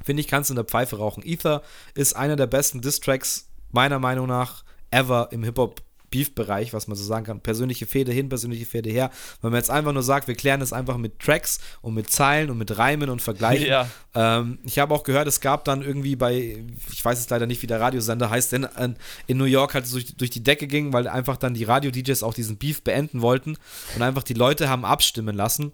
finde 0.03 0.21
ich, 0.21 0.27
kannst 0.27 0.51
du 0.51 0.55
in 0.55 0.57
der 0.57 0.65
Pfeife 0.65 0.97
rauchen. 0.97 1.23
Ether 1.25 1.63
ist 1.95 2.17
einer 2.17 2.35
der 2.35 2.49
besten 2.49 2.81
Diss-Tracks, 2.81 3.47
meiner 3.71 4.01
Meinung 4.01 4.27
nach, 4.27 4.65
ever 4.91 5.29
im 5.31 5.45
Hip-Hop. 5.45 5.81
Beef-Bereich, 6.13 6.73
was 6.73 6.87
man 6.87 6.97
so 6.97 7.03
sagen 7.03 7.27
kann. 7.27 7.41
Persönliche 7.41 7.87
Fehde 7.87 8.13
hin, 8.13 8.29
persönliche 8.29 8.67
Fehde 8.67 8.91
her. 8.91 9.11
Wenn 9.41 9.51
man 9.51 9.59
jetzt 9.59 9.71
einfach 9.71 9.93
nur 9.93 10.05
sagt, 10.05 10.29
wir 10.29 10.37
klären 10.37 10.61
es 10.61 10.73
einfach 10.73 10.97
mit 10.97 11.19
Tracks 11.19 11.59
und 11.81 11.95
mit 11.95 12.09
Zeilen 12.09 12.51
und 12.51 12.59
mit 12.59 12.79
Reimen 12.79 13.11
und 13.11 13.21
Vergleichen. 13.21 13.67
Ja. 13.73 13.89
Ähm, 14.15 14.59
ich 14.65 14.79
habe 14.79 14.93
auch 14.93 15.03
gehört, 15.03 15.27
es 15.27 15.41
gab 15.41 15.65
dann 15.65 15.81
irgendwie 15.81 16.15
bei, 16.15 16.63
ich 16.93 17.03
weiß 17.03 17.19
es 17.19 17.31
leider 17.31 17.47
nicht, 17.47 17.63
wie 17.63 17.67
der 17.67 17.81
Radiosender 17.81 18.29
heißt, 18.29 18.53
denn 18.53 18.69
in, 18.79 18.97
in 19.29 19.39
New 19.39 19.45
York 19.45 19.73
halt 19.73 19.91
durch, 19.91 20.15
durch 20.15 20.29
die 20.29 20.43
Decke 20.43 20.67
ging, 20.67 20.93
weil 20.93 21.09
einfach 21.09 21.39
dann 21.39 21.55
die 21.55 21.65
Radio-DJs 21.65 22.23
auch 22.23 22.35
diesen 22.35 22.59
Beef 22.59 22.83
beenden 22.83 23.23
wollten 23.23 23.57
und 23.95 24.03
einfach 24.03 24.25
die 24.25 24.35
Leute 24.35 24.69
haben 24.69 24.85
abstimmen 24.85 25.35
lassen. 25.35 25.73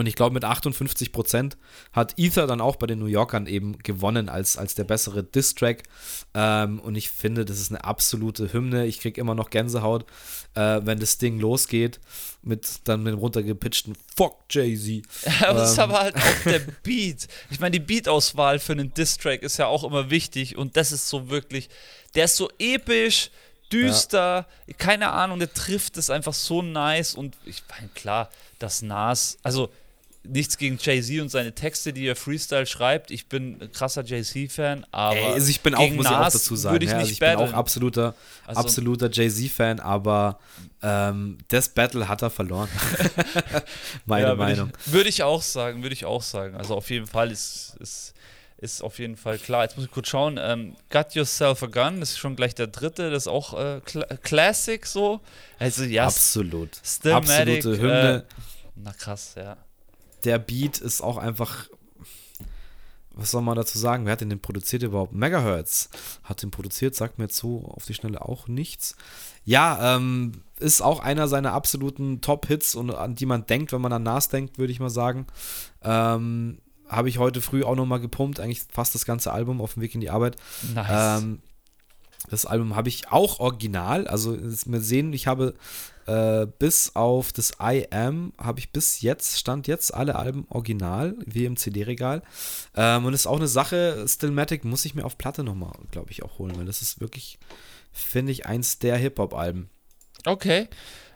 Und 0.00 0.06
ich 0.06 0.14
glaube, 0.14 0.32
mit 0.32 0.46
58 0.46 1.12
Prozent 1.12 1.58
hat 1.92 2.14
Ether 2.16 2.46
dann 2.46 2.62
auch 2.62 2.76
bei 2.76 2.86
den 2.86 3.00
New 3.00 3.04
Yorkern 3.04 3.46
eben 3.46 3.76
gewonnen 3.80 4.30
als, 4.30 4.56
als 4.56 4.74
der 4.74 4.84
bessere 4.84 5.22
Diss-Track. 5.22 5.82
Ähm, 6.32 6.80
und 6.80 6.94
ich 6.94 7.10
finde, 7.10 7.44
das 7.44 7.60
ist 7.60 7.70
eine 7.70 7.84
absolute 7.84 8.50
Hymne. 8.50 8.86
Ich 8.86 9.00
kriege 9.00 9.20
immer 9.20 9.34
noch 9.34 9.50
Gänsehaut, 9.50 10.06
äh, 10.54 10.80
wenn 10.84 11.00
das 11.00 11.18
Ding 11.18 11.38
losgeht 11.38 12.00
mit 12.40 12.80
dann 12.84 13.02
mit 13.02 13.12
dem 13.12 13.18
runtergepitchten 13.18 13.94
Fuck 14.16 14.38
Jay-Z. 14.48 15.02
Aber 15.42 15.58
das 15.58 15.72
ist 15.72 15.76
Ähm. 15.76 15.84
aber 15.84 16.00
halt 16.00 16.16
auch 16.16 16.44
der 16.46 16.60
Beat. 16.82 17.28
Ich 17.50 17.60
meine, 17.60 17.72
die 17.72 17.84
Beat-Auswahl 17.84 18.58
für 18.58 18.72
einen 18.72 18.94
Diss-Track 18.94 19.42
ist 19.42 19.58
ja 19.58 19.66
auch 19.66 19.84
immer 19.84 20.08
wichtig 20.08 20.56
und 20.56 20.78
das 20.78 20.92
ist 20.92 21.10
so 21.10 21.28
wirklich, 21.28 21.68
der 22.14 22.24
ist 22.24 22.36
so 22.36 22.48
episch, 22.58 23.30
düster, 23.70 24.46
keine 24.78 25.10
Ahnung, 25.10 25.40
der 25.40 25.52
trifft 25.52 25.98
es 25.98 26.08
einfach 26.08 26.32
so 26.32 26.62
nice 26.62 27.14
und 27.14 27.36
ich 27.44 27.62
meine, 27.68 27.88
klar, 27.88 28.30
das 28.58 28.80
Nas, 28.80 29.36
also 29.42 29.70
nichts 30.22 30.58
gegen 30.58 30.78
Jay-Z 30.78 31.20
und 31.22 31.28
seine 31.30 31.54
Texte, 31.54 31.92
die 31.94 32.06
er 32.06 32.14
Freestyle 32.14 32.66
schreibt. 32.66 33.10
Ich 33.10 33.28
bin 33.28 33.60
ein 33.60 33.72
krasser 33.72 34.04
Jay-Z-Fan, 34.04 34.86
aber 34.90 35.16
Ey, 35.16 35.32
also 35.32 35.48
ich 35.48 35.60
bin 35.62 35.74
auch, 35.74 35.90
muss 35.90 36.04
ich 36.06 36.12
auch 36.12 36.24
dazu 36.30 36.56
sagen, 36.56 36.82
ich 36.82 36.90
ja, 36.90 36.98
also 36.98 37.10
ich 37.10 37.18
bin 37.18 37.36
auch 37.36 37.52
absoluter, 37.54 38.14
Also- 38.46 38.60
absoluter 38.60 39.10
Jay-Z-Fan, 39.10 39.80
aber 39.80 40.38
ähm, 40.82 41.38
das 41.48 41.70
Battle 41.70 42.06
hat 42.08 42.20
er 42.22 42.30
verloren. 42.30 42.68
Meine 44.06 44.28
Ja, 44.28 44.34
Meinung. 44.34 44.72
Ich, 44.86 44.92
würde 44.92 45.08
ich 45.08 45.22
auch 45.22 45.42
sagen, 45.42 45.82
würde 45.82 45.94
ich 45.94 46.04
auch 46.04 46.22
sagen. 46.22 46.54
Also 46.56 46.74
auf 46.74 46.90
jeden 46.90 47.06
Fall 47.06 47.30
ist, 47.30 47.76
ist, 47.80 48.14
ist 48.58 48.82
auf 48.82 48.98
jeden 48.98 49.16
Fall 49.16 49.38
klar. 49.38 49.62
Jetzt 49.64 49.76
muss 49.76 49.86
ich 49.86 49.90
kurz 49.90 50.08
schauen. 50.08 50.38
Ähm, 50.40 50.76
Got 50.90 51.14
Yourself 51.14 51.62
a 51.62 51.66
Gun, 51.66 52.00
das 52.00 52.10
ist 52.10 52.18
schon 52.18 52.36
gleich 52.36 52.54
der 52.54 52.66
dritte, 52.66 53.10
das 53.10 53.24
ist 53.24 53.28
auch 53.28 53.58
äh, 53.58 53.80
Cla 53.84 54.04
Classic 54.22 54.84
so. 54.84 55.20
Also 55.58 55.84
ja, 55.84 56.04
Absolut. 56.06 56.70
Stillmatic, 56.84 57.56
Absolute 57.58 57.82
Hymne. 57.82 58.26
Äh, 58.28 58.40
na 58.76 58.92
krass, 58.92 59.32
ja. 59.36 59.56
Der 60.24 60.38
Beat 60.38 60.78
ist 60.78 61.00
auch 61.00 61.16
einfach. 61.16 61.68
Was 63.12 63.32
soll 63.32 63.42
man 63.42 63.56
dazu 63.56 63.76
sagen? 63.76 64.06
Wer 64.06 64.12
hat 64.12 64.20
den 64.20 64.30
denn 64.30 64.40
produziert 64.40 64.82
überhaupt? 64.82 65.12
Megahertz 65.12 65.90
hat 66.22 66.42
den 66.42 66.50
produziert, 66.50 66.94
sagt 66.94 67.18
mir 67.18 67.24
jetzt 67.24 67.36
so 67.36 67.64
auf 67.74 67.84
die 67.84 67.92
Schnelle 67.92 68.24
auch 68.24 68.46
nichts. 68.48 68.96
Ja, 69.44 69.96
ähm, 69.96 70.32
ist 70.58 70.80
auch 70.80 71.00
einer 71.00 71.26
seiner 71.26 71.52
absoluten 71.52 72.20
Top-Hits 72.20 72.76
und 72.76 72.94
an 72.94 73.16
die 73.16 73.26
man 73.26 73.46
denkt, 73.46 73.72
wenn 73.72 73.80
man 73.80 73.92
an 73.92 74.04
Nas 74.04 74.28
denkt, 74.28 74.58
würde 74.58 74.72
ich 74.72 74.80
mal 74.80 74.90
sagen. 74.90 75.26
Ähm, 75.82 76.60
Habe 76.88 77.08
ich 77.08 77.18
heute 77.18 77.42
früh 77.42 77.64
auch 77.64 77.74
nochmal 77.74 78.00
gepumpt, 78.00 78.40
eigentlich 78.40 78.62
fast 78.72 78.94
das 78.94 79.04
ganze 79.04 79.32
Album 79.32 79.60
auf 79.60 79.74
dem 79.74 79.82
Weg 79.82 79.94
in 79.94 80.00
die 80.00 80.10
Arbeit. 80.10 80.36
Nice. 80.74 81.22
Ähm, 81.22 81.40
das 82.28 82.46
Album 82.46 82.76
habe 82.76 82.88
ich 82.88 83.10
auch 83.10 83.40
original. 83.40 84.06
Also 84.06 84.38
wir 84.40 84.80
sehen, 84.80 85.12
ich 85.12 85.26
habe 85.26 85.54
äh, 86.10 86.46
bis 86.58 86.96
auf 86.96 87.32
das 87.32 87.52
I 87.62 87.86
Am, 87.90 88.32
habe 88.36 88.58
ich 88.58 88.72
bis 88.72 89.00
jetzt, 89.00 89.38
stand 89.38 89.68
jetzt 89.68 89.94
alle 89.94 90.16
Alben 90.16 90.44
original, 90.48 91.14
wie 91.24 91.44
im 91.44 91.56
CD-Regal. 91.56 92.22
Ähm, 92.74 93.04
und 93.04 93.14
ist 93.14 93.28
auch 93.28 93.36
eine 93.36 93.46
Sache, 93.46 94.04
Stillmatic 94.08 94.64
muss 94.64 94.84
ich 94.84 94.96
mir 94.96 95.04
auf 95.04 95.18
Platte 95.18 95.44
nochmal, 95.44 95.72
glaube 95.92 96.10
ich, 96.10 96.24
auch 96.24 96.38
holen, 96.38 96.56
weil 96.56 96.66
das 96.66 96.82
ist 96.82 97.00
wirklich, 97.00 97.38
finde 97.92 98.32
ich, 98.32 98.44
eins 98.44 98.80
der 98.80 98.96
Hip-Hop-Alben. 98.96 99.70
Okay. 100.26 100.68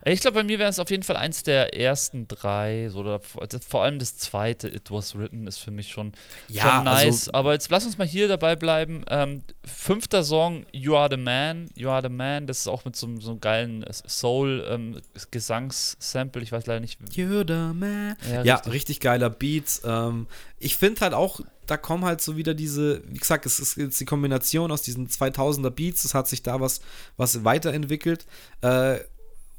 Ich 0.06 0.20
glaube, 0.20 0.34
bei 0.34 0.42
mir 0.44 0.58
wäre 0.58 0.68
es 0.68 0.78
auf 0.78 0.90
jeden 0.90 1.02
Fall 1.02 1.16
eins 1.16 1.44
der 1.44 1.74
ersten 1.78 2.28
drei. 2.28 2.88
So, 2.90 2.98
oder 3.00 3.20
vor 3.20 3.82
allem 3.82 3.98
das 3.98 4.18
zweite, 4.18 4.68
It 4.68 4.90
Was 4.90 5.16
Written, 5.16 5.46
ist 5.46 5.56
für 5.58 5.70
mich 5.70 5.88
schon, 5.88 6.12
Ja, 6.48 6.74
schon 6.76 6.84
nice. 6.84 7.04
also- 7.04 7.32
Aber 7.32 7.52
jetzt 7.54 7.70
lass 7.70 7.86
uns 7.86 7.96
mal 7.96 8.06
hier 8.06 8.28
dabei 8.28 8.54
bleiben. 8.56 9.02
Ähm, 9.08 9.42
fünfter 9.64 10.22
Song, 10.22 10.66
You 10.72 10.94
Are 10.96 11.08
the 11.10 11.16
Man. 11.16 11.70
You 11.74 11.88
Are 11.88 12.02
the 12.02 12.10
Man, 12.10 12.46
das 12.46 12.58
ist 12.60 12.68
auch 12.68 12.84
mit 12.84 12.94
so, 12.96 13.06
einem- 13.06 13.22
so 13.22 13.30
einem 13.30 13.40
geilen 13.40 13.82
Soul-Gesangssample. 13.90 16.42
ich 16.42 16.52
weiß 16.52 16.66
leider 16.66 16.80
nicht. 16.80 17.00
You're 17.12 17.46
the 17.46 17.74
man. 17.74 18.16
Ja, 18.30 18.42
Ja, 18.42 18.54
richtig. 18.56 18.72
richtig, 18.72 19.00
geiler 19.00 19.30
Beat. 19.30 19.80
Ähm, 19.84 20.26
ich 20.58 20.76
finde 20.76 21.00
halt 21.00 21.14
auch, 21.14 21.40
da 21.66 21.76
kommen 21.76 22.04
halt 22.04 22.20
so 22.20 22.36
wieder 22.36 22.54
diese, 22.54 23.02
wie 23.08 23.18
gesagt, 23.18 23.46
es 23.46 23.58
ist 23.58 23.76
jetzt 23.76 23.98
die 24.00 24.04
Kombination 24.04 24.70
aus 24.70 24.82
diesen 24.82 25.08
2000er 25.08 25.70
Beats, 25.70 26.04
es 26.04 26.14
hat 26.14 26.28
sich 26.28 26.42
da 26.42 26.60
was, 26.60 26.80
was 27.16 27.44
weiterentwickelt. 27.44 28.26
Äh, 28.60 28.98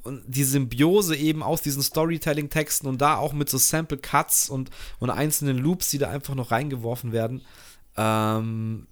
und 0.06 0.24
die 0.28 0.44
Symbiose 0.44 1.16
eben 1.16 1.44
aus 1.44 1.62
diesen 1.62 1.82
Storytelling-Texten 1.82 2.88
und 2.88 3.02
da 3.02 3.18
auch 3.18 3.34
mit 3.34 3.50
so 3.50 3.58
Sample-Cuts 3.58 4.50
und, 4.50 4.70
und 5.00 5.10
einzelnen 5.10 5.58
Loops, 5.58 5.90
die 5.90 5.98
da 5.98 6.10
einfach 6.10 6.36
noch 6.36 6.52
reingeworfen 6.52 7.12
werden, 7.12 7.42
ähm, 7.98 8.88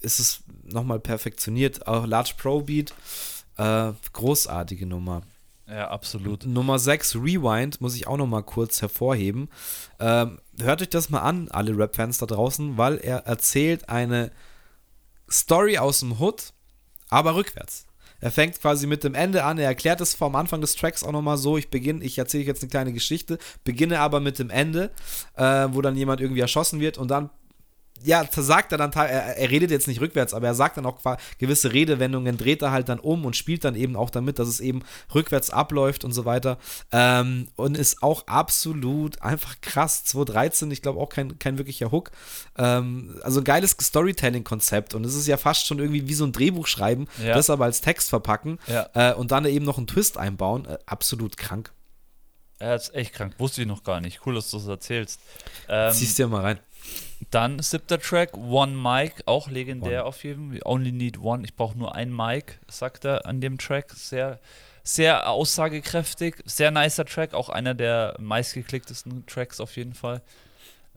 ist 0.00 0.20
es 0.20 0.42
nochmal 0.64 1.00
perfektioniert. 1.00 1.86
Auch 1.86 2.06
Large 2.06 2.34
Pro 2.36 2.60
Beat, 2.60 2.94
äh, 3.56 3.92
großartige 4.12 4.86
Nummer. 4.86 5.22
Ja, 5.66 5.88
absolut. 5.88 6.46
Nummer 6.46 6.78
6, 6.78 7.16
Rewind, 7.16 7.80
muss 7.80 7.94
ich 7.94 8.06
auch 8.06 8.16
noch 8.16 8.26
mal 8.26 8.42
kurz 8.42 8.82
hervorheben. 8.82 9.48
Ähm, 10.00 10.40
hört 10.58 10.82
euch 10.82 10.88
das 10.88 11.10
mal 11.10 11.20
an, 11.20 11.48
alle 11.50 11.76
Rap-Fans 11.76 12.18
da 12.18 12.26
draußen, 12.26 12.76
weil 12.76 12.98
er 12.98 13.18
erzählt 13.26 13.88
eine 13.88 14.32
Story 15.30 15.78
aus 15.78 16.00
dem 16.00 16.18
Hood, 16.18 16.52
aber 17.08 17.36
rückwärts. 17.36 17.86
Er 18.20 18.30
fängt 18.30 18.60
quasi 18.60 18.86
mit 18.86 19.04
dem 19.04 19.14
Ende 19.14 19.44
an, 19.44 19.58
er 19.58 19.66
erklärt 19.66 20.00
es 20.00 20.14
vom 20.14 20.34
Anfang 20.34 20.60
des 20.60 20.74
Tracks 20.74 21.02
auch 21.02 21.12
nochmal 21.12 21.38
so, 21.38 21.56
ich 21.56 21.70
beginne, 21.70 22.04
ich 22.04 22.18
erzähle 22.18 22.44
jetzt 22.44 22.62
eine 22.62 22.70
kleine 22.70 22.92
Geschichte, 22.92 23.38
beginne 23.64 24.00
aber 24.00 24.20
mit 24.20 24.38
dem 24.38 24.50
Ende, 24.50 24.90
äh, 25.36 25.68
wo 25.70 25.80
dann 25.80 25.96
jemand 25.96 26.20
irgendwie 26.20 26.40
erschossen 26.40 26.80
wird 26.80 26.98
und 26.98 27.08
dann 27.08 27.30
ja, 28.02 28.24
sagt 28.30 28.72
er 28.72 28.78
dann, 28.78 28.92
er, 28.92 29.36
er, 29.36 29.50
redet 29.50 29.70
jetzt 29.70 29.88
nicht 29.88 30.00
rückwärts, 30.00 30.34
aber 30.34 30.46
er 30.46 30.54
sagt 30.54 30.76
dann 30.76 30.86
auch 30.86 30.98
gewisse 31.38 31.72
Redewendungen, 31.72 32.36
dreht 32.36 32.62
er 32.62 32.70
halt 32.70 32.88
dann 32.88 32.98
um 32.98 33.24
und 33.24 33.36
spielt 33.36 33.64
dann 33.64 33.74
eben 33.74 33.96
auch 33.96 34.10
damit, 34.10 34.38
dass 34.38 34.48
es 34.48 34.60
eben 34.60 34.82
rückwärts 35.14 35.50
abläuft 35.50 36.04
und 36.04 36.12
so 36.12 36.24
weiter. 36.24 36.58
Ähm, 36.92 37.48
und 37.56 37.76
ist 37.76 38.02
auch 38.02 38.26
absolut 38.26 39.20
einfach 39.22 39.60
krass. 39.60 40.04
2013, 40.04 40.70
ich 40.70 40.82
glaube 40.82 41.00
auch 41.00 41.08
kein, 41.08 41.38
kein 41.38 41.58
wirklicher 41.58 41.90
Hook. 41.90 42.10
Ähm, 42.56 43.18
also 43.22 43.40
ein 43.40 43.44
geiles 43.44 43.76
Storytelling-Konzept 43.80 44.94
und 44.94 45.04
es 45.04 45.14
ist 45.14 45.26
ja 45.26 45.36
fast 45.36 45.66
schon 45.66 45.78
irgendwie 45.78 46.08
wie 46.08 46.14
so 46.14 46.24
ein 46.24 46.32
Drehbuch 46.32 46.66
schreiben, 46.66 47.06
ja. 47.22 47.34
das 47.34 47.50
aber 47.50 47.64
als 47.64 47.80
Text 47.80 48.08
verpacken 48.08 48.58
ja. 48.66 48.88
äh, 48.94 49.14
und 49.14 49.30
dann 49.30 49.44
eben 49.44 49.64
noch 49.64 49.78
einen 49.78 49.86
Twist 49.86 50.18
einbauen. 50.18 50.66
Äh, 50.66 50.78
absolut 50.86 51.36
krank. 51.36 51.72
Er 52.60 52.74
ist 52.76 52.94
echt 52.94 53.14
krank, 53.14 53.34
wusste 53.38 53.62
ich 53.62 53.66
noch 53.66 53.84
gar 53.84 54.02
nicht. 54.02 54.20
Cool, 54.26 54.34
dass 54.34 54.50
du 54.50 54.58
das 54.58 54.66
erzählst. 54.66 55.18
Ähm, 55.66 55.92
Ziehst 55.94 56.18
dir 56.18 56.28
mal 56.28 56.42
rein. 56.42 56.60
Dann 57.30 57.58
siebter 57.60 58.00
Track, 58.00 58.36
One 58.36 58.72
Mic, 58.72 59.22
auch 59.26 59.48
legendär 59.48 60.00
one. 60.00 60.08
auf 60.08 60.24
jeden 60.24 60.50
Fall. 60.52 60.60
Only 60.64 60.92
need 60.92 61.18
one, 61.18 61.44
ich 61.44 61.54
brauche 61.54 61.78
nur 61.78 61.94
ein 61.94 62.14
Mic, 62.14 62.58
sagt 62.68 63.04
er 63.04 63.26
an 63.26 63.40
dem 63.40 63.58
Track. 63.58 63.92
Sehr, 63.92 64.40
sehr 64.82 65.28
aussagekräftig, 65.28 66.36
sehr 66.44 66.70
nicer 66.70 67.04
Track, 67.04 67.34
auch 67.34 67.48
einer 67.48 67.74
der 67.74 68.16
meistgeklicktesten 68.18 69.26
Tracks 69.26 69.60
auf 69.60 69.76
jeden 69.76 69.94
Fall. 69.94 70.22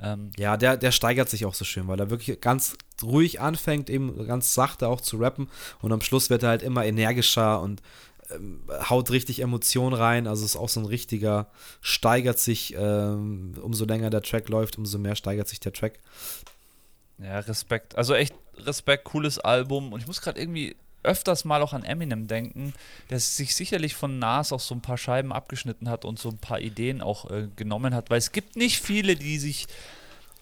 Ähm, 0.01 0.31
ja, 0.37 0.57
der, 0.57 0.77
der 0.77 0.91
steigert 0.91 1.29
sich 1.29 1.45
auch 1.45 1.53
so 1.53 1.65
schön, 1.65 1.87
weil 1.87 1.99
er 1.99 2.09
wirklich 2.09 2.41
ganz 2.41 2.75
ruhig 3.03 3.39
anfängt, 3.39 3.89
eben 3.89 4.25
ganz 4.27 4.53
sachte 4.53 4.87
auch 4.87 5.01
zu 5.01 5.17
rappen 5.17 5.49
und 5.81 5.91
am 5.91 6.01
Schluss 6.01 6.29
wird 6.29 6.43
er 6.43 6.49
halt 6.49 6.63
immer 6.63 6.85
energischer 6.85 7.61
und 7.61 7.81
haut 8.89 9.11
richtig 9.11 9.39
Emotionen 9.41 9.93
rein. 9.95 10.27
Also 10.27 10.45
ist 10.45 10.55
auch 10.55 10.69
so 10.69 10.79
ein 10.79 10.85
richtiger, 10.85 11.47
steigert 11.81 12.39
sich, 12.39 12.75
ähm, 12.77 13.53
umso 13.61 13.85
länger 13.85 14.09
der 14.09 14.21
Track 14.21 14.49
läuft, 14.49 14.77
umso 14.77 14.97
mehr 14.97 15.15
steigert 15.15 15.47
sich 15.47 15.59
der 15.59 15.73
Track. 15.73 15.99
Ja, 17.19 17.39
Respekt. 17.39 17.97
Also 17.97 18.15
echt 18.15 18.33
Respekt, 18.57 19.05
cooles 19.05 19.39
Album. 19.39 19.93
Und 19.93 19.99
ich 19.99 20.07
muss 20.07 20.21
gerade 20.21 20.39
irgendwie 20.39 20.75
öfters 21.03 21.45
mal 21.45 21.61
auch 21.61 21.73
an 21.73 21.83
Eminem 21.83 22.27
denken, 22.27 22.73
der 23.09 23.19
sich 23.19 23.55
sicherlich 23.55 23.95
von 23.95 24.19
Nas 24.19 24.51
auch 24.51 24.59
so 24.59 24.73
ein 24.73 24.81
paar 24.81 24.97
Scheiben 24.97 25.33
abgeschnitten 25.33 25.89
hat 25.89 26.05
und 26.05 26.17
so 26.17 26.29
ein 26.29 26.37
paar 26.37 26.61
Ideen 26.61 27.01
auch 27.01 27.29
äh, 27.29 27.49
genommen 27.55 27.93
hat, 27.93 28.09
weil 28.09 28.17
es 28.19 28.31
gibt 28.31 28.55
nicht 28.55 28.81
viele, 28.81 29.15
die 29.15 29.37
sich 29.37 29.67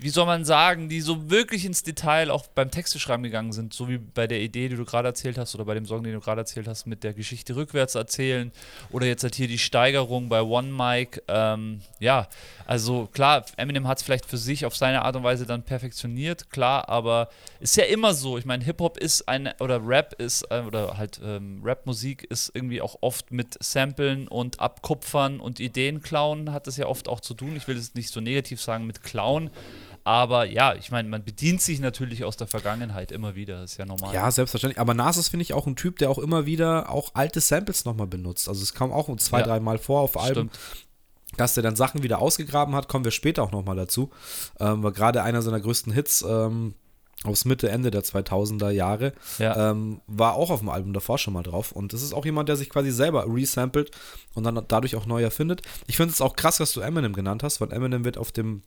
wie 0.02 0.10
soll 0.10 0.26
man 0.26 0.46
sagen, 0.46 0.90
die 0.90 1.00
so 1.00 1.30
wirklich 1.30 1.64
ins 1.64 1.84
Detail 1.84 2.32
auch 2.32 2.48
beim 2.48 2.72
Texteschreiben 2.72 3.22
gegangen 3.22 3.54
sind, 3.54 3.72
so 3.72 3.88
wie 3.88 4.00
bei 4.00 4.26
der 4.26 4.42
Idee, 4.42 4.68
die 4.68 4.76
du 4.76 4.84
gerade 4.84 5.08
erzählt 5.08 5.38
hast, 5.38 5.54
oder 5.54 5.64
bei 5.64 5.76
dem 5.76 5.86
Song, 5.86 6.04
den 6.04 6.14
du 6.14 6.20
gerade 6.20 6.42
erzählt 6.42 6.68
hast, 6.68 6.88
mit 6.88 7.04
der 7.04 7.14
Geschichte 7.14 7.56
rückwärts 7.56 7.94
erzählen, 7.94 8.52
oder 8.90 9.06
jetzt 9.06 9.22
halt 9.22 9.36
hier 9.36 9.48
die 9.48 9.60
Steigerung 9.60 10.28
bei 10.28 10.42
One 10.42 10.72
Mic. 10.72 11.22
Ähm, 11.28 11.82
ja, 12.00 12.28
also 12.66 13.10
klar, 13.14 13.46
Eminem 13.58 13.88
hat 13.88 14.00
es 14.00 14.04
vielleicht 14.04 14.26
für 14.26 14.38
sich 14.38 14.66
auf 14.66 14.76
seine 14.76 15.04
Art 15.04 15.16
und 15.16 15.24
Weise 15.24 15.46
dann 15.46 15.62
perfektioniert, 15.62 16.50
klar, 16.50 16.90
aber 16.90 17.30
ist 17.60 17.78
ja 17.78 17.84
immer 17.84 18.16
so. 18.16 18.40
Ich 18.40 18.46
meine, 18.46 18.64
Hip-Hop 18.64 18.98
ist 18.98 19.28
eine, 19.28 19.56
oder 19.60 19.86
Rap 19.86 20.20
ist, 20.20 20.48
äh, 20.50 20.62
oder 20.62 20.98
halt 20.98 21.22
ähm, 21.24 21.62
Rap-Musik 21.64 22.24
ist 22.24 22.52
irgendwie 22.56 22.82
auch 22.82 22.98
oft 23.02 23.32
mit 23.32 23.56
Samplen 23.64 24.28
und 24.28 24.60
Abkupfern 24.60 25.40
und 25.40 25.60
Ideen 25.60 26.02
klauen, 26.02 26.52
hat 26.52 26.66
das 26.66 26.78
ja 26.78 26.88
oft 26.88 27.08
auch 27.08 27.20
zu 27.20 27.36
tun. 27.36 27.56
Ich 27.56 27.68
will 27.68 27.78
es 27.78 27.94
nicht 27.94 28.10
so 28.10 28.20
negativ 28.20 28.60
sagen 28.60 28.88
mit 28.88 29.04
klauen. 29.04 29.52
Aber 30.04 30.46
ja, 30.46 30.74
ich 30.76 30.92
meine, 30.92 31.08
man 31.10 31.24
bedient 31.24 31.62
sich 31.62 31.80
natürlich 31.80 32.24
aus 32.24 32.38
der 32.38 32.48
Vergangenheit 32.48 33.12
immer 33.12 33.36
wieder, 33.36 33.62
das 33.62 33.74
ist 33.74 33.78
ja 33.78 33.86
normal. 33.86 34.14
Ja, 34.14 34.32
selbstverständlich. 34.32 34.80
Aber 34.80 34.94
Nas 34.94 35.18
ist, 35.18 35.30
finde 35.30 35.44
ich, 35.44 35.54
auch 35.54 35.68
ein 35.68 35.76
Typ, 35.76 36.00
der 36.00 36.10
auch 36.10 36.18
immer 36.18 36.46
wieder 36.46 36.90
auch 36.90 37.12
alte 37.14 37.40
Samples 37.40 37.86
nochmal 37.86 38.08
benutzt. 38.08 38.50
Also 38.50 38.64
es 38.64 38.74
kam 38.74 38.92
auch 38.92 39.16
zwei, 39.18 39.40
ja, 39.40 39.46
dreimal 39.46 39.78
vor 39.78 40.02
auf 40.02 40.18
Alben. 40.18 40.50
Stimmt. 40.50 40.60
Dass 41.38 41.54
der 41.54 41.64
dann 41.64 41.76
Sachen 41.78 42.04
wieder 42.04 42.20
ausgegraben 42.20 42.76
hat, 42.76 42.90
kommen 42.90 43.06
wir 43.06 43.12
später 43.12 43.44
auch 43.44 43.52
nochmal 43.52 43.78
dazu. 43.78 44.10
Ähm, 44.60 44.84
war 44.84 44.92
gerade 44.92 45.24
einer 45.24 45.42
seiner 45.42 45.62
größten 45.62 45.94
Hits, 45.94 46.26
ähm, 46.28 46.74
aus 47.24 47.46
Mitte, 47.46 47.70
Ende 47.70 47.92
der 47.92 48.04
2000er 48.04 48.72
Jahre, 48.72 49.14
ja. 49.38 49.72
ähm, 49.72 50.02
war 50.08 50.34
auch 50.34 50.50
auf 50.50 50.60
dem 50.60 50.70
Album 50.70 50.94
davor 50.94 51.18
schon 51.18 51.34
mal 51.34 51.44
drauf. 51.44 51.72
Und 51.72 51.94
das 51.94 52.02
ist 52.02 52.14
auch 52.14 52.26
jemand, 52.26 52.50
der 52.50 52.56
sich 52.56 52.70
quasi 52.70 52.92
selber 52.92 53.26
resampelt 53.28 53.92
und 54.34 54.44
dann 54.44 54.60
dadurch 54.68 54.96
auch 54.96 55.06
neu 55.06 55.22
erfindet. 55.22 55.62
Ich 55.88 55.98
finde 55.98 56.14
es 56.14 56.22
auch 56.22 56.36
krass, 56.36 56.58
dass 56.58 56.74
du 56.74 56.82
Eminem 56.82 57.14
genannt 57.14 57.44
hast, 57.44 57.62
weil 57.62 57.72
Eminem 57.72 58.06
wird 58.06 58.18
auf 58.18 58.32
dem 58.32 58.64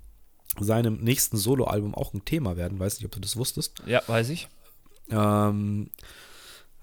seinem 0.60 0.98
nächsten 0.98 1.36
Soloalbum 1.36 1.94
auch 1.94 2.14
ein 2.14 2.24
Thema 2.24 2.56
werden. 2.56 2.78
Weiß 2.78 2.98
nicht, 2.98 3.06
ob 3.06 3.12
du 3.12 3.20
das 3.20 3.36
wusstest. 3.36 3.82
Ja, 3.86 4.02
weiß 4.06 4.30
ich. 4.30 4.48
Ähm, 5.10 5.90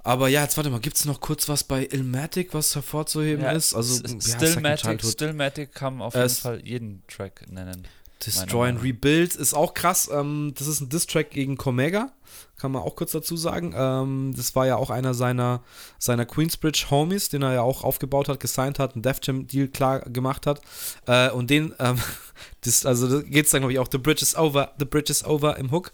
aber 0.03 0.27
ja, 0.29 0.41
jetzt 0.41 0.57
warte 0.57 0.69
mal, 0.69 0.79
gibt 0.79 0.97
es 0.97 1.05
noch 1.05 1.21
kurz 1.21 1.47
was 1.47 1.63
bei 1.63 1.85
Ilmatic, 1.85 2.53
was 2.53 2.73
hervorzuheben 2.73 3.43
ja, 3.43 3.51
ist? 3.51 3.75
Also, 3.75 4.03
Stillmatic, 4.19 5.03
ja, 5.03 5.09
Stillmatic 5.09 5.73
kann 5.73 5.97
man 5.97 6.07
auf 6.07 6.15
jeden 6.15 6.29
Fall 6.29 6.65
jeden 6.65 7.03
Track 7.07 7.45
nennen. 7.49 7.87
Destroy 8.25 8.69
and 8.69 8.83
Rebuild 8.83 9.35
ist 9.35 9.53
auch 9.53 9.73
krass. 9.73 10.09
Ähm, 10.11 10.53
das 10.57 10.67
ist 10.67 10.81
ein 10.81 10.89
Diss-Track 10.89 11.31
gegen 11.31 11.57
Comega, 11.57 12.11
kann 12.57 12.71
man 12.71 12.83
auch 12.83 12.95
kurz 12.95 13.11
dazu 13.11 13.35
sagen. 13.35 13.73
Ähm, 13.75 14.33
das 14.35 14.55
war 14.55 14.67
ja 14.67 14.75
auch 14.75 14.89
einer 14.89 15.13
seiner, 15.13 15.61
seiner 15.97 16.25
Queensbridge 16.25 16.85
Homies, 16.91 17.29
den 17.29 17.41
er 17.41 17.53
ja 17.53 17.61
auch 17.61 17.83
aufgebaut 17.83 18.29
hat, 18.29 18.39
gesigned 18.39 18.79
hat, 18.79 18.93
einen 18.93 19.01
Def 19.01 19.19
Jam 19.23 19.47
Deal 19.47 19.67
klar 19.67 20.01
gemacht 20.01 20.45
hat. 20.45 20.61
Äh, 21.07 21.31
und 21.31 21.49
den, 21.49 21.73
ähm, 21.79 21.97
das, 22.61 22.85
also 22.85 23.07
da 23.07 23.27
geht 23.27 23.45
es 23.45 23.51
dann, 23.51 23.61
glaube 23.61 23.73
ich, 23.73 23.79
auch 23.79 23.89
The 23.91 23.97
Bridge 23.97 24.21
is 24.21 24.35
Over, 24.35 24.73
The 24.77 24.85
Bridge 24.85 25.11
is 25.11 25.25
Over 25.25 25.57
im 25.57 25.71
Hook. 25.71 25.91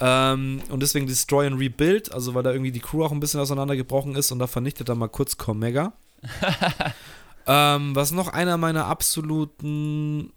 Ähm, 0.00 0.60
und 0.68 0.80
deswegen 0.80 1.06
Destroy 1.06 1.46
and 1.46 1.58
Rebuild, 1.58 2.12
also 2.12 2.34
weil 2.34 2.42
da 2.42 2.52
irgendwie 2.52 2.72
die 2.72 2.80
Crew 2.80 3.04
auch 3.04 3.12
ein 3.12 3.20
bisschen 3.20 3.40
auseinandergebrochen 3.40 4.14
ist 4.16 4.32
und 4.32 4.38
da 4.38 4.46
vernichtet 4.46 4.88
er 4.88 4.94
mal 4.94 5.08
kurz 5.08 5.38
Comega. 5.38 5.92
ähm, 7.46 7.94
was 7.94 8.10
noch 8.10 8.28
einer 8.28 8.56
meiner 8.56 8.86
absoluten 8.86 10.32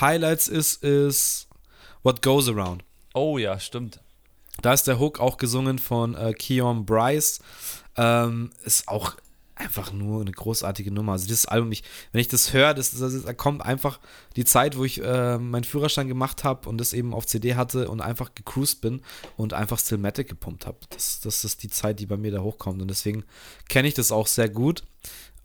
Highlights 0.00 0.48
ist, 0.48 0.82
ist 0.82 1.48
What 2.02 2.22
Goes 2.22 2.48
Around. 2.48 2.84
Oh 3.14 3.38
ja, 3.38 3.58
stimmt. 3.60 4.00
Da 4.62 4.72
ist 4.72 4.84
der 4.84 4.98
Hook 4.98 5.20
auch 5.20 5.36
gesungen 5.36 5.78
von 5.78 6.14
äh, 6.14 6.32
Keon 6.32 6.86
Bryce. 6.86 7.40
Ähm, 7.96 8.50
ist 8.64 8.88
auch 8.88 9.16
einfach 9.56 9.92
nur 9.92 10.20
eine 10.20 10.32
großartige 10.32 10.90
Nummer. 10.90 11.12
Also 11.12 11.26
dieses 11.26 11.46
Album, 11.46 11.70
ich, 11.72 11.84
wenn 12.12 12.20
ich 12.20 12.28
das 12.28 12.52
höre, 12.52 12.74
das, 12.74 12.90
das, 12.90 13.22
da 13.22 13.32
kommt 13.32 13.62
einfach 13.62 14.00
die 14.36 14.44
Zeit, 14.44 14.76
wo 14.76 14.84
ich 14.84 15.02
äh, 15.02 15.38
meinen 15.38 15.64
Führerschein 15.64 16.08
gemacht 16.08 16.44
habe 16.44 16.68
und 16.68 16.78
das 16.78 16.92
eben 16.92 17.14
auf 17.14 17.26
CD 17.26 17.54
hatte 17.54 17.88
und 17.88 18.00
einfach 18.00 18.34
gecruised 18.34 18.80
bin 18.80 19.02
und 19.36 19.52
einfach 19.52 19.78
Stillmatic 19.78 20.28
gepumpt 20.28 20.66
habe. 20.66 20.78
Das, 20.90 21.20
das 21.20 21.44
ist 21.44 21.62
die 21.62 21.70
Zeit, 21.70 22.00
die 22.00 22.06
bei 22.06 22.16
mir 22.16 22.32
da 22.32 22.40
hochkommt 22.40 22.82
und 22.82 22.88
deswegen 22.88 23.24
kenne 23.68 23.88
ich 23.88 23.94
das 23.94 24.10
auch 24.10 24.26
sehr 24.26 24.48
gut. 24.48 24.82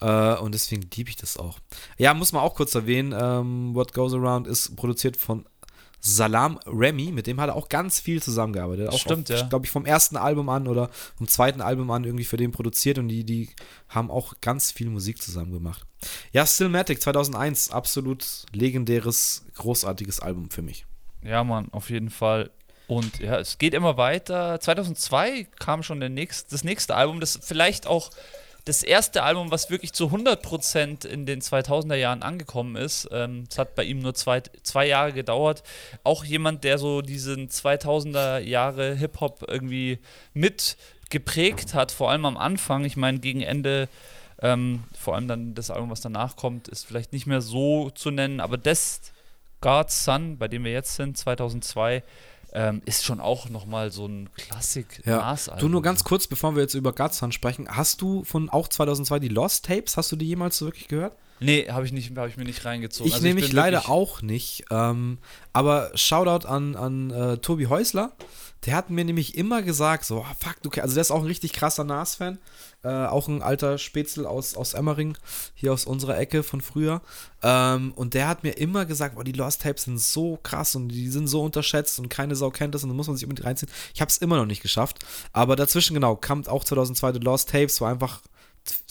Äh, 0.02 0.36
und 0.36 0.54
deswegen 0.54 0.90
liebe 0.96 1.10
ich 1.10 1.16
das 1.16 1.38
auch. 1.38 1.60
Ja, 1.98 2.14
muss 2.14 2.32
man 2.32 2.42
auch 2.42 2.56
kurz 2.56 2.76
erwähnen, 2.76 3.14
ähm, 3.20 3.76
What 3.76 3.94
Goes 3.94 4.14
Around 4.14 4.48
ist 4.48 4.76
produziert 4.76 5.18
von 5.18 5.46
Salam 6.02 6.60
Remy, 6.66 7.12
mit 7.12 7.28
dem 7.28 7.42
hat 7.42 7.50
er 7.50 7.56
auch 7.56 7.68
ganz 7.68 8.00
viel 8.00 8.24
zusammengearbeitet. 8.24 8.90
Auch 8.90 9.00
Stimmt, 9.00 9.30
auf, 9.32 9.40
ja. 9.40 9.48
Glaube 9.48 9.66
ich, 9.66 9.72
vom 9.72 9.86
ersten 9.86 10.16
Album 10.16 10.48
an 10.48 10.68
oder 10.68 10.90
vom 11.18 11.28
zweiten 11.28 11.62
Album 11.62 11.92
an 11.92 12.06
irgendwie 12.06 12.24
für 12.24 12.38
den 12.38 12.52
produziert 12.52 12.98
und 12.98 13.10
die, 13.10 13.26
die 13.26 13.50
haben 13.90 14.10
auch 14.10 14.36
ganz 14.40 14.72
viel 14.72 14.90
Musik 14.90 15.22
zusammen 15.22 15.52
gemacht. 15.52 15.86
Ja, 16.32 16.46
Stillmatic 16.46 17.02
2001, 17.02 17.72
absolut 17.72 18.46
legendäres, 18.54 19.44
großartiges 19.56 20.22
Album 20.22 20.50
für 20.50 20.62
mich. 20.62 20.86
Ja, 21.22 21.44
Mann, 21.44 21.68
auf 21.72 21.90
jeden 21.90 22.10
Fall. 22.10 22.50
Und 22.88 23.20
ja, 23.20 23.38
es 23.38 23.58
geht 23.58 23.74
immer 23.74 23.98
weiter. 23.98 24.60
2002 24.60 25.48
kam 25.60 25.84
schon 25.84 26.00
der 26.00 26.10
nächst, 26.10 26.54
das 26.54 26.64
nächste 26.64 26.96
Album, 26.96 27.20
das 27.20 27.40
vielleicht 27.42 27.88
auch 27.88 28.10
das 28.70 28.84
erste 28.84 29.24
Album, 29.24 29.50
was 29.50 29.72
wirklich 29.72 29.94
zu 29.94 30.06
100% 30.06 31.06
in 31.08 31.26
den 31.26 31.42
2000er 31.42 31.96
Jahren 31.96 32.22
angekommen 32.22 32.76
ist. 32.76 33.10
Ähm, 33.12 33.46
es 33.50 33.58
hat 33.58 33.74
bei 33.74 33.84
ihm 33.84 34.00
nur 34.00 34.14
zwei, 34.14 34.42
zwei 34.62 34.86
Jahre 34.86 35.12
gedauert. 35.12 35.64
Auch 36.04 36.24
jemand, 36.24 36.64
der 36.64 36.78
so 36.78 37.02
diesen 37.02 37.50
2000er 37.50 38.38
Jahre 38.38 38.94
Hip-Hop 38.94 39.46
irgendwie 39.48 39.98
mit 40.34 40.78
geprägt 41.10 41.74
hat, 41.74 41.92
vor 41.92 42.12
allem 42.12 42.26
am 42.26 42.38
Anfang. 42.38 42.86
Ich 42.86 42.96
meine, 42.96 43.18
gegen 43.18 43.42
Ende, 43.42 43.90
ähm, 44.40 44.84
vor 44.98 45.16
allem 45.16 45.28
dann 45.28 45.56
das 45.56 45.72
Album, 45.72 45.90
was 45.90 46.02
danach 46.02 46.36
kommt, 46.36 46.68
ist 46.68 46.86
vielleicht 46.86 47.12
nicht 47.12 47.26
mehr 47.26 47.42
so 47.42 47.90
zu 47.90 48.12
nennen, 48.12 48.40
aber 48.40 48.60
das 48.60 49.02
God's 49.62 50.06
Son, 50.06 50.38
bei 50.38 50.48
dem 50.48 50.64
wir 50.64 50.72
jetzt 50.72 50.96
sind, 50.96 51.18
2002, 51.18 52.04
ähm, 52.54 52.82
ist 52.86 53.06
schon 53.06 53.20
auch 53.20 53.50
nochmal 53.50 53.92
so 53.92 54.08
ein 54.08 54.30
klassik 54.36 55.02
ja. 55.06 55.36
Du 55.60 55.68
nur 55.68 55.82
ganz 55.82 56.04
kurz, 56.04 56.28
bevor 56.28 56.56
wir 56.56 56.64
jetzt 56.64 56.74
über 56.74 56.94
Godson 56.94 57.32
sprechen, 57.32 57.68
hast 57.70 58.02
du 58.02 58.24
von 58.24 58.50
auch 58.50 58.68
2002 58.68 59.20
die 59.20 59.28
Lost 59.28 59.66
Tapes, 59.66 59.98
hast 59.98 60.12
du 60.12 60.16
die 60.16 60.28
jemals 60.28 60.58
so 60.58 60.66
wirklich 60.66 60.88
gehört? 60.88 61.16
Nee, 61.40 61.68
habe 61.70 61.86
ich, 61.86 61.92
nicht, 61.92 62.16
hab 62.18 62.28
ich 62.28 62.38
mir 62.38 62.44
nicht 62.44 62.66
reingezogen. 62.66 63.08
Ich 63.08 63.14
also 63.14 63.26
nehme 63.26 63.40
mich 63.40 63.54
leider 63.54 63.90
auch 63.90 64.22
nicht. 64.22 64.66
Ähm, 64.72 65.20
aber 65.54 65.92
Shoutout 65.96 66.48
an, 66.48 66.76
an 66.76 67.12
äh, 67.12 67.38
Tobi 67.38 67.68
Häusler. 67.68 68.12
Der 68.66 68.76
hat 68.76 68.90
mir 68.90 69.06
nämlich 69.06 69.38
immer 69.38 69.62
gesagt, 69.62 70.06
so, 70.06 70.20
oh, 70.20 70.36
fuck, 70.40 70.62
du, 70.62 70.70
also 70.82 70.94
der 70.94 71.02
ist 71.02 71.12
auch 71.12 71.22
ein 71.22 71.26
richtig 71.26 71.54
krasser 71.54 71.84
Nas-Fan. 71.86 72.40
Äh, 72.84 73.06
auch 73.06 73.28
ein 73.28 73.42
alter 73.42 73.78
Spätzle 73.78 74.28
aus, 74.30 74.56
aus 74.56 74.74
Emmering, 74.74 75.18
hier 75.54 75.74
aus 75.74 75.86
unserer 75.86 76.18
Ecke 76.18 76.44
von 76.44 76.62
früher. 76.62 77.02
Ähm, 77.42 77.94
und 77.96 78.14
der 78.14 78.28
hat 78.28 78.44
mir 78.44 78.52
immer 78.52 78.86
gesagt, 78.86 79.16
boah, 79.16 79.24
die 79.24 79.32
Lost 79.32 79.62
Tapes 79.62 79.84
sind 79.84 80.00
so 80.00 80.38
krass 80.44 80.76
und 80.76 80.90
die 80.90 81.10
sind 81.10 81.28
so 81.28 81.42
unterschätzt 81.42 82.00
und 82.00 82.10
keine 82.10 82.36
Sau 82.36 82.52
kennt 82.52 82.76
das 82.76 82.84
und 82.84 82.90
da 82.90 82.96
muss 82.96 83.08
man 83.08 83.16
sich 83.16 83.26
unbedingt 83.26 83.46
reinziehen. 83.46 83.72
Ich 83.94 84.02
habe 84.02 84.10
es 84.10 84.18
immer 84.18 84.38
noch 84.38 84.46
nicht 84.46 84.62
geschafft. 84.62 85.00
Aber 85.34 85.56
dazwischen, 85.56 85.94
genau, 85.94 86.16
kam 86.16 86.46
auch 86.48 86.64
2002 86.64 87.14
die 87.14 87.20
Lost 87.20 87.50
Tapes, 87.50 87.82
war 87.82 87.92
einfach 87.92 88.22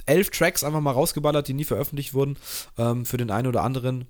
elf 0.06 0.30
Tracks 0.30 0.64
einfach 0.64 0.80
mal 0.80 0.92
rausgeballert, 0.92 1.48
die 1.48 1.54
nie 1.54 1.64
veröffentlicht 1.64 2.14
wurden. 2.14 2.36
Ähm, 2.76 3.04
für 3.04 3.16
den 3.16 3.30
einen 3.30 3.46
oder 3.48 3.62
anderen 3.62 4.06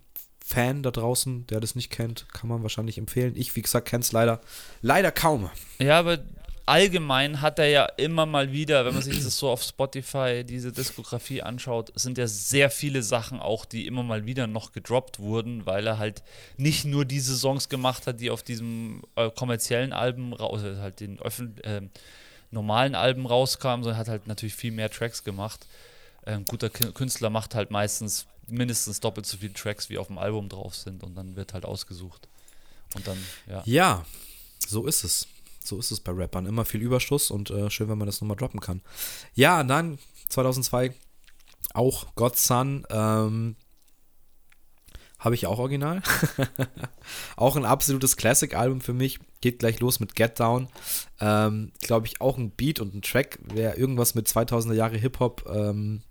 Fan 0.49 0.83
da 0.83 0.91
draußen, 0.91 1.47
der 1.49 1.61
das 1.61 1.75
nicht 1.75 1.91
kennt, 1.91 2.27
kann 2.33 2.49
man 2.49 2.63
wahrscheinlich 2.63 2.97
empfehlen. 2.97 3.35
Ich, 3.37 3.55
wie 3.55 3.61
gesagt, 3.61 3.87
kenne 3.87 4.01
es 4.01 4.13
leider, 4.13 4.41
leider 4.81 5.13
kaum. 5.13 5.51
Ja, 5.79 5.99
aber 5.99 6.21
allgemein 6.65 7.43
hat 7.43 7.59
er 7.59 7.69
ja 7.69 7.85
immer 7.99 8.25
mal 8.25 8.51
wieder, 8.51 8.87
wenn 8.87 8.95
man 8.95 9.03
sich 9.03 9.23
das 9.23 9.39
so 9.39 9.51
auf 9.51 9.63
Spotify, 9.63 10.45
diese 10.45 10.73
Diskografie 10.73 11.43
anschaut, 11.43 11.93
sind 11.97 12.17
ja 12.17 12.27
sehr 12.27 12.71
viele 12.71 13.03
Sachen 13.03 13.41
auch, 13.41 13.67
die 13.67 13.87
immer 13.87 14.03
mal 14.03 14.25
wieder 14.25 14.47
noch 14.47 14.73
gedroppt 14.73 15.19
wurden, 15.19 15.67
weil 15.67 15.87
er 15.87 15.99
halt 15.99 16.23
nicht 16.57 16.87
nur 16.87 17.05
diese 17.05 17.37
Songs 17.37 17.69
gemacht 17.69 18.07
hat, 18.07 18.19
die 18.19 18.31
auf 18.31 18.43
diesem 18.43 19.03
äh, 19.17 19.31
kommerziellen 19.31 19.93
Alben, 19.93 20.33
also 20.33 20.79
halt 20.79 21.01
den 21.01 21.19
äh, 21.19 21.83
normalen 22.51 22.95
Alben 22.95 23.27
rauskamen, 23.27 23.85
sondern 23.85 23.99
hat 23.99 24.09
halt 24.09 24.27
natürlich 24.27 24.55
viel 24.55 24.73
mehr 24.73 24.91
Tracks 24.91 25.25
gemacht. 25.25 25.67
Ein 26.25 26.47
guter 26.47 26.71
Künstler 26.71 27.29
macht 27.29 27.55
halt 27.55 27.71
meistens 27.71 28.27
mindestens 28.51 29.01
doppelt 29.01 29.27
so 29.27 29.39
viele 29.39 29.53
Tracks, 29.53 29.91
wie 29.91 29.99
auf 29.99 30.09
dem 30.09 30.19
Album 30.19 30.49
drauf 30.49 30.75
sind 30.75 31.03
und 31.03 31.15
dann 31.15 31.37
wird 31.37 31.55
halt 31.55 31.65
ausgesucht. 31.65 32.29
Und 32.95 33.07
dann, 33.07 33.19
ja. 33.47 33.63
Ja, 33.65 34.07
so 34.67 34.87
ist 34.87 35.05
es. 35.05 35.27
So 35.65 35.79
ist 35.79 35.91
es 35.91 36.01
bei 36.01 36.13
Rappern. 36.13 36.47
Immer 36.47 36.65
viel 36.65 36.81
Überschuss 36.81 37.31
und 37.31 37.51
äh, 37.51 37.71
schön, 37.71 37.89
wenn 37.89 37.99
man 37.99 38.07
das 38.07 38.21
nochmal 38.21 38.37
droppen 38.39 38.61
kann. 38.61 38.81
Ja, 39.35 39.63
dann 39.63 39.99
2002 40.29 40.95
auch 41.75 42.07
God's 42.15 42.47
Son. 42.47 42.87
Ähm, 42.89 43.57
habe 45.19 45.35
ich 45.35 45.47
auch 45.47 45.59
original. 45.59 46.03
auch 47.37 47.57
ein 47.57 47.65
absolutes 47.65 48.17
Classic-Album 48.17 48.81
für 48.81 48.95
mich. 48.95 49.19
Geht 49.41 49.59
gleich 49.59 49.81
los 49.81 50.01
mit 50.01 50.15
Get 50.15 50.39
Down. 50.39 50.69
Ähm, 51.21 51.73
Glaube 51.81 52.07
ich 52.07 52.21
auch 52.21 52.39
ein 52.39 52.51
Beat 52.51 52.81
und 52.81 52.95
ein 52.95 53.03
Track. 53.03 53.39
Wer 53.43 53.77
irgendwas 53.79 54.15
mit 54.15 54.29
2000er 54.29 54.75
Jahre 54.75 54.97
Hip-Hop 54.97 55.45
ähm, 55.53 56.03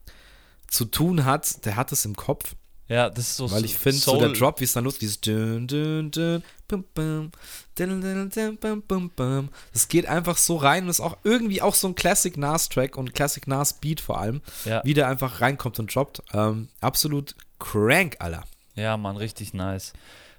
zu 0.67 0.85
tun 0.85 1.25
hat, 1.25 1.65
der 1.65 1.75
hat 1.75 1.91
es 1.91 2.05
im 2.05 2.15
Kopf. 2.15 2.55
Ja, 2.89 3.09
das 3.09 3.31
ist 3.31 3.37
so 3.37 3.51
Weil 3.51 3.65
ich 3.65 3.77
finde, 3.77 3.97
so 3.97 4.17
der 4.17 4.29
Drop, 4.29 4.61
wie 4.61 4.63
es 4.63 4.71
dann 4.71 4.85
los, 4.85 4.97
dieses 4.97 5.19
dün, 5.19 5.67
dün, 5.67 6.09
dün, 6.09 6.41
bum, 6.69 6.85
bum, 6.93 7.31
dün, 7.77 8.01
dün, 8.01 8.29
dün, 8.29 8.57
bum, 8.57 8.81
bum, 8.81 9.09
bum. 9.09 9.49
Das 9.73 9.89
geht 9.89 10.05
einfach 10.05 10.37
so 10.37 10.55
rein 10.55 10.85
und 10.85 10.89
ist 10.89 11.01
auch 11.01 11.17
irgendwie 11.25 11.61
auch 11.61 11.75
so 11.75 11.89
ein 11.89 11.95
Classic 11.95 12.37
Nas-Track 12.37 12.97
und 12.97 13.13
Classic 13.13 13.45
Nas-Beat 13.45 13.99
vor 13.99 14.21
allem, 14.21 14.41
ja. 14.63 14.81
wie 14.85 14.93
der 14.93 15.09
einfach 15.09 15.41
reinkommt 15.41 15.79
und 15.79 15.93
droppt. 15.93 16.23
Ähm, 16.33 16.69
absolut 16.79 17.35
crank, 17.59 18.15
Alter. 18.19 18.45
Ja, 18.75 18.95
Mann, 18.95 19.17
richtig 19.17 19.53
nice. 19.53 19.91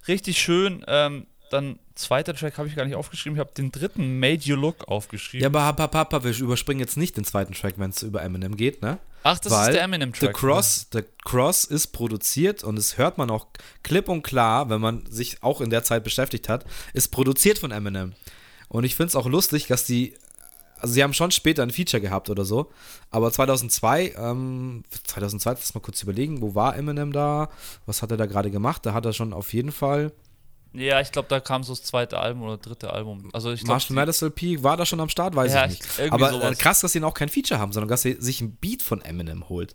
Richtig 0.07 0.41
schön. 0.41 0.85
Ähm, 0.87 1.27
dann 1.51 1.79
zweiter 1.95 2.35
Track 2.35 2.57
habe 2.57 2.69
ich 2.69 2.77
gar 2.77 2.87
nicht 2.87 2.95
aufgeschrieben. 2.95 3.37
Ich 3.37 3.41
habe 3.41 3.53
den 3.53 3.73
dritten 3.73 4.19
Made 4.19 4.43
You 4.43 4.57
Look 4.57 4.89
aufgeschrieben. 4.89 5.53
Ja, 5.53 5.61
aber 5.61 5.89
Papa, 5.89 6.25
wir 6.25 6.35
überspringen 6.39 6.81
jetzt 6.81 6.97
nicht 6.97 7.17
den 7.17 7.25
zweiten 7.25 7.53
Track, 7.53 7.75
wenn 7.77 7.91
es 7.91 8.03
über 8.03 8.23
Eminem 8.23 8.57
geht, 8.57 8.81
ne? 8.81 8.99
Ach, 9.23 9.39
das 9.39 9.53
Weil 9.53 9.69
ist 9.69 9.75
der 9.75 9.83
Eminem-Track. 9.83 10.37
The 10.37 10.41
Cross, 10.41 10.87
The 10.93 11.03
Cross 11.25 11.65
ist 11.65 11.89
produziert 11.89 12.65
und 12.65 12.77
das 12.77 12.99
hört 12.99 13.19
man 13.19 13.31
auch 13.31 13.47
klipp 13.83 14.09
und 14.09 14.23
klar, 14.23 14.71
wenn 14.71 14.81
man 14.81 15.05
sich 15.07 15.43
auch 15.43 15.61
in 15.61 15.71
der 15.71 15.85
Zeit 15.85 16.05
beschäftigt 16.05 16.49
hat, 16.49 16.65
ist 16.95 17.09
produziert 17.09 17.59
von 17.59 17.71
Eminem. 17.71 18.15
Und 18.69 18.85
ich 18.85 18.97
finde 18.97 19.09
es 19.09 19.17
auch 19.17 19.27
lustig, 19.27 19.67
dass 19.67 19.85
die, 19.85 20.15
also 20.79 20.95
sie 20.95 21.03
haben 21.03 21.15
schon 21.15 21.31
später 21.31 21.63
ein 21.63 21.71
Feature 21.71 22.01
gehabt 22.01 22.31
oder 22.31 22.45
so, 22.45 22.71
aber 23.11 23.33
2002, 23.33 24.15
ähm, 24.17 24.85
2002, 25.05 25.51
lass 25.51 25.75
mal 25.75 25.81
kurz 25.81 26.03
überlegen, 26.03 26.41
wo 26.41 26.55
war 26.55 26.77
Eminem 26.77 27.13
da? 27.13 27.51
Was 27.87 28.03
hat 28.03 28.11
er 28.11 28.17
da 28.17 28.27
gerade 28.27 28.51
gemacht? 28.51 28.87
Da 28.87 28.93
hat 28.93 29.05
er 29.05 29.13
schon 29.13 29.33
auf 29.33 29.53
jeden 29.53 29.73
Fall 29.73 30.13
ja, 30.73 31.01
ich 31.01 31.13
glaube, 31.13 31.29
da 31.29 31.41
kam 31.41 31.63
so 31.63 31.73
das 31.73 31.83
zweite 31.83 32.19
Album 32.19 32.43
oder 32.43 32.59
dritte 32.59 32.93
Album. 32.93 33.31
Also 33.33 33.53
ich 33.53 33.61
glaub, 33.61 33.75
Marshall 33.75 33.95
Mathers 33.95 34.23
LP 34.23 34.63
war 34.63 34.77
da 34.77 34.85
schon 34.85 35.01
am 35.01 35.09
Start, 35.09 35.35
weiß 35.35 35.53
ja, 35.53 35.67
ich 35.67 35.81
nicht. 35.81 36.13
Aber 36.13 36.33
äh, 36.43 36.55
krass, 36.55 36.81
dass 36.81 36.93
sie 36.93 37.03
auch 37.03 37.15
kein 37.15 37.29
Feature 37.29 37.59
haben, 37.59 37.73
sondern 37.73 37.89
dass 37.89 38.03
sie 38.03 38.17
sich 38.19 38.41
ein 38.41 38.57
Beat 38.57 38.83
von 38.83 39.01
Eminem 39.03 39.49
holt. 39.49 39.75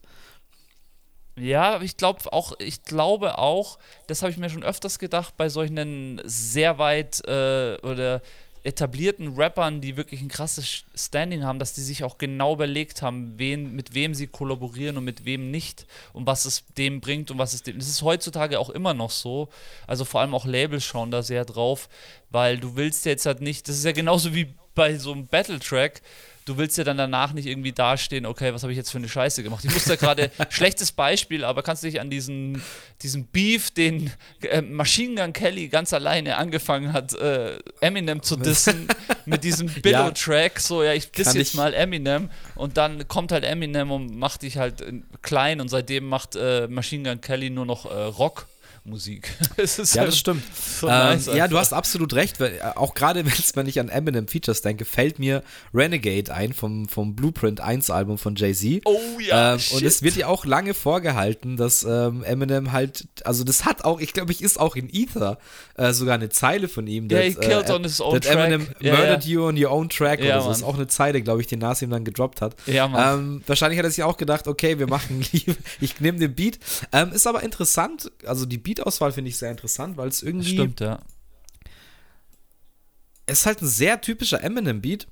Ja, 1.36 1.82
ich 1.82 1.98
glaube 1.98 2.32
auch, 2.32 2.54
ich 2.60 2.84
glaube 2.84 3.40
auch, 3.40 3.80
das 4.06 4.22
habe 4.22 4.32
ich 4.32 4.38
mir 4.38 4.52
schon 4.52 4.64
öfters 4.64 5.00
gedacht, 5.00 5.36
bei 5.36 5.50
solchen 5.50 6.22
sehr 6.26 6.78
weit 6.78 7.26
äh, 7.26 7.78
oder 7.82 8.22
etablierten 8.64 9.36
Rappern, 9.36 9.82
die 9.82 9.98
wirklich 9.98 10.22
ein 10.22 10.30
krasses 10.30 10.86
Standing 10.96 11.44
haben, 11.44 11.60
dass 11.60 11.74
die 11.74 11.82
sich 11.82 12.04
auch 12.04 12.18
genau 12.18 12.54
überlegt 12.54 13.02
haben, 13.02 13.34
wen, 13.38 13.76
mit 13.76 13.94
wem 13.94 14.14
sie 14.14 14.28
kollaborieren 14.28 14.98
und 14.98 15.04
mit 15.04 15.26
wem 15.26 15.52
nicht 15.52 15.86
und 16.14 16.26
was 16.26 16.46
es 16.46 16.64
dem 16.78 17.02
bringt 17.02 17.30
und 17.30 17.38
was 17.38 17.54
es 17.54 17.64
dem. 17.64 17.78
Das 17.78 17.90
ist 17.90 18.02
heutzutage 18.02 18.60
auch 18.60 18.70
immer 18.70 18.94
noch 18.94 19.12
so. 19.12 19.50
Also 19.86 20.06
vor 20.06 20.22
allem 20.22 20.34
auch 20.34 20.46
Labels 20.46 20.86
schauen 20.86 21.12
da 21.12 21.24
sehr 21.24 21.44
drauf, 21.44 21.90
weil 22.30 22.58
du 22.58 22.76
willst 22.76 23.06
jetzt 23.06 23.26
halt 23.26 23.42
nicht, 23.42 23.68
das 23.68 23.78
ist 23.78 23.86
ja 23.86 23.92
genauso 23.92 24.34
wie 24.34 24.54
bei 24.76 24.98
so 24.98 25.12
einem 25.12 25.28
Battle-Track 25.28 26.02
du 26.46 26.58
willst 26.58 26.78
ja 26.78 26.84
dann 26.84 26.98
danach 26.98 27.34
nicht 27.34 27.46
irgendwie 27.46 27.72
dastehen, 27.72 28.26
okay, 28.26 28.54
was 28.54 28.64
habe 28.64 28.72
ich 28.72 28.78
jetzt 28.78 28.92
für 28.92 28.98
eine 28.98 29.10
Scheiße 29.10 29.44
gemacht. 29.44 29.64
Ich 29.66 29.74
muss 29.74 29.86
da 29.86 29.96
gerade, 29.96 30.32
schlechtes 30.50 30.92
Beispiel, 30.92 31.44
aber 31.44 31.64
kannst 31.64 31.84
du 31.84 31.88
dich 31.88 32.02
an 32.02 32.10
diesen, 32.10 32.62
diesen 33.02 33.26
Beef, 33.28 33.72
den 33.72 34.12
äh, 34.42 34.62
Machine 34.62 35.22
Gun 35.22 35.34
Kelly 35.34 35.68
ganz 35.68 35.94
alleine 35.94 36.38
angefangen 36.38 36.94
hat, 36.94 37.14
äh, 37.14 37.58
Eminem 37.82 38.22
zu 38.22 38.36
dissen, 38.36 38.88
mit 39.26 39.44
diesem 39.44 39.68
Billow-Track, 39.82 40.60
so, 40.60 40.84
ja, 40.84 40.94
ich 40.94 41.12
diss 41.12 41.34
jetzt 41.34 41.56
mal 41.56 41.74
Eminem 41.74 42.30
und 42.56 42.78
dann 42.78 43.08
kommt 43.08 43.32
halt 43.32 43.44
Eminem 43.44 43.92
und 43.92 44.18
macht 44.18 44.42
dich 44.42 44.58
halt 44.58 44.82
äh, 44.82 45.02
klein 45.22 45.62
und 45.62 45.70
seitdem 45.70 46.08
macht 46.08 46.36
äh, 46.36 46.68
Machine 46.68 47.10
Gun 47.10 47.22
Kelly 47.22 47.50
nur 47.50 47.66
noch 47.66 47.86
äh, 47.86 47.94
Rock. 47.94 48.48
Musik. 48.86 49.34
ja, 49.58 49.64
das 49.64 49.98
halt 49.98 50.14
stimmt. 50.14 50.44
So 50.54 50.88
ähm, 50.88 50.94
nice 50.94 51.28
ja, 51.28 51.48
du 51.48 51.58
hast 51.58 51.72
absolut 51.72 52.14
recht. 52.14 52.42
Weil, 52.42 52.56
äh, 52.56 52.62
auch 52.76 52.94
gerade 52.94 53.24
wenn 53.54 53.68
ich 53.68 53.80
an 53.80 53.88
Eminem 53.88 54.28
Features 54.28 54.62
denke, 54.62 54.84
fällt 54.84 55.20
mir 55.20 55.42
Renegade 55.74 56.34
ein 56.34 56.52
vom, 56.52 56.90
vom 56.90 57.16
Blueprint 57.16 57.62
1 57.62 57.90
Album 57.90 58.18
von 58.18 58.36
Jay-Z. 58.36 58.82
Oh 58.84 59.00
ja. 59.22 59.54
Ähm, 59.54 59.62
und 59.72 59.84
es 59.84 60.04
wird 60.04 60.18
ja 60.18 60.28
auch 60.28 60.46
lange 60.46 60.74
vorgehalten, 60.74 61.56
dass 61.56 61.86
ähm, 61.86 62.24
Eminem 62.24 62.74
halt, 62.74 63.08
also 63.24 63.46
das 63.46 63.64
hat 63.64 63.86
auch, 63.86 64.02
ich 64.02 64.12
glaube, 64.12 64.34
ich 64.34 64.44
ist 64.44 64.60
auch 64.60 64.76
in 64.76 64.90
Ether 64.92 65.38
äh, 65.76 65.94
sogar 65.94 66.16
eine 66.16 66.28
Zeile 66.28 66.68
von 66.68 66.86
ihm. 66.86 67.08
Ja, 67.10 67.20
yeah, 67.20 67.28
he 67.28 67.36
killed 67.36 67.70
äh, 67.70 67.74
on 67.74 67.84
his 67.84 68.02
own 68.02 68.20
track. 68.20 68.36
Eminem 68.36 68.68
yeah, 68.82 68.98
murdered 68.98 69.26
yeah. 69.26 69.34
you 69.34 69.48
on 69.48 69.64
your 69.64 69.72
own 69.72 69.88
track 69.88 70.20
ja, 70.20 70.36
oder 70.36 70.42
so. 70.42 70.50
Das 70.50 70.58
ist 70.58 70.64
auch 70.64 70.76
eine 70.76 70.88
Zeile, 70.88 71.22
glaube 71.22 71.40
ich, 71.40 71.48
die 71.48 71.56
Nas 71.56 71.82
ihm 71.82 71.90
dann 71.90 72.04
gedroppt 72.04 72.42
hat. 72.42 72.58
Ja, 72.66 72.90
Mann. 72.90 73.20
Ähm, 73.20 73.44
wahrscheinlich 73.48 73.80
hat 73.80 73.86
er 73.86 73.92
sich 73.92 74.04
auch 74.04 74.18
gedacht, 74.18 74.50
okay, 74.50 74.78
wir 74.78 74.88
machen, 74.88 75.26
ich 75.80 76.00
nehme 76.02 76.20
den 76.20 76.36
Beat. 76.36 76.60
Ähm, 76.92 77.14
ist 77.14 77.26
aber 77.28 77.44
interessant, 77.44 78.12
also 78.26 78.46
die 78.46 78.58
Beat 78.58 78.73
Beat-Auswahl 78.76 79.12
finde 79.12 79.30
ich 79.30 79.38
sehr 79.38 79.52
interessant, 79.52 79.98
weil 79.98 80.08
es 80.08 80.24
irgendwie. 80.24 80.54
Stimmt, 80.54 80.80
ja. 80.80 81.00
Es 83.26 83.40
ist 83.40 83.46
halt 83.46 83.62
ein 83.62 83.68
sehr 83.68 84.02
typischer 84.02 84.44
Eminem-Beat, 84.44 85.08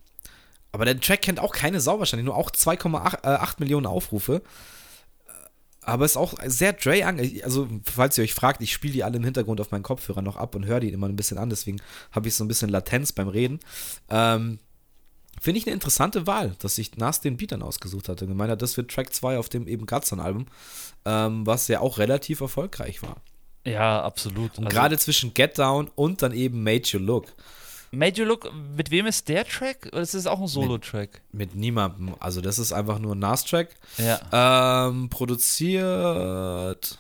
aber 0.72 0.86
der 0.86 1.00
Track 1.00 1.22
kennt 1.22 1.40
auch 1.40 1.54
keine 1.54 1.80
Sau 1.80 2.00
wahrscheinlich, 2.00 2.26
nur 2.26 2.36
auch 2.36 2.52
2,8 2.52 3.24
äh, 3.24 3.56
Millionen 3.60 3.86
Aufrufe. 3.86 4.42
Aber 5.84 6.06
ist 6.06 6.18
auch 6.18 6.36
sehr 6.46 6.74
Dre 6.74 7.06
an. 7.06 7.20
Also, 7.44 7.68
falls 7.84 8.18
ihr 8.18 8.24
euch 8.24 8.36
fragt, 8.36 8.62
ich 8.62 8.72
spiele 8.72 8.94
die 8.94 9.04
alle 9.04 9.18
im 9.18 9.24
Hintergrund 9.24 9.60
auf 9.60 9.72
meinen 9.72 9.82
Kopfhörer 9.82 10.22
noch 10.22 10.38
ab 10.38 10.54
und 10.54 10.66
höre 10.66 10.80
die 10.80 10.90
immer 10.90 11.08
ein 11.08 11.16
bisschen 11.16 11.40
an, 11.40 11.50
deswegen 11.50 11.82
habe 12.12 12.28
ich 12.28 12.36
so 12.36 12.44
ein 12.44 12.48
bisschen 12.48 12.70
Latenz 12.70 13.14
beim 13.14 13.28
Reden. 13.28 13.60
Ähm, 14.10 14.60
Finde 15.40 15.58
ich 15.58 15.66
eine 15.66 15.74
interessante 15.74 16.28
Wahl, 16.28 16.56
dass 16.60 16.76
sich 16.76 16.98
Nas 16.98 17.22
den 17.22 17.38
Beat 17.38 17.52
dann 17.52 17.64
ausgesucht 17.64 18.10
hatte. 18.10 18.28
Gemeint 18.28 18.52
hat, 18.52 18.62
das 18.62 18.78
wird 18.78 18.92
Track 18.92 19.12
2 19.12 19.40
auf 19.40 19.50
dem 19.50 19.68
eben 19.68 19.88
Gutzon-Album, 19.88 20.46
ähm, 21.06 21.48
was 21.48 21.68
ja 21.68 21.80
auch 21.80 21.98
relativ 21.98 22.42
erfolgreich 22.42 23.02
war. 23.02 23.16
Ja, 23.66 24.02
absolut. 24.02 24.58
Und 24.58 24.66
also, 24.66 24.76
gerade 24.76 24.98
zwischen 24.98 25.34
Get 25.34 25.58
Down 25.58 25.90
und 25.96 26.22
dann 26.22 26.34
eben 26.34 26.64
Made 26.64 26.84
You 26.86 27.00
Look. 27.00 27.28
Made 27.92 28.20
You 28.20 28.26
Look, 28.26 28.52
mit 28.76 28.90
wem 28.90 29.06
ist 29.06 29.28
der 29.28 29.46
Track? 29.46 29.90
Oder 29.92 30.02
ist 30.02 30.14
das 30.14 30.26
auch 30.26 30.40
ein 30.40 30.48
Solo-Track? 30.48 31.22
Mit, 31.32 31.54
mit, 31.54 31.56
niemandem. 31.56 32.16
Also, 32.20 32.42
das 32.42 32.58
ist 32.58 32.72
einfach 32.72 33.00
nur 33.00 33.16
ein 33.16 33.20
Nas-Track. 33.20 33.76
Ja. 33.98 34.88
Ähm, 34.88 35.10
produziert. 35.10 37.00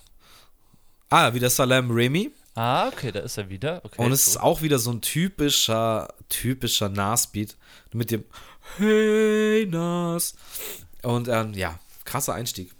Ah, 1.09 1.33
wieder 1.33 1.49
Salem 1.49 1.91
Remy. 1.91 2.31
Ah, 2.55 2.89
okay, 2.89 3.11
da 3.11 3.21
ist 3.21 3.37
er 3.37 3.49
wieder. 3.49 3.81
Okay, 3.85 4.01
und 4.03 4.11
es 4.11 4.25
so. 4.25 4.31
ist 4.31 4.37
auch 4.37 4.61
wieder 4.61 4.79
so 4.79 4.91
ein 4.91 5.01
typischer, 5.01 6.13
typischer 6.27 6.89
Nas-Beat. 6.89 7.55
Mit 7.93 8.11
dem 8.11 8.25
Hey 8.77 9.65
Nas. 9.65 10.35
Und 11.03 11.27
ähm, 11.27 11.53
ja, 11.53 11.79
krasser 12.05 12.33
Einstieg. 12.33 12.73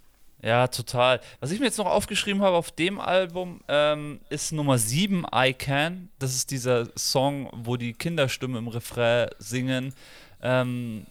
Ja, 0.44 0.68
total. 0.68 1.22
Was 1.40 1.52
ich 1.52 1.60
mir 1.60 1.68
jetzt 1.68 1.78
noch 1.78 1.86
aufgeschrieben 1.86 2.42
habe 2.42 2.56
auf 2.56 2.72
dem 2.72 3.00
Album, 3.00 3.62
ähm, 3.68 4.20
ist 4.30 4.52
Nummer 4.52 4.80
7, 4.80 5.26
I 5.34 5.54
Can. 5.54 6.10
Das 6.18 6.36
ist 6.36 6.50
dieser 6.50 6.88
Song, 6.98 7.50
wo 7.54 7.78
die 7.78 7.94
Kinderstimmen 7.94 8.58
im 8.58 8.68
Refrain 8.68 9.30
singen. 9.38 9.94
Ähm, 10.42 11.06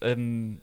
ähm, 0.00 0.60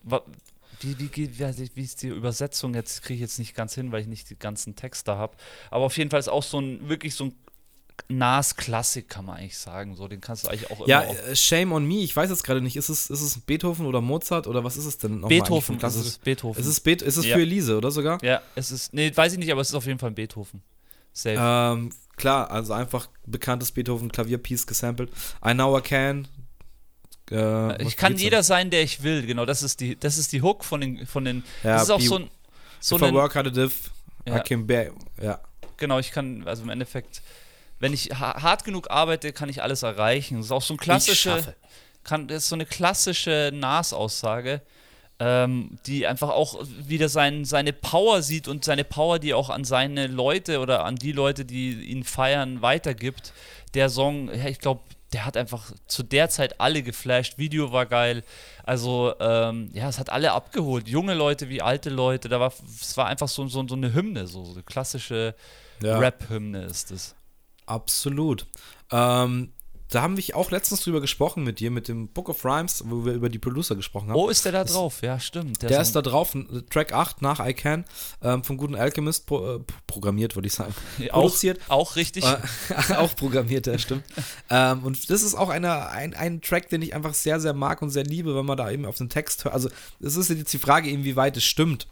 wie, 0.80 0.98
wie, 1.00 1.10
wie, 1.16 1.70
wie 1.76 1.84
ist 1.84 2.02
die 2.02 2.08
Übersetzung? 2.08 2.74
Jetzt 2.76 3.02
kriege 3.02 3.16
ich 3.16 3.22
jetzt 3.22 3.40
nicht 3.40 3.56
ganz 3.56 3.76
hin, 3.76 3.92
weil 3.92 4.02
ich 4.02 4.08
nicht 4.08 4.30
die 4.30 4.40
ganzen 4.40 4.76
Texte 4.76 5.18
habe. 5.18 5.36
Aber 5.70 5.84
auf 5.84 5.98
jeden 5.98 6.10
Fall 6.10 6.20
ist 6.20 6.30
auch 6.30 6.44
so 6.44 6.60
ein 6.60 6.88
wirklich 6.88 7.16
so 7.16 7.26
ein 7.26 7.36
Nas 8.10 8.56
Klassik, 8.56 9.10
kann 9.10 9.26
man 9.26 9.38
eigentlich 9.38 9.58
sagen. 9.58 9.96
So, 9.96 10.08
den 10.08 10.22
kannst 10.22 10.46
du 10.46 10.50
eigentlich 10.50 10.70
auch 10.72 10.88
ja, 10.88 11.02
immer. 11.02 11.14
Ja, 11.14 11.20
äh, 11.20 11.36
Shame 11.36 11.72
on 11.72 11.86
Me, 11.86 12.00
ich 12.00 12.16
weiß 12.16 12.30
jetzt 12.30 12.44
gerade 12.44 12.62
nicht. 12.62 12.76
Ist 12.76 12.90
es, 12.90 13.10
ist 13.10 13.22
es 13.22 13.40
Beethoven 13.40 13.86
oder 13.86 14.02
Mozart 14.02 14.48
oder 14.48 14.64
was 14.64 14.78
ist 14.78 14.86
es 14.86 14.98
denn? 14.98 15.22
Beethoven, 15.22 15.78
ist 15.80 15.96
es 15.96 16.18
Beethoven. 16.18 16.60
Ist 16.60 16.68
es, 16.68 16.80
Be 16.80 16.92
ist 16.92 17.18
es 17.18 17.26
ja. 17.26 17.36
für 17.36 17.42
Elise, 17.42 17.78
oder 17.78 17.92
sogar? 17.92 18.24
Ja, 18.24 18.42
es 18.56 18.72
ist, 18.72 18.94
nee, 18.94 19.12
weiß 19.16 19.34
ich 19.34 19.40
nicht, 19.40 19.52
aber 19.52 19.62
es 19.62 19.70
ist 19.70 19.76
auf 19.76 19.86
jeden 19.86 20.00
Fall 20.00 20.12
ein 20.12 20.16
Beethoven. 20.16 20.62
Safe. 21.14 21.38
Ähm, 21.40 21.92
klar, 22.18 22.50
also 22.52 22.74
einfach 22.74 23.08
bekanntes 23.26 23.72
Beethoven-Klavierpiece 23.72 24.66
gesampelt. 24.68 25.12
I 25.46 25.54
Know 25.54 25.78
I 25.78 25.82
Can. 25.82 26.28
Äh, 27.32 27.84
ich 27.84 27.96
kann 27.96 28.18
jeder 28.18 28.44
sein, 28.44 28.70
der 28.70 28.84
ich 28.84 29.04
will, 29.04 29.26
genau. 29.26 29.46
Das 29.46 29.64
ist 29.64 29.80
die, 29.80 29.98
das 29.98 30.18
ist 30.18 30.34
die 30.34 30.42
Hook 30.42 30.66
von 30.66 30.82
den, 30.82 31.06
von 31.06 31.26
den. 31.26 31.44
Ja, 31.64 31.76
das 31.76 31.84
ist 31.84 31.90
auch 31.92 32.02
so 32.02 32.16
ein. 32.18 32.30
So 32.80 32.98
if 32.98 33.02
I 33.04 33.14
work 33.14 33.36
hard 33.36 33.56
if, 33.56 33.92
ja. 34.28 34.38
I 34.38 34.42
can 34.42 34.68
bear. 34.68 34.92
Ja. 35.22 35.40
genau, 35.78 36.00
ich 36.00 36.12
kann, 36.12 36.46
also 36.48 36.64
im 36.64 36.70
Endeffekt, 36.70 37.22
wenn 37.84 37.92
ich 37.92 38.12
hart 38.12 38.64
genug 38.64 38.90
arbeite, 38.90 39.34
kann 39.34 39.50
ich 39.50 39.62
alles 39.62 39.84
erreichen. 39.84 40.38
Das 40.38 40.46
ist 40.46 40.52
auch 40.54 40.62
so 40.62 40.76
ein 40.76 40.78
klassische, 40.78 41.54
kann, 42.06 42.30
das 42.30 42.44
ist 42.44 42.50
so 42.50 42.56
eine 42.56 42.66
klassische 42.66 43.52
Nas-Aussage, 43.54 44.62
ähm, 45.20 45.78
die 45.86 46.08
einfach 46.08 46.30
auch 46.30 46.64
wieder 46.88 47.10
sein, 47.10 47.44
seine 47.44 47.74
Power 47.74 48.22
sieht 48.22 48.48
und 48.48 48.64
seine 48.64 48.86
Power, 48.86 49.20
die 49.20 49.34
auch 49.34 49.50
an 49.50 49.66
seine 49.66 50.08
Leute 50.08 50.62
oder 50.62 50.86
an 50.86 50.96
die 50.96 51.12
Leute, 51.12 51.44
die 51.44 51.74
ihn 51.74 52.06
feiern, 52.06 52.62
weitergibt. 52.62 53.34
Der 53.74 53.90
Song, 53.90 54.34
ja, 54.34 54.46
ich 54.46 54.60
glaube, 54.60 54.80
der 55.12 55.26
hat 55.26 55.36
einfach 55.36 55.74
zu 55.86 56.04
der 56.04 56.30
Zeit 56.30 56.62
alle 56.62 56.84
geflasht. 56.84 57.38
Video 57.38 57.74
war 57.74 57.86
geil. 57.86 58.24
Also, 58.64 59.14
ähm, 59.20 59.72
ja, 59.74 59.90
es 59.90 60.00
hat 60.00 60.10
alle 60.10 60.32
abgeholt. 60.32 60.88
Junge 60.88 61.16
Leute 61.16 61.50
wie 61.50 61.62
alte 61.62 61.90
Leute. 61.90 62.30
Da 62.30 62.40
war, 62.40 62.54
es 62.80 62.96
war 62.96 63.08
einfach 63.08 63.28
so, 63.28 63.46
so, 63.50 63.68
so 63.68 63.76
eine 63.76 63.94
Hymne, 63.94 64.26
so, 64.26 64.46
so 64.46 64.54
eine 64.54 64.64
klassische 64.64 65.36
ja. 65.82 65.98
Rap-Hymne 66.00 66.64
ist 66.64 66.90
es. 66.90 67.14
Absolut. 67.66 68.46
Ähm, 68.92 69.54
da 69.94 70.02
haben 70.02 70.18
wir 70.18 70.36
auch 70.36 70.50
letztens 70.50 70.82
drüber 70.82 71.02
gesprochen 71.02 71.44
mit 71.44 71.60
dir, 71.60 71.70
mit 71.70 71.88
dem 71.88 72.08
Book 72.08 72.28
of 72.28 72.44
Rhymes, 72.44 72.84
wo 72.88 73.06
wir 73.06 73.14
über 73.14 73.30
die 73.30 73.38
Producer 73.38 73.76
gesprochen 73.76 74.10
haben. 74.10 74.16
Oh, 74.16 74.28
ist 74.28 74.44
der 74.44 74.52
da 74.52 74.64
drauf? 74.64 75.04
Ja, 75.04 75.20
stimmt. 75.20 75.62
Der, 75.62 75.70
der 75.70 75.82
ist 75.82 75.96
da 75.96 76.02
drauf, 76.02 76.36
Track 76.72 76.94
8 76.94 77.22
nach 77.22 77.46
I 77.46 77.54
Can, 77.54 77.86
ähm, 78.24 78.44
vom 78.44 78.58
guten 78.58 78.74
Alchemist 78.74 79.28
pro, 79.28 79.58
äh, 79.58 79.60
programmiert, 79.86 80.36
würde 80.36 80.48
ich 80.48 80.54
sagen. 80.54 80.74
Produziert. 81.10 81.60
Auch, 81.68 81.92
auch 81.92 81.96
richtig. 81.96 82.24
Äh, 82.26 82.38
auch 82.96 83.16
programmiert, 83.16 83.68
ja, 83.68 83.78
stimmt. 83.78 84.04
ähm, 84.50 84.84
und 84.84 85.12
das 85.12 85.22
ist 85.22 85.36
auch 85.36 85.50
eine, 85.50 85.90
ein, 85.90 86.16
ein 86.16 86.42
Track, 86.42 86.70
den 86.70 86.82
ich 86.82 86.96
einfach 86.96 87.14
sehr, 87.14 87.40
sehr 87.40 87.54
mag 87.54 87.82
und 87.84 87.92
sehr 87.92 88.04
liebe, 88.04 88.36
wenn 88.36 88.46
man 88.46 88.58
da 88.58 88.72
eben 88.72 88.88
auf 88.88 88.98
den 88.98 89.10
Text 89.10 89.46
hört. 89.46 89.54
Also, 89.54 89.70
es 90.00 90.16
ist 90.16 90.30
jetzt 90.30 90.52
die 90.54 90.58
Frage, 90.58 90.90
inwieweit 90.90 91.38
es 91.38 91.44
stimmt 91.44 91.88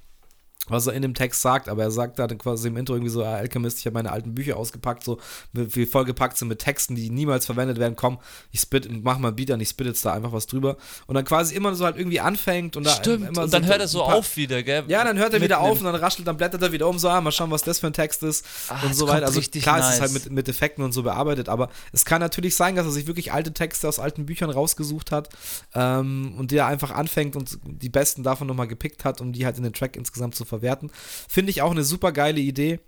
was 0.68 0.88
er 0.88 0.94
in 0.94 1.02
dem 1.02 1.14
Text 1.14 1.42
sagt, 1.42 1.68
aber 1.70 1.84
er 1.84 1.92
sagt 1.92 2.20
da 2.20 2.28
quasi 2.28 2.68
im 2.68 2.78
Intro 2.78 2.94
irgendwie 2.94 3.12
so, 3.12 3.24
ah, 3.24 3.36
Alchemist, 3.36 3.80
ich 3.80 3.86
habe 3.88 3.96
meine 3.96 4.12
alten 4.12 4.36
Bücher 4.36 4.58
ausgepackt, 4.58 5.04
so 5.04 5.20
wie 5.54 5.86
vollgepackt 5.86 6.38
sind 6.38 6.50
mit 6.50 6.60
Texten, 6.60 6.96
die 6.96 7.10
niemals 7.10 7.46
verwendet 7.46 7.80
werden, 7.80 7.96
komm, 7.96 8.20
ich 8.52 8.62
spit, 8.62 8.88
mach 9.04 9.18
mal 9.18 9.30
ein 9.30 9.36
Beat 9.36 9.52
an, 9.52 9.60
ich 9.60 9.70
spit 9.70 9.88
jetzt 9.88 10.06
da 10.06 10.14
einfach 10.14 10.32
was 10.32 10.46
drüber 10.46 10.78
und 11.08 11.16
dann 11.16 11.26
quasi 11.26 11.56
immer 11.56 11.74
so 11.76 11.84
halt 11.84 11.98
irgendwie 11.98 12.20
anfängt 12.20 12.78
und 12.78 12.86
da 12.86 12.92
Stimmt, 12.92 13.30
und 13.30 13.36
so 13.36 13.48
dann 13.48 13.66
hört 13.66 13.80
er 13.80 13.88
so 13.88 14.04
auf 14.04 14.38
wieder, 14.38 14.62
gell? 14.62 14.84
Ja, 14.88 15.04
dann 15.04 15.18
hört 15.18 15.34
er 15.34 15.42
wieder 15.42 15.60
auf 15.60 15.80
und 15.80 15.86
dann 15.86 15.96
raschelt, 15.96 16.28
dann 16.28 16.38
blättert 16.38 16.62
er 16.62 16.72
wieder 16.72 16.88
um, 16.88 17.00
so, 17.00 17.10
ah, 17.10 17.20
mal 17.22 17.32
schauen, 17.32 17.50
was 17.50 17.64
das 17.64 17.80
für 17.80 17.88
ein 17.88 17.94
Text 17.94 18.22
ist 18.22 18.46
ah, 18.70 18.86
und 18.86 18.96
so 18.96 19.08
weiter. 19.08 19.26
Also 19.26 19.42
klar, 19.42 19.80
nice. 19.80 19.88
es 19.88 19.96
ist 19.96 20.02
halt 20.02 20.14
mit, 20.14 20.32
mit 20.32 20.48
Effekten 20.48 20.84
und 20.84 20.92
so 20.92 21.02
bearbeitet, 21.02 21.50
aber 21.50 21.70
es 21.92 22.06
kann 22.06 22.22
natürlich 22.22 22.56
sein, 22.56 22.76
dass 22.76 22.86
er 22.86 22.92
sich 22.92 23.08
wirklich 23.08 23.34
alte 23.34 23.52
Texte 23.52 23.88
aus 23.88 23.98
alten 23.98 24.26
Büchern 24.28 24.52
rausgesucht 24.52 25.12
hat 25.12 25.30
ähm, 25.74 26.36
und 26.38 26.52
der 26.52 26.68
einfach 26.68 26.92
anfängt 26.92 27.36
und 27.36 27.58
die 27.64 27.90
besten 27.90 28.22
davon 28.22 28.48
nochmal 28.48 28.68
gepickt 28.68 29.06
hat, 29.06 29.22
um 29.22 29.34
die 29.34 29.46
halt 29.46 29.58
in 29.58 29.64
den 29.64 29.74
Track 29.74 29.96
insgesamt 29.96 30.36
zu 30.36 30.46
verwerten. 30.62 30.92
Finde 31.28 31.50
ich 31.50 31.62
auch 31.62 31.72
eine 31.72 31.84
super 31.84 32.12
geile 32.12 32.40
Idee. 32.40 32.80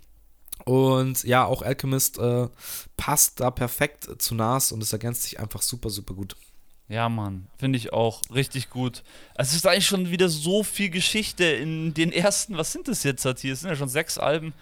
Und 0.64 1.24
ja, 1.24 1.44
auch 1.44 1.62
Alchemist 1.62 2.18
äh, 2.18 2.48
passt 2.96 3.40
da 3.40 3.50
perfekt 3.50 4.08
zu 4.22 4.34
Nas 4.34 4.72
und 4.72 4.82
es 4.82 4.92
ergänzt 4.92 5.24
sich 5.24 5.40
einfach 5.40 5.62
super, 5.62 5.90
super 5.90 6.14
gut. 6.14 6.36
Ja, 6.88 7.08
Mann, 7.08 7.48
finde 7.58 7.78
ich 7.78 7.92
auch 7.92 8.20
richtig 8.32 8.70
gut. 8.70 9.02
Es 9.34 9.54
ist 9.54 9.66
eigentlich 9.66 9.86
schon 9.86 10.10
wieder 10.10 10.28
so 10.28 10.62
viel 10.62 10.90
Geschichte 10.90 11.44
in 11.44 11.92
den 11.94 12.12
ersten, 12.12 12.56
was 12.56 12.72
sind 12.72 12.88
das 12.88 13.02
jetzt 13.02 13.22
hier? 13.40 13.52
Es 13.52 13.60
sind 13.60 13.70
ja 13.70 13.76
schon 13.76 13.88
sechs 13.88 14.16
Alben. 14.16 14.52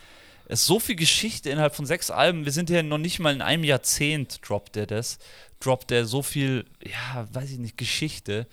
Es 0.46 0.60
ist 0.60 0.66
so 0.66 0.80
viel 0.80 0.96
Geschichte 0.96 1.50
innerhalb 1.50 1.74
von 1.74 1.86
sechs 1.86 2.10
Alben. 2.10 2.44
Wir 2.44 2.52
sind 2.52 2.70
ja 2.70 2.82
noch 2.82 2.98
nicht 2.98 3.18
mal 3.18 3.34
in 3.34 3.42
einem 3.42 3.64
Jahrzehnt, 3.64 4.40
droppt 4.48 4.76
er 4.76 4.86
das. 4.86 5.18
Droppt 5.60 5.90
er 5.90 6.04
so 6.04 6.22
viel, 6.22 6.64
ja, 6.84 7.28
weiß 7.32 7.50
ich 7.50 7.58
nicht, 7.58 7.76
Geschichte. 7.76 8.46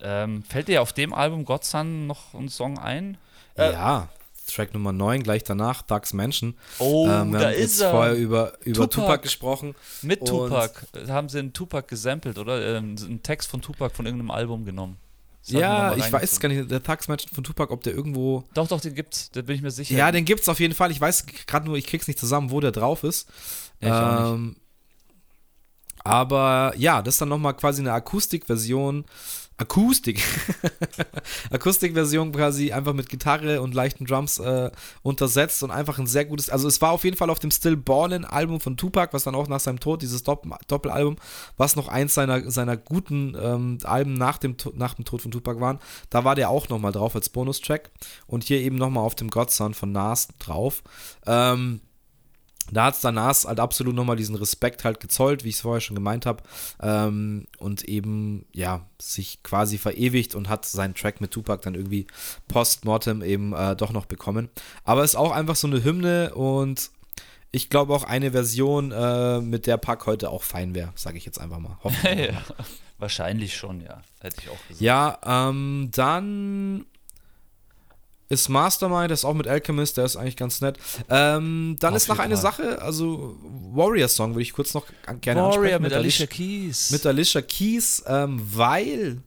Ähm, 0.00 0.42
fällt 0.42 0.68
dir 0.68 0.82
auf 0.82 0.92
dem 0.92 1.14
Album 1.14 1.44
God 1.44 1.64
Son 1.64 2.06
noch 2.06 2.34
ein 2.34 2.48
Song 2.48 2.78
ein? 2.78 3.18
Äh, 3.56 3.72
ja, 3.72 4.08
Track 4.46 4.74
Nummer 4.74 4.92
9, 4.92 5.22
gleich 5.22 5.44
danach, 5.44 5.82
Ducks 5.82 6.12
Mansion. 6.12 6.54
Oh, 6.78 7.08
ähm, 7.08 7.32
wir 7.32 7.38
da 7.38 7.46
haben 7.46 7.54
ist 7.54 7.60
jetzt 7.60 7.80
er. 7.80 7.90
vorher 7.90 8.14
über, 8.14 8.52
über 8.64 8.88
Tupac. 8.88 8.90
Tupac 8.90 9.22
gesprochen. 9.22 9.74
Mit 10.02 10.24
Tupac. 10.26 10.86
Haben 11.08 11.28
sie 11.28 11.40
einen 11.40 11.52
Tupac 11.52 11.88
gesampelt, 11.88 12.38
oder? 12.38 12.76
Ähm, 12.76 12.96
einen 13.00 13.22
Text 13.22 13.50
von 13.50 13.60
Tupac 13.60 13.94
von 13.94 14.06
irgendeinem 14.06 14.30
Album 14.30 14.64
genommen. 14.64 14.96
Ja, 15.48 15.94
ich 15.94 16.10
weiß 16.10 16.40
gar 16.40 16.48
nicht, 16.48 16.70
der 16.70 16.82
Thugs 16.82 17.06
Mansion 17.06 17.32
von 17.32 17.44
Tupac, 17.44 17.72
ob 17.72 17.82
der 17.84 17.94
irgendwo. 17.94 18.44
Doch, 18.54 18.66
doch, 18.66 18.80
den 18.80 18.94
gibt's, 18.94 19.30
da 19.30 19.42
bin 19.42 19.54
ich 19.54 19.62
mir 19.62 19.70
sicher. 19.70 19.96
Ja, 19.96 20.10
den 20.10 20.24
gibt's 20.24 20.48
auf 20.48 20.58
jeden 20.58 20.74
Fall. 20.74 20.90
Ich 20.90 21.00
weiß 21.00 21.26
gerade 21.46 21.66
nur, 21.66 21.76
ich 21.76 21.86
krieg's 21.86 22.08
nicht 22.08 22.18
zusammen, 22.18 22.50
wo 22.50 22.60
der 22.60 22.72
drauf 22.72 23.04
ist. 23.04 23.28
Ja, 23.80 24.32
ähm, 24.32 24.56
aber 26.02 26.72
ja, 26.76 27.02
das 27.02 27.14
ist 27.14 27.20
dann 27.20 27.28
nochmal 27.28 27.54
quasi 27.54 27.82
eine 27.82 27.92
Akustikversion 27.92 29.04
Akustik. 29.58 30.22
Akustikversion 31.50 32.32
quasi 32.32 32.72
einfach 32.72 32.92
mit 32.92 33.08
Gitarre 33.08 33.62
und 33.62 33.74
leichten 33.74 34.04
Drums 34.04 34.38
äh, 34.38 34.70
untersetzt 35.02 35.62
und 35.62 35.70
einfach 35.70 35.98
ein 35.98 36.06
sehr 36.06 36.26
gutes. 36.26 36.50
Also 36.50 36.68
es 36.68 36.82
war 36.82 36.92
auf 36.92 37.04
jeden 37.04 37.16
Fall 37.16 37.30
auf 37.30 37.38
dem 37.38 37.50
Still 37.50 37.76
Ballin 37.76 38.24
Album 38.24 38.60
von 38.60 38.76
Tupac, 38.76 39.14
was 39.14 39.24
dann 39.24 39.34
auch 39.34 39.48
nach 39.48 39.60
seinem 39.60 39.80
Tod, 39.80 40.02
dieses 40.02 40.22
Dopp 40.22 40.46
Doppelalbum, 40.68 41.16
was 41.56 41.74
noch 41.74 41.88
eins 41.88 42.12
seiner, 42.14 42.50
seiner 42.50 42.76
guten 42.76 43.34
ähm, 43.40 43.78
Alben 43.84 44.14
nach 44.14 44.36
dem, 44.36 44.56
nach 44.74 44.94
dem 44.94 45.06
Tod 45.06 45.22
von 45.22 45.30
Tupac 45.30 45.58
waren. 45.58 45.78
Da 46.10 46.24
war 46.24 46.34
der 46.34 46.50
auch 46.50 46.68
nochmal 46.68 46.92
drauf 46.92 47.14
als 47.14 47.30
Bonustrack 47.30 47.90
und 48.26 48.44
hier 48.44 48.60
eben 48.60 48.76
nochmal 48.76 49.04
auf 49.04 49.14
dem 49.14 49.30
Godson 49.30 49.72
von 49.72 49.90
Nas 49.90 50.28
drauf. 50.38 50.82
Ähm, 51.26 51.80
da 52.72 52.86
hat 52.86 52.94
es 52.94 53.00
danach 53.00 53.44
halt 53.44 53.60
absolut 53.60 53.94
nochmal 53.94 54.16
diesen 54.16 54.34
Respekt 54.34 54.84
halt 54.84 55.00
gezollt, 55.00 55.44
wie 55.44 55.48
ich 55.48 55.56
es 55.56 55.60
vorher 55.60 55.80
schon 55.80 55.94
gemeint 55.94 56.26
habe. 56.26 56.42
Ähm, 56.80 57.46
und 57.58 57.84
eben, 57.84 58.46
ja, 58.52 58.86
sich 59.00 59.42
quasi 59.42 59.78
verewigt 59.78 60.34
und 60.34 60.48
hat 60.48 60.66
seinen 60.66 60.94
Track 60.94 61.20
mit 61.20 61.30
Tupac 61.30 61.62
dann 61.62 61.74
irgendwie 61.74 62.06
post-mortem 62.48 63.22
eben 63.22 63.52
äh, 63.52 63.76
doch 63.76 63.92
noch 63.92 64.06
bekommen. 64.06 64.48
Aber 64.84 65.04
es 65.04 65.12
ist 65.12 65.16
auch 65.16 65.32
einfach 65.32 65.56
so 65.56 65.66
eine 65.66 65.84
Hymne 65.84 66.34
und 66.34 66.90
ich 67.52 67.70
glaube 67.70 67.94
auch 67.94 68.04
eine 68.04 68.32
Version, 68.32 68.92
äh, 68.92 69.40
mit 69.40 69.66
der 69.66 69.76
Pack 69.76 70.06
heute 70.06 70.30
auch 70.30 70.42
fein 70.42 70.74
wäre, 70.74 70.92
sage 70.94 71.16
ich 71.18 71.24
jetzt 71.24 71.40
einfach 71.40 71.58
mal. 71.58 71.78
ja, 72.04 72.42
wahrscheinlich 72.98 73.56
schon, 73.56 73.80
ja. 73.80 74.02
Hätte 74.20 74.36
ich 74.42 74.48
auch 74.50 74.68
gesagt. 74.68 74.80
Ja, 74.80 75.18
ähm, 75.24 75.90
dann 75.92 76.84
ist 78.28 78.48
Mastermind, 78.48 79.10
das 79.10 79.20
ist 79.20 79.24
auch 79.24 79.34
mit 79.34 79.46
Alchemist, 79.46 79.96
der 79.96 80.04
ist 80.04 80.16
eigentlich 80.16 80.36
ganz 80.36 80.60
nett. 80.60 80.78
Ähm, 81.08 81.76
dann 81.78 81.94
Auf 81.94 81.98
ist 81.98 82.08
noch 82.08 82.18
eine 82.18 82.36
Sache, 82.36 82.82
also 82.82 83.36
Warrior 83.72 84.08
Song 84.08 84.32
würde 84.32 84.42
ich 84.42 84.52
kurz 84.52 84.74
noch 84.74 84.86
gerne 85.20 85.40
Warrior 85.40 85.54
ansprechen. 85.54 85.82
mit, 85.82 85.90
mit 85.90 85.92
Alicia 85.92 86.26
Keys. 86.26 86.90
Mit 86.90 87.06
Alicia 87.06 87.42
Keys, 87.42 88.02
ähm, 88.06 88.40
weil 88.42 89.22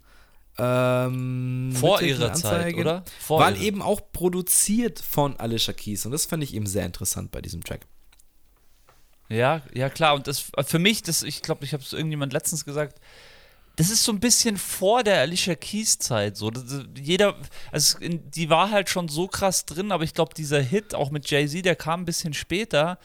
ähm, 0.57 1.71
vor 1.73 2.01
ihrer 2.01 2.33
Zeit, 2.33 2.75
oder? 2.75 3.03
Vor 3.19 3.39
weil 3.39 3.55
ihre. 3.55 3.65
eben 3.65 3.81
auch 3.81 4.01
produziert 4.11 4.99
von 4.99 5.39
Alicia 5.39 5.73
Keys 5.73 6.05
und 6.05 6.11
das 6.11 6.25
fand 6.25 6.43
ich 6.43 6.53
eben 6.53 6.67
sehr 6.67 6.85
interessant 6.85 7.31
bei 7.31 7.41
diesem 7.41 7.63
Track. 7.63 7.85
Ja, 9.29 9.61
ja 9.73 9.89
klar 9.89 10.15
und 10.15 10.27
das 10.27 10.51
für 10.65 10.79
mich, 10.79 11.03
das 11.03 11.23
ich 11.23 11.41
glaube, 11.41 11.63
ich 11.63 11.73
habe 11.73 11.83
es 11.83 11.93
irgendjemand 11.93 12.33
letztens 12.33 12.65
gesagt, 12.65 12.99
das 13.79 13.89
ist 13.89 14.03
so 14.03 14.11
ein 14.11 14.19
bisschen 14.19 14.57
vor 14.57 15.03
der 15.03 15.21
Alicia 15.21 15.55
Keys 15.55 15.97
Zeit. 15.99 16.35
So. 16.35 16.51
jeder, 17.01 17.35
also 17.71 17.97
die 18.01 18.49
war 18.49 18.71
halt 18.71 18.89
schon 18.89 19.07
so 19.07 19.27
krass 19.27 19.65
drin, 19.65 19.93
aber 19.93 20.03
ich 20.03 20.13
glaube, 20.13 20.33
dieser 20.33 20.59
Hit 20.59 20.93
auch 20.93 21.11
mit 21.11 21.31
Jay-Z, 21.31 21.63
der 21.63 21.77
kam 21.77 22.01
ein 22.01 22.05
bisschen 22.05 22.33
später. 22.33 22.99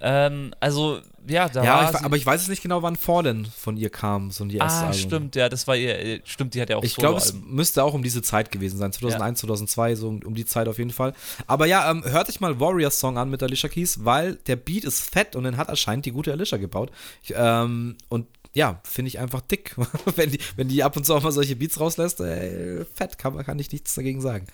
Ähm, 0.00 0.54
also, 0.60 1.00
ja, 1.28 1.50
da 1.50 1.62
ja, 1.62 1.74
war. 1.74 1.90
Ich, 1.94 2.00
aber 2.00 2.16
ich 2.16 2.24
weiß 2.24 2.40
es 2.40 2.48
nicht 2.48 2.62
genau, 2.62 2.80
wann 2.82 2.96
Fallen 2.96 3.44
von 3.44 3.76
ihr 3.76 3.90
kam, 3.90 4.30
so 4.30 4.44
ein 4.44 4.50
erstes 4.50 4.80
Ah, 4.80 4.86
Album. 4.86 4.98
stimmt, 4.98 5.36
ja, 5.36 5.50
das 5.50 5.66
war 5.66 5.76
ihr, 5.76 5.98
äh, 5.98 6.20
stimmt, 6.24 6.54
die 6.54 6.62
hat 6.62 6.70
ja 6.70 6.78
auch 6.78 6.84
Ich 6.84 6.96
glaube, 6.96 7.18
es 7.18 7.34
müsste 7.34 7.84
auch 7.84 7.92
um 7.92 8.02
diese 8.02 8.22
Zeit 8.22 8.50
gewesen 8.50 8.78
sein, 8.78 8.92
2001, 8.92 9.42
ja. 9.42 9.46
2002, 9.46 9.94
so 9.94 10.08
um, 10.08 10.22
um, 10.24 10.34
die 10.34 10.46
Zeit 10.46 10.68
auf 10.68 10.78
jeden 10.78 10.90
Fall. 10.90 11.12
Aber 11.46 11.66
ja, 11.66 11.90
ähm, 11.90 12.02
hört 12.02 12.30
euch 12.30 12.40
mal 12.40 12.58
Warriors 12.58 12.98
Song 12.98 13.18
an 13.18 13.28
mit 13.28 13.42
Alicia 13.42 13.68
Keys, 13.68 14.06
weil 14.06 14.36
der 14.46 14.56
Beat 14.56 14.84
ist 14.84 15.02
fett 15.02 15.36
und 15.36 15.44
den 15.44 15.58
hat 15.58 15.68
anscheinend 15.68 16.06
die 16.06 16.12
gute 16.12 16.32
Alicia 16.32 16.56
gebaut. 16.56 16.90
Ich, 17.22 17.34
ähm, 17.36 17.98
und 18.08 18.26
ja, 18.54 18.80
finde 18.84 19.08
ich 19.08 19.18
einfach 19.18 19.40
dick. 19.40 19.76
wenn, 20.16 20.30
die, 20.30 20.38
wenn 20.56 20.68
die 20.68 20.82
ab 20.82 20.96
und 20.96 21.04
zu 21.04 21.14
auch 21.14 21.22
mal 21.22 21.32
solche 21.32 21.56
Beats 21.56 21.78
rauslässt, 21.78 22.20
ey, 22.20 22.84
fett, 22.94 23.18
kann, 23.18 23.36
kann 23.44 23.58
ich 23.58 23.72
nichts 23.72 23.94
dagegen 23.94 24.20
sagen. 24.20 24.46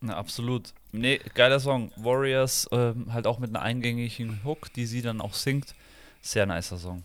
Na, 0.00 0.16
absolut. 0.16 0.74
Nee, 0.92 1.20
geiler 1.34 1.58
Song. 1.58 1.90
Warriors, 1.96 2.68
ähm, 2.70 3.12
halt 3.12 3.26
auch 3.26 3.38
mit 3.38 3.50
einer 3.50 3.62
eingängigen 3.62 4.40
Hook, 4.44 4.72
die 4.74 4.86
sie 4.86 5.00
dann 5.00 5.20
auch 5.20 5.34
singt. 5.34 5.74
Sehr 6.20 6.46
nicer 6.46 6.78
Song. 6.78 7.02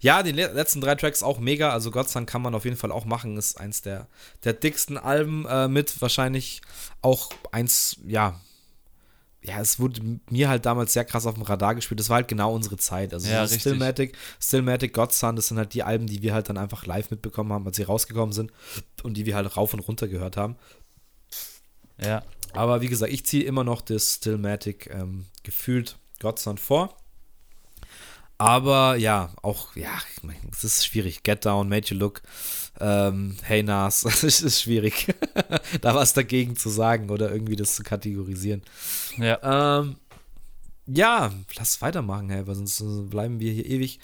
Ja, 0.00 0.22
die 0.22 0.32
letzten 0.32 0.80
drei 0.80 0.94
Tracks 0.94 1.22
auch 1.22 1.38
mega. 1.38 1.70
Also 1.70 1.90
Gott 1.90 2.08
sei 2.08 2.20
Dank 2.20 2.28
kann 2.30 2.42
man 2.42 2.54
auf 2.54 2.64
jeden 2.64 2.76
Fall 2.76 2.92
auch 2.92 3.04
machen. 3.04 3.36
Ist 3.36 3.60
eins 3.60 3.82
der, 3.82 4.06
der 4.44 4.52
dicksten 4.52 4.96
Alben 4.96 5.46
äh, 5.46 5.68
mit. 5.68 6.00
Wahrscheinlich 6.00 6.62
auch 7.02 7.30
eins, 7.52 7.96
ja, 8.06 8.40
ja, 9.42 9.58
es 9.60 9.80
wurde 9.80 10.20
mir 10.28 10.48
halt 10.48 10.66
damals 10.66 10.92
sehr 10.92 11.04
krass 11.04 11.26
auf 11.26 11.34
dem 11.34 11.42
Radar 11.42 11.74
gespielt. 11.74 11.98
Das 11.98 12.10
war 12.10 12.16
halt 12.16 12.28
genau 12.28 12.54
unsere 12.54 12.76
Zeit. 12.76 13.14
Also 13.14 13.30
ja, 13.30 13.46
so 13.46 13.58
Stillmatic, 13.58 14.14
Stillmatic, 14.38 14.92
Godson, 14.92 15.36
das 15.36 15.48
sind 15.48 15.56
halt 15.56 15.72
die 15.72 15.82
Alben, 15.82 16.06
die 16.06 16.22
wir 16.22 16.34
halt 16.34 16.48
dann 16.48 16.58
einfach 16.58 16.84
live 16.84 17.10
mitbekommen 17.10 17.52
haben, 17.52 17.66
als 17.66 17.76
sie 17.76 17.84
rausgekommen 17.84 18.32
sind 18.32 18.52
und 19.02 19.14
die 19.16 19.24
wir 19.24 19.36
halt 19.36 19.56
rauf 19.56 19.72
und 19.72 19.80
runter 19.80 20.08
gehört 20.08 20.36
haben. 20.36 20.56
Ja. 22.02 22.22
Aber 22.52 22.80
wie 22.82 22.88
gesagt, 22.88 23.12
ich 23.12 23.24
ziehe 23.24 23.44
immer 23.44 23.64
noch 23.64 23.80
das 23.80 24.16
Stillmatic 24.16 24.90
ähm, 24.92 25.26
gefühlt 25.42 25.96
Godson 26.20 26.58
vor. 26.58 26.96
Aber 28.40 28.96
ja, 28.96 29.34
auch, 29.42 29.76
ja, 29.76 29.90
es 30.50 30.64
ist 30.64 30.86
schwierig. 30.86 31.22
Get 31.24 31.44
Down, 31.44 31.68
Made 31.68 31.88
You 31.88 31.96
Look, 31.98 32.22
ähm, 32.80 33.36
Hey 33.42 33.62
Nas, 33.62 34.02
es 34.24 34.40
ist 34.40 34.62
schwierig, 34.62 35.14
da 35.82 35.94
was 35.94 36.14
dagegen 36.14 36.56
zu 36.56 36.70
sagen 36.70 37.10
oder 37.10 37.30
irgendwie 37.30 37.54
das 37.54 37.76
zu 37.76 37.82
kategorisieren. 37.82 38.62
Ja. 39.18 39.80
Ähm, 39.80 39.96
Ja, 40.86 41.30
lass 41.56 41.82
weitermachen, 41.82 42.30
hey, 42.30 42.46
weil 42.46 42.54
sonst 42.54 42.82
bleiben 43.10 43.40
wir 43.40 43.52
hier 43.52 43.66
ewig. 43.66 44.00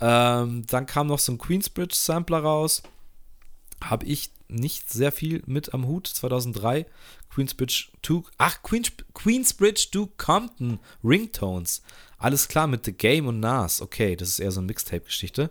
Ähm, 0.00 0.64
dann 0.68 0.86
kam 0.86 1.08
noch 1.08 1.18
so 1.18 1.32
ein 1.32 1.38
Queensbridge 1.38 1.96
Sampler 1.96 2.38
raus. 2.38 2.84
Habe 3.82 4.06
ich 4.06 4.30
nicht 4.46 4.88
sehr 4.88 5.10
viel 5.10 5.42
mit 5.46 5.74
am 5.74 5.88
Hut. 5.88 6.06
2003 6.06 6.86
Queensbridge 7.28 7.88
2. 8.02 8.22
Ach, 8.38 8.62
Queens, 8.62 8.92
Queensbridge 9.14 9.88
Duke 9.90 10.12
Compton 10.16 10.78
Ringtones. 11.02 11.82
Alles 12.20 12.46
klar 12.48 12.66
mit 12.68 12.84
The 12.84 12.92
Game 12.92 13.26
und 13.26 13.40
Nas. 13.40 13.80
Okay, 13.82 14.14
das 14.14 14.28
ist 14.28 14.38
eher 14.38 14.52
so 14.52 14.60
eine 14.60 14.66
Mixtape-Geschichte. 14.68 15.50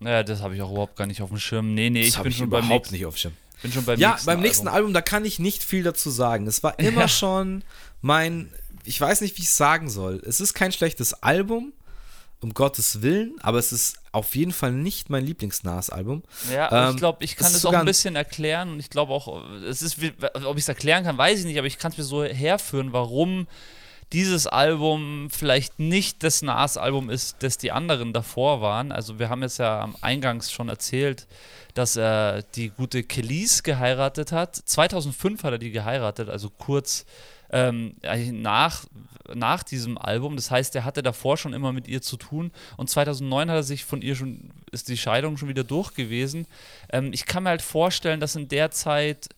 Ja, 0.00 0.22
das 0.22 0.42
habe 0.42 0.54
ich 0.54 0.60
auch 0.62 0.70
überhaupt 0.70 0.96
gar 0.96 1.06
nicht 1.06 1.22
auf 1.22 1.30
dem 1.30 1.38
Schirm. 1.38 1.72
Nee, 1.74 1.88
nee, 1.88 2.00
Das 2.00 2.16
ich 2.16 2.22
bin 2.22 2.32
ich 2.32 2.36
schon 2.38 2.50
beim 2.50 2.64
überhaupt 2.64 2.82
nächsten, 2.86 2.94
nicht 2.96 3.06
auf 3.06 3.14
dem 3.14 3.18
Schirm. 3.18 3.32
bin 3.62 3.72
schon 3.72 3.84
beim 3.84 3.98
Ja, 4.00 4.10
nächsten 4.10 4.26
beim 4.26 4.40
nächsten 4.40 4.66
Album. 4.68 4.76
Album, 4.76 4.94
da 4.94 5.00
kann 5.00 5.24
ich 5.24 5.38
nicht 5.38 5.62
viel 5.64 5.82
dazu 5.84 6.10
sagen. 6.10 6.46
Es 6.46 6.62
war 6.62 6.78
immer 6.78 7.02
Ja. 7.02 7.08
schon 7.08 7.62
mein, 8.02 8.52
ich 8.84 9.00
weiß 9.00 9.20
nicht, 9.22 9.38
wie 9.38 9.42
ich 9.42 9.48
es 9.48 9.56
sagen 9.56 9.88
soll. 9.88 10.20
Es 10.26 10.40
ist 10.40 10.52
kein 10.54 10.72
schlechtes 10.72 11.14
Album, 11.22 11.72
um 12.40 12.52
Gottes 12.52 13.00
Willen, 13.00 13.36
aber 13.40 13.58
es 13.58 13.72
ist 13.72 13.96
auf 14.12 14.34
jeden 14.34 14.52
Fall 14.52 14.72
nicht 14.72 15.08
mein 15.08 15.24
Lieblings-Nas-Album. 15.24 16.24
Ja, 16.52 16.88
Ähm, 16.88 16.90
ich 16.94 16.96
glaube, 16.98 17.24
ich 17.24 17.36
kann 17.36 17.46
es 17.52 17.64
auch 17.64 17.72
ein 17.72 17.86
bisschen 17.86 18.16
erklären 18.16 18.70
und 18.70 18.80
ich 18.80 18.90
glaube 18.90 19.12
auch, 19.12 19.42
es 19.62 19.80
ist, 19.80 19.96
ob 20.44 20.56
ich 20.58 20.64
es 20.64 20.68
erklären 20.68 21.04
kann, 21.04 21.16
weiß 21.16 21.38
ich 21.38 21.44
nicht, 21.46 21.56
aber 21.58 21.66
ich 21.68 21.78
kann 21.78 21.92
es 21.92 21.98
mir 21.98 22.04
so 22.04 22.22
herführen, 22.24 22.92
warum 22.92 23.46
dieses 24.12 24.46
Album 24.46 25.28
vielleicht 25.30 25.78
nicht 25.78 26.22
das 26.22 26.42
Nas-Album 26.42 27.10
ist, 27.10 27.42
das 27.42 27.58
die 27.58 27.72
anderen 27.72 28.12
davor 28.12 28.60
waren. 28.60 28.92
Also 28.92 29.18
wir 29.18 29.28
haben 29.28 29.42
jetzt 29.42 29.58
ja 29.58 29.80
am 29.80 29.96
Eingangs 30.00 30.52
schon 30.52 30.68
erzählt, 30.68 31.26
dass 31.74 31.96
er 31.96 32.42
die 32.42 32.70
gute 32.70 33.02
Kelis 33.02 33.62
geheiratet 33.62 34.32
hat. 34.32 34.54
2005 34.56 35.42
hat 35.42 35.52
er 35.52 35.58
die 35.58 35.72
geheiratet, 35.72 36.28
also 36.28 36.50
kurz 36.50 37.04
ähm, 37.50 37.94
nach, 38.32 38.84
nach 39.32 39.62
diesem 39.62 39.96
Album. 39.96 40.36
Das 40.36 40.50
heißt, 40.50 40.74
er 40.74 40.84
hatte 40.84 41.02
davor 41.02 41.36
schon 41.36 41.52
immer 41.52 41.72
mit 41.72 41.88
ihr 41.88 42.02
zu 42.02 42.16
tun. 42.16 42.50
Und 42.76 42.90
2009 42.90 43.50
hat 43.50 43.56
er 43.56 43.62
sich 43.62 43.84
von 43.84 44.02
ihr 44.02 44.16
schon, 44.16 44.50
ist 44.72 44.88
die 44.88 44.96
Scheidung 44.96 45.36
schon 45.36 45.48
wieder 45.48 45.64
durch 45.64 45.94
gewesen. 45.94 46.46
Ähm, 46.90 47.12
ich 47.12 47.26
kann 47.26 47.44
mir 47.44 47.50
halt 47.50 47.62
vorstellen, 47.62 48.20
dass 48.20 48.36
in 48.36 48.48
der 48.48 48.70
Zeit, 48.70 49.28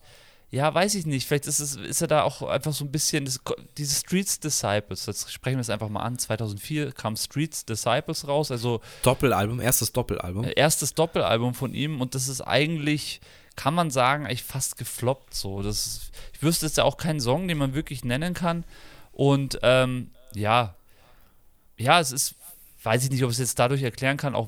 ja, 0.49 0.73
weiß 0.73 0.95
ich 0.95 1.05
nicht, 1.05 1.27
vielleicht 1.27 1.45
ist, 1.45 1.59
es, 1.59 1.75
ist 1.75 2.01
er 2.01 2.07
da 2.07 2.21
auch 2.23 2.41
einfach 2.41 2.71
so 2.71 2.85
ein 2.85 2.91
bisschen, 2.91 3.25
das, 3.25 3.41
diese 3.77 3.95
Streets 3.95 4.39
Disciples, 4.39 5.05
jetzt 5.05 5.31
sprechen 5.31 5.57
wir 5.57 5.61
es 5.61 5.69
einfach 5.69 5.89
mal 5.89 6.03
an. 6.03 6.17
2004 6.17 6.93
kam 6.93 7.17
Streets 7.17 7.65
Disciples 7.65 8.27
raus, 8.27 8.49
also 8.49 8.79
Doppelalbum, 9.03 9.59
erstes 9.59 9.91
Doppelalbum. 9.91 10.45
äh, 10.45 10.53
erstes 10.53 10.93
Doppelalbum 10.93 11.53
von 11.53 11.73
ihm 11.73 11.99
und 11.99 12.15
das 12.15 12.29
ist 12.29 12.41
eigentlich, 12.41 13.19
kann 13.57 13.73
man 13.73 13.91
sagen, 13.91 14.25
eigentlich 14.25 14.43
fast 14.43 14.77
gefloppt 14.77 15.33
so. 15.33 15.61
Das 15.61 15.85
ist, 15.85 16.11
ich 16.33 16.41
wüsste 16.41 16.65
jetzt 16.65 16.77
ja 16.77 16.85
auch 16.85 16.95
keinen 16.95 17.19
Song, 17.19 17.49
den 17.49 17.57
man 17.57 17.73
wirklich 17.73 18.05
nennen 18.05 18.33
kann. 18.33 18.63
Und 19.11 19.59
ähm, 19.63 20.11
ja, 20.33 20.75
ja, 21.77 21.99
es 21.99 22.13
ist, 22.13 22.35
weiß 22.83 23.03
ich 23.03 23.09
nicht, 23.09 23.23
ob 23.23 23.31
ich 23.31 23.35
es 23.35 23.39
jetzt 23.39 23.59
dadurch 23.59 23.83
erklären 23.83 24.15
kann, 24.15 24.33
auch 24.33 24.47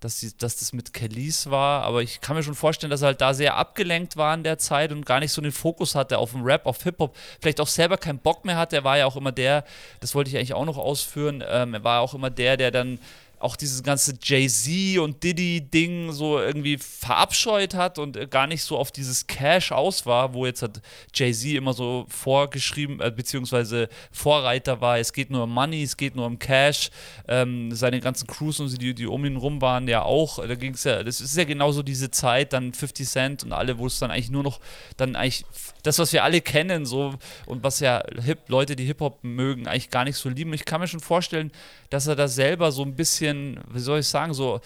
dass, 0.00 0.20
die, 0.20 0.36
dass 0.36 0.56
das 0.56 0.72
mit 0.72 0.92
Kelis 0.92 1.50
war, 1.50 1.82
aber 1.82 2.02
ich 2.02 2.20
kann 2.20 2.36
mir 2.36 2.42
schon 2.42 2.54
vorstellen, 2.54 2.90
dass 2.90 3.02
er 3.02 3.08
halt 3.08 3.20
da 3.20 3.34
sehr 3.34 3.56
abgelenkt 3.56 4.16
war 4.16 4.34
in 4.34 4.42
der 4.42 4.58
Zeit 4.58 4.92
und 4.92 5.06
gar 5.06 5.20
nicht 5.20 5.32
so 5.32 5.40
den 5.40 5.52
Fokus 5.52 5.94
hatte 5.94 6.18
auf 6.18 6.32
den 6.32 6.42
Rap, 6.42 6.66
auf 6.66 6.82
Hip-Hop, 6.82 7.16
vielleicht 7.40 7.60
auch 7.60 7.66
selber 7.66 7.96
keinen 7.96 8.18
Bock 8.18 8.44
mehr 8.44 8.56
hatte. 8.56 8.76
Er 8.76 8.84
war 8.84 8.98
ja 8.98 9.06
auch 9.06 9.16
immer 9.16 9.32
der, 9.32 9.64
das 10.00 10.14
wollte 10.14 10.30
ich 10.30 10.36
eigentlich 10.36 10.54
auch 10.54 10.64
noch 10.64 10.78
ausführen, 10.78 11.42
ähm, 11.46 11.74
er 11.74 11.84
war 11.84 12.00
auch 12.00 12.14
immer 12.14 12.30
der, 12.30 12.56
der 12.56 12.70
dann 12.70 12.98
auch 13.38 13.56
dieses 13.56 13.82
ganze 13.82 14.14
Jay-Z 14.22 14.98
und 14.98 15.22
Diddy-Ding 15.22 16.12
so 16.12 16.38
irgendwie 16.38 16.78
verabscheut 16.78 17.74
hat 17.74 17.98
und 17.98 18.16
äh, 18.16 18.26
gar 18.26 18.46
nicht 18.46 18.62
so 18.62 18.78
auf 18.78 18.92
dieses 18.92 19.26
Cash 19.26 19.72
aus 19.72 20.06
war, 20.06 20.32
wo 20.34 20.46
jetzt 20.46 20.62
hat 20.62 20.80
Jay-Z 21.14 21.52
immer 21.52 21.72
so 21.72 22.06
vorgeschrieben, 22.08 23.00
äh, 23.00 23.10
beziehungsweise 23.10 23.88
Vorreiter 24.10 24.80
war, 24.80 24.98
es 24.98 25.12
geht 25.12 25.30
nur 25.30 25.44
um 25.44 25.52
Money, 25.52 25.82
es 25.82 25.96
geht 25.96 26.16
nur 26.16 26.26
um 26.26 26.38
Cash. 26.38 26.90
Ähm, 27.28 27.72
seine 27.72 28.00
ganzen 28.00 28.26
Crews 28.26 28.60
und 28.60 28.80
die, 28.80 28.94
die 28.94 29.06
um 29.06 29.24
ihn 29.24 29.36
rum 29.36 29.60
waren, 29.60 29.86
ja 29.88 30.02
auch. 30.02 30.38
Da 30.46 30.54
ging 30.54 30.74
es 30.74 30.84
ja, 30.84 31.02
das 31.02 31.20
ist 31.20 31.36
ja 31.36 31.44
genauso 31.44 31.82
diese 31.82 32.10
Zeit, 32.10 32.52
dann 32.52 32.72
50 32.72 33.08
Cent 33.08 33.44
und 33.44 33.52
alle, 33.52 33.78
wo 33.78 33.86
es 33.86 33.98
dann 33.98 34.10
eigentlich 34.10 34.30
nur 34.30 34.42
noch, 34.42 34.60
dann 34.96 35.16
eigentlich 35.16 35.44
das, 35.86 35.98
was 35.98 36.12
wir 36.12 36.24
alle 36.24 36.40
kennen, 36.40 36.84
so 36.84 37.14
und 37.46 37.62
was 37.62 37.80
ja 37.80 38.02
Hip, 38.22 38.48
Leute, 38.48 38.76
die 38.76 38.84
Hip-Hop 38.84 39.22
mögen, 39.22 39.66
eigentlich 39.66 39.90
gar 39.90 40.04
nicht 40.04 40.16
so 40.16 40.28
lieben. 40.28 40.52
Ich 40.52 40.64
kann 40.64 40.80
mir 40.80 40.88
schon 40.88 41.00
vorstellen, 41.00 41.52
dass 41.90 42.06
er 42.06 42.16
da 42.16 42.28
selber 42.28 42.72
so 42.72 42.82
ein 42.82 42.96
bisschen, 42.96 43.60
wie 43.70 43.78
soll 43.78 44.00
ich 44.00 44.08
sagen, 44.08 44.34
so, 44.34 44.60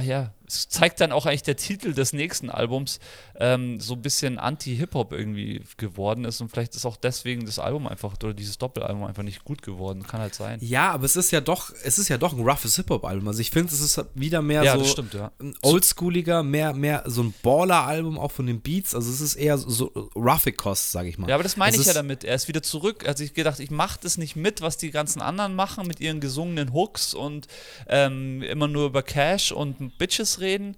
ja, 0.00 0.32
es 0.46 0.68
zeigt 0.68 1.00
dann 1.00 1.12
auch 1.12 1.26
eigentlich 1.26 1.42
der 1.42 1.56
Titel 1.56 1.92
des 1.92 2.12
nächsten 2.12 2.50
Albums, 2.50 2.98
ähm, 3.38 3.80
so 3.80 3.94
ein 3.94 4.02
bisschen 4.02 4.38
anti-Hip-Hop 4.38 5.12
irgendwie 5.12 5.62
geworden 5.76 6.24
ist 6.24 6.40
und 6.40 6.48
vielleicht 6.50 6.74
ist 6.74 6.86
auch 6.86 6.96
deswegen 6.96 7.46
das 7.46 7.58
Album 7.58 7.86
einfach 7.86 8.14
oder 8.22 8.34
dieses 8.34 8.58
Doppelalbum 8.58 9.04
einfach 9.04 9.22
nicht 9.22 9.44
gut 9.44 9.62
geworden. 9.62 10.04
Kann 10.06 10.20
halt 10.20 10.34
sein. 10.34 10.58
Ja, 10.62 10.92
aber 10.92 11.04
es 11.04 11.16
ist 11.16 11.30
ja 11.30 11.40
doch, 11.40 11.72
es 11.84 11.98
ist 11.98 12.08
ja 12.08 12.18
doch 12.18 12.32
ein 12.32 12.40
roughes 12.40 12.76
Hip-Hop-Album. 12.76 13.28
Also 13.28 13.40
ich 13.40 13.50
finde, 13.50 13.72
es 13.72 13.80
ist 13.80 14.02
wieder 14.14 14.42
mehr 14.42 14.62
Ja, 14.62 14.78
so 14.78 14.84
stimmt, 14.84 15.14
ja. 15.14 15.32
ein 15.40 15.54
oldschooliger, 15.62 16.42
mehr, 16.42 16.72
mehr 16.72 17.02
so 17.06 17.22
ein 17.22 17.34
Baller-Album 17.42 18.18
auch 18.18 18.32
von 18.32 18.46
den 18.46 18.60
Beats. 18.60 18.94
Also 18.94 19.10
es 19.10 19.20
ist 19.20 19.34
eher 19.34 19.58
so, 19.58 19.68
so 19.68 20.10
roughig 20.14 20.56
Kost, 20.56 20.92
sag 20.92 21.06
ich 21.06 21.18
mal. 21.18 21.28
Ja, 21.28 21.34
aber 21.34 21.42
das 21.42 21.56
meine 21.56 21.74
Es 21.74 21.82
ich 21.82 21.86
ja 21.86 21.94
damit. 21.94 22.24
Er 22.24 22.34
ist 22.34 22.48
wieder 22.48 22.62
zurück. 22.62 23.06
Hat 23.06 23.18
sich 23.18 23.34
gedacht, 23.34 23.60
ich 23.60 23.70
mache 23.70 23.98
das 24.02 24.16
nicht 24.18 24.36
mit, 24.36 24.60
was 24.60 24.76
die 24.76 24.90
ganzen 24.90 25.20
anderen 25.20 25.54
machen 25.54 25.86
mit 25.86 26.00
ihren 26.00 26.20
gesungenen 26.20 26.72
Hooks 26.72 27.14
und 27.14 27.46
ähm, 27.88 28.42
immer 28.42 28.68
nur 28.68 28.86
über 28.86 29.02
Cash 29.02 29.52
und 29.52 29.98
Bitches 29.98 30.35
reden. 30.40 30.76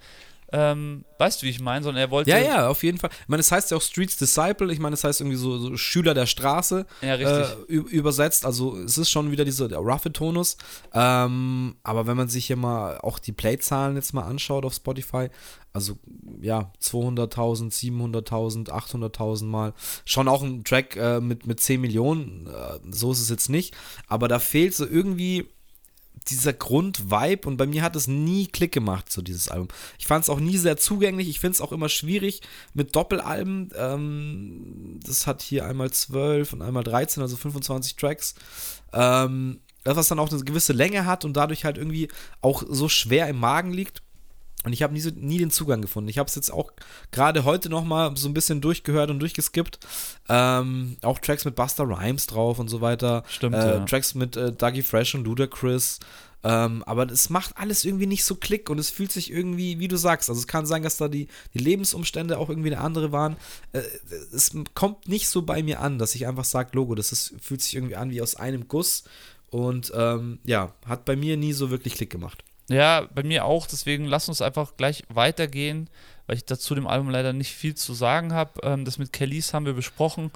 Ähm, 0.51 1.05
weißt 1.18 1.43
du, 1.43 1.47
wie 1.47 1.51
ich 1.51 1.60
meine? 1.60 1.85
Sondern 1.85 2.01
er 2.01 2.10
wollte. 2.10 2.30
Ja, 2.30 2.39
ja, 2.39 2.68
auf 2.68 2.82
jeden 2.82 2.97
Fall. 2.97 3.10
Ich 3.12 3.28
meine, 3.28 3.40
es 3.40 3.52
heißt 3.52 3.70
ja 3.70 3.76
auch 3.76 3.82
Streets 3.82 4.16
Disciple. 4.16 4.72
Ich 4.72 4.78
meine, 4.78 4.94
es 4.94 5.05
heißt 5.05 5.20
irgendwie 5.20 5.36
so, 5.36 5.59
so 5.59 5.76
Schüler 5.76 6.14
der 6.14 6.24
Straße 6.24 6.86
Ja, 7.02 7.14
richtig. 7.14 7.68
äh, 7.68 7.74
übersetzt. 7.74 8.47
Also 8.47 8.78
es 8.78 8.97
ist 8.97 9.10
schon 9.10 9.30
wieder 9.30 9.44
dieser 9.44 9.70
roughe 9.76 10.10
Tonus. 10.10 10.56
Ähm, 10.94 11.76
aber 11.82 12.06
wenn 12.06 12.16
man 12.16 12.28
sich 12.28 12.47
hier 12.47 12.56
mal 12.56 12.97
auch 12.98 13.18
die 13.18 13.32
Playzahlen 13.32 13.97
jetzt 13.97 14.14
mal 14.14 14.22
anschaut 14.22 14.64
auf 14.64 14.72
Spotify, 14.72 15.28
also 15.74 15.98
ja, 16.40 16.72
200.000, 16.82 17.70
700.000, 17.70 18.70
800.000 18.70 19.44
Mal. 19.44 19.74
Schon 20.06 20.28
auch 20.28 20.43
ein 20.43 20.64
Track 20.64 20.97
äh, 20.97 21.20
mit, 21.20 21.47
mit 21.47 21.60
10 21.60 21.78
Millionen. 21.78 22.47
Äh, 22.47 22.78
so 22.90 23.12
ist 23.12 23.20
es 23.20 23.28
jetzt 23.28 23.51
nicht. 23.51 23.74
Aber 24.06 24.28
da 24.28 24.39
fehlt 24.39 24.74
so 24.74 24.86
irgendwie 24.86 25.47
dieser 26.30 26.52
Grundvibe 26.52 27.48
und 27.48 27.56
bei 27.56 27.66
mir 27.66 27.82
hat 27.82 27.96
es 27.96 28.06
nie 28.06 28.46
Klick 28.46 28.72
gemacht, 28.72 29.10
so 29.10 29.22
dieses 29.22 29.48
Album. 29.48 29.68
Ich 29.98 30.06
fand 30.06 30.24
es 30.24 30.30
auch 30.30 30.40
nie 30.40 30.56
sehr 30.56 30.76
zugänglich. 30.76 31.28
Ich 31.28 31.40
finde 31.40 31.55
es 31.55 31.60
auch 31.60 31.72
immer 31.72 31.88
schwierig 31.88 32.40
mit 32.74 32.94
Doppelalben. 32.94 33.70
Ähm, 33.76 35.00
das 35.05 35.26
hat 35.26 35.42
hier 35.42 35.66
einmal 35.66 35.90
12 35.90 36.52
und 36.52 36.62
einmal 36.62 36.84
13, 36.84 37.22
also 37.22 37.36
25 37.36 37.96
Tracks. 37.96 38.34
Ähm, 38.92 39.60
das, 39.84 39.96
was 39.96 40.09
dann 40.09 40.18
auch 40.18 40.30
eine 40.30 40.44
gewisse 40.44 40.72
Länge 40.72 41.06
hat 41.06 41.24
und 41.24 41.36
dadurch 41.36 41.64
halt 41.64 41.78
irgendwie 41.78 42.09
auch 42.40 42.62
so 42.68 42.88
schwer 42.88 43.28
im 43.28 43.38
Magen 43.38 43.72
liegt. 43.72 44.02
Und 44.64 44.72
ich 44.72 44.82
habe 44.82 44.93
nie, 44.93 45.01
so, 45.01 45.10
nie 45.14 45.39
den 45.39 45.51
Zugang 45.51 45.80
gefunden. 45.80 46.09
Ich 46.09 46.18
habe 46.18 46.28
es 46.28 46.35
jetzt 46.35 46.52
auch 46.52 46.72
gerade 47.12 47.44
heute 47.44 47.68
noch 47.68 47.85
mal 47.85 48.16
so 48.16 48.28
ein 48.28 48.35
bisschen 48.35 48.60
durchgehört 48.60 49.09
und 49.09 49.20
durchgeskippt. 49.20 49.78
Ähm, 50.28 50.97
auch 51.02 51.20
Tracks 51.20 51.44
mit 51.44 51.55
Buster 51.55 51.85
Rhymes 51.85 52.26
drauf 52.26 52.59
und 52.59 52.68
so 52.68 52.80
weiter. 52.80 53.22
Stimmt, 53.28 53.55
äh, 53.55 53.78
ja. 53.78 53.85
Tracks 53.85 54.14
mit 54.14 54.36
äh, 54.36 54.52
Dougie 54.52 54.82
Fresh 54.82 55.14
und 55.14 55.24
Ludacris. 55.24 56.01
Ähm, 56.44 56.82
aber 56.85 57.06
das 57.06 57.30
macht 57.30 57.56
alles 57.56 57.85
irgendwie 57.85 58.06
nicht 58.06 58.24
so 58.24 58.36
Klick 58.36 58.70
und 58.70 58.78
es 58.78 58.90
fühlt 58.90 59.10
sich 59.10 59.32
irgendwie, 59.32 59.80
wie 59.80 59.89
du 59.89 59.97
sagst, 59.97 60.28
also 60.28 60.40
es 60.40 60.47
kann 60.47 60.66
sein, 60.66 60.82
dass 60.85 60.97
da 60.97 61.09
die, 61.09 61.26
die 61.52 61.59
Lebensumstände 61.59 62.39
auch 62.39 62.48
irgendwie 62.48 62.72
eine 62.72 62.80
andere 62.80 63.10
waren. 63.10 63.36
Äh, 63.72 63.82
es 64.32 64.52
kommt 64.74 65.09
nicht 65.09 65.28
so 65.28 65.43
bei 65.43 65.62
mir 65.62 65.80
an, 65.80 65.98
dass 65.98 66.14
ich 66.14 66.26
einfach 66.26 66.44
sage, 66.44 66.70
Logo, 66.74 66.94
das 66.94 67.10
ist, 67.10 67.35
fühlt 67.40 67.60
sich 67.60 67.74
irgendwie 67.74 67.97
an 67.97 68.10
wie 68.10 68.22
aus 68.22 68.36
einem 68.36 68.68
Guss 68.68 69.05
und 69.51 69.93
ähm, 69.94 70.39
ja, 70.44 70.74
hat 70.86 71.05
bei 71.05 71.16
mir 71.16 71.36
nie 71.36 71.52
so 71.52 71.70
wirklich 71.70 71.94
Klick 71.94 72.10
gemacht. 72.10 72.44
Ja, 72.69 73.09
bei 73.15 73.23
mir 73.23 73.45
auch. 73.45 73.66
Deswegen 73.66 74.05
lass 74.05 74.28
uns 74.28 74.43
einfach 74.43 74.77
gleich 74.77 75.03
weitergehen, 75.09 75.89
weil 76.27 76.36
ich 76.36 76.45
dazu 76.45 76.74
dem 76.74 76.86
Album 76.86 77.09
leider 77.11 77.32
nicht 77.32 77.53
viel 77.55 77.74
zu 77.74 77.95
sagen 77.95 78.32
habe. 78.32 78.61
Ähm, 78.62 78.85
das 78.85 78.99
mit 78.99 79.12
Kellys 79.12 79.55
haben 79.55 79.65
wir 79.66 79.73
besprochen. 79.73 80.31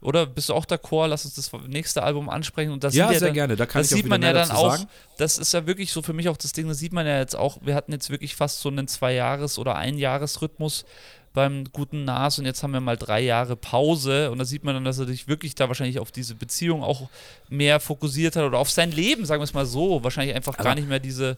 Oder 0.00 0.26
bist 0.26 0.48
du 0.50 0.54
auch 0.54 0.66
d'accord? 0.66 1.06
Lass 1.08 1.24
uns 1.24 1.34
das 1.34 1.50
nächste 1.66 2.02
Album 2.02 2.28
ansprechen. 2.28 2.72
Und 2.72 2.84
das 2.84 2.94
Ja, 2.94 3.08
sehr 3.08 3.20
dann, 3.20 3.32
gerne. 3.34 3.56
Da 3.56 3.64
kann 3.66 3.80
das 3.82 3.90
ich 3.90 3.96
sieht 3.98 4.06
man 4.06 4.22
ja 4.22 4.32
dann 4.32 4.50
auch. 4.50 4.72
sagen. 4.76 4.88
Das 5.18 5.38
ist 5.38 5.52
ja 5.54 5.66
wirklich 5.66 5.92
so 5.92 6.02
für 6.02 6.12
mich 6.12 6.28
auch 6.28 6.36
das 6.36 6.52
Ding. 6.52 6.68
Das 6.68 6.78
sieht 6.78 6.92
man 6.92 7.06
ja 7.06 7.18
jetzt 7.18 7.36
auch. 7.36 7.58
Wir 7.62 7.74
hatten 7.74 7.92
jetzt 7.92 8.10
wirklich 8.10 8.34
fast 8.36 8.60
so 8.60 8.68
einen 8.68 8.86
Zwei-Jahres- 8.88 9.58
oder 9.58 9.76
Ein-Jahres-Rhythmus 9.76 10.84
beim 11.32 11.64
guten 11.72 12.04
Nas 12.04 12.38
und 12.38 12.44
jetzt 12.44 12.62
haben 12.62 12.72
wir 12.72 12.80
mal 12.80 12.96
drei 12.96 13.20
Jahre 13.20 13.56
Pause 13.56 14.30
und 14.30 14.38
da 14.38 14.44
sieht 14.44 14.62
man 14.62 14.74
dann, 14.74 14.84
dass 14.84 14.98
er 15.00 15.06
sich 15.06 15.26
wirklich 15.26 15.56
da 15.56 15.66
wahrscheinlich 15.66 15.98
auf 15.98 16.12
diese 16.12 16.36
Beziehung 16.36 16.84
auch 16.84 17.08
mehr 17.48 17.80
fokussiert 17.80 18.36
hat 18.36 18.44
oder 18.44 18.58
auf 18.58 18.70
sein 18.70 18.92
Leben, 18.92 19.26
sagen 19.26 19.40
wir 19.40 19.44
es 19.44 19.52
mal 19.54 19.66
so. 19.66 20.04
Wahrscheinlich 20.04 20.36
einfach 20.36 20.56
gar 20.56 20.66
Aber- 20.66 20.74
nicht 20.76 20.88
mehr 20.88 21.00
diese. 21.00 21.36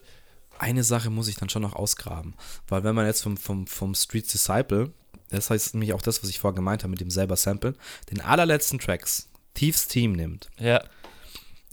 Eine 0.59 0.83
Sache 0.83 1.09
muss 1.09 1.27
ich 1.27 1.35
dann 1.35 1.49
schon 1.49 1.61
noch 1.61 1.75
ausgraben. 1.75 2.35
Weil 2.67 2.83
wenn 2.83 2.95
man 2.95 3.05
jetzt 3.05 3.21
vom, 3.23 3.37
vom, 3.37 3.67
vom 3.67 3.95
Streets 3.95 4.31
Disciple, 4.31 4.91
das 5.29 5.49
heißt 5.49 5.73
nämlich 5.73 5.93
auch 5.93 6.01
das, 6.01 6.21
was 6.23 6.29
ich 6.29 6.39
vorher 6.39 6.55
gemeint 6.55 6.83
habe 6.83 6.91
mit 6.91 7.01
dem 7.01 7.09
selber 7.11 7.35
Sample, 7.35 7.75
den 8.11 8.21
allerletzten 8.21 8.79
Tracks, 8.79 9.29
Thieves 9.53 9.87
Team 9.87 10.13
nimmt. 10.13 10.49
Ja, 10.59 10.83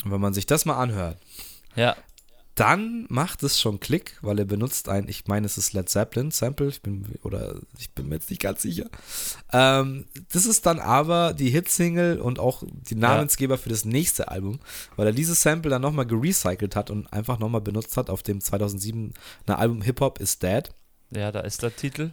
Und 0.05 0.11
wenn 0.11 0.21
man 0.21 0.35
sich 0.35 0.47
das 0.47 0.65
mal 0.65 0.77
anhört, 0.77 1.19
ja. 1.77 1.97
Dann 2.55 3.07
macht 3.09 3.43
es 3.43 3.61
schon 3.61 3.81
Klick, 3.81 4.19
weil 4.23 4.39
er 4.39 4.45
benutzt 4.45 4.89
ein, 4.89 5.09
ich 5.09 5.27
meine, 5.27 5.47
es 5.47 5.59
ist 5.59 5.73
Led 5.73 5.89
Zeppelin 5.89 6.31
Sample, 6.31 6.69
ich 6.69 6.83
bin, 6.83 7.05
oder 7.23 7.57
ich 7.79 7.91
bin 7.93 8.09
mir 8.09 8.17
jetzt 8.17 8.31
nicht 8.31 8.43
ganz 8.43 8.63
sicher. 8.63 8.87
Ähm, 9.53 10.07
das 10.33 10.47
ist 10.47 10.65
dann 10.67 10.79
aber 10.79 11.33
die 11.33 11.51
Hitsingle 11.51 12.23
und 12.23 12.39
auch 12.39 12.63
die 12.67 12.95
Namensgeber 12.95 13.55
ja. 13.55 13.61
für 13.61 13.71
das 13.71 13.85
nächste 13.85 14.29
Album, 14.29 14.61
weil 14.97 15.09
er 15.09 15.13
dieses 15.13 15.43
Sample 15.43 15.71
dann 15.71 15.83
nochmal 15.83 16.07
gerecycelt 16.07 16.77
hat 16.77 16.91
und 16.91 17.13
einfach 17.13 17.39
nochmal 17.39 17.61
benutzt 17.61 17.97
hat 17.97 18.09
auf 18.09 18.23
dem 18.23 18.39
2007er 18.39 19.13
Album 19.49 19.83
Hip 19.83 20.01
Hop 20.01 20.21
is 20.21 20.39
Dead. 20.39 20.71
Ja, 21.11 21.33
da 21.33 21.41
ist 21.41 21.63
der 21.63 21.75
Titel 21.75 22.13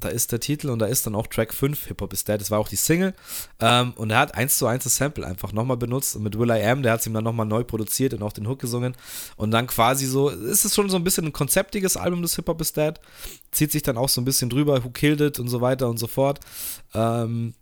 da 0.00 0.08
ist 0.08 0.32
der 0.32 0.40
Titel 0.40 0.70
und 0.70 0.78
da 0.78 0.86
ist 0.86 1.06
dann 1.06 1.14
auch 1.14 1.26
Track 1.26 1.52
5, 1.52 1.86
Hip 1.86 2.00
Hop 2.00 2.12
is 2.12 2.24
Dead, 2.24 2.40
das 2.40 2.50
war 2.50 2.58
auch 2.58 2.68
die 2.68 2.76
Single. 2.76 3.14
Ähm, 3.60 3.92
und 3.96 4.10
er 4.10 4.18
hat 4.18 4.34
eins 4.34 4.58
zu 4.58 4.66
eins 4.66 4.84
das 4.84 4.96
Sample 4.96 5.26
einfach 5.26 5.52
nochmal 5.52 5.76
benutzt 5.76 6.16
und 6.16 6.22
mit 6.22 6.38
Will 6.38 6.50
I 6.50 6.62
Am, 6.64 6.82
der 6.82 6.92
hat 6.92 7.00
es 7.00 7.06
ihm 7.06 7.14
dann 7.14 7.24
nochmal 7.24 7.46
neu 7.46 7.64
produziert 7.64 8.14
und 8.14 8.22
auch 8.22 8.32
den 8.32 8.48
Hook 8.48 8.60
gesungen. 8.60 8.94
Und 9.36 9.50
dann 9.50 9.66
quasi 9.66 10.06
so, 10.06 10.28
ist 10.28 10.64
es 10.64 10.74
schon 10.74 10.88
so 10.90 10.96
ein 10.96 11.04
bisschen 11.04 11.26
ein 11.26 11.32
konzeptiges 11.32 11.96
Album 11.96 12.22
des 12.22 12.36
Hip 12.36 12.48
Hop 12.48 12.60
is 12.60 12.72
Dead. 12.72 12.94
Zieht 13.50 13.72
sich 13.72 13.82
dann 13.82 13.96
auch 13.96 14.08
so 14.08 14.20
ein 14.20 14.24
bisschen 14.24 14.50
drüber, 14.50 14.84
Who 14.84 14.90
Killed 14.90 15.20
It 15.20 15.38
und 15.38 15.48
so 15.48 15.60
weiter 15.60 15.88
und 15.88 15.98
so 15.98 16.06
fort. 16.06 16.40
Ähm, 16.94 17.54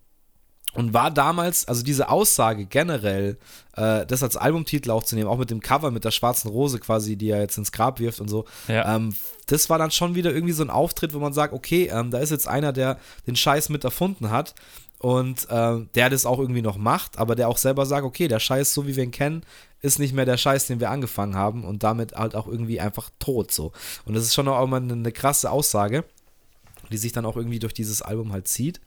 und 0.77 0.93
war 0.93 1.09
damals, 1.09 1.67
also 1.67 1.81
diese 1.81 2.07
Aussage 2.09 2.65
generell, 2.65 3.39
äh, 3.75 4.05
das 4.05 4.21
als 4.21 4.37
Albumtitel 4.37 4.91
auch 4.91 5.01
zu 5.01 5.15
nehmen, 5.15 5.27
auch 5.27 5.39
mit 5.39 5.49
dem 5.49 5.59
Cover 5.59 5.89
mit 5.89 6.05
der 6.05 6.11
schwarzen 6.11 6.51
Rose 6.51 6.77
quasi, 6.77 7.15
die 7.15 7.31
er 7.31 7.39
jetzt 7.39 7.57
ins 7.57 7.71
Grab 7.71 7.99
wirft 7.99 8.21
und 8.21 8.27
so, 8.27 8.45
ja. 8.67 8.95
ähm, 8.95 9.15
das 9.47 9.71
war 9.71 9.79
dann 9.79 9.89
schon 9.89 10.13
wieder 10.13 10.31
irgendwie 10.31 10.53
so 10.53 10.63
ein 10.63 10.69
Auftritt, 10.69 11.15
wo 11.15 11.19
man 11.19 11.33
sagt, 11.33 11.51
okay, 11.51 11.89
ähm, 11.91 12.11
da 12.11 12.19
ist 12.19 12.29
jetzt 12.29 12.47
einer, 12.47 12.73
der 12.73 12.99
den 13.25 13.35
Scheiß 13.35 13.69
mit 13.69 13.85
erfunden 13.85 14.29
hat 14.29 14.53
und 14.99 15.49
äh, 15.49 15.79
der 15.95 16.11
das 16.11 16.27
auch 16.27 16.37
irgendwie 16.37 16.61
noch 16.61 16.77
macht, 16.77 17.17
aber 17.17 17.33
der 17.33 17.49
auch 17.49 17.57
selber 17.57 17.87
sagt, 17.87 18.05
okay, 18.05 18.27
der 18.27 18.39
Scheiß, 18.39 18.71
so 18.71 18.85
wie 18.85 18.95
wir 18.95 19.03
ihn 19.03 19.09
kennen, 19.09 19.41
ist 19.81 19.97
nicht 19.97 20.13
mehr 20.13 20.25
der 20.25 20.37
Scheiß, 20.37 20.67
den 20.67 20.79
wir 20.79 20.91
angefangen 20.91 21.33
haben 21.33 21.63
und 21.65 21.81
damit 21.81 22.13
halt 22.13 22.35
auch 22.35 22.45
irgendwie 22.45 22.79
einfach 22.79 23.09
tot 23.17 23.51
so. 23.51 23.71
Und 24.05 24.13
das 24.13 24.25
ist 24.25 24.35
schon 24.35 24.47
auch 24.47 24.63
immer 24.63 24.77
eine, 24.77 24.93
eine 24.93 25.11
krasse 25.11 25.49
Aussage, 25.49 26.03
die 26.91 26.97
sich 26.97 27.13
dann 27.13 27.25
auch 27.25 27.35
irgendwie 27.35 27.59
durch 27.59 27.73
dieses 27.73 28.03
Album 28.03 28.31
halt 28.31 28.47
zieht. 28.47 28.79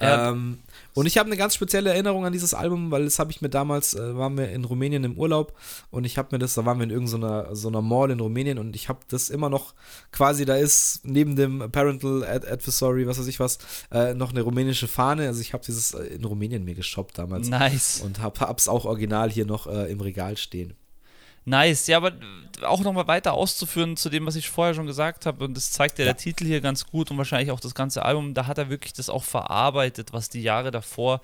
Ähm, 0.00 0.58
und 0.94 1.06
ich 1.06 1.18
habe 1.18 1.26
eine 1.26 1.36
ganz 1.36 1.54
spezielle 1.54 1.90
Erinnerung 1.90 2.24
an 2.24 2.32
dieses 2.32 2.54
Album, 2.54 2.90
weil 2.90 3.04
das 3.04 3.18
habe 3.18 3.30
ich 3.30 3.40
mir 3.40 3.48
damals, 3.48 3.94
äh, 3.94 4.16
waren 4.16 4.36
wir 4.36 4.50
in 4.50 4.64
Rumänien 4.64 5.04
im 5.04 5.18
Urlaub 5.18 5.54
und 5.90 6.04
ich 6.04 6.18
habe 6.18 6.28
mir 6.32 6.38
das, 6.38 6.54
da 6.54 6.64
waren 6.64 6.78
wir 6.78 6.84
in 6.84 6.90
irgendeiner 6.90 7.54
so 7.54 7.68
einer 7.68 7.82
Mall 7.82 8.10
in 8.10 8.20
Rumänien 8.20 8.58
und 8.58 8.76
ich 8.76 8.88
habe 8.88 9.00
das 9.08 9.28
immer 9.30 9.50
noch 9.50 9.74
quasi, 10.12 10.44
da 10.44 10.56
ist 10.56 11.00
neben 11.04 11.36
dem 11.36 11.70
Parental 11.72 12.24
Ad 12.24 12.48
Advisory, 12.48 13.06
was 13.06 13.18
weiß 13.18 13.26
ich 13.26 13.40
was, 13.40 13.58
äh, 13.92 14.14
noch 14.14 14.30
eine 14.30 14.42
rumänische 14.42 14.88
Fahne. 14.88 15.26
Also 15.26 15.40
ich 15.40 15.52
habe 15.52 15.64
dieses 15.64 15.94
äh, 15.94 16.04
in 16.04 16.24
Rumänien 16.24 16.64
mir 16.64 16.74
geshoppt 16.74 17.18
damals. 17.18 17.48
Nice. 17.48 18.02
Und 18.04 18.20
habe 18.20 18.54
es 18.56 18.68
auch 18.68 18.84
original 18.84 19.30
hier 19.30 19.46
noch 19.46 19.66
äh, 19.66 19.90
im 19.90 20.00
Regal 20.00 20.36
stehen. 20.36 20.74
Nice, 21.48 21.86
ja, 21.86 21.96
aber 21.96 22.12
auch 22.62 22.80
nochmal 22.80 23.06
weiter 23.06 23.34
auszuführen 23.34 23.96
zu 23.96 24.10
dem, 24.10 24.26
was 24.26 24.36
ich 24.36 24.48
vorher 24.48 24.74
schon 24.74 24.86
gesagt 24.86 25.26
habe, 25.26 25.44
und 25.44 25.56
das 25.56 25.70
zeigt 25.70 25.98
ja, 25.98 26.04
ja, 26.04 26.12
der 26.12 26.16
Titel 26.16 26.44
hier 26.44 26.60
ganz 26.60 26.86
gut 26.86 27.10
und 27.10 27.18
wahrscheinlich 27.18 27.50
auch 27.50 27.60
das 27.60 27.74
ganze 27.74 28.04
Album, 28.04 28.34
da 28.34 28.46
hat 28.46 28.58
er 28.58 28.68
wirklich 28.68 28.92
das 28.92 29.08
auch 29.08 29.24
verarbeitet, 29.24 30.12
was 30.12 30.28
die 30.28 30.42
Jahre 30.42 30.70
davor 30.70 31.20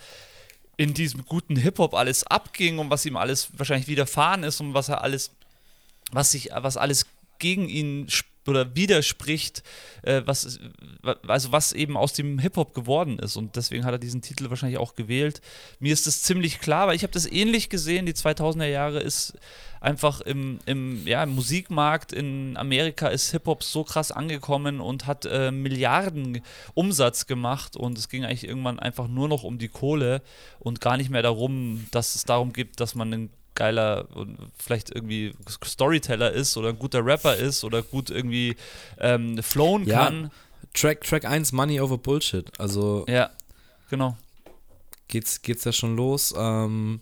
in 0.76 0.94
diesem 0.94 1.24
guten 1.24 1.56
Hip-Hop 1.56 1.94
alles 1.94 2.24
abging 2.24 2.78
und 2.78 2.90
was 2.90 3.06
ihm 3.06 3.16
alles 3.16 3.48
wahrscheinlich 3.56 3.88
widerfahren 3.88 4.42
ist 4.42 4.60
und 4.60 4.74
was 4.74 4.88
er 4.88 5.02
alles, 5.02 5.30
was 6.10 6.32
sich, 6.32 6.50
was 6.54 6.76
alles 6.76 7.06
gegen 7.38 7.68
ihn 7.68 8.08
oder 8.46 8.76
widerspricht, 8.76 9.62
äh, 10.02 10.22
was, 10.24 10.58
also 11.26 11.52
was 11.52 11.72
eben 11.72 11.96
aus 11.96 12.12
dem 12.12 12.38
Hip-Hop 12.38 12.74
geworden 12.74 13.18
ist. 13.18 13.36
Und 13.36 13.56
deswegen 13.56 13.84
hat 13.84 13.92
er 13.92 13.98
diesen 13.98 14.22
Titel 14.22 14.50
wahrscheinlich 14.50 14.78
auch 14.78 14.94
gewählt. 14.94 15.40
Mir 15.78 15.92
ist 15.92 16.06
das 16.06 16.22
ziemlich 16.22 16.60
klar, 16.60 16.86
weil 16.86 16.96
ich 16.96 17.02
habe 17.02 17.12
das 17.12 17.30
ähnlich 17.30 17.70
gesehen. 17.70 18.06
Die 18.06 18.12
2000er 18.12 18.66
Jahre 18.66 19.00
ist 19.00 19.34
einfach 19.84 20.20
im, 20.22 20.58
im, 20.66 21.06
ja, 21.06 21.22
im 21.22 21.34
Musikmarkt 21.34 22.12
in 22.12 22.56
Amerika 22.56 23.08
ist 23.08 23.30
Hip-Hop 23.32 23.62
so 23.62 23.84
krass 23.84 24.10
angekommen 24.10 24.80
und 24.80 25.06
hat 25.06 25.26
äh, 25.26 25.50
Milliarden 25.50 26.42
Umsatz 26.72 27.26
gemacht 27.26 27.76
und 27.76 27.98
es 27.98 28.08
ging 28.08 28.24
eigentlich 28.24 28.48
irgendwann 28.48 28.78
einfach 28.78 29.08
nur 29.08 29.28
noch 29.28 29.44
um 29.44 29.58
die 29.58 29.68
Kohle 29.68 30.22
und 30.58 30.80
gar 30.80 30.96
nicht 30.96 31.10
mehr 31.10 31.22
darum, 31.22 31.86
dass 31.90 32.14
es 32.14 32.24
darum 32.24 32.52
geht, 32.52 32.80
dass 32.80 32.94
man 32.94 33.12
ein 33.12 33.30
geiler 33.54 34.08
und 34.14 34.38
vielleicht 34.56 34.90
irgendwie 34.90 35.34
Storyteller 35.64 36.32
ist 36.32 36.56
oder 36.56 36.70
ein 36.70 36.78
guter 36.78 37.04
Rapper 37.04 37.36
ist 37.36 37.62
oder 37.62 37.82
gut 37.82 38.10
irgendwie 38.10 38.56
ähm, 38.98 39.40
flowen 39.42 39.86
ja, 39.86 40.06
kann. 40.06 40.30
Track, 40.72 41.02
Track 41.02 41.24
1, 41.24 41.52
Money 41.52 41.80
over 41.80 41.98
Bullshit. 41.98 42.50
Also. 42.58 43.04
Ja, 43.08 43.30
genau. 43.90 44.16
Geht's, 45.08 45.42
geht's 45.42 45.64
ja 45.64 45.72
schon 45.72 45.94
los. 45.94 46.34
Ähm, 46.36 47.00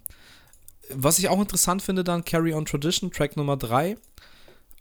was 0.90 1.18
ich 1.18 1.28
auch 1.28 1.40
interessant 1.40 1.82
finde, 1.82 2.04
dann 2.04 2.24
Carry 2.24 2.54
On 2.54 2.64
Tradition, 2.64 3.10
Track 3.10 3.36
Nummer 3.36 3.56
3. 3.56 3.96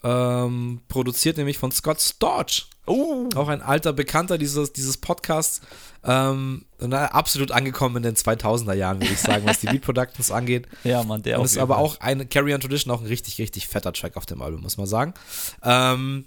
Ähm, 0.03 0.81
produziert 0.87 1.37
nämlich 1.37 1.59
von 1.59 1.71
Scott 1.71 2.01
Storch. 2.01 2.67
Oh. 2.87 3.29
Auch 3.35 3.47
ein 3.47 3.61
alter 3.61 3.93
Bekannter 3.93 4.39
dieses, 4.39 4.73
dieses 4.73 4.97
Podcasts. 4.97 5.61
Ähm, 6.03 6.65
absolut 6.79 7.51
angekommen 7.51 7.97
in 7.97 8.03
den 8.03 8.15
2000er 8.15 8.73
Jahren, 8.73 8.99
würde 8.99 9.13
ich 9.13 9.19
sagen, 9.19 9.45
was 9.45 9.59
die 9.59 9.67
Beat 9.71 9.83
Productions 9.83 10.31
angeht. 10.31 10.67
Ja, 10.83 11.03
man, 11.03 11.21
der 11.21 11.39
Und 11.39 11.45
ist 11.45 11.59
aber 11.59 11.77
auch 11.77 11.99
ein 11.99 12.27
Carry 12.29 12.55
On 12.55 12.59
Tradition, 12.59 12.91
auch 12.93 13.01
ein 13.01 13.07
richtig, 13.07 13.37
richtig 13.37 13.67
fetter 13.67 13.93
Track 13.93 14.17
auf 14.17 14.25
dem 14.25 14.41
Album, 14.41 14.61
muss 14.61 14.77
man 14.77 14.87
sagen. 14.87 15.13
Ähm, 15.63 16.25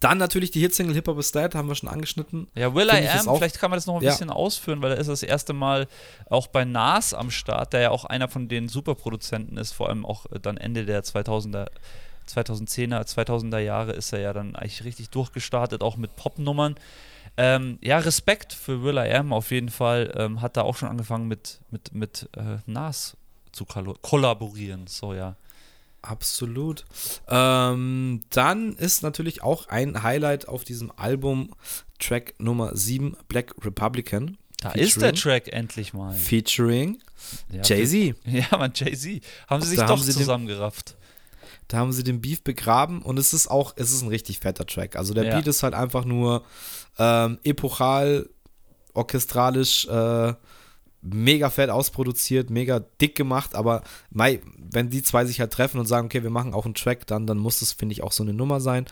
dann 0.00 0.16
natürlich 0.16 0.50
die 0.50 0.60
Hitsingle 0.60 0.94
Hip 0.94 1.08
Hop 1.08 1.18
is 1.18 1.30
Dead, 1.30 1.54
haben 1.54 1.68
wir 1.68 1.74
schon 1.74 1.88
angeschnitten. 1.88 2.48
Ja, 2.54 2.74
Will 2.74 2.88
Find 2.88 3.04
I 3.04 3.08
Am, 3.08 3.36
vielleicht 3.36 3.60
kann 3.60 3.70
man 3.70 3.76
das 3.76 3.86
noch 3.86 3.96
ein 3.96 4.02
ja. 4.02 4.10
bisschen 4.10 4.30
ausführen, 4.30 4.80
weil 4.80 4.92
er 4.92 4.98
ist 4.98 5.08
das 5.08 5.22
erste 5.22 5.52
Mal 5.52 5.86
auch 6.30 6.46
bei 6.46 6.64
Nas 6.64 7.12
am 7.12 7.30
Start, 7.30 7.74
der 7.74 7.80
ja 7.80 7.90
auch 7.90 8.06
einer 8.06 8.28
von 8.28 8.48
den 8.48 8.68
Superproduzenten 8.68 9.58
ist, 9.58 9.72
vor 9.72 9.90
allem 9.90 10.06
auch 10.06 10.24
dann 10.40 10.56
Ende 10.56 10.86
der 10.86 11.04
2000er, 11.04 11.66
2010er, 12.26 13.06
2000er 13.06 13.58
Jahre 13.58 13.92
ist 13.92 14.12
er 14.14 14.20
ja 14.20 14.32
dann 14.32 14.56
eigentlich 14.56 14.84
richtig 14.84 15.10
durchgestartet, 15.10 15.82
auch 15.82 15.98
mit 15.98 16.16
Popnummern. 16.16 16.76
Ähm, 17.36 17.78
ja, 17.82 17.98
Respekt 17.98 18.54
für 18.54 18.82
Will 18.82 18.96
I 18.96 19.12
Am 19.12 19.34
auf 19.34 19.50
jeden 19.50 19.68
Fall. 19.68 20.12
Ähm, 20.16 20.40
hat 20.40 20.56
da 20.56 20.62
auch 20.62 20.76
schon 20.76 20.88
angefangen 20.88 21.28
mit, 21.28 21.60
mit, 21.70 21.94
mit 21.94 22.28
äh, 22.36 22.58
Nas 22.66 23.16
zu 23.52 23.66
kollaborieren, 23.66 24.86
so 24.86 25.12
ja. 25.12 25.36
Absolut. 26.02 26.84
Ähm, 27.28 28.20
dann 28.30 28.74
ist 28.74 29.02
natürlich 29.02 29.42
auch 29.42 29.68
ein 29.68 30.02
Highlight 30.02 30.48
auf 30.48 30.64
diesem 30.64 30.90
Album 30.96 31.54
Track 31.98 32.34
Nummer 32.38 32.74
7, 32.74 33.16
Black 33.28 33.54
Republican. 33.64 34.38
Da 34.60 34.72
ist 34.72 35.00
der 35.00 35.14
Track 35.14 35.52
endlich 35.52 35.94
mal. 35.94 36.12
Featuring 36.14 36.98
ja, 37.50 37.62
Jay-Z. 37.62 38.16
Ja, 38.24 38.58
man, 38.58 38.72
Jay-Z. 38.74 39.22
Haben 39.48 39.62
sie 39.62 39.68
sich 39.68 39.78
da 39.78 39.86
doch 39.86 40.00
zusammengerafft. 40.00 40.96
Da 41.68 41.78
haben 41.78 41.92
sie 41.92 42.02
den 42.02 42.20
Beef 42.20 42.42
begraben 42.42 43.00
und 43.00 43.18
es 43.18 43.32
ist 43.32 43.48
auch, 43.48 43.74
es 43.76 43.92
ist 43.92 44.02
ein 44.02 44.08
richtig 44.08 44.40
fetter 44.40 44.66
Track. 44.66 44.96
Also 44.96 45.14
der 45.14 45.24
ja. 45.24 45.36
Beat 45.36 45.46
ist 45.46 45.62
halt 45.62 45.74
einfach 45.74 46.04
nur 46.04 46.44
ähm, 46.98 47.38
epochal, 47.44 48.28
orchestralisch, 48.92 49.86
äh, 49.86 50.34
mega 51.02 51.50
fett 51.50 51.70
ausproduziert, 51.70 52.50
mega 52.50 52.80
dick 53.00 53.16
gemacht, 53.16 53.54
aber 53.54 53.82
mei, 54.10 54.40
wenn 54.56 54.90
die 54.90 55.02
zwei 55.02 55.24
sich 55.24 55.40
halt 55.40 55.52
treffen 55.52 55.78
und 55.80 55.86
sagen, 55.86 56.06
okay, 56.06 56.22
wir 56.22 56.30
machen 56.30 56.54
auch 56.54 56.64
einen 56.64 56.74
Track, 56.74 57.06
dann, 57.06 57.26
dann 57.26 57.38
muss 57.38 57.60
das, 57.60 57.72
finde 57.72 57.94
ich, 57.94 58.02
auch 58.02 58.12
so 58.12 58.22
eine 58.22 58.34
Nummer 58.34 58.60
sein 58.60 58.86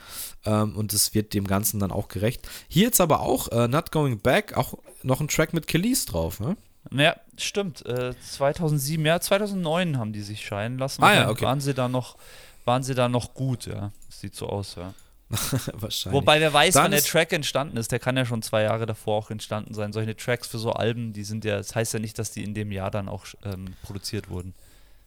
ähm, 0.44 0.76
und 0.76 0.92
es 0.92 1.14
wird 1.14 1.34
dem 1.34 1.46
Ganzen 1.46 1.80
dann 1.80 1.92
auch 1.92 2.08
gerecht. 2.08 2.48
Hier 2.68 2.84
jetzt 2.84 3.00
aber 3.00 3.20
auch 3.20 3.48
äh, 3.48 3.68
Not 3.68 3.92
Going 3.92 4.20
Back, 4.20 4.56
auch 4.56 4.74
noch 5.02 5.20
ein 5.20 5.28
Track 5.28 5.52
mit 5.52 5.66
Kelis 5.66 6.06
drauf, 6.06 6.40
ne? 6.40 6.56
Ja, 6.90 7.16
stimmt. 7.36 7.84
Äh, 7.84 8.14
2007, 8.18 9.04
ja, 9.04 9.20
2009 9.20 9.98
haben 9.98 10.12
die 10.12 10.22
sich 10.22 10.44
scheiden 10.44 10.78
lassen. 10.78 11.02
Ah, 11.02 11.14
ja, 11.14 11.30
okay. 11.30 11.44
Waren 11.44 11.60
sie 11.60 11.74
da 11.74 11.88
noch, 11.88 12.16
waren 12.64 12.82
sie 12.82 12.94
da 12.94 13.08
noch 13.08 13.34
gut, 13.34 13.66
ja. 13.66 13.92
sieht 14.08 14.34
so 14.34 14.48
aus, 14.48 14.76
ja. 14.76 14.94
Wahrscheinlich. 15.72 16.14
Wobei 16.20 16.40
wer 16.40 16.52
weiß, 16.52 16.74
Dann 16.74 16.84
wann 16.84 16.90
der 16.92 17.02
Track 17.02 17.32
entstanden 17.32 17.76
ist, 17.76 17.92
der 17.92 17.98
kann 17.98 18.16
ja 18.16 18.24
schon 18.24 18.42
zwei 18.42 18.62
Jahre 18.62 18.86
davor 18.86 19.18
auch 19.18 19.30
entstanden 19.30 19.74
sein. 19.74 19.92
Solche 19.92 20.16
Tracks 20.16 20.48
für 20.48 20.58
so 20.58 20.72
Alben, 20.72 21.12
die 21.12 21.24
sind 21.24 21.44
ja, 21.44 21.58
das 21.58 21.74
heißt 21.74 21.92
ja 21.92 22.00
nicht, 22.00 22.18
dass 22.18 22.30
die 22.30 22.44
in 22.44 22.54
dem 22.54 22.72
Jahr 22.72 22.90
dann 22.90 23.08
auch 23.08 23.26
ähm, 23.44 23.74
produziert 23.82 24.30
wurden. 24.30 24.54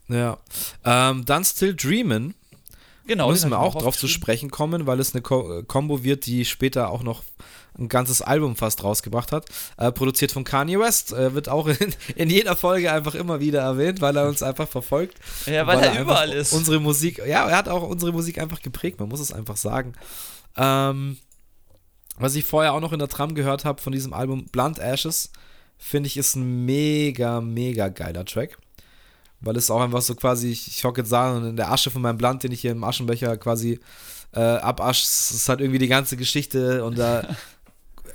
Ja. 0.07 0.38
Ähm, 0.85 1.26
dann 1.26 1.43
Still 1.43 1.73
Dreamin'. 1.73 2.34
Genau. 3.07 3.30
Müssen 3.30 3.49
wir 3.49 3.60
auch 3.60 3.76
drauf 3.76 3.98
zu 3.98 4.07
sprechen 4.07 4.52
kommen, 4.52 4.88
weil 4.88 4.99
es 4.99 5.14
eine 5.14 5.22
Ko 5.22 5.64
Combo 5.68 6.03
wird, 6.03 6.26
die 6.26 6.45
später 6.45 6.90
auch 6.90 7.03
noch 7.03 7.23
ein 7.78 7.90
ganzes 7.90 8.22
Album 8.22 8.56
fast 8.56 8.84
rausgebracht 8.84 9.32
hat. 9.32 9.45
Äh, 9.78 9.91
produziert 9.91 10.32
von 10.32 10.44
Kanye 10.44 10.80
West. 10.80 11.14
Äh, 11.14 11.34
wird 11.34 11.49
auch 11.49 11.68
in, 11.68 11.95
in, 12.15 12.30
jeder 12.30 12.56
Folge 12.56 12.91
einfach 12.91 13.15
immer 13.15 13.40
wieder 13.40 13.61
erwähnt, 13.61 14.02
weil 14.02 14.15
er 14.15 14.28
uns 14.28 14.44
einfach 14.44 14.68
verfolgt. 14.68 15.18
Ja, 15.45 15.65
weil, 15.65 15.78
weil 15.78 15.84
er, 15.86 15.94
er 15.94 16.02
überall 16.02 16.32
ist. 16.32 16.53
Unsere 16.53 16.80
Musik, 16.80 17.19
ja, 17.19 17.48
er 17.48 17.57
hat 17.57 17.69
auch 17.69 17.84
unsere 17.84 18.11
Musik 18.11 18.38
einfach 18.38 18.61
geprägt, 18.61 18.99
man 18.99 19.10
muss 19.10 19.19
es 19.19 19.34
einfach 19.34 19.57
sagen. 19.57 19.94
Ähm, 20.57 21.18
was 22.18 22.36
ich 22.36 22.45
vorher 22.45 22.73
auch 22.73 22.82
noch 22.82 22.94
in 22.94 22.99
der 22.99 23.07
Tram 23.07 23.36
gehört 23.36 23.65
habe 23.65 23.82
von 23.82 23.94
diesem 23.94 24.14
Album, 24.14 24.45
Blunt 24.52 24.80
Ashes, 24.80 25.32
finde 25.78 26.07
ich 26.07 26.18
ist 26.18 26.36
ein 26.36 26.65
mega, 26.65 27.41
mega 27.41 27.88
geiler 27.88 28.26
Track 28.26 28.57
weil 29.41 29.57
es 29.57 29.72
auch 29.72 29.81
einfach 29.81 30.01
so 30.01 30.15
quasi, 30.15 30.49
ich, 30.49 30.68
ich 30.68 30.84
hocke 30.84 31.01
jetzt 31.01 31.11
da 31.11 31.35
und 31.35 31.45
in 31.45 31.55
der 31.55 31.72
Asche 31.72 31.91
von 31.91 32.01
meinem 32.01 32.18
Blatt, 32.18 32.43
den 32.43 32.51
ich 32.51 32.61
hier 32.61 32.72
im 32.72 32.84
Aschenbecher 32.84 33.38
quasi 33.38 33.80
äh, 34.34 34.39
abasche, 34.39 35.03
ist 35.03 35.49
halt 35.49 35.61
irgendwie 35.61 35.80
die 35.80 35.88
ganze 35.88 36.18
Geschichte 36.18 36.84
und 36.85 36.97
da 36.97 37.27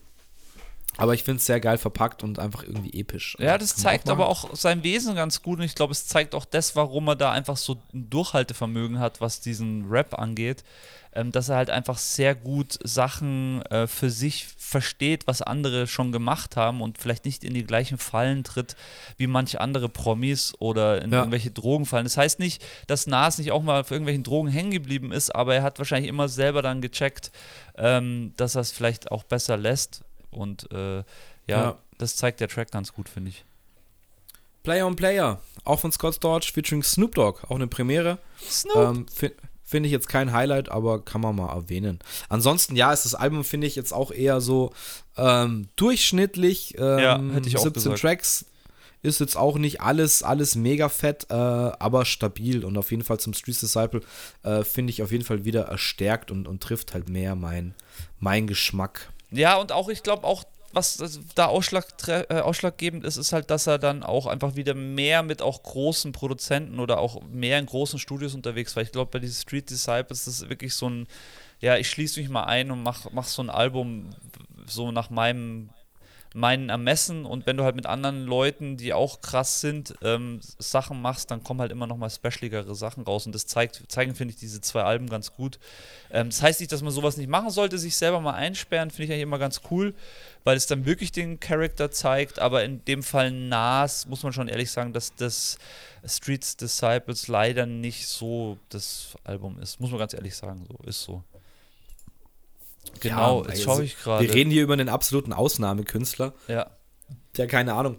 Aber 0.98 1.14
ich 1.14 1.24
finde 1.24 1.38
es 1.38 1.46
sehr 1.46 1.60
geil 1.60 1.78
verpackt 1.78 2.22
und 2.22 2.38
einfach 2.38 2.62
irgendwie 2.62 2.98
episch. 2.98 3.36
Ja, 3.38 3.58
das 3.58 3.76
zeigt 3.76 4.08
auch 4.08 4.12
aber 4.12 4.28
auch 4.28 4.54
sein 4.54 4.82
Wesen 4.82 5.14
ganz 5.14 5.42
gut 5.42 5.58
und 5.58 5.64
ich 5.64 5.74
glaube, 5.74 5.92
es 5.92 6.06
zeigt 6.06 6.34
auch 6.34 6.44
das, 6.44 6.74
warum 6.76 7.08
er 7.08 7.16
da 7.16 7.32
einfach 7.32 7.56
so 7.56 7.82
ein 7.92 8.08
Durchhaltevermögen 8.08 8.98
hat, 8.98 9.20
was 9.20 9.40
diesen 9.40 9.86
Rap 9.90 10.18
angeht 10.18 10.64
ähm, 11.16 11.32
dass 11.32 11.48
er 11.48 11.56
halt 11.56 11.70
einfach 11.70 11.98
sehr 11.98 12.34
gut 12.34 12.78
Sachen 12.84 13.62
äh, 13.62 13.86
für 13.86 14.10
sich 14.10 14.46
versteht, 14.58 15.26
was 15.26 15.40
andere 15.40 15.86
schon 15.86 16.12
gemacht 16.12 16.56
haben 16.56 16.82
und 16.82 16.98
vielleicht 16.98 17.24
nicht 17.24 17.42
in 17.42 17.54
die 17.54 17.64
gleichen 17.64 17.96
Fallen 17.96 18.44
tritt 18.44 18.76
wie 19.16 19.26
manche 19.26 19.60
andere 19.60 19.88
Promis 19.88 20.54
oder 20.58 21.02
in 21.02 21.10
ja. 21.10 21.20
irgendwelche 21.20 21.50
Drogen 21.50 21.86
fallen. 21.86 22.04
Das 22.04 22.18
heißt 22.18 22.38
nicht, 22.38 22.62
dass 22.86 23.06
Nas 23.06 23.38
nicht 23.38 23.50
auch 23.50 23.62
mal 23.62 23.80
auf 23.80 23.90
irgendwelchen 23.90 24.24
Drogen 24.24 24.48
hängen 24.48 24.70
geblieben 24.70 25.10
ist, 25.10 25.34
aber 25.34 25.54
er 25.54 25.62
hat 25.62 25.78
wahrscheinlich 25.78 26.10
immer 26.10 26.28
selber 26.28 26.60
dann 26.60 26.82
gecheckt, 26.82 27.32
ähm, 27.78 28.34
dass 28.36 28.54
er 28.54 28.60
es 28.60 28.72
vielleicht 28.72 29.10
auch 29.10 29.22
besser 29.22 29.56
lässt 29.56 30.02
und 30.36 30.70
äh, 30.72 30.98
ja, 30.98 31.04
ja, 31.46 31.78
das 31.98 32.16
zeigt 32.16 32.40
der 32.40 32.48
Track 32.48 32.70
ganz 32.70 32.92
gut, 32.92 33.08
finde 33.08 33.30
ich. 33.30 33.44
Player 34.62 34.86
on 34.86 34.96
Player, 34.96 35.40
auch 35.64 35.80
von 35.80 35.92
Scott 35.92 36.16
Storch 36.16 36.52
featuring 36.52 36.82
Snoop 36.82 37.14
Dogg, 37.14 37.44
auch 37.48 37.54
eine 37.54 37.68
Premiere. 37.68 38.18
Snoop. 38.42 38.76
Ähm, 38.76 39.06
Finde 39.68 39.88
ich 39.88 39.92
jetzt 39.92 40.08
kein 40.08 40.32
Highlight, 40.32 40.68
aber 40.68 41.04
kann 41.04 41.20
man 41.20 41.34
mal 41.34 41.52
erwähnen. 41.52 41.98
Ansonsten, 42.28 42.76
ja, 42.76 42.92
ist 42.92 43.04
das 43.04 43.16
Album, 43.16 43.42
finde 43.42 43.66
ich, 43.66 43.74
jetzt 43.74 43.92
auch 43.92 44.12
eher 44.12 44.40
so 44.40 44.72
ähm, 45.16 45.68
durchschnittlich. 45.74 46.76
Ähm, 46.78 46.98
ja, 46.98 47.20
hätte 47.32 47.48
ich 47.48 47.56
auch 47.56 47.64
17 47.64 47.82
gesagt. 47.82 48.00
Tracks 48.00 48.44
ist 49.02 49.20
jetzt 49.20 49.36
auch 49.36 49.58
nicht 49.58 49.80
alles, 49.80 50.22
alles 50.22 50.54
mega 50.54 50.88
fett, 50.88 51.26
äh, 51.30 51.34
aber 51.34 52.04
stabil 52.04 52.64
und 52.64 52.76
auf 52.76 52.90
jeden 52.90 53.02
Fall 53.02 53.18
zum 53.18 53.34
Street 53.34 53.60
Disciple 53.60 54.02
äh, 54.42 54.62
finde 54.62 54.92
ich 54.92 55.02
auf 55.02 55.12
jeden 55.12 55.24
Fall 55.24 55.44
wieder 55.44 55.62
erstärkt 55.62 56.30
und, 56.30 56.46
und 56.46 56.62
trifft 56.62 56.94
halt 56.94 57.08
mehr 57.08 57.34
mein, 57.34 57.74
mein 58.20 58.46
Geschmack. 58.46 59.10
Ja, 59.30 59.56
und 59.56 59.72
auch, 59.72 59.88
ich 59.88 60.02
glaube, 60.02 60.24
auch 60.24 60.44
was 60.72 61.20
da 61.34 61.46
Ausschlag, 61.46 61.86
äh, 62.06 62.40
ausschlaggebend 62.40 63.04
ist, 63.04 63.16
ist 63.16 63.32
halt, 63.32 63.50
dass 63.50 63.66
er 63.66 63.78
dann 63.78 64.02
auch 64.02 64.26
einfach 64.26 64.56
wieder 64.56 64.74
mehr 64.74 65.22
mit 65.22 65.40
auch 65.40 65.62
großen 65.62 66.12
Produzenten 66.12 66.80
oder 66.80 66.98
auch 66.98 67.22
mehr 67.22 67.58
in 67.58 67.66
großen 67.66 67.98
Studios 67.98 68.34
unterwegs 68.34 68.76
war. 68.76 68.82
Ich 68.82 68.92
glaube, 68.92 69.10
bei 69.10 69.18
diesen 69.18 69.40
Street 69.40 69.70
Disciples 69.70 70.26
ist 70.26 70.42
das 70.42 70.48
wirklich 70.50 70.74
so 70.74 70.90
ein, 70.90 71.06
ja, 71.60 71.76
ich 71.76 71.88
schließe 71.88 72.20
mich 72.20 72.28
mal 72.28 72.44
ein 72.44 72.70
und 72.70 72.82
mach, 72.82 73.10
mach 73.12 73.24
so 73.24 73.42
ein 73.42 73.48
Album 73.48 74.10
so 74.66 74.92
nach 74.92 75.08
meinem 75.08 75.70
meinen 76.36 76.68
Ermessen 76.68 77.24
und 77.24 77.46
wenn 77.46 77.56
du 77.56 77.64
halt 77.64 77.76
mit 77.76 77.86
anderen 77.86 78.26
Leuten, 78.26 78.76
die 78.76 78.92
auch 78.92 79.22
krass 79.22 79.62
sind, 79.62 79.94
ähm, 80.02 80.40
Sachen 80.58 81.00
machst, 81.00 81.30
dann 81.30 81.42
kommen 81.42 81.60
halt 81.60 81.72
immer 81.72 81.86
noch 81.86 81.96
mal 81.96 82.10
specialigere 82.10 82.74
Sachen 82.74 83.04
raus 83.04 83.24
und 83.24 83.34
das 83.34 83.46
zeigt, 83.46 83.82
zeigen, 83.88 84.14
finde 84.14 84.34
ich, 84.34 84.38
diese 84.38 84.60
zwei 84.60 84.82
Alben 84.82 85.08
ganz 85.08 85.32
gut. 85.32 85.58
Ähm, 86.10 86.28
das 86.28 86.42
heißt 86.42 86.60
nicht, 86.60 86.70
dass 86.70 86.82
man 86.82 86.92
sowas 86.92 87.16
nicht 87.16 87.30
machen 87.30 87.48
sollte, 87.48 87.78
sich 87.78 87.96
selber 87.96 88.20
mal 88.20 88.34
einsperren, 88.34 88.90
finde 88.90 89.04
ich 89.04 89.10
eigentlich 89.12 89.22
immer 89.22 89.38
ganz 89.38 89.62
cool, 89.70 89.94
weil 90.44 90.58
es 90.58 90.66
dann 90.66 90.84
wirklich 90.84 91.10
den 91.10 91.40
Charakter 91.40 91.90
zeigt, 91.90 92.38
aber 92.38 92.64
in 92.64 92.84
dem 92.84 93.02
Fall 93.02 93.30
Nas, 93.30 94.06
muss 94.06 94.22
man 94.22 94.34
schon 94.34 94.48
ehrlich 94.48 94.70
sagen, 94.70 94.92
dass 94.92 95.14
das 95.14 95.56
Streets 96.06 96.58
Disciples 96.58 97.28
leider 97.28 97.64
nicht 97.64 98.06
so 98.08 98.58
das 98.68 99.16
Album 99.24 99.58
ist, 99.58 99.80
muss 99.80 99.90
man 99.90 100.00
ganz 100.00 100.12
ehrlich 100.12 100.36
sagen, 100.36 100.66
so 100.68 100.86
ist 100.86 101.02
so. 101.02 101.24
Genau, 103.00 103.42
ja, 103.44 103.50
jetzt 103.50 103.62
schaue 103.62 103.84
ich 103.84 103.96
gerade. 103.98 104.26
Wir 104.26 104.34
reden 104.34 104.50
hier 104.50 104.62
über 104.62 104.72
einen 104.72 104.88
absoluten 104.88 105.32
Ausnahmekünstler. 105.32 106.34
Ja. 106.48 106.70
Der, 107.36 107.46
keine 107.46 107.74
Ahnung, 107.74 107.98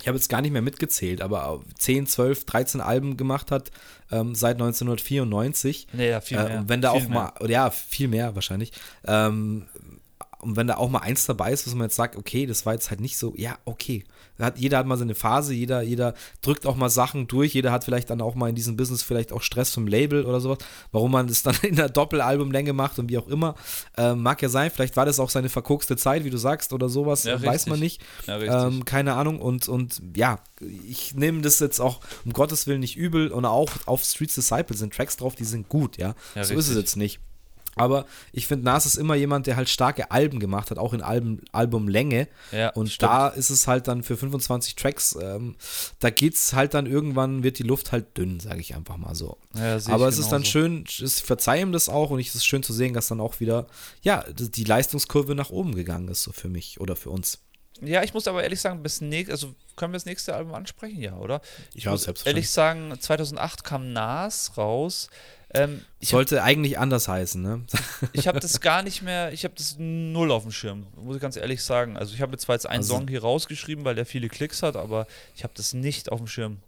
ich 0.00 0.08
habe 0.08 0.16
jetzt 0.16 0.28
gar 0.28 0.42
nicht 0.42 0.50
mehr 0.50 0.62
mitgezählt, 0.62 1.22
aber 1.22 1.62
10, 1.78 2.06
12, 2.06 2.44
13 2.44 2.80
Alben 2.80 3.16
gemacht 3.16 3.50
hat 3.50 3.70
ähm, 4.10 4.34
seit 4.34 4.56
1994. 4.56 5.86
Nee, 5.92 6.10
ja, 6.10 6.20
viel 6.20 6.36
mehr. 6.36 6.60
Äh, 6.60 6.62
wenn 6.68 6.80
da 6.80 6.92
viel 6.92 7.02
auch 7.02 7.08
mehr. 7.08 7.34
mal, 7.38 7.50
ja, 7.50 7.70
viel 7.70 8.08
mehr 8.08 8.34
wahrscheinlich. 8.34 8.72
Ähm, 9.06 9.66
und 10.40 10.56
wenn 10.56 10.66
da 10.66 10.76
auch 10.76 10.90
mal 10.90 10.98
eins 10.98 11.24
dabei 11.26 11.52
ist, 11.52 11.66
was 11.66 11.74
man 11.74 11.86
jetzt 11.86 11.96
sagt, 11.96 12.16
okay, 12.16 12.44
das 12.44 12.66
war 12.66 12.74
jetzt 12.74 12.90
halt 12.90 13.00
nicht 13.00 13.16
so, 13.16 13.32
ja, 13.36 13.56
okay. 13.64 14.04
Hat, 14.38 14.58
jeder 14.58 14.78
hat 14.78 14.86
mal 14.86 14.96
seine 14.96 15.14
Phase, 15.14 15.54
jeder, 15.54 15.82
jeder 15.82 16.14
drückt 16.42 16.66
auch 16.66 16.76
mal 16.76 16.88
Sachen 16.88 17.26
durch, 17.26 17.54
jeder 17.54 17.70
hat 17.70 17.84
vielleicht 17.84 18.10
dann 18.10 18.20
auch 18.20 18.34
mal 18.34 18.48
in 18.48 18.54
diesem 18.54 18.76
Business 18.76 19.02
vielleicht 19.02 19.32
auch 19.32 19.42
Stress 19.42 19.72
vom 19.72 19.86
Label 19.86 20.24
oder 20.24 20.40
sowas, 20.40 20.58
warum 20.92 21.12
man 21.12 21.26
das 21.28 21.42
dann 21.42 21.54
in 21.62 21.76
der 21.76 21.88
Doppelalbumlänge 21.88 22.72
macht 22.72 22.98
und 22.98 23.08
wie 23.08 23.18
auch 23.18 23.28
immer. 23.28 23.54
Ähm, 23.96 24.22
mag 24.22 24.42
ja 24.42 24.48
sein, 24.48 24.70
vielleicht 24.70 24.96
war 24.96 25.06
das 25.06 25.20
auch 25.20 25.30
seine 25.30 25.48
verkokste 25.48 25.96
Zeit, 25.96 26.24
wie 26.24 26.30
du 26.30 26.38
sagst, 26.38 26.72
oder 26.72 26.88
sowas, 26.88 27.24
ja, 27.24 27.40
weiß 27.40 27.66
man 27.66 27.78
nicht. 27.78 28.02
Ja, 28.26 28.66
ähm, 28.66 28.84
keine 28.84 29.14
Ahnung. 29.14 29.38
Und, 29.38 29.68
und 29.68 30.02
ja, 30.16 30.38
ich 30.88 31.14
nehme 31.14 31.42
das 31.42 31.60
jetzt 31.60 31.80
auch 31.80 32.00
um 32.24 32.32
Gottes 32.32 32.66
Willen 32.66 32.80
nicht 32.80 32.96
übel 32.96 33.28
und 33.30 33.44
auch 33.44 33.70
auf 33.86 34.02
Streets 34.04 34.34
Disciples 34.34 34.80
sind 34.80 34.94
Tracks 34.94 35.16
drauf, 35.16 35.34
die 35.34 35.44
sind 35.44 35.68
gut, 35.68 35.96
ja. 35.96 36.14
ja 36.34 36.44
so 36.44 36.54
richtig. 36.54 36.58
ist 36.58 36.68
es 36.70 36.76
jetzt 36.76 36.96
nicht. 36.96 37.20
Aber 37.76 38.06
ich 38.32 38.46
finde, 38.46 38.64
Nas 38.64 38.86
ist 38.86 38.96
immer 38.96 39.14
jemand, 39.14 39.46
der 39.46 39.56
halt 39.56 39.68
starke 39.68 40.10
Alben 40.10 40.40
gemacht 40.40 40.70
hat, 40.70 40.78
auch 40.78 40.92
in 40.92 41.02
Alben, 41.02 41.42
Albumlänge. 41.52 42.28
Ja, 42.52 42.70
und 42.70 42.88
stimmt. 42.88 43.10
da 43.10 43.28
ist 43.28 43.50
es 43.50 43.66
halt 43.66 43.88
dann 43.88 44.02
für 44.02 44.16
25 44.16 44.76
Tracks, 44.76 45.16
ähm, 45.20 45.56
da 46.00 46.08
es 46.08 46.52
halt 46.52 46.74
dann 46.74 46.86
irgendwann, 46.86 47.42
wird 47.42 47.58
die 47.58 47.64
Luft 47.64 47.92
halt 47.92 48.16
dünn, 48.16 48.40
sage 48.40 48.60
ich 48.60 48.74
einfach 48.74 48.96
mal 48.96 49.14
so. 49.14 49.38
Ja, 49.54 49.78
Aber 49.88 50.08
es 50.08 50.18
ist 50.18 50.30
dann 50.30 50.44
schön, 50.44 50.84
ich 50.86 51.14
verzeihe 51.22 51.62
ihm 51.62 51.72
das 51.72 51.88
auch 51.88 52.10
und 52.10 52.20
es 52.20 52.34
ist 52.34 52.46
schön 52.46 52.62
zu 52.62 52.72
sehen, 52.72 52.94
dass 52.94 53.08
dann 53.08 53.20
auch 53.20 53.40
wieder, 53.40 53.66
ja, 54.02 54.24
die 54.28 54.64
Leistungskurve 54.64 55.34
nach 55.34 55.50
oben 55.50 55.74
gegangen 55.74 56.08
ist, 56.08 56.22
so 56.22 56.32
für 56.32 56.48
mich 56.48 56.80
oder 56.80 56.96
für 56.96 57.10
uns. 57.10 57.38
Ja, 57.80 58.02
ich 58.02 58.14
muss 58.14 58.28
aber 58.28 58.42
ehrlich 58.42 58.60
sagen, 58.60 58.82
bis 58.82 59.00
nächst, 59.00 59.32
also 59.32 59.54
können 59.76 59.92
wir 59.92 59.96
das 59.96 60.06
nächste 60.06 60.34
Album 60.34 60.54
ansprechen, 60.54 61.00
ja, 61.00 61.16
oder? 61.16 61.40
Ich 61.74 61.84
ja, 61.84 61.90
muss 61.90 62.06
ehrlich 62.06 62.50
sagen, 62.50 62.94
2008 62.98 63.64
kam 63.64 63.92
Nas 63.92 64.56
raus. 64.56 65.08
Ähm, 65.54 65.82
Sollte 66.00 66.40
hab, 66.40 66.46
eigentlich 66.46 66.78
anders 66.78 67.06
heißen, 67.06 67.40
ne? 67.40 67.62
ich 68.12 68.26
habe 68.26 68.40
das 68.40 68.60
gar 68.60 68.82
nicht 68.82 69.02
mehr, 69.02 69.32
ich 69.32 69.44
habe 69.44 69.54
das 69.56 69.76
null 69.78 70.32
auf 70.32 70.42
dem 70.42 70.52
Schirm, 70.52 70.86
muss 70.96 71.16
ich 71.16 71.22
ganz 71.22 71.36
ehrlich 71.36 71.62
sagen. 71.62 71.96
Also 71.96 72.12
ich 72.14 72.20
habe 72.20 72.36
zwar 72.36 72.56
jetzt 72.56 72.66
einen 72.66 72.78
also, 72.78 72.96
Song 72.96 73.08
hier 73.08 73.22
rausgeschrieben, 73.22 73.84
weil 73.84 73.94
der 73.94 74.04
viele 74.04 74.28
Klicks 74.28 74.62
hat, 74.62 74.76
aber 74.76 75.06
ich 75.36 75.44
habe 75.44 75.54
das 75.56 75.72
nicht 75.72 76.10
auf 76.10 76.18
dem 76.18 76.26
Schirm. 76.26 76.58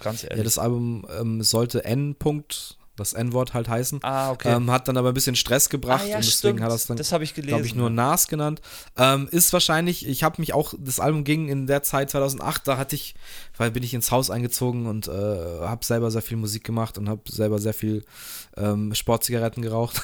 Ganz 0.00 0.24
ehrlich. 0.24 0.38
Ja, 0.38 0.44
das 0.44 0.58
Album 0.58 1.06
ähm, 1.18 1.42
sollte 1.42 1.84
N. 1.84 2.16
-Punkt 2.16 2.76
das 3.00 3.12
N-Wort 3.12 3.54
halt 3.54 3.68
heißen. 3.68 4.00
Ah, 4.02 4.30
okay. 4.30 4.54
Ähm, 4.54 4.70
hat 4.70 4.88
dann 4.88 4.96
aber 4.96 5.08
ein 5.08 5.14
bisschen 5.14 5.36
Stress 5.36 5.68
gebracht 5.68 6.04
ah, 6.04 6.08
ja, 6.08 6.16
und 6.16 6.24
deswegen 6.24 6.58
stimmt. 6.58 6.62
hat 6.62 6.70
er 6.70 6.74
es 6.74 6.86
dann, 6.86 6.96
das 6.96 7.12
habe 7.12 7.24
ich 7.24 7.34
gelesen, 7.34 7.56
glaube 7.56 7.66
ich, 7.66 7.74
nur 7.74 7.90
Nas 7.90 8.28
genannt. 8.28 8.60
Ähm, 8.96 9.28
ist 9.30 9.52
wahrscheinlich, 9.52 10.06
ich 10.06 10.22
habe 10.22 10.40
mich 10.40 10.54
auch, 10.54 10.74
das 10.78 11.00
Album 11.00 11.24
ging 11.24 11.48
in 11.48 11.66
der 11.66 11.82
Zeit 11.82 12.10
2008, 12.10 12.68
da 12.68 12.76
hatte 12.76 12.94
ich, 12.94 13.14
weil 13.56 13.70
bin 13.70 13.82
ich 13.82 13.94
ins 13.94 14.10
Haus 14.10 14.30
eingezogen 14.30 14.86
und 14.86 15.08
äh, 15.08 15.10
habe 15.10 15.84
selber 15.84 16.10
sehr 16.10 16.22
viel 16.22 16.36
Musik 16.36 16.64
gemacht 16.64 16.98
und 16.98 17.08
habe 17.08 17.22
selber 17.28 17.58
sehr 17.58 17.74
viel 17.74 18.04
ähm, 18.56 18.94
Sportzigaretten 18.94 19.62
geraucht 19.62 20.02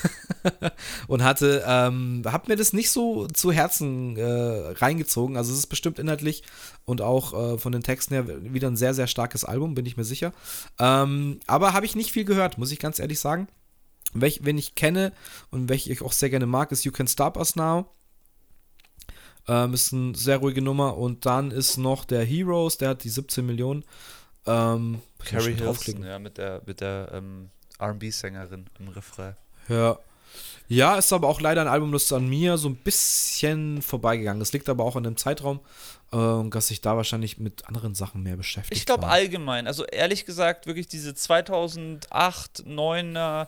und 1.09 1.24
hatte, 1.24 1.64
ähm, 1.66 2.23
habe 2.27 2.48
mir 2.48 2.56
das 2.56 2.73
nicht 2.73 2.90
so 2.90 3.27
zu 3.27 3.52
Herzen 3.52 4.16
äh, 4.16 4.23
reingezogen. 4.24 5.36
Also 5.36 5.52
es 5.52 5.59
ist 5.59 5.66
bestimmt 5.66 5.98
inhaltlich 5.98 6.43
und 6.85 7.02
auch 7.02 7.55
äh, 7.55 7.59
von 7.59 7.73
den 7.73 7.82
Texten 7.82 8.14
her 8.14 8.27
wieder 8.43 8.68
ein 8.68 8.77
sehr, 8.77 8.94
sehr 8.94 9.09
starkes 9.09 9.44
Album, 9.44 9.74
bin 9.74 9.86
ich 9.86 9.97
mir 9.97 10.05
sicher. 10.05 10.32
Ähm, 10.78 11.40
aber 11.47 11.73
habe 11.73 11.85
ich 11.85 11.97
nicht 11.97 12.12
viel 12.12 12.24
gehört, 12.24 12.59
muss 12.59 12.70
ich 12.70 12.78
ganz 12.78 12.86
ehrlich 12.99 13.21
sagen. 13.21 13.49
Welch, 14.13 14.41
wen 14.45 14.59
ich 14.59 14.75
kenne 14.75 15.13
und 15.51 15.69
welche 15.69 15.93
ich 15.93 16.03
auch 16.03 16.13
sehr 16.13 16.31
gerne 16.31 16.47
mag, 16.47 16.73
ist 16.73 16.85
You 16.85 16.93
Can 16.93 17.09
Stop 17.09 17.37
Us 17.37 17.57
Now. 17.57 17.87
Ähm, 19.49 19.75
ist 19.75 19.93
eine 19.93 20.15
sehr 20.15 20.39
ruhige 20.39 20.63
Nummer. 20.63 20.97
Und 20.97 21.27
dann 21.27 21.51
ist 21.51 21.77
noch 21.77 22.05
der 22.05 22.25
Heroes, 22.25 22.79
der 22.79 22.91
hat 22.91 23.05
die 23.05 23.11
17 23.11 23.45
Millionen. 23.45 23.85
Ähm, 24.47 25.03
Carrie 25.25 25.55
Hilson, 25.55 26.05
ja, 26.05 26.19
mit 26.19 26.39
der, 26.39 26.63
mit 26.67 26.81
der 26.81 27.11
ähm, 27.13 27.51
RB-Sängerin 27.81 28.67
im 28.79 28.89
Refrain. 28.89 29.37
Ja. 29.69 29.99
Ja, 30.69 30.97
ist 30.97 31.13
aber 31.13 31.29
auch 31.29 31.41
leider 31.41 31.61
ein 31.61 31.69
Album, 31.69 31.93
das 31.93 32.13
an 32.13 32.29
mir 32.29 32.59
so 32.59 32.69
ein 32.69 32.77
bisschen 32.77 33.83
vorbeigegangen. 33.83 34.41
Das 34.41 34.53
liegt 34.53 34.69
aber 34.69 34.85
auch 34.85 34.97
an 34.97 35.05
dem 35.05 35.17
Zeitraum, 35.17 35.61
äh, 36.13 36.49
dass 36.51 36.71
ich 36.71 36.81
da 36.81 36.97
wahrscheinlich 36.97 37.39
mit 37.39 37.67
anderen 37.67 37.95
Sachen 37.95 38.23
mehr 38.23 38.37
beschäftigt 38.37 38.77
Ich 38.77 38.87
glaube 38.87 39.07
allgemein, 39.07 39.67
also 39.67 39.85
ehrlich 39.85 40.25
gesagt, 40.27 40.67
wirklich 40.67 40.89
diese 40.89 41.15
2008, 41.15 42.65
9er 42.67 43.47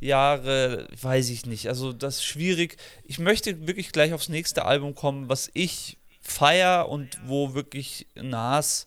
Jahre, 0.00 0.88
weiß 1.00 1.30
ich 1.30 1.46
nicht. 1.46 1.68
Also 1.68 1.92
das 1.92 2.16
ist 2.16 2.24
schwierig. 2.24 2.76
Ich 3.04 3.18
möchte 3.18 3.66
wirklich 3.66 3.92
gleich 3.92 4.12
aufs 4.12 4.28
nächste 4.28 4.64
Album 4.64 4.94
kommen, 4.94 5.28
was 5.28 5.50
ich 5.54 5.98
feier 6.20 6.88
und 6.88 7.18
wo 7.24 7.54
wirklich 7.54 8.06
Nas 8.14 8.86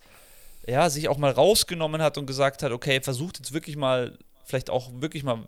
ja, 0.68 0.90
sich 0.90 1.10
auch 1.10 1.18
mal 1.18 1.32
rausgenommen 1.32 2.02
hat 2.02 2.18
und 2.18 2.26
gesagt 2.26 2.62
hat, 2.62 2.72
okay, 2.72 3.02
versucht 3.02 3.40
jetzt 3.40 3.54
wirklich 3.54 3.76
mal 3.76 4.18
vielleicht 4.46 4.70
auch 4.70 4.92
wirklich 4.94 5.24
mal 5.24 5.48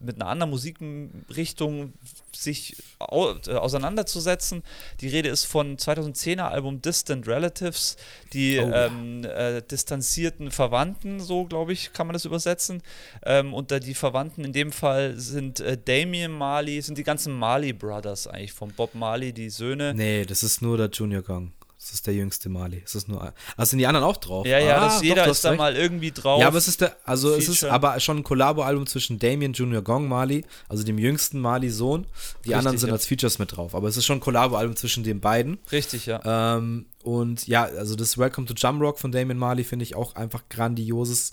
mit 0.00 0.16
einer 0.20 0.30
anderen 0.30 0.50
Musikrichtung 0.50 1.92
sich 2.32 2.76
au 2.98 3.34
äh, 3.46 3.54
auseinanderzusetzen. 3.54 4.62
Die 5.00 5.08
Rede 5.08 5.28
ist 5.28 5.44
von 5.44 5.76
2010er 5.76 6.48
Album 6.48 6.80
Distant 6.82 7.26
Relatives, 7.26 7.96
die 8.32 8.58
Oh 8.58 8.68
ja. 8.68 8.86
ähm, 8.86 9.24
äh, 9.24 9.62
distanzierten 9.62 10.50
Verwandten, 10.50 11.20
so 11.20 11.44
glaube 11.44 11.72
ich, 11.72 11.92
kann 11.92 12.06
man 12.06 12.14
das 12.14 12.24
übersetzen. 12.24 12.82
Ähm, 13.24 13.54
und 13.54 13.70
die 13.70 13.94
Verwandten 13.94 14.44
in 14.44 14.52
dem 14.52 14.72
Fall 14.72 15.18
sind 15.18 15.60
äh, 15.60 15.76
Damien 15.76 16.32
Marley, 16.32 16.80
sind 16.80 16.98
die 16.98 17.04
ganzen 17.04 17.32
Marley 17.32 17.72
Brothers 17.72 18.26
eigentlich, 18.26 18.52
von 18.52 18.70
Bob 18.70 18.94
Marley, 18.94 19.32
die 19.32 19.50
Söhne. 19.50 19.94
Nee, 19.94 20.24
das 20.24 20.42
ist 20.42 20.62
nur 20.62 20.76
der 20.76 20.90
Junior 20.90 21.22
Gong. 21.22 21.52
Das 21.80 21.92
ist 21.94 22.06
der 22.08 22.14
jüngste 22.14 22.48
Mali. 22.48 22.80
Das 22.82 22.96
ist 22.96 23.08
nur. 23.08 23.32
Also 23.56 23.70
sind 23.70 23.78
die 23.78 23.86
anderen 23.86 24.04
auch 24.04 24.16
drauf? 24.16 24.44
Ja, 24.46 24.58
ja, 24.58 24.78
Ah, 24.78 24.80
das, 24.86 24.96
doch, 24.96 25.02
jeder 25.04 25.22
ist 25.24 25.28
hast 25.30 25.44
da 25.44 25.48
recht. 25.50 25.58
mal 25.58 25.76
irgendwie 25.76 26.10
drauf. 26.10 26.40
Ja, 26.40 26.48
aber 26.48 26.58
es 26.58 26.66
ist 26.66 26.80
der, 26.80 26.96
also 27.04 27.32
es 27.34 27.48
ist 27.48 27.60
Feature. 27.60 27.72
aber 27.72 28.00
schon 28.00 28.18
ein 28.18 28.22
Kollabo-Album 28.24 28.86
zwischen 28.88 29.18
Damien 29.20 29.52
Junior 29.52 29.82
Gong 29.82 30.08
Mali, 30.08 30.44
also 30.68 30.82
dem 30.82 30.98
jüngsten 30.98 31.40
Mali-Sohn. 31.40 32.02
Die 32.02 32.38
Richtig, 32.48 32.54
anderen 32.56 32.78
sind 32.78 32.88
ja. 32.88 32.94
als 32.94 33.06
Features 33.06 33.38
mit 33.38 33.56
drauf. 33.56 33.74
Aber 33.76 33.86
es 33.88 33.96
ist 33.96 34.06
schon 34.06 34.18
ein 34.18 34.20
Kollabo-Album 34.20 34.74
zwischen 34.76 35.04
den 35.04 35.20
beiden. 35.20 35.58
Richtig, 35.70 36.06
ja. 36.06 36.56
Ähm, 36.56 36.86
und 37.04 37.46
ja, 37.46 37.62
also 37.64 37.94
das 37.94 38.18
Welcome 38.18 38.46
to 38.48 38.54
Jamrock 38.56 38.98
von 38.98 39.12
Damien 39.12 39.38
Marley 39.38 39.62
finde 39.64 39.84
ich 39.84 39.94
auch 39.94 40.16
einfach 40.16 40.42
grandioses 40.50 41.32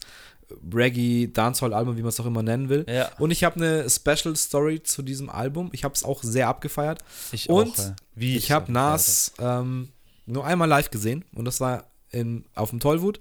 Reggae, 0.71 1.27
Dancehall-Album, 1.33 1.97
wie 1.97 2.01
man 2.01 2.09
es 2.09 2.19
auch 2.19 2.25
immer 2.27 2.43
nennen 2.43 2.69
will. 2.69 2.85
Ja. 2.87 3.09
Und 3.17 3.31
ich 3.31 3.43
habe 3.43 3.55
eine 3.55 3.89
Special 3.89 4.35
Story 4.35 4.83
zu 4.83 5.01
diesem 5.01 5.29
Album. 5.29 5.69
Ich 5.73 5.83
habe 5.83 5.95
es 5.95 6.03
auch 6.03 6.21
sehr 6.21 6.47
abgefeiert. 6.47 6.99
Ich 7.31 7.49
und 7.49 7.71
auch, 7.71 7.77
ja. 7.79 7.95
Wie 8.13 8.37
Ich 8.37 8.51
habe 8.51 8.67
so 8.67 8.71
Nas 8.71 9.33
ähm, 9.39 9.89
nur 10.25 10.45
einmal 10.45 10.67
live 10.67 10.89
gesehen 10.91 11.25
und 11.33 11.45
das 11.45 11.59
war 11.59 11.85
in, 12.11 12.45
auf 12.55 12.69
dem 12.69 12.79
Tollwood 12.79 13.19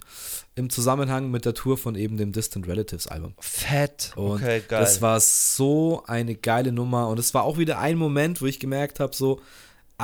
im 0.55 0.70
Zusammenhang 0.70 1.31
mit 1.31 1.44
der 1.44 1.55
Tour 1.55 1.76
von 1.76 1.97
eben 1.97 2.16
dem 2.16 2.32
Distant 2.32 2.68
Relatives 2.68 3.06
Album. 3.06 3.35
Fett. 3.40 4.12
Und 4.14 4.43
okay, 4.43 4.62
geil. 4.66 4.81
das 4.81 5.02
war 5.02 5.18
so 5.20 6.05
eine 6.06 6.35
geile 6.36 6.72
Nummer 6.72 7.09
und 7.09 7.18
es 7.18 7.35
war 7.35 7.43
auch 7.43 7.59
wieder 7.59 7.78
ein 7.78 7.98
Moment, 7.98 8.40
wo 8.40 8.47
ich 8.47 8.60
gemerkt 8.60 9.01
habe, 9.01 9.14
so, 9.14 9.40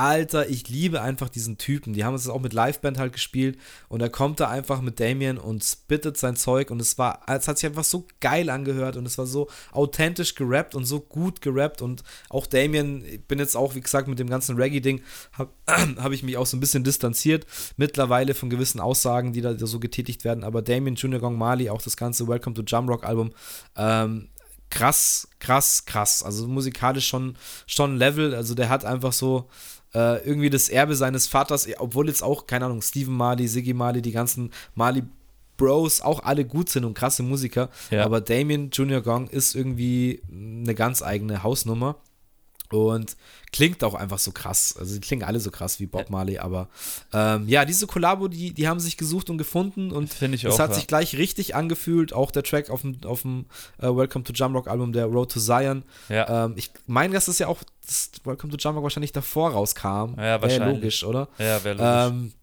Alter, 0.01 0.49
ich 0.49 0.67
liebe 0.67 0.99
einfach 1.03 1.29
diesen 1.29 1.59
Typen. 1.59 1.93
Die 1.93 2.03
haben 2.03 2.15
es 2.15 2.27
auch 2.27 2.41
mit 2.41 2.53
Liveband 2.53 2.97
halt 2.97 3.13
gespielt 3.13 3.59
und 3.87 4.01
er 4.01 4.09
kommt 4.09 4.39
da 4.39 4.49
einfach 4.49 4.81
mit 4.81 4.99
Damien 4.99 5.37
und 5.37 5.63
spittet 5.63 6.17
sein 6.17 6.35
Zeug 6.35 6.71
und 6.71 6.81
es 6.81 6.97
war, 6.97 7.21
es 7.27 7.47
hat 7.47 7.59
sich 7.59 7.69
einfach 7.69 7.83
so 7.83 8.07
geil 8.19 8.49
angehört 8.49 8.97
und 8.97 9.05
es 9.05 9.19
war 9.19 9.27
so 9.27 9.47
authentisch 9.71 10.33
gerappt 10.33 10.73
und 10.73 10.85
so 10.85 11.01
gut 11.01 11.41
gerappt 11.41 11.83
und 11.83 12.01
auch 12.29 12.47
Damien, 12.47 13.05
ich 13.05 13.23
bin 13.25 13.37
jetzt 13.37 13.55
auch, 13.55 13.75
wie 13.75 13.81
gesagt, 13.81 14.07
mit 14.07 14.17
dem 14.17 14.27
ganzen 14.27 14.55
Reggae-Ding, 14.55 15.03
habe 15.33 15.51
hab 15.67 16.11
ich 16.11 16.23
mich 16.23 16.35
auch 16.35 16.47
so 16.47 16.57
ein 16.57 16.61
bisschen 16.61 16.83
distanziert 16.83 17.45
mittlerweile 17.77 18.33
von 18.33 18.49
gewissen 18.49 18.79
Aussagen, 18.79 19.33
die 19.33 19.41
da 19.41 19.55
so 19.55 19.79
getätigt 19.79 20.23
werden, 20.23 20.43
aber 20.43 20.63
Damien 20.63 20.95
Junior 20.95 21.21
Gong 21.21 21.37
Mali, 21.37 21.69
auch 21.69 21.81
das 21.83 21.95
ganze 21.95 22.27
Welcome 22.27 22.55
to 22.55 22.63
Jamrock 22.65 23.03
Album, 23.03 23.33
ähm, 23.75 24.29
krass, 24.71 25.27
krass, 25.37 25.85
krass. 25.85 26.23
Also 26.23 26.47
musikalisch 26.47 27.07
schon, 27.07 27.35
schon 27.67 27.97
Level. 27.97 28.33
Also 28.33 28.55
der 28.55 28.69
hat 28.69 28.85
einfach 28.85 29.13
so 29.13 29.49
äh, 29.93 30.25
irgendwie 30.25 30.49
das 30.49 30.69
Erbe 30.69 30.95
seines 30.95 31.27
Vaters, 31.27 31.67
obwohl 31.77 32.07
jetzt 32.07 32.23
auch, 32.23 32.47
keine 32.47 32.65
Ahnung, 32.65 32.81
Steven 32.81 33.15
Marley, 33.15 33.47
Siggy 33.47 33.73
Marley, 33.73 34.01
die 34.01 34.11
ganzen 34.11 34.51
Marley 34.75 35.03
Bros 35.57 36.01
auch 36.01 36.23
alle 36.23 36.43
gut 36.43 36.69
sind 36.69 36.85
und 36.85 36.95
krasse 36.95 37.21
Musiker. 37.21 37.69
Ja. 37.91 38.03
Aber 38.03 38.19
Damien 38.19 38.71
Junior 38.71 39.01
Gong 39.01 39.27
ist 39.27 39.53
irgendwie 39.55 40.21
eine 40.31 40.73
ganz 40.73 41.03
eigene 41.03 41.43
Hausnummer. 41.43 41.97
Und 42.73 43.15
klingt 43.51 43.83
auch 43.83 43.95
einfach 43.95 44.19
so 44.19 44.31
krass. 44.31 44.75
Also 44.79 44.95
die 44.95 45.01
klingen 45.01 45.23
alle 45.23 45.39
so 45.39 45.51
krass 45.51 45.79
wie 45.79 45.85
Bob 45.85 46.09
Marley, 46.09 46.37
aber 46.37 46.69
ähm, 47.13 47.47
ja, 47.47 47.65
diese 47.65 47.85
Kollabo, 47.85 48.27
die, 48.27 48.53
die 48.53 48.67
haben 48.67 48.79
sich 48.79 48.97
gesucht 48.97 49.29
und 49.29 49.37
gefunden 49.37 49.91
und 49.91 50.11
es 50.21 50.59
hat 50.59 50.69
ja. 50.69 50.73
sich 50.73 50.87
gleich 50.87 51.17
richtig 51.17 51.55
angefühlt. 51.55 52.13
Auch 52.13 52.31
der 52.31 52.43
Track 52.43 52.69
auf 52.69 52.81
dem, 52.81 52.97
auf 53.05 53.23
dem 53.23 53.45
äh, 53.79 53.87
Welcome 53.87 54.23
to 54.23 54.33
Jamrock 54.33 54.67
Album, 54.67 54.93
der 54.93 55.05
Road 55.05 55.31
to 55.31 55.39
Zion. 55.39 55.83
Ja. 56.09 56.45
Ähm, 56.45 56.53
ich 56.55 56.71
meine, 56.87 57.13
dass 57.13 57.25
das 57.25 57.39
ja 57.39 57.47
auch 57.47 57.61
das 57.85 58.11
Welcome 58.23 58.51
to 58.51 58.57
Jamrock 58.59 58.83
wahrscheinlich 58.83 59.11
davor 59.11 59.51
rauskam. 59.51 60.13
Ja, 60.15 60.17
Wäre 60.17 60.41
wahrscheinlich. 60.41 60.75
logisch, 60.75 61.03
oder? 61.03 61.27
ja, 61.37 61.63
wäre 61.63 61.75
logisch. 61.77 62.17
Ähm, 62.17 62.33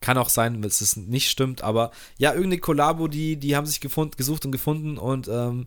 kann 0.00 0.18
auch 0.18 0.28
sein, 0.28 0.60
dass 0.60 0.82
es 0.82 0.96
nicht 0.96 1.30
stimmt, 1.30 1.62
aber 1.62 1.90
ja, 2.18 2.34
irgendeine 2.34 2.60
Kollabo, 2.60 3.08
die, 3.08 3.36
die 3.36 3.56
haben 3.56 3.64
sich 3.64 3.80
gefunden, 3.80 4.16
gesucht 4.18 4.44
und 4.44 4.52
gefunden 4.52 4.98
und 4.98 5.28
ähm, 5.28 5.66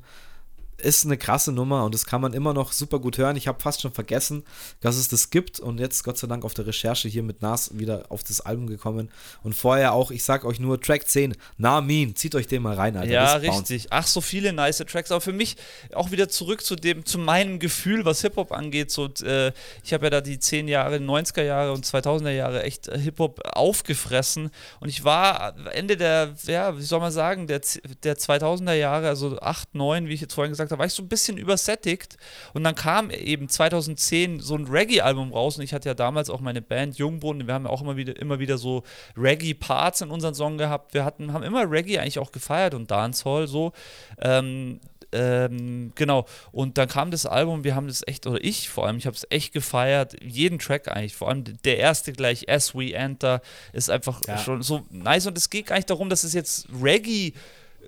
ist 0.78 1.06
eine 1.06 1.18
krasse 1.18 1.52
Nummer 1.52 1.86
und 1.86 1.94
das 1.94 2.06
kann 2.06 2.22
man 2.22 2.34
immer 2.34 2.54
noch 2.54 2.72
super 2.72 2.99
gut 2.99 3.18
hören. 3.18 3.36
Ich 3.36 3.48
habe 3.48 3.60
fast 3.60 3.82
schon 3.82 3.91
vergessen, 3.91 4.44
dass 4.80 4.95
es 4.95 5.08
das 5.08 5.30
gibt 5.30 5.60
und 5.60 5.80
jetzt 5.80 6.04
Gott 6.04 6.18
sei 6.18 6.28
Dank 6.28 6.45
auf 6.45 6.54
der 6.54 6.68
Recherche 6.68 7.08
hier 7.08 7.24
mit 7.24 7.41
Nas 7.41 7.78
wieder 7.78 8.06
auf 8.10 8.24
das 8.24 8.41
Album 8.41 8.68
gekommen 8.68 9.10
und 9.44 9.54
vorher 9.54 9.94
auch, 9.94 10.12
ich 10.12 10.24
sag 10.24 10.45
euch 10.45 10.60
nur 10.60 10.80
Track 10.80 11.08
10, 11.08 11.36
Namin, 11.58 12.16
zieht 12.16 12.36
euch 12.36 12.48
den 12.48 12.62
mal 12.62 12.76
rein, 12.76 12.95
Alter. 12.95 13.12
ja, 13.12 13.36
richtig. 13.36 13.88
Ach, 13.90 14.06
so 14.06 14.22
viele 14.22 14.54
nice 14.54 14.78
Tracks. 14.78 15.12
Aber 15.12 15.22
für 15.22 15.34
mich 15.34 15.56
auch 15.94 16.12
wieder 16.12 16.30
zurück 16.30 16.64
zu 16.64 16.76
dem, 16.76 17.06
zu 17.06 17.18
meinem 17.18 17.60
Gefühl, 17.60 18.06
was 18.06 18.22
Hip-Hop 18.22 18.52
angeht. 18.52 18.91
So, 18.91 19.10
äh, 19.24 19.52
ich 19.84 19.94
habe 19.94 20.06
ja 20.06 20.10
da 20.10 20.22
die 20.22 20.40
10 20.40 20.68
Jahre, 20.68 20.98
90er 20.98 21.44
Jahre 21.44 21.74
und 21.74 21.86
2000er 21.86 22.32
Jahre 22.32 22.64
echt 22.64 22.88
äh, 22.88 22.99
Hip-Hop 22.99 23.41
aufgefressen. 23.54 24.52
Und 24.80 24.90
ich 24.90 25.04
war 25.04 25.56
Ende 25.74 25.98
der, 25.98 26.36
ja, 26.45 26.78
wie 26.78 26.84
soll 26.84 26.99
man 26.99 27.12
sagen, 27.12 27.48
der, 27.48 27.62
der 28.04 28.18
2000er 28.18 28.74
Jahre, 28.74 29.08
also 29.08 29.40
8, 29.40 29.76
9, 29.76 30.08
wie 30.08 30.14
ich 30.14 30.22
jetzt 30.22 30.34
vorhin 30.34 30.52
gesagt 30.52 30.66
habe, 30.72 30.80
war 30.80 30.85
ich 30.85 30.94
so 30.94 31.03
ein 31.03 31.07
bisschen 31.07 31.38
übersättigt. 31.38 32.18
Und 32.53 32.64
dann 32.64 32.76
kam 32.76 33.10
eben 33.11 33.49
2010 33.49 34.39
so 34.39 34.56
ein 34.56 34.65
Reggae-Album 34.65 35.34
raus. 35.34 35.57
Und 35.57 35.64
ich 35.64 35.73
hatte 35.73 35.89
ja 35.89 35.94
damals 35.95 36.30
auch 36.30 36.41
meine 36.41 36.61
Band 36.61 36.98
Jungbrunnen. 36.98 37.48
Wir 37.48 37.53
haben 37.53 37.65
ja 37.65 37.69
auch 37.72 37.81
immer 37.81 37.98
wieder, 37.98 38.15
immer 38.19 38.39
wieder 38.39 38.57
so 38.57 38.84
Reggae-Parts 39.15 40.02
in 40.02 40.10
unseren 40.10 40.34
Song 40.35 40.57
gehabt. 40.57 40.94
Wir 40.94 41.03
hatten, 41.06 41.34
haben 41.34 41.44
immer 41.44 41.69
Reggae 41.69 41.99
eigentlich 41.99 42.19
auch 42.19 42.31
gefeiert 42.31 42.73
und 42.73 42.91
Dancehall 42.91 43.48
so. 43.48 43.73
Ähm, 44.19 44.80
ähm, 45.14 45.91
genau. 45.95 46.26
Und 46.52 46.77
dann 46.77 46.88
kam 46.89 47.11
das 47.11 47.26
Album, 47.26 47.64
wir 47.64 47.76
haben 47.76 47.88
das 47.88 48.03
echt, 48.06 48.27
oder 48.27 48.44
ich 48.44 48.69
vor 48.69 48.85
allem, 48.85 48.98
ich 48.98 49.06
habe 49.06 49.15
es 49.15 49.26
echt 49.30 49.53
gefeiert. 49.53 50.15
Jeden 50.22 50.60
Track 50.60 50.89
eigentlich, 50.89 51.15
vor 51.15 51.30
allem 51.30 51.44
der 51.64 51.77
erste 51.77 52.11
gleich, 52.11 52.49
As 52.49 52.76
We 52.76 52.94
Enter, 52.94 53.41
ist 53.73 53.89
einfach 53.89 54.22
Ja. 54.27 54.38
schon 54.38 54.61
so 54.64 54.85
nice. 54.89 55.26
Und 55.27 55.38
es 55.38 55.49
geht 55.49 55.68
gar 55.68 55.77
nicht 55.77 55.89
darum, 55.89 56.10
dass 56.10 56.23
es 56.23 56.34
jetzt 56.34 56.68
Reggae 56.81 57.34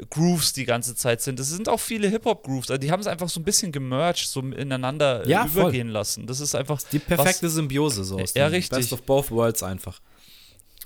Grooves 0.09 0.53
die 0.53 0.65
ganze 0.65 0.95
Zeit 0.95 1.21
sind. 1.21 1.39
Das 1.39 1.49
sind 1.49 1.67
auch 1.69 1.79
viele 1.79 2.07
Hip-Hop-Grooves. 2.07 2.69
Also 2.71 2.79
die 2.79 2.91
haben 2.91 2.99
es 2.99 3.07
einfach 3.07 3.29
so 3.29 3.39
ein 3.39 3.43
bisschen 3.43 3.71
gemerged, 3.71 4.27
so 4.27 4.39
ineinander 4.41 5.25
äh, 5.25 5.29
Ja, 5.29 5.45
voll. 5.47 5.61
übergehen 5.63 5.89
lassen. 5.89 6.27
Das 6.27 6.39
ist 6.39 6.55
einfach 6.55 6.81
Die 6.91 6.99
perfekte 6.99 7.49
Symbiose 7.49 8.03
so 8.03 8.19
aus 8.19 8.33
Ja, 8.33 8.47
richtig. 8.47 8.77
Best 8.77 8.93
of 8.93 9.01
both 9.03 9.31
worlds 9.31 9.63
einfach. 9.63 9.99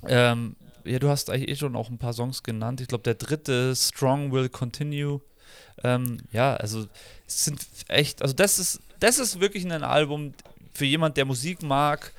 Ähm, 0.06 0.56
ja, 0.84 0.98
du 0.98 1.08
hast 1.08 1.30
eigentlich 1.30 1.48
eh 1.48 1.56
schon 1.56 1.76
auch 1.76 1.88
ein 1.88 1.98
paar 1.98 2.12
Songs 2.12 2.42
genannt. 2.42 2.80
Ich 2.80 2.88
glaube, 2.88 3.02
der 3.04 3.14
dritte, 3.14 3.74
Strong 3.74 4.32
Will 4.32 4.48
Continue. 4.48 5.20
Ähm, 5.82 6.18
ja, 6.30 6.54
also 6.56 6.86
es 7.26 7.44
sind 7.44 7.66
echt, 7.88 8.22
also 8.22 8.34
das 8.34 8.58
ist, 8.58 8.80
das 9.00 9.18
ist 9.18 9.40
wirklich 9.40 9.64
ein 9.64 9.82
Album 9.82 10.34
für 10.74 10.84
jemand, 10.84 11.16
der 11.16 11.24
Musik 11.24 11.62
mag 11.62 12.12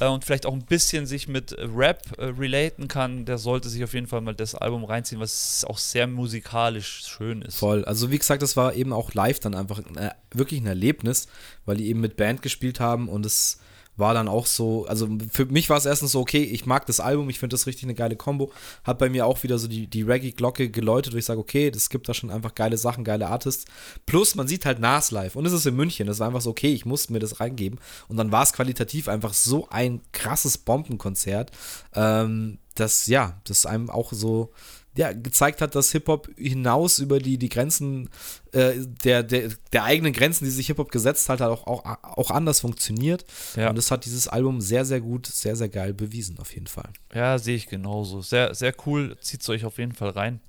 äh, 0.00 0.06
und 0.06 0.24
vielleicht 0.24 0.44
auch 0.44 0.52
ein 0.52 0.64
bisschen 0.64 1.06
sich 1.06 1.28
mit 1.28 1.56
Rap 1.58 2.02
äh, 2.18 2.24
relaten 2.24 2.88
kann, 2.88 3.24
der 3.24 3.38
sollte 3.38 3.68
sich 3.68 3.84
auf 3.84 3.94
jeden 3.94 4.08
Fall 4.08 4.20
mal 4.20 4.34
das 4.34 4.54
Album 4.54 4.84
reinziehen, 4.84 5.20
was 5.20 5.64
auch 5.64 5.78
sehr 5.78 6.06
musikalisch 6.06 7.06
schön 7.06 7.42
ist. 7.42 7.58
Voll. 7.58 7.84
Also 7.84 8.10
wie 8.10 8.18
gesagt, 8.18 8.42
das 8.42 8.56
war 8.56 8.74
eben 8.74 8.92
auch 8.92 9.14
live 9.14 9.38
dann 9.38 9.54
einfach 9.54 9.78
äh, 9.78 10.10
wirklich 10.32 10.60
ein 10.60 10.66
Erlebnis, 10.66 11.28
weil 11.64 11.76
die 11.76 11.88
eben 11.88 12.00
mit 12.00 12.16
Band 12.16 12.42
gespielt 12.42 12.80
haben 12.80 13.08
und 13.08 13.24
es 13.24 13.60
war 14.00 14.14
dann 14.14 14.28
auch 14.28 14.46
so, 14.46 14.86
also 14.86 15.08
für 15.30 15.46
mich 15.46 15.70
war 15.70 15.76
es 15.76 15.86
erstens 15.86 16.12
so, 16.12 16.20
okay, 16.20 16.42
ich 16.42 16.66
mag 16.66 16.86
das 16.86 16.98
Album, 17.00 17.30
ich 17.30 17.38
finde 17.38 17.54
das 17.54 17.66
richtig 17.66 17.84
eine 17.84 17.94
geile 17.94 18.16
Kombo. 18.16 18.50
Hat 18.84 18.98
bei 18.98 19.08
mir 19.08 19.26
auch 19.26 19.42
wieder 19.42 19.58
so 19.58 19.68
die, 19.68 19.86
die 19.86 20.02
Reggae-Glocke 20.02 20.70
geläutet, 20.70 21.12
wo 21.14 21.18
ich 21.18 21.24
sage, 21.24 21.40
okay, 21.40 21.70
das 21.70 21.90
gibt 21.90 22.08
da 22.08 22.14
schon 22.14 22.30
einfach 22.30 22.54
geile 22.54 22.78
Sachen, 22.78 23.04
geile 23.04 23.28
Artists. 23.28 23.66
Plus, 24.06 24.34
man 24.34 24.48
sieht 24.48 24.64
halt 24.64 24.80
Nas 24.80 25.10
live 25.10 25.36
und 25.36 25.46
es 25.46 25.52
ist 25.52 25.66
in 25.66 25.76
München. 25.76 26.06
Das 26.06 26.18
war 26.18 26.26
einfach 26.26 26.40
so, 26.40 26.50
okay, 26.50 26.72
ich 26.72 26.84
musste 26.84 27.12
mir 27.12 27.20
das 27.20 27.40
reingeben. 27.40 27.78
Und 28.08 28.16
dann 28.16 28.32
war 28.32 28.42
es 28.42 28.52
qualitativ 28.52 29.08
einfach 29.08 29.34
so 29.34 29.68
ein 29.70 30.00
krasses 30.12 30.58
Bombenkonzert, 30.58 31.52
ähm, 31.94 32.58
dass, 32.74 33.06
ja, 33.06 33.40
das 33.44 33.66
einem 33.66 33.90
auch 33.90 34.12
so 34.12 34.52
ja, 34.96 35.12
gezeigt 35.12 35.60
hat, 35.60 35.74
dass 35.74 35.92
Hip-Hop 35.92 36.28
hinaus 36.36 36.98
über 36.98 37.20
die, 37.20 37.38
die 37.38 37.48
Grenzen 37.48 38.08
äh, 38.52 38.72
der, 39.04 39.22
der, 39.22 39.50
der 39.72 39.84
eigenen 39.84 40.12
Grenzen, 40.12 40.44
die 40.44 40.50
sich 40.50 40.66
Hip-Hop 40.66 40.90
gesetzt 40.90 41.28
hat, 41.28 41.40
halt 41.40 41.50
auch, 41.52 41.66
auch, 41.66 41.84
auch 42.02 42.30
anders 42.30 42.60
funktioniert. 42.60 43.24
Ja. 43.56 43.70
Und 43.70 43.76
das 43.76 43.90
hat 43.90 44.04
dieses 44.04 44.26
Album 44.26 44.60
sehr, 44.60 44.84
sehr 44.84 45.00
gut, 45.00 45.26
sehr, 45.26 45.54
sehr 45.54 45.68
geil 45.68 45.94
bewiesen, 45.94 46.38
auf 46.40 46.52
jeden 46.52 46.66
Fall. 46.66 46.90
Ja, 47.14 47.38
sehe 47.38 47.56
ich 47.56 47.68
genauso. 47.68 48.20
Sehr, 48.20 48.54
sehr 48.54 48.74
cool. 48.86 49.16
Zieht 49.20 49.42
es 49.42 49.48
euch 49.48 49.64
auf 49.64 49.78
jeden 49.78 49.92
Fall 49.92 50.10
rein. 50.10 50.40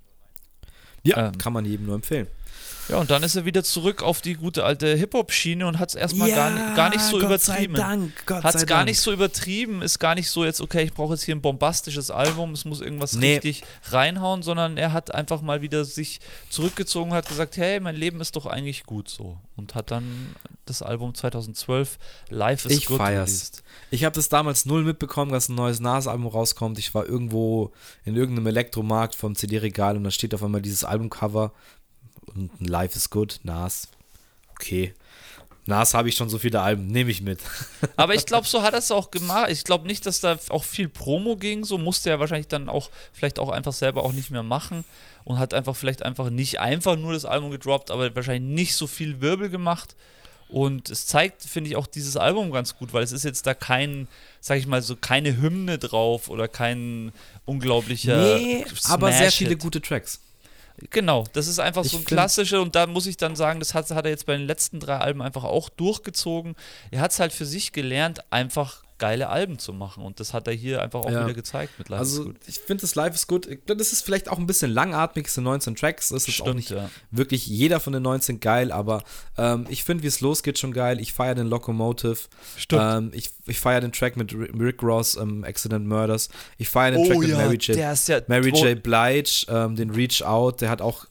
Ja, 1.03 1.27
Ähm. 1.27 1.37
kann 1.37 1.53
man 1.53 1.65
jedem 1.65 1.85
nur 1.85 1.95
empfehlen. 1.95 2.27
Ja, 2.91 2.97
und 2.97 3.09
dann 3.09 3.23
ist 3.23 3.35
er 3.37 3.45
wieder 3.45 3.63
zurück 3.63 4.03
auf 4.03 4.21
die 4.21 4.33
gute 4.35 4.65
alte 4.65 4.95
Hip-Hop-Schiene 4.95 5.65
und 5.65 5.79
hat 5.79 5.89
es 5.89 5.95
erstmal 5.95 6.29
gar, 6.29 6.51
nicht- 6.51 6.75
gar 6.75 6.89
nicht 6.89 7.01
so 7.01 7.19
übertrieben. 7.21 8.11
Gott 8.25 8.43
Hat 8.43 8.53
es 8.55 8.65
gar 8.65 8.83
nicht 8.83 8.99
so 8.99 9.11
übertrieben, 9.13 9.81
ist 9.81 9.97
gar 9.97 10.13
nicht 10.13 10.29
so 10.29 10.43
jetzt, 10.43 10.59
okay, 10.59 10.83
ich 10.83 10.93
brauche 10.93 11.13
jetzt 11.13 11.23
hier 11.23 11.33
ein 11.35 11.41
bombastisches 11.41 12.11
Album, 12.11 12.51
es 12.51 12.65
muss 12.65 12.81
irgendwas 12.81 13.13
Nee. 13.13 13.35
richtig 13.35 13.63
reinhauen, 13.89 14.43
sondern 14.43 14.75
er 14.77 14.91
hat 14.91 15.15
einfach 15.15 15.41
mal 15.41 15.61
wieder 15.61 15.85
sich 15.85 16.19
zurückgezogen, 16.49 17.13
hat 17.13 17.27
gesagt, 17.29 17.55
hey, 17.57 17.79
mein 17.79 17.95
Leben 17.95 18.19
ist 18.19 18.35
doch 18.35 18.45
eigentlich 18.45 18.83
gut 18.83 19.09
so. 19.09 19.37
Und 19.55 19.73
hat 19.75 19.89
dann 19.91 20.35
das 20.65 20.81
Album 20.81 21.13
2012 21.15 21.97
Life 22.29 22.67
is 22.67 22.77
Ich 22.77 22.85
Good 22.87 22.97
feier's. 22.97 23.29
released. 23.29 23.63
Ich 23.89 24.03
habe 24.03 24.15
das 24.15 24.27
damals 24.27 24.65
null 24.65 24.83
mitbekommen, 24.83 25.31
dass 25.31 25.49
ein 25.49 25.55
neues 25.55 25.79
Nas-Album 25.79 26.27
rauskommt. 26.27 26.77
Ich 26.79 26.93
war 26.93 27.05
irgendwo 27.05 27.71
in 28.03 28.15
irgendeinem 28.15 28.47
Elektromarkt 28.47 29.15
vom 29.15 29.35
CD-Regal 29.35 29.95
und 29.97 30.03
da 30.03 30.11
steht 30.11 30.33
auf 30.33 30.43
einmal 30.43 30.61
dieses 30.61 30.83
Albumcover 30.83 31.53
und 32.27 32.61
ein 32.61 32.65
Life 32.65 32.95
is 32.95 33.09
Good, 33.09 33.39
Nas. 33.43 33.87
okay. 34.51 34.93
Nas 35.65 35.93
habe 35.93 36.09
ich 36.09 36.15
schon 36.15 36.29
so 36.29 36.39
viele 36.39 36.59
Alben, 36.59 36.87
nehme 36.87 37.11
ich 37.11 37.21
mit. 37.21 37.39
Aber 37.95 38.15
ich 38.15 38.25
glaube, 38.25 38.47
so 38.47 38.63
hat 38.63 38.73
er 38.73 38.79
es 38.79 38.91
auch 38.91 39.11
gemacht. 39.11 39.51
Ich 39.51 39.63
glaube 39.63 39.85
nicht, 39.85 40.05
dass 40.05 40.19
da 40.19 40.37
auch 40.49 40.63
viel 40.63 40.89
Promo 40.89 41.35
ging. 41.35 41.63
So 41.63 41.77
musste 41.77 42.09
er 42.09 42.19
wahrscheinlich 42.19 42.47
dann 42.47 42.67
auch 42.67 42.89
vielleicht 43.13 43.37
auch 43.37 43.49
einfach 43.49 43.73
selber 43.73 44.03
auch 44.03 44.11
nicht 44.11 44.31
mehr 44.31 44.43
machen 44.43 44.83
und 45.23 45.37
hat 45.37 45.53
einfach 45.53 45.75
vielleicht 45.75 46.03
einfach 46.03 46.31
nicht 46.31 46.59
einfach 46.59 46.95
nur 46.97 47.13
das 47.13 47.25
Album 47.25 47.51
gedroppt, 47.51 47.91
aber 47.91 48.13
wahrscheinlich 48.15 48.53
nicht 48.53 48.75
so 48.75 48.87
viel 48.87 49.21
Wirbel 49.21 49.49
gemacht. 49.49 49.95
Und 50.49 50.89
es 50.89 51.05
zeigt, 51.07 51.43
finde 51.43 51.69
ich, 51.69 51.75
auch 51.77 51.87
dieses 51.87 52.17
Album 52.17 52.51
ganz 52.51 52.75
gut, 52.75 52.91
weil 52.91 53.03
es 53.03 53.13
ist 53.13 53.23
jetzt 53.23 53.47
da 53.47 53.53
kein, 53.53 54.09
sag 54.41 54.57
ich 54.57 54.67
mal 54.67 54.81
so, 54.81 54.97
keine 54.97 55.37
Hymne 55.37 55.77
drauf 55.77 56.27
oder 56.27 56.49
kein 56.49 57.13
unglaublicher. 57.45 58.35
Nee, 58.35 58.65
aber 58.89 59.13
sehr 59.13 59.31
viele 59.31 59.55
gute 59.55 59.79
Tracks. 59.79 60.19
Genau, 60.89 61.25
das 61.33 61.47
ist 61.47 61.59
einfach 61.59 61.85
Ich 61.85 61.91
so 61.91 61.97
ein 61.97 62.05
klassischer 62.05 62.61
und 62.61 62.75
da 62.75 62.87
muss 62.87 63.05
ich 63.05 63.17
dann 63.17 63.35
sagen, 63.35 63.59
das 63.59 63.73
hat, 63.73 63.89
hat 63.91 64.05
er 64.05 64.11
jetzt 64.11 64.25
bei 64.25 64.35
den 64.35 64.47
letzten 64.47 64.79
drei 64.79 64.97
Alben 64.97 65.21
einfach 65.21 65.43
auch 65.43 65.69
durchgezogen. 65.69 66.55
Er 66.89 67.01
hat 67.01 67.11
es 67.11 67.19
halt 67.19 67.33
für 67.33 67.45
sich 67.45 67.71
gelernt, 67.71 68.21
einfach 68.31 68.83
geile 69.01 69.29
Alben 69.29 69.57
zu 69.59 69.73
machen 69.73 70.03
und 70.05 70.19
das 70.19 70.33
hat 70.33 70.47
er 70.47 70.53
hier 70.53 70.81
einfach 70.81 70.99
auch 71.01 71.09
Ja. 71.11 71.25
wieder 71.25 71.33
gezeigt 71.33 71.77
mit 71.79 71.89
Live 71.89 72.01
is 72.03 72.09
Also 72.11 72.25
Good. 72.25 72.35
ich 72.45 72.59
finde 72.59 72.81
das 72.81 72.95
Live 72.95 73.15
ist 73.15 73.27
gut. 73.27 73.47
Ich 73.47 73.65
glaub, 73.65 73.77
Das 73.79 73.91
ist 73.91 74.03
vielleicht 74.03 74.29
auch 74.29 74.37
ein 74.37 74.45
bisschen 74.47 74.71
langatmig, 74.71 75.25
es 75.27 75.33
sind 75.33 75.43
19 75.43 75.75
Tracks. 75.75 76.11
Es 76.11 76.27
ist 76.27 76.39
auch 76.41 76.45
Stimmt, 76.45 76.55
nicht 76.57 76.69
ja. 76.69 76.89
wirklich 77.09 77.47
jeder 77.47 77.79
von 77.79 77.93
den 77.93 78.03
19 78.03 78.39
geil, 78.39 78.71
aber 78.71 79.03
ähm, 79.37 79.65
ich 79.69 79.83
finde, 79.83 80.03
wie 80.03 80.07
es 80.07 80.21
losgeht, 80.21 80.59
schon 80.59 80.71
geil. 80.71 81.01
Ich 81.01 81.11
feiere 81.13 81.35
den 81.35 81.47
Locomotive. 81.47 82.19
Stimmt. 82.57 82.81
Ähm, 82.83 83.11
ich 83.13 83.31
ich 83.47 83.59
feiere 83.59 83.81
den 83.81 83.91
Track 83.91 84.15
mit 84.17 84.33
Rick 84.33 84.83
Ross, 84.83 85.17
ähm, 85.17 85.43
Accident 85.43 85.87
Murders. 85.87 86.29
Ich 86.59 86.69
feiere 86.69 86.91
den 86.91 86.99
Oh 87.01 87.07
Track 87.07 87.17
mit 87.17 87.29
ja, 87.29 87.37
Mary 87.37 87.55
J. 87.57 87.75
der 87.75 87.93
ist 87.93 88.07
ja 88.07 88.21
Mary 88.27 88.49
J. 88.51 88.81
Blige, 88.81 89.45
ähm, 89.49 89.75
den 89.75 89.89
Reach 89.89 90.23
Out, 90.23 90.61
der 90.61 90.69
hat 90.69 90.81
auch 90.81 91.05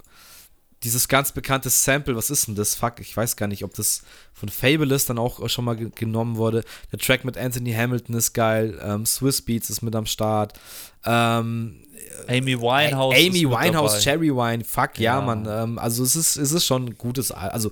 dieses 0.82 1.09
ganz 1.09 1.32
bekannte 1.32 1.69
Sample, 1.69 2.16
was 2.16 2.31
ist 2.31 2.47
denn 2.48 2.55
das? 2.55 2.74
Fuck, 2.74 3.01
ich 3.01 3.15
weiß 3.16 3.36
gar 3.36 3.47
nicht, 3.48 3.65
ob 3.65 3.74
das 3.74 4.02
von 4.32 4.48
Fabulous 4.48 5.05
dann 5.05 5.19
auch 5.19 5.47
schon 5.51 5.65
mal 5.66 5.77
ge 5.77 5.90
genommen 5.94 6.36
wurde. 6.36 6.65
Der 6.90 6.98
Track 6.98 7.24
mit 7.24 7.36
Anthony 7.36 7.73
Hamilton 7.73 8.15
ist 8.16 8.32
geil, 8.32 8.81
ähm, 8.82 9.05
Swiss 9.05 9.43
Beats 9.43 9.69
ist 9.69 9.82
mit 9.82 9.94
am 9.94 10.07
Start. 10.07 10.59
Ähm, 11.05 11.81
Amy 12.28 12.59
Winehouse. 12.59 13.15
Amy 13.15 13.27
ist 13.27 13.32
mit 13.43 13.51
Winehouse. 13.51 14.01
Cherry 14.02 14.31
Wine, 14.35 14.65
fuck 14.65 14.98
ja, 14.98 15.19
Ja. 15.19 15.20
Mann. 15.20 15.47
Ähm, 15.48 15.78
also 15.78 16.02
es 16.02 16.16
ist, 16.16 16.36
es 16.36 16.52
ist 16.52 16.65
schon 16.65 16.86
ein 16.86 16.98
gutes, 16.98 17.31
Al- 17.31 17.51
also, 17.51 17.70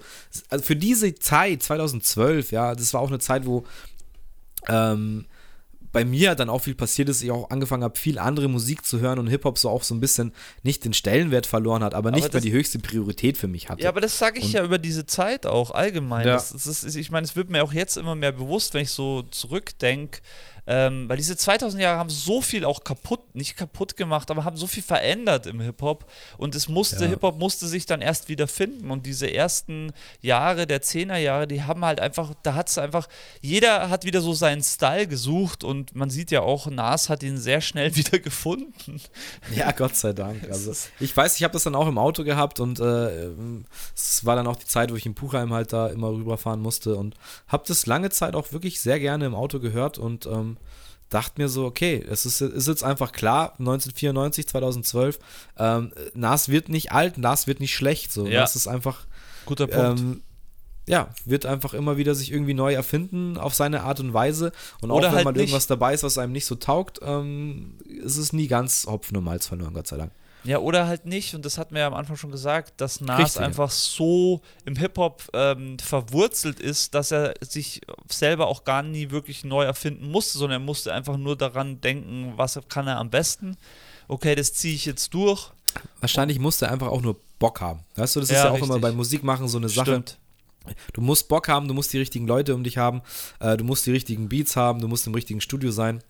also 0.51 0.65
für 0.65 0.77
diese 0.77 1.15
Zeit, 1.15 1.63
2012, 1.63 2.53
ja, 2.53 2.75
das 2.75 2.93
war 2.93 3.01
auch 3.01 3.09
eine 3.09 3.19
Zeit, 3.21 3.47
wo 3.47 3.65
ähm, 4.69 5.25
bei 5.93 6.05
mir 6.05 6.35
dann 6.35 6.51
auch 6.51 6.61
viel 6.61 6.75
passiert 6.75 7.09
ist, 7.09 7.23
ich 7.23 7.31
auch 7.31 7.51
angefangen 7.51 7.83
habe, 7.83 7.99
viel 7.99 8.19
andere 8.19 8.49
Musik 8.49 8.85
zu 8.85 9.01
hören 9.01 9.19
und 9.19 9.27
Hip-Hop 9.29 9.59
so 9.59 9.69
auch 9.71 9.83
so 9.83 9.95
ein 9.95 10.01
bisschen 10.01 10.33
nicht 10.63 10.85
den 10.85 10.93
Stellenwert 10.93 11.47
verloren 11.47 11.83
hat, 11.83 11.95
aber 11.95 12.11
nicht 12.11 12.27
das- 12.27 12.33
mehr 12.33 12.43
die 12.43 12.53
höchste 12.53 12.79
Priorität 12.79 13.37
für 13.39 13.49
mich 13.49 13.69
hatte. 13.69 13.83
Ja, 13.83 13.89
aber 13.89 14.01
das 14.01 14.19
sage 14.19 14.39
ich 14.39 14.47
Und- 14.47 14.53
ja 14.53 14.65
über 14.65 14.79
diese 14.79 15.07
Zeit 15.07 15.47
auch 15.47 15.71
allgemein. 15.71 16.27
Ja. 16.27 16.35
Das, 16.35 16.51
das 16.53 16.67
ist, 16.85 16.95
ich 16.97 17.11
meine, 17.11 17.25
es 17.25 17.37
wird 17.37 17.51
mir 17.51 17.63
auch 17.65 17.73
jetzt 17.73 17.97
immer 17.97 18.15
mehr 18.15 18.33
bewusst, 18.33 18.75
wenn 18.75 18.83
ich 18.83 18.91
so 18.91 19.23
zurückdenke, 19.23 20.21
ähm, 20.71 21.09
weil 21.09 21.17
diese 21.17 21.35
2000 21.35 21.83
Jahre 21.83 21.99
haben 21.99 22.11
so 22.11 22.43
viel 22.43 22.67
auch 22.67 22.85
kaputt, 22.85 23.35
nicht 23.35 23.57
kaputt 23.57 23.97
gemacht, 23.97 24.31
aber 24.31 24.45
haben 24.45 24.59
so 24.59 24.67
viel 24.67 24.83
verändert 24.83 25.47
im 25.47 25.61
Hip-Hop 25.61 26.05
und 26.37 26.55
es 26.55 26.69
musste, 26.69 27.05
Ja. 27.05 27.11
Hip-Hop 27.11 27.39
musste 27.39 27.67
sich 27.67 27.87
dann 27.87 28.03
erst 28.03 28.29
wieder 28.29 28.47
finden 28.47 28.91
und 28.91 29.07
diese 29.07 29.33
ersten 29.33 29.93
Jahre 30.21 30.67
der 30.67 30.83
10er 30.83 31.17
Jahre, 31.17 31.47
die 31.47 31.63
haben 31.63 31.87
halt 31.87 32.01
einfach, 32.01 32.35
da 32.43 32.55
hat 32.55 32.69
es 32.69 32.77
einfach, 32.77 33.09
jeder 33.41 33.89
hat 33.89 34.05
wieder 34.05 34.21
so 34.21 34.35
seinen 34.35 34.63
Style 34.63 35.07
gesucht 35.07 35.65
und 35.65 35.97
man 35.97 36.11
sieht 36.11 36.31
ja 36.31 36.43
auch, 36.43 36.67
Nas 36.67 37.09
hat 37.09 37.23
ihn 37.23 37.39
sehr 37.39 37.63
schnell 37.63 37.97
wieder 37.97 38.19
gefunden. 38.19 39.01
Ja, 39.57 39.73
Gott 39.73 39.97
sei 39.97 40.13
Dank. 40.13 40.51
Also 40.51 40.75
ich 41.01 41.17
weiß, 41.17 41.37
ich 41.37 41.45
habe 41.45 41.53
das 41.53 41.63
dann 41.63 41.75
auch 41.75 41.89
im 41.89 41.97
Auto 41.97 42.25
gehabt 42.25 42.61
und 42.61 42.79
äh, 42.79 43.31
es 43.97 44.27
war 44.27 44.37
dann 44.37 44.47
auch 44.47 44.57
die 44.57 44.67
Zeit, 44.67 44.93
wo 44.93 44.97
ich 44.97 45.07
in 45.07 45.15
Puchheim 45.15 45.55
halt 45.55 45.73
da 45.73 45.87
immer 45.87 46.11
rüberfahren 46.11 46.61
musste 46.61 46.95
und 46.97 47.15
habe 47.47 47.65
das 47.67 47.87
lange 47.87 48.11
Zeit 48.11 48.35
auch 48.35 48.53
wirklich 48.53 48.83
sehr 48.83 49.01
gerne 49.01 49.25
im 49.25 49.35
Auto 49.35 49.61
gehört 49.61 49.97
und 49.97 50.27
ähm, 50.27 50.58
dachte 51.09 51.41
mir 51.41 51.49
so, 51.49 51.65
okay, 51.65 52.05
es 52.09 52.27
ist, 52.27 52.41
ist 52.41 52.69
jetzt 52.69 52.85
einfach 52.85 53.13
klar, 53.13 53.53
1994, 53.59 54.47
2012, 54.49 55.19
ähm, 55.59 55.93
Nas 56.15 56.49
wird 56.49 56.69
nicht 56.69 56.93
alt, 56.93 57.19
Nas 57.19 57.47
wird 57.47 57.61
nicht 57.61 57.75
schlecht, 57.75 58.13
so. 58.13 58.27
Ja. 58.27 58.41
Nas 58.41 58.57
ist 58.57 58.67
einfach, 58.67 59.07
Guter 59.47 59.67
Punkt. 59.67 60.01
ähm, 60.01 60.23
ja, 60.87 61.11
wird 61.27 61.45
einfach 61.45 61.75
immer 61.75 61.97
wieder 61.99 62.15
sich 62.15 62.33
irgendwie 62.33 62.55
neu 62.55 62.73
erfinden 62.73 63.37
auf 63.37 63.55
seine 63.55 63.83
Art 63.83 64.01
und 64.01 64.15
Weise. 64.15 64.53
Und 64.81 64.91
auch 64.91 64.97
Oder 64.97 65.09
wenn 65.09 65.17
halt 65.17 65.25
mal 65.27 65.33
nicht. 65.33 65.41
irgendwas 65.41 65.67
dabei 65.67 65.93
ist, 65.93 66.03
was 66.03 66.17
einem 66.17 66.33
nicht 66.33 66.47
so 66.47 66.55
taugt, 66.55 67.01
ähm, 67.03 67.79
ist 67.87 68.17
es 68.17 68.33
nie 68.33 68.49
ganz 68.49 68.87
Hopfen 68.89 69.17
und 69.17 69.25
Malz 69.25 69.47
verloren, 69.47 69.75
Gott 69.75 69.87
sei 69.87 69.99
Dank. 69.99 70.13
Ja, 70.49 70.61
oder 70.61 70.87
halt 70.87 71.05
nicht, 71.05 71.35
und 71.35 71.45
das 71.45 71.59
hatten 71.59 71.75
wir 71.75 71.83
ja 71.83 71.87
am 71.87 71.93
Anfang 71.93 72.17
schon 72.17 72.31
gesagt, 72.31 72.81
dass 72.81 73.03
Nas 73.03 73.19
Richtig. 73.19 73.43
einfach 73.43 73.71
so 73.71 74.41
im 74.65 74.77
Hip-Hop 74.77 75.25
ähm, 75.35 75.79
verwurzelt 75.79 76.59
ist, 76.59 76.95
dass 76.95 77.11
er 77.11 77.35
sich 77.43 77.83
selber 78.09 78.47
auch 78.47 78.65
gar 78.65 78.83
nie 78.83 79.11
wirklich 79.11 79.45
neu 79.45 79.65
erfinden 79.65 80.11
musste, 80.11 80.39
sondern 80.39 80.63
er 80.63 80.65
musste 80.65 80.95
einfach 80.95 81.19
nur 81.19 81.37
daran 81.37 81.83
denken, 81.83 82.33
was 82.37 82.59
kann 82.71 82.87
er 82.87 82.97
am 82.97 83.11
besten. 83.11 83.59
Okay, 84.09 84.35
das 84.35 84.55
ziehe 84.55 84.75
ich 84.75 84.87
jetzt 84.87 85.13
durch. 85.13 85.51
Wahrscheinlich 86.01 86.39
musst 86.39 86.63
du 86.63 86.71
einfach 86.71 86.89
auch 86.89 87.03
nur 87.03 87.17
Bock 87.39 87.61
haben. 87.61 87.81
Weißt 87.97 88.17
du, 88.17 88.21
das 88.21 88.31
ist 88.31 88.37
Ja, 88.37 88.47
ja, 88.47 88.51
auch 88.51 88.57
immer 88.57 88.77
richtig. 88.77 88.81
bei 88.81 88.93
Musik 88.93 89.23
machen 89.23 89.49
so 89.49 89.59
eine 89.59 89.69
Sache. 89.69 89.91
Stimmt. 89.91 90.19
Du 90.95 91.03
musst 91.03 91.29
Bock 91.29 91.49
haben, 91.49 91.69
du 91.69 91.75
musst 91.75 91.93
die 91.93 91.99
richtigen 91.99 92.27
Leute 92.27 92.55
um 92.55 92.65
dich 92.65 92.79
haben, 92.79 93.03
äh, 93.41 93.59
du 93.59 93.65
musst 93.65 93.85
die 93.85 93.91
richtigen 93.91 94.31
Beats 94.31 94.57
haben, 94.57 94.81
du 94.81 94.89
musst 94.89 95.07
im 95.07 95.15
richtigen 95.15 95.43
Studio 95.43 95.73
sein. 95.73 96.03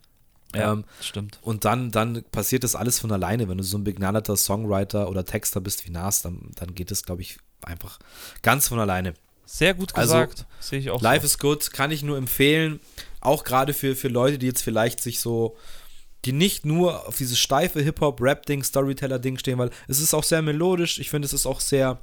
Ja, 0.55 0.73
Ähm, 0.73 0.85
stimmt. 1.03 1.39
und 1.43 1.65
dann, 1.67 1.91
dann 1.91 2.25
passiert 2.33 2.65
das 2.65 2.75
alles 2.75 2.99
von 2.99 3.13
alleine. 3.13 3.49
Wenn 3.49 3.59
du 3.59 3.65
so 3.65 3.77
ein 3.77 3.85
begnadeter 3.85 4.35
Songwriter 4.37 5.09
oder 5.11 5.25
Texter 5.27 5.61
bist 5.61 5.87
wie 5.87 5.91
Nas, 5.91 6.23
dann, 6.23 6.53
dann 6.57 6.75
geht 6.75 6.91
es, 6.91 7.03
glaube 7.05 7.21
ich, 7.23 7.37
einfach 7.63 7.99
ganz 8.43 8.69
von 8.69 8.79
alleine. 8.81 9.13
Sehr 9.45 9.75
gut 9.75 9.95
Also, 9.95 10.15
gesagt. 10.15 10.47
Sehe 10.61 10.79
ich 10.79 10.91
auch 10.91 11.03
Life 11.03 11.23
so. 11.27 11.33
is 11.33 11.39
good, 11.39 11.71
kann 11.73 11.91
ich 11.91 12.03
nur 12.03 12.17
empfehlen. 12.17 12.81
Auch 13.21 13.45
gerade 13.45 13.75
für, 13.75 13.95
für 13.97 14.09
Leute, 14.09 14.39
die 14.39 14.47
jetzt 14.47 14.63
vielleicht 14.63 15.01
sich 15.03 15.21
so, 15.21 15.57
die 16.25 16.33
nicht 16.33 16.65
nur 16.65 17.07
auf 17.07 17.17
dieses 17.17 17.39
steife 17.39 17.81
Hip-Hop-Rap-Ding, 17.83 18.63
Storyteller-Ding 18.63 19.39
stehen, 19.39 19.59
weil 19.59 19.71
es 19.87 20.01
ist 20.01 20.15
auch 20.15 20.25
sehr 20.25 20.43
melodisch. 20.43 20.99
Ich 20.99 21.11
finde, 21.11 21.27
es 21.27 21.33
ist 21.33 21.47
auch 21.47 21.61
sehr, 21.61 21.99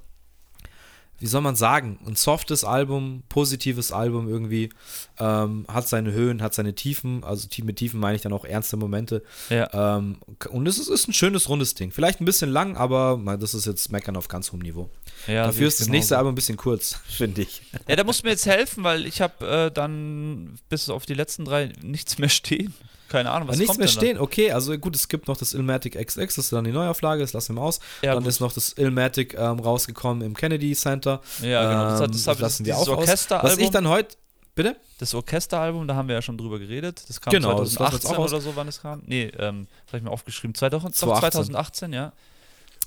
wie 1.19 1.27
soll 1.27 1.41
man 1.41 1.55
sagen, 1.55 1.97
ein 2.05 2.15
softes 2.15 2.63
Album, 2.63 3.23
positives 3.29 3.91
Album 3.91 4.27
irgendwie. 4.27 4.69
Ähm, 5.17 5.65
hat 5.69 5.87
seine 5.87 6.11
Höhen, 6.11 6.41
hat 6.41 6.53
seine 6.53 6.75
Tiefen. 6.75 7.23
Also 7.23 7.47
mit 7.63 7.77
Tiefen 7.77 7.99
meine 7.99 8.15
ich 8.15 8.21
dann 8.21 8.33
auch 8.33 8.43
ernste 8.43 8.75
Momente. 8.75 9.23
Ja. 9.49 9.97
Ähm, 9.97 10.17
und 10.49 10.67
es 10.67 10.77
ist, 10.77 10.89
ist 10.89 11.07
ein 11.07 11.13
schönes, 11.13 11.47
rundes 11.47 11.73
Ding. 11.73 11.91
Vielleicht 11.91 12.19
ein 12.19 12.25
bisschen 12.25 12.49
lang, 12.49 12.75
aber 12.75 13.19
das 13.39 13.53
ist 13.53 13.65
jetzt 13.65 13.91
Meckern 13.91 14.17
auf 14.17 14.27
ganz 14.27 14.51
hohem 14.51 14.59
Niveau. 14.59 14.89
ja, 15.27 15.45
Dafür 15.45 15.67
ist 15.67 15.79
das 15.79 15.87
genauso. 15.87 15.97
nächste 15.97 16.17
Album 16.17 16.33
ein 16.33 16.35
bisschen 16.35 16.57
kurz, 16.57 16.99
finde 17.07 17.43
ich. 17.43 17.61
Ja, 17.87 17.95
da 17.95 18.03
musst 18.03 18.21
du 18.21 18.25
mir 18.27 18.31
jetzt 18.31 18.45
helfen, 18.45 18.83
weil 18.83 19.05
ich 19.05 19.21
habe 19.21 19.47
äh, 19.47 19.71
dann 19.71 20.59
bis 20.69 20.89
auf 20.89 21.05
die 21.05 21.13
letzten 21.13 21.45
drei 21.45 21.71
nichts 21.81 22.17
mehr 22.17 22.29
stehen. 22.29 22.73
Keine 23.09 23.31
Ahnung, 23.31 23.47
was 23.47 23.57
nichts 23.57 23.69
kommt 23.69 23.79
mehr 23.79 23.87
stehen, 23.87 24.17
okay, 24.19 24.51
also 24.51 24.75
gut, 24.77 24.95
es 24.95 25.07
gibt 25.07 25.27
noch 25.27 25.37
das 25.37 25.53
Illmatic 25.53 25.93
XX, 25.93 26.35
das 26.35 26.45
ist 26.45 26.53
dann 26.53 26.63
die 26.63 26.71
Neuauflage, 26.71 27.21
das 27.21 27.33
lassen 27.33 27.55
wir 27.55 27.61
mal 27.61 27.67
aus. 27.67 27.79
Ja, 28.01 28.13
dann 28.13 28.23
gut. 28.23 28.29
ist 28.29 28.39
noch 28.39 28.51
das 28.51 28.73
Illmatic 28.73 29.35
ähm, 29.35 29.59
rausgekommen 29.59 30.23
im 30.23 30.35
Kennedy 30.35 30.73
Center. 30.75 31.21
Ja, 31.41 31.61
genau. 31.69 31.83
Das, 31.83 31.99
Ähm, 31.99 32.03
hat, 32.07 32.13
das, 32.15 32.27
hab, 32.27 32.39
lassen 32.39 32.63
das, 32.63 32.67
wir 32.67 32.75
auch 32.77 32.81
aus. 32.81 32.87
Was 32.87 32.97
Orchesteralbum. 32.97 33.63
ich 33.63 33.69
dann 33.69 33.87
heute, 33.87 34.15
bitte? 34.55 34.75
Das 34.97 35.13
Orchesteralbum, 35.13 35.87
da 35.87 35.95
haben 35.95 36.07
wir 36.07 36.15
ja 36.15 36.21
schon 36.21 36.37
drüber 36.37 36.57
geredet. 36.57 37.03
Das 37.07 37.21
kam 37.21 37.31
Genau, 37.31 37.59
das 37.59 37.77
lassen 37.77 37.79
wir 37.79 37.97
jetzt 37.97 38.07
2018 38.07 38.15
auch 38.15 38.23
aus. 38.23 38.31
oder 38.33 38.41
so, 38.41 38.55
wann 38.55 38.67
es 38.67 38.81
kam. 38.81 39.03
Nee, 39.05 39.31
ähm, 39.37 39.67
das 39.85 39.87
habe 39.93 39.97
ich 39.97 40.03
mir 40.03 40.11
aufgeschrieben. 40.11 40.55
2000, 40.55 40.93
doch, 40.93 41.19
2018. 41.19 41.31
2018, 41.31 41.93
ja. 41.93 42.13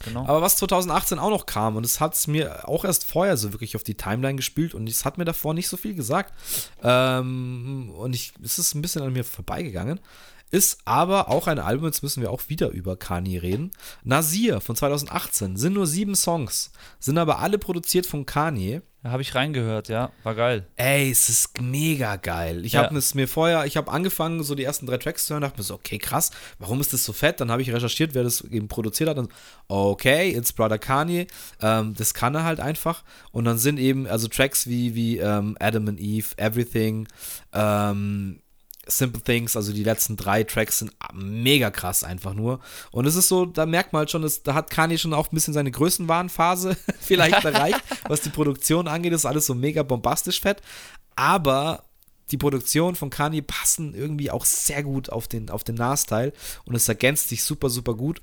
Genau. 0.05 0.27
Aber 0.27 0.43
was 0.43 0.57
2018 0.57 1.19
auch 1.19 1.31
noch 1.31 1.47
kam, 1.47 1.77
und 1.77 1.85
es 1.85 2.01
hat 2.01 2.15
es 2.15 2.27
mir 2.27 2.69
auch 2.69 2.85
erst 2.85 3.05
vorher 3.05 3.37
so 3.37 3.53
wirklich 3.53 3.77
auf 3.77 3.83
die 3.83 3.95
Timeline 3.97 4.37
gespielt 4.37 4.75
und 4.75 4.89
es 4.89 5.05
hat 5.05 5.19
mir 5.19 5.25
davor 5.25 5.55
nicht 5.55 5.69
so 5.69 5.77
viel 5.77 5.95
gesagt. 5.95 6.33
Ähm, 6.83 7.91
und 7.97 8.15
ich, 8.15 8.33
es 8.43 8.59
ist 8.59 8.75
ein 8.75 8.83
bisschen 8.83 9.03
an 9.03 9.13
mir 9.13 9.25
vorbeigegangen. 9.25 10.01
Ist 10.51 10.79
aber 10.87 11.29
auch 11.29 11.47
ein 11.47 11.59
Album, 11.59 11.87
jetzt 11.87 12.03
müssen 12.03 12.23
wir 12.23 12.31
auch 12.31 12.49
wieder 12.49 12.71
über 12.71 12.97
Kanye 12.97 13.43
reden. 13.43 13.71
Nasir 14.03 14.63
von 14.63 14.77
2018 14.77 15.59
sind 15.59 15.75
nur 15.75 15.87
sieben 15.87 16.15
Songs, 16.15 16.73
sind 16.99 17.19
aber 17.19 17.41
alle 17.41 17.59
produziert 17.59 18.07
von 18.07 18.25
Kanye. 18.25 18.81
Da 19.03 19.11
habe 19.13 19.23
ich 19.23 19.35
reingehört, 19.37 19.89
ja. 19.89 20.11
War 20.25 20.35
geil. 20.35 20.67
Ey, 20.75 21.09
es 21.11 21.29
ist 21.29 21.61
mega 21.63 22.17
geil. 22.17 22.65
Ich 22.65 22.73
Ja. 22.73 22.83
habe 22.83 22.99
es 22.99 23.15
mir 23.15 23.29
vorher, 23.29 23.65
ich 23.65 23.77
habe 23.77 23.91
angefangen, 23.93 24.43
so 24.43 24.57
die 24.57 24.65
ersten 24.65 24.87
drei 24.87 24.97
Tracks 24.99 25.27
zu 25.27 25.35
hören, 25.35 25.43
dachte 25.43 25.59
mir 25.59 25.63
so, 25.63 25.75
okay, 25.75 25.99
krass, 25.99 26.33
warum 26.59 26.81
ist 26.81 26.93
das 26.93 27.05
so 27.05 27.13
fett? 27.13 27.41
Dann 27.41 27.51
habe 27.53 27.63
ich 27.63 27.73
recherchiert, 27.73 28.15
wer 28.15 28.25
das 28.25 28.41
eben 28.41 28.67
produziert 28.67 29.09
hat 29.09 29.19
und 29.19 29.31
okay, 29.69 30.31
it's 30.37 30.53
Brother 30.53 30.79
Kanye, 30.79 31.29
ähm, 31.63 31.95
das 31.95 32.13
kann 32.13 32.35
er 32.35 32.43
halt 32.43 32.59
einfach. 32.59 33.05
Und 33.31 33.45
dann 33.45 33.59
sind 33.59 33.79
eben, 33.79 34.09
also 34.09 34.27
Tracks 34.27 34.67
wie, 34.67 34.97
wie 34.97 35.19
ähm, 35.19 35.57
Adam 35.61 35.87
and 35.87 36.01
Eve, 36.01 36.27
Everything, 36.37 37.07
ähm, 37.53 38.41
Simple 38.89 39.23
Things, 39.23 39.57
also 39.57 39.73
die 39.73 39.85
letzten 39.85 40.17
drei 40.17 40.45
Tracks 40.45 40.79
sind 40.79 40.93
mega 41.13 41.71
krass 41.71 42.05
einfach 42.05 42.35
nur. 42.35 42.61
Und 42.91 43.07
es 43.07 43.15
ist 43.15 43.29
so, 43.29 43.45
da 43.45 43.67
merkt 43.67 43.93
man 43.93 44.01
halt 44.01 44.11
schon, 44.11 44.23
dass, 44.23 44.43
da 44.43 44.55
hat 44.55 44.71
Kanye 44.71 44.99
schon 44.99 45.15
auch 45.15 45.31
ein 45.31 45.35
bisschen 45.35 45.55
seine 45.55 45.71
Größenwahnphase 45.71 46.77
vielleicht 47.01 47.45
erreicht, 47.45 47.83
was 48.09 48.23
die 48.23 48.31
Produktion 48.31 48.89
angeht. 48.89 49.13
Das 49.13 49.23
ist 49.23 49.27
alles 49.27 49.47
so 49.47 49.55
mega 49.55 49.83
bombastisch 49.83 50.41
fett. 50.41 50.63
Aber 51.17 51.85
die 52.31 52.37
Produktion 52.39 52.95
von 52.95 53.11
Kanye 53.11 53.43
passen 53.43 53.95
irgendwie 53.95 54.31
auch 54.31 54.45
sehr 54.45 54.83
gut 54.83 55.11
auf 55.11 55.29
den, 55.29 55.51
auf 55.51 55.65
den 55.65 55.77
Nas-Teil 55.77 56.33
und 56.65 56.75
es 56.75 56.89
ergänzt 56.89 57.29
sich 57.29 57.43
super, 57.43 57.71
super 57.71 57.95
gut. 57.95 58.21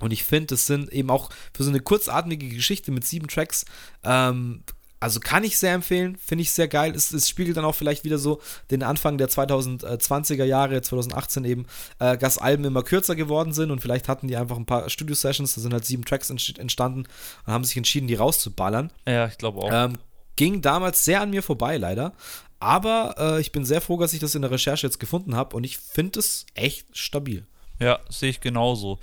Und 0.00 0.12
ich 0.12 0.24
finde, 0.24 0.54
es 0.54 0.66
sind 0.66 0.92
eben 0.92 1.10
auch 1.10 1.30
für 1.54 1.62
so 1.62 1.70
eine 1.70 1.80
kurzatmige 1.80 2.48
Geschichte 2.48 2.90
mit 2.90 3.06
sieben 3.06 3.28
Tracks 3.28 3.64
ähm, 4.02 4.64
also 5.02 5.18
kann 5.18 5.42
ich 5.42 5.58
sehr 5.58 5.74
empfehlen, 5.74 6.16
finde 6.16 6.42
ich 6.42 6.52
sehr 6.52 6.68
geil. 6.68 6.94
Es, 6.94 7.12
es, 7.12 7.28
spiegelt 7.28 7.56
dann 7.56 7.64
auch 7.64 7.74
vielleicht 7.74 8.04
wieder 8.04 8.18
so 8.18 8.40
den 8.70 8.84
Anfang 8.84 9.18
der 9.18 9.28
2020er 9.28 10.44
Jahre, 10.44 10.80
2018 10.80 11.44
eben, 11.44 11.66
äh, 11.98 12.16
dass 12.16 12.38
Alben 12.38 12.64
immer 12.64 12.84
kürzer 12.84 13.16
geworden 13.16 13.52
sind 13.52 13.72
und 13.72 13.80
vielleicht 13.80 14.08
hatten 14.08 14.28
die 14.28 14.36
einfach 14.36 14.56
ein 14.56 14.64
paar 14.64 14.88
Studio-Sessions, 14.88 15.56
da 15.56 15.60
sind 15.60 15.72
halt 15.72 15.84
sieben 15.84 16.04
Tracks 16.04 16.30
entstanden 16.30 17.08
und 17.46 17.52
haben 17.52 17.64
sich 17.64 17.76
entschieden, 17.76 18.06
die 18.06 18.14
rauszuballern. 18.14 18.92
Ja, 19.04 19.26
ich 19.26 19.38
glaube 19.38 19.62
auch. 19.62 19.70
Ähm, 19.72 19.98
ging 20.36 20.62
damals 20.62 21.04
sehr 21.04 21.20
an 21.20 21.30
mir 21.30 21.42
vorbei, 21.42 21.78
leider. 21.78 22.12
Aber 22.60 23.16
äh, 23.18 23.40
ich 23.40 23.50
bin 23.50 23.64
sehr 23.64 23.80
froh, 23.80 23.98
dass 23.98 24.12
ich 24.12 24.20
das 24.20 24.36
in 24.36 24.42
der 24.42 24.52
Recherche 24.52 24.86
jetzt 24.86 25.00
gefunden 25.00 25.34
habe 25.34 25.56
und 25.56 25.64
ich 25.64 25.78
finde 25.78 26.20
es 26.20 26.46
echt 26.54 26.96
stabil. 26.96 27.44
Ja, 27.80 27.98
sehe 28.08 28.30
ich 28.30 28.40
genauso. 28.40 29.00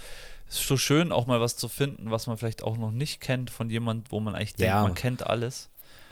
Es 0.48 0.62
ist 0.62 0.68
so 0.68 0.78
schön, 0.78 1.12
auch 1.12 1.28
mal 1.28 1.42
was 1.42 1.58
zu 1.58 1.68
finden, 1.68 2.10
was 2.10 2.26
man 2.26 2.38
vielleicht 2.38 2.64
auch 2.64 2.78
noch 2.78 2.92
nicht 2.92 3.20
kennt 3.20 3.50
von 3.50 3.70
jemand, 3.70 4.14
wo 4.14 4.22
man 4.22 4.34
eigentlich 4.34 4.56
denkt, 4.56 4.74
ja. 4.74 4.82
man 4.82 4.96
kennt 4.96 5.28
alles. 5.28 5.70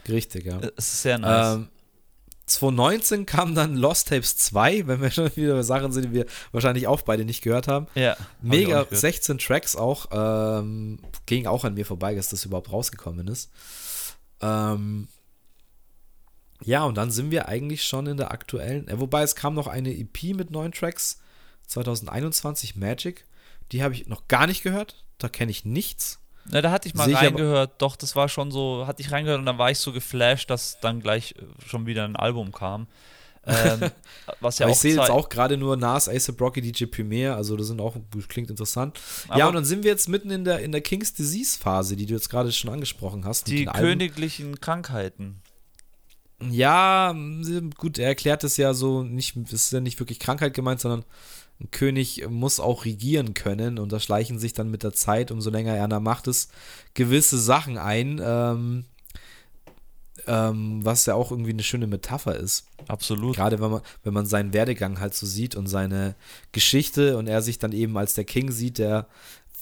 Richtig, 0.07 0.45
ja. 0.45 0.59
Es 0.75 0.93
ist 0.93 1.01
sehr 1.01 1.17
nice. 1.17 1.55
Ähm, 1.55 1.67
2019 2.47 3.25
kam 3.25 3.55
dann 3.55 3.75
Lost 3.75 4.07
Tapes 4.07 4.37
2, 4.37 4.87
wenn 4.87 5.01
wir 5.01 5.11
schon 5.11 5.35
wieder 5.35 5.63
Sachen 5.63 5.91
sind, 5.91 6.05
die 6.05 6.13
wir 6.13 6.25
wahrscheinlich 6.51 6.87
auch 6.87 7.01
beide 7.01 7.25
nicht 7.25 7.41
gehört 7.41 7.67
haben. 7.67 7.87
Ja. 7.93 8.15
Mega, 8.41 8.85
16 8.89 9.37
Tracks 9.37 9.75
auch. 9.75 10.07
Ähm, 10.11 10.99
ging 11.25 11.45
auch 11.45 11.65
an 11.65 11.73
mir 11.73 11.85
vorbei, 11.85 12.15
dass 12.15 12.29
das 12.29 12.45
überhaupt 12.45 12.71
rausgekommen 12.71 13.27
ist. 13.27 13.51
Ähm, 14.41 15.07
ja, 16.63 16.83
und 16.83 16.95
dann 16.95 17.11
sind 17.11 17.31
wir 17.31 17.47
eigentlich 17.47 17.83
schon 17.83 18.07
in 18.07 18.17
der 18.17 18.31
aktuellen. 18.31 18.87
Äh, 18.87 18.99
wobei 18.99 19.23
es 19.23 19.35
kam 19.35 19.53
noch 19.53 19.67
eine 19.67 19.95
EP 19.95 20.35
mit 20.35 20.49
neun 20.51 20.71
Tracks. 20.71 21.19
2021 21.67 22.77
Magic. 22.77 23.25
Die 23.73 23.83
habe 23.83 23.93
ich 23.93 24.07
noch 24.07 24.27
gar 24.29 24.47
nicht 24.47 24.63
gehört. 24.63 25.03
Da 25.17 25.27
kenne 25.27 25.51
ich 25.51 25.65
nichts. 25.65 26.19
Na, 26.49 26.61
da 26.61 26.71
hatte 26.71 26.87
ich 26.87 26.95
mal 26.95 27.05
Sehe 27.05 27.15
reingehört, 27.15 27.81
doch, 27.81 27.95
das 27.95 28.15
war 28.15 28.29
schon 28.29 28.51
so, 28.51 28.85
hatte 28.87 29.01
ich 29.01 29.11
reingehört 29.11 29.39
und 29.39 29.45
dann 29.45 29.57
war 29.57 29.71
ich 29.71 29.79
so 29.79 29.91
geflasht, 29.91 30.49
dass 30.49 30.79
dann 30.79 31.01
gleich 31.01 31.35
äh, 31.37 31.67
schon 31.67 31.85
wieder 31.85 32.05
ein 32.05 32.15
Album 32.15 32.51
kam. 32.51 32.87
Ähm, 33.45 33.91
was 34.39 34.59
ja 34.59 34.65
Aber 34.65 34.73
ich 34.73 34.79
sehe 34.79 34.95
jetzt 34.95 35.09
auch 35.09 35.29
gerade 35.29 35.57
nur 35.57 35.77
Nas, 35.77 36.09
Ace 36.09 36.31
Brocky, 36.35 36.61
DJ 36.61 36.85
Premier, 36.85 37.35
also 37.35 37.55
das 37.55 37.67
sind 37.67 37.81
auch, 37.81 37.95
klingt 38.27 38.49
interessant. 38.49 38.99
Aber 39.27 39.39
ja, 39.39 39.47
und 39.47 39.55
dann 39.55 39.65
sind 39.65 39.83
wir 39.83 39.91
jetzt 39.91 40.09
mitten 40.09 40.29
in 40.31 40.43
der, 40.43 40.59
in 40.59 40.71
der 40.71 40.81
King's 40.81 41.13
Disease 41.13 41.57
Phase, 41.57 41.95
die 41.95 42.05
du 42.05 42.13
jetzt 42.13 42.29
gerade 42.29 42.51
schon 42.51 42.71
angesprochen 42.71 43.25
hast. 43.25 43.47
Die 43.47 43.65
königlichen 43.65 44.47
Alben. 44.47 44.61
Krankheiten. 44.61 45.41
Ja, 46.39 47.15
gut, 47.77 47.97
er 47.97 48.09
erklärt 48.09 48.43
es 48.43 48.57
ja 48.57 48.73
so, 48.75 49.01
nicht, 49.01 49.35
das 49.35 49.53
ist 49.53 49.73
ja 49.73 49.79
nicht 49.79 49.99
wirklich 49.99 50.19
Krankheit 50.19 50.53
gemeint, 50.53 50.79
sondern 50.79 51.03
ein 51.59 51.71
König 51.71 52.27
muss 52.29 52.59
auch 52.59 52.85
regieren 52.85 53.33
können 53.33 53.79
und 53.79 53.91
da 53.91 53.99
schleichen 53.99 54.37
sich 54.37 54.53
dann 54.53 54.69
mit 54.69 54.83
der 54.83 54.93
Zeit, 54.93 55.31
umso 55.31 55.49
länger 55.49 55.75
er 55.75 55.83
an 55.83 55.89
der 55.89 55.99
Macht 55.99 56.27
ist, 56.27 56.51
gewisse 56.93 57.39
Sachen 57.39 57.77
ein, 57.77 58.21
ähm, 58.23 58.85
ähm, 60.27 60.85
was 60.85 61.05
ja 61.05 61.15
auch 61.15 61.31
irgendwie 61.31 61.51
eine 61.51 61.63
schöne 61.63 61.87
Metapher 61.87 62.35
ist. 62.35 62.67
Absolut. 62.87 63.35
Gerade 63.35 63.59
wenn 63.59 63.71
man, 63.71 63.81
wenn 64.03 64.13
man 64.13 64.25
seinen 64.25 64.53
Werdegang 64.53 64.99
halt 64.99 65.15
so 65.15 65.25
sieht 65.25 65.55
und 65.55 65.67
seine 65.67 66.15
Geschichte 66.51 67.17
und 67.17 67.27
er 67.27 67.41
sich 67.41 67.57
dann 67.57 67.71
eben 67.71 67.97
als 67.97 68.13
der 68.13 68.25
King 68.25 68.51
sieht, 68.51 68.77
der 68.77 69.07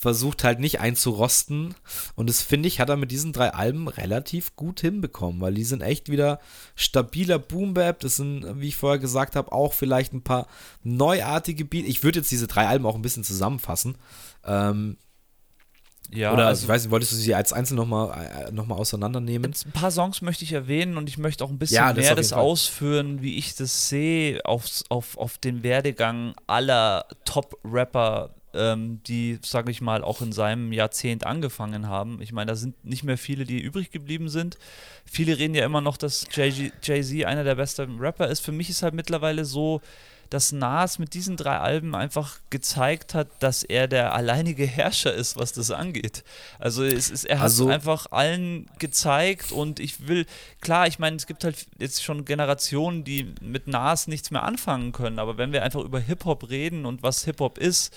versucht 0.06 0.44
halt 0.44 0.60
nicht 0.60 0.80
einzurosten. 0.80 1.74
Und 2.14 2.30
das 2.30 2.44
finde 2.44 2.68
ich, 2.68 2.80
hat 2.80 2.90
er 2.90 2.96
mit 2.96 3.10
diesen 3.10 3.34
drei 3.34 3.50
Alben 3.56 3.88
relativ 3.88 4.56
gut 4.56 4.82
hinbekommen, 4.82 5.42
weil 5.42 5.56
die 5.56 5.64
sind 5.64 5.82
echt 5.82 6.12
wieder 6.12 6.40
stabiler 6.76 7.40
Boom-Bap. 7.40 8.02
Das 8.02 8.18
sind, 8.18 8.46
wie 8.62 8.68
ich 8.68 8.76
vorher 8.76 9.00
gesagt 9.00 9.36
habe, 9.36 9.52
auch 9.52 9.74
vielleicht 9.74 10.14
ein 10.14 10.22
paar 10.22 10.46
neuartige 10.84 11.66
Beats. 11.66 11.90
Ich 11.90 12.04
würde 12.04 12.20
jetzt 12.20 12.30
diese 12.30 12.46
drei 12.46 12.68
Alben 12.68 12.86
auch 12.86 12.94
ein 12.94 13.02
bisschen 13.02 13.24
zusammenfassen. 13.24 13.98
Ähm, 14.46 14.98
ja, 16.12 16.32
Oder 16.34 16.46
also, 16.46 16.66
ich 16.66 16.70
weiß 16.70 16.84
nicht, 16.84 16.92
wolltest 16.92 17.14
du 17.14 17.16
sie 17.16 17.34
als 17.34 17.52
einzeln 17.52 17.78
nochmal 17.78 18.48
äh, 18.48 18.52
noch 18.52 18.68
mal 18.68 18.76
auseinandernehmen? 18.76 19.52
Ein 19.66 19.72
paar 19.72 19.90
Songs 19.90 20.22
möchte 20.22 20.44
ich 20.44 20.54
erwähnen 20.54 20.98
und 20.98 21.10
ich 21.10 21.18
möchte 21.18 21.44
auch 21.44 21.50
ein 21.50 21.58
bisschen 21.58 21.78
ja, 21.78 21.94
das 21.94 22.06
mehr 22.06 22.14
das 22.14 22.32
ausführen, 22.32 23.24
wie 23.24 23.38
ich 23.38 23.56
das 23.56 23.90
sehe, 23.90 24.46
auf, 24.46 24.68
auf, 24.90 25.18
auf 25.18 25.40
den 25.40 25.64
Werdegang 25.64 26.36
aller 26.46 27.08
Top-Rapper 27.26 28.36
ähm, 28.56 29.02
die, 29.04 29.40
sage 29.44 29.72
ich 29.72 29.82
mal, 29.82 30.04
auch 30.04 30.22
in 30.22 30.32
seinem 30.32 30.74
Jahrzehnt 30.74 31.26
angefangen 31.26 31.88
haben. 31.88 32.22
Ich 32.22 32.32
meine, 32.32 32.52
da 32.52 32.56
sind 32.56 32.84
nicht 32.86 33.04
mehr 33.04 33.18
viele, 33.18 33.46
die 33.46 33.60
übrig 33.60 33.92
geblieben 33.92 34.30
sind. 34.30 34.58
Viele 35.06 35.38
reden 35.38 35.56
ja 35.56 35.66
immer 35.66 35.82
noch, 35.82 35.98
dass 35.98 36.28
Jay-Z 36.32 37.26
einer 37.26 37.44
der 37.44 37.56
besten 37.56 38.00
Rapper 38.00 38.28
ist. 38.28 38.40
Für 38.40 38.52
mich 38.52 38.70
ist 38.70 38.84
halt 38.84 38.94
mittlerweile 38.94 39.46
so, 39.46 39.82
dass 40.30 40.52
Nas 40.52 41.00
mit 41.00 41.14
diesen 41.14 41.38
drei 41.38 41.58
Alben 41.58 41.96
einfach 41.96 42.40
gezeigt 42.50 43.14
hat, 43.14 43.28
dass 43.40 43.64
er 43.64 43.88
der 43.88 44.14
alleinige 44.14 44.66
Herrscher 44.66 45.14
ist, 45.14 45.38
was 45.38 45.54
das 45.54 45.72
angeht. 45.72 46.24
Also 46.60 46.84
es 46.84 47.10
ist, 47.10 47.26
er 47.26 47.38
hat 47.38 47.44
also, 47.44 47.68
einfach 47.68 48.08
allen 48.12 48.70
gezeigt 48.80 49.52
und 49.52 49.80
ich 49.80 50.08
will, 50.08 50.26
klar, 50.62 50.88
ich 50.88 51.00
meine, 51.00 51.16
es 51.16 51.28
gibt 51.28 51.44
halt 51.44 51.68
jetzt 51.80 52.04
schon 52.04 52.26
Generationen, 52.26 53.04
die 53.04 53.34
mit 53.42 53.68
Nas 53.68 54.08
nichts 54.08 54.32
mehr 54.32 54.44
anfangen 54.44 54.92
können, 54.92 55.20
aber 55.20 55.38
wenn 55.38 55.54
wir 55.54 55.64
einfach 55.64 55.84
über 55.84 56.00
Hip-Hop 56.00 56.50
reden 56.50 56.86
und 56.86 57.04
was 57.04 57.26
Hip-Hop 57.26 57.58
ist, 57.58 57.96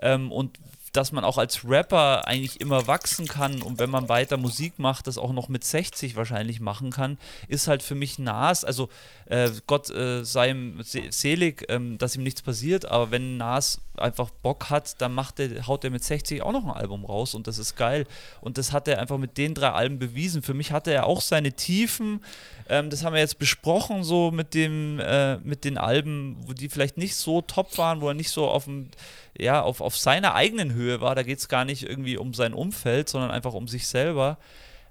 ähm, 0.00 0.32
und 0.32 0.58
dass 0.92 1.12
man 1.12 1.24
auch 1.24 1.38
als 1.38 1.68
Rapper 1.68 2.26
eigentlich 2.26 2.60
immer 2.60 2.86
wachsen 2.86 3.26
kann 3.26 3.62
und 3.62 3.78
wenn 3.78 3.90
man 3.90 4.08
weiter 4.08 4.36
Musik 4.36 4.78
macht, 4.78 5.06
das 5.06 5.18
auch 5.18 5.32
noch 5.32 5.48
mit 5.48 5.64
60 5.64 6.16
wahrscheinlich 6.16 6.60
machen 6.60 6.90
kann, 6.90 7.18
ist 7.46 7.68
halt 7.68 7.82
für 7.82 7.94
mich 7.94 8.18
Nas, 8.18 8.64
also 8.64 8.88
äh, 9.28 9.50
Gott 9.66 9.90
äh, 9.90 10.24
sei 10.24 10.50
ihm 10.50 10.80
selig, 10.82 11.66
ähm, 11.68 11.98
dass 11.98 12.16
ihm 12.16 12.22
nichts 12.22 12.40
passiert, 12.40 12.86
aber 12.86 13.10
wenn 13.10 13.36
Nas 13.36 13.80
einfach 13.96 14.30
Bock 14.30 14.70
hat, 14.70 15.00
dann 15.02 15.12
macht 15.12 15.38
der, 15.38 15.66
haut 15.66 15.84
er 15.84 15.90
mit 15.90 16.02
60 16.02 16.42
auch 16.42 16.52
noch 16.52 16.64
ein 16.64 16.70
Album 16.70 17.04
raus 17.04 17.34
und 17.34 17.46
das 17.46 17.58
ist 17.58 17.76
geil. 17.76 18.06
Und 18.40 18.56
das 18.56 18.72
hat 18.72 18.88
er 18.88 19.00
einfach 19.00 19.18
mit 19.18 19.36
den 19.36 19.54
drei 19.54 19.70
Alben 19.70 19.98
bewiesen. 19.98 20.42
Für 20.42 20.54
mich 20.54 20.72
hatte 20.72 20.92
er 20.92 21.06
auch 21.06 21.20
seine 21.20 21.52
Tiefen, 21.52 22.24
ähm, 22.70 22.88
das 22.88 23.04
haben 23.04 23.12
wir 23.12 23.20
jetzt 23.20 23.38
besprochen, 23.38 24.02
so 24.02 24.30
mit 24.30 24.54
dem, 24.54 24.98
äh, 24.98 25.36
mit 25.38 25.64
den 25.64 25.76
Alben, 25.76 26.36
wo 26.46 26.54
die 26.54 26.70
vielleicht 26.70 26.96
nicht 26.96 27.16
so 27.16 27.42
top 27.42 27.76
waren, 27.76 28.00
wo 28.00 28.08
er 28.08 28.14
nicht 28.14 28.30
so 28.30 28.48
auf 28.48 28.64
dem 28.64 28.90
ja, 29.38 29.62
auf, 29.62 29.80
auf 29.80 29.96
seiner 29.96 30.34
eigenen 30.34 30.72
Höhe 30.72 31.00
war. 31.00 31.14
Da 31.14 31.22
geht 31.22 31.38
es 31.38 31.48
gar 31.48 31.64
nicht 31.64 31.84
irgendwie 31.84 32.16
um 32.16 32.34
sein 32.34 32.54
Umfeld, 32.54 33.08
sondern 33.08 33.30
einfach 33.30 33.54
um 33.54 33.68
sich 33.68 33.86
selber. 33.86 34.38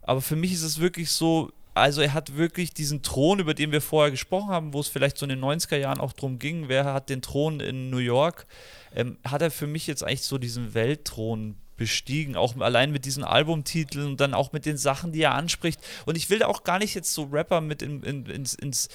Aber 0.04 0.22
für 0.22 0.38
mich 0.38 0.54
ist 0.54 0.64
es 0.64 0.80
wirklich 0.80 1.12
so, 1.12 1.52
also 1.78 2.02
er 2.02 2.14
hat 2.14 2.36
wirklich 2.36 2.74
diesen 2.74 3.04
Thron, 3.04 3.40
über 3.40 3.54
den 3.54 3.72
wir 3.72 3.82
vorher 3.82 4.12
gesprochen 4.12 4.50
haben, 4.50 4.74
wo 4.74 4.80
es 4.80 4.88
vielleicht 4.88 5.18
so 5.18 5.26
in 5.26 5.30
den 5.30 5.44
90er 5.44 5.78
Jahren 5.78 6.00
auch 6.00 6.14
drum 6.14 6.40
ging, 6.40 6.68
wer 6.68 6.86
hat 6.86 7.10
den 7.10 7.22
Thron 7.22 7.60
in 7.60 7.90
New 7.90 7.98
York, 7.98 8.48
ähm, 8.96 9.18
hat 9.24 9.42
er 9.42 9.52
für 9.52 9.68
mich 9.68 9.88
jetzt 9.88 10.04
eigentlich 10.04 10.24
so 10.24 10.38
diesen 10.38 10.74
Weltthron 10.74 11.56
bestiegen, 11.78 12.36
auch 12.36 12.60
allein 12.60 12.92
mit 12.92 13.06
diesen 13.06 13.24
Albumtiteln 13.24 14.08
und 14.08 14.20
dann 14.20 14.34
auch 14.34 14.52
mit 14.52 14.66
den 14.66 14.78
Sachen, 14.78 15.12
die 15.12 15.22
er 15.22 15.36
anspricht. 15.36 15.80
Und 16.06 16.18
ich 16.18 16.30
will 16.30 16.44
auch 16.44 16.64
gar 16.64 16.80
nicht 16.80 16.96
jetzt 16.96 17.14
so 17.14 17.24
Rapper 17.24 17.62
mit 17.62 17.82
in, 17.82 18.04
in, 18.04 18.26
ins, 18.26 18.56
ins, 18.56 18.90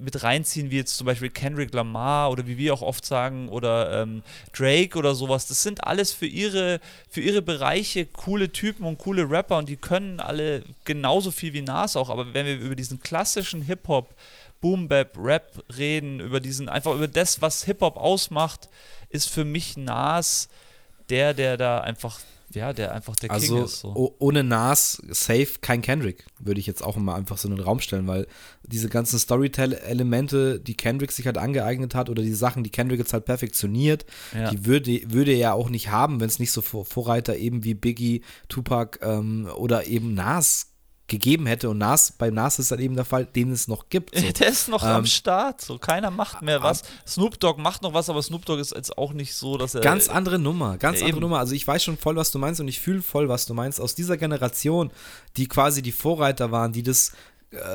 mit 0.00 0.22
reinziehen, 0.22 0.70
wie 0.70 0.76
jetzt 0.76 0.96
zum 0.96 1.06
Beispiel 1.06 1.30
Kendrick 1.30 1.74
Lamar 1.74 2.30
oder 2.30 2.46
wie 2.46 2.56
wir 2.56 2.72
auch 2.72 2.82
oft 2.82 3.04
sagen, 3.04 3.48
oder 3.48 4.02
ähm, 4.02 4.22
Drake 4.56 4.96
oder 4.96 5.14
sowas. 5.14 5.46
Das 5.46 5.62
sind 5.62 5.84
alles 5.84 6.12
für 6.12 6.26
ihre, 6.26 6.80
für 7.10 7.20
ihre 7.20 7.42
Bereiche 7.42 8.06
coole 8.06 8.50
Typen 8.50 8.86
und 8.86 8.98
coole 8.98 9.28
Rapper 9.28 9.58
und 9.58 9.68
die 9.68 9.76
können 9.76 10.20
alle 10.20 10.62
genauso 10.84 11.30
viel 11.30 11.52
wie 11.52 11.62
Nas 11.62 11.96
auch. 11.96 12.10
Aber 12.10 12.32
wenn 12.32 12.46
wir 12.46 12.58
über 12.58 12.76
diesen 12.76 13.00
klassischen 13.00 13.62
Hip-Hop, 13.62 14.14
Boom 14.60 14.88
Bap, 14.88 15.18
Rap 15.18 15.62
reden, 15.76 16.20
über 16.20 16.40
diesen, 16.40 16.70
einfach 16.70 16.94
über 16.94 17.08
das, 17.08 17.42
was 17.42 17.64
Hip-Hop 17.64 17.96
ausmacht, 17.98 18.70
ist 19.10 19.28
für 19.28 19.44
mich 19.44 19.76
Nas 19.76 20.48
der, 21.10 21.34
der 21.34 21.56
da 21.56 21.80
einfach, 21.80 22.20
ja, 22.52 22.72
der 22.72 22.92
einfach 22.92 23.16
der 23.16 23.30
also, 23.30 23.54
King 23.54 23.64
ist. 23.64 23.80
So. 23.80 24.14
Ohne 24.18 24.44
Nas, 24.44 25.02
safe 25.10 25.48
kein 25.60 25.82
Kendrick, 25.82 26.24
würde 26.38 26.60
ich 26.60 26.66
jetzt 26.66 26.82
auch 26.82 26.96
mal 26.96 27.14
einfach 27.14 27.38
so 27.38 27.48
in 27.48 27.56
den 27.56 27.64
Raum 27.64 27.80
stellen, 27.80 28.06
weil 28.06 28.26
diese 28.62 28.88
ganzen 28.88 29.18
Storytell-Elemente, 29.18 30.60
die 30.60 30.76
Kendrick 30.76 31.12
sich 31.12 31.26
halt 31.26 31.38
angeeignet 31.38 31.94
hat 31.94 32.10
oder 32.10 32.22
die 32.22 32.34
Sachen, 32.34 32.64
die 32.64 32.70
Kendrick 32.70 32.98
jetzt 32.98 33.12
halt 33.12 33.24
perfektioniert, 33.24 34.06
ja. 34.34 34.50
die 34.50 34.66
würde, 34.66 35.00
würde 35.06 35.32
er 35.32 35.38
ja 35.38 35.52
auch 35.52 35.68
nicht 35.70 35.90
haben, 35.90 36.20
wenn 36.20 36.28
es 36.28 36.38
nicht 36.38 36.52
so 36.52 36.62
Vorreiter 36.62 37.36
eben 37.36 37.64
wie 37.64 37.74
Biggie, 37.74 38.22
Tupac 38.48 38.98
ähm, 39.02 39.48
oder 39.56 39.86
eben 39.86 40.14
Nas 40.14 40.73
gegeben 41.06 41.46
hätte 41.46 41.68
und 41.68 41.78
Nas, 41.78 42.12
bei 42.12 42.30
Nas 42.30 42.58
ist 42.58 42.70
dann 42.70 42.78
eben 42.78 42.94
der 42.94 43.04
Fall, 43.04 43.26
den 43.26 43.52
es 43.52 43.68
noch 43.68 43.90
gibt. 43.90 44.18
So. 44.18 44.26
Der 44.38 44.48
ist 44.48 44.68
noch 44.68 44.82
ähm, 44.82 44.88
am 44.88 45.06
Start, 45.06 45.60
so 45.60 45.78
keiner 45.78 46.10
macht 46.10 46.40
mehr 46.40 46.62
was. 46.62 46.82
Snoop 47.06 47.38
Dogg 47.38 47.60
macht 47.60 47.82
noch 47.82 47.92
was, 47.92 48.08
aber 48.08 48.22
Snoop 48.22 48.46
Dogg 48.46 48.58
ist 48.60 48.74
jetzt 48.74 48.96
auch 48.96 49.12
nicht 49.12 49.34
so, 49.34 49.58
dass 49.58 49.74
er. 49.74 49.82
Ganz 49.82 50.08
andere 50.08 50.38
Nummer, 50.38 50.78
ganz 50.78 51.00
ja, 51.00 51.06
andere 51.06 51.20
Nummer. 51.20 51.38
Also 51.38 51.54
ich 51.54 51.66
weiß 51.66 51.84
schon 51.84 51.98
voll, 51.98 52.16
was 52.16 52.30
du 52.30 52.38
meinst 52.38 52.60
und 52.60 52.68
ich 52.68 52.80
fühle 52.80 53.02
voll, 53.02 53.28
was 53.28 53.44
du 53.44 53.52
meinst. 53.52 53.80
Aus 53.80 53.94
dieser 53.94 54.16
Generation, 54.16 54.90
die 55.36 55.46
quasi 55.46 55.82
die 55.82 55.92
Vorreiter 55.92 56.50
waren, 56.50 56.72
die 56.72 56.82
das 56.82 57.12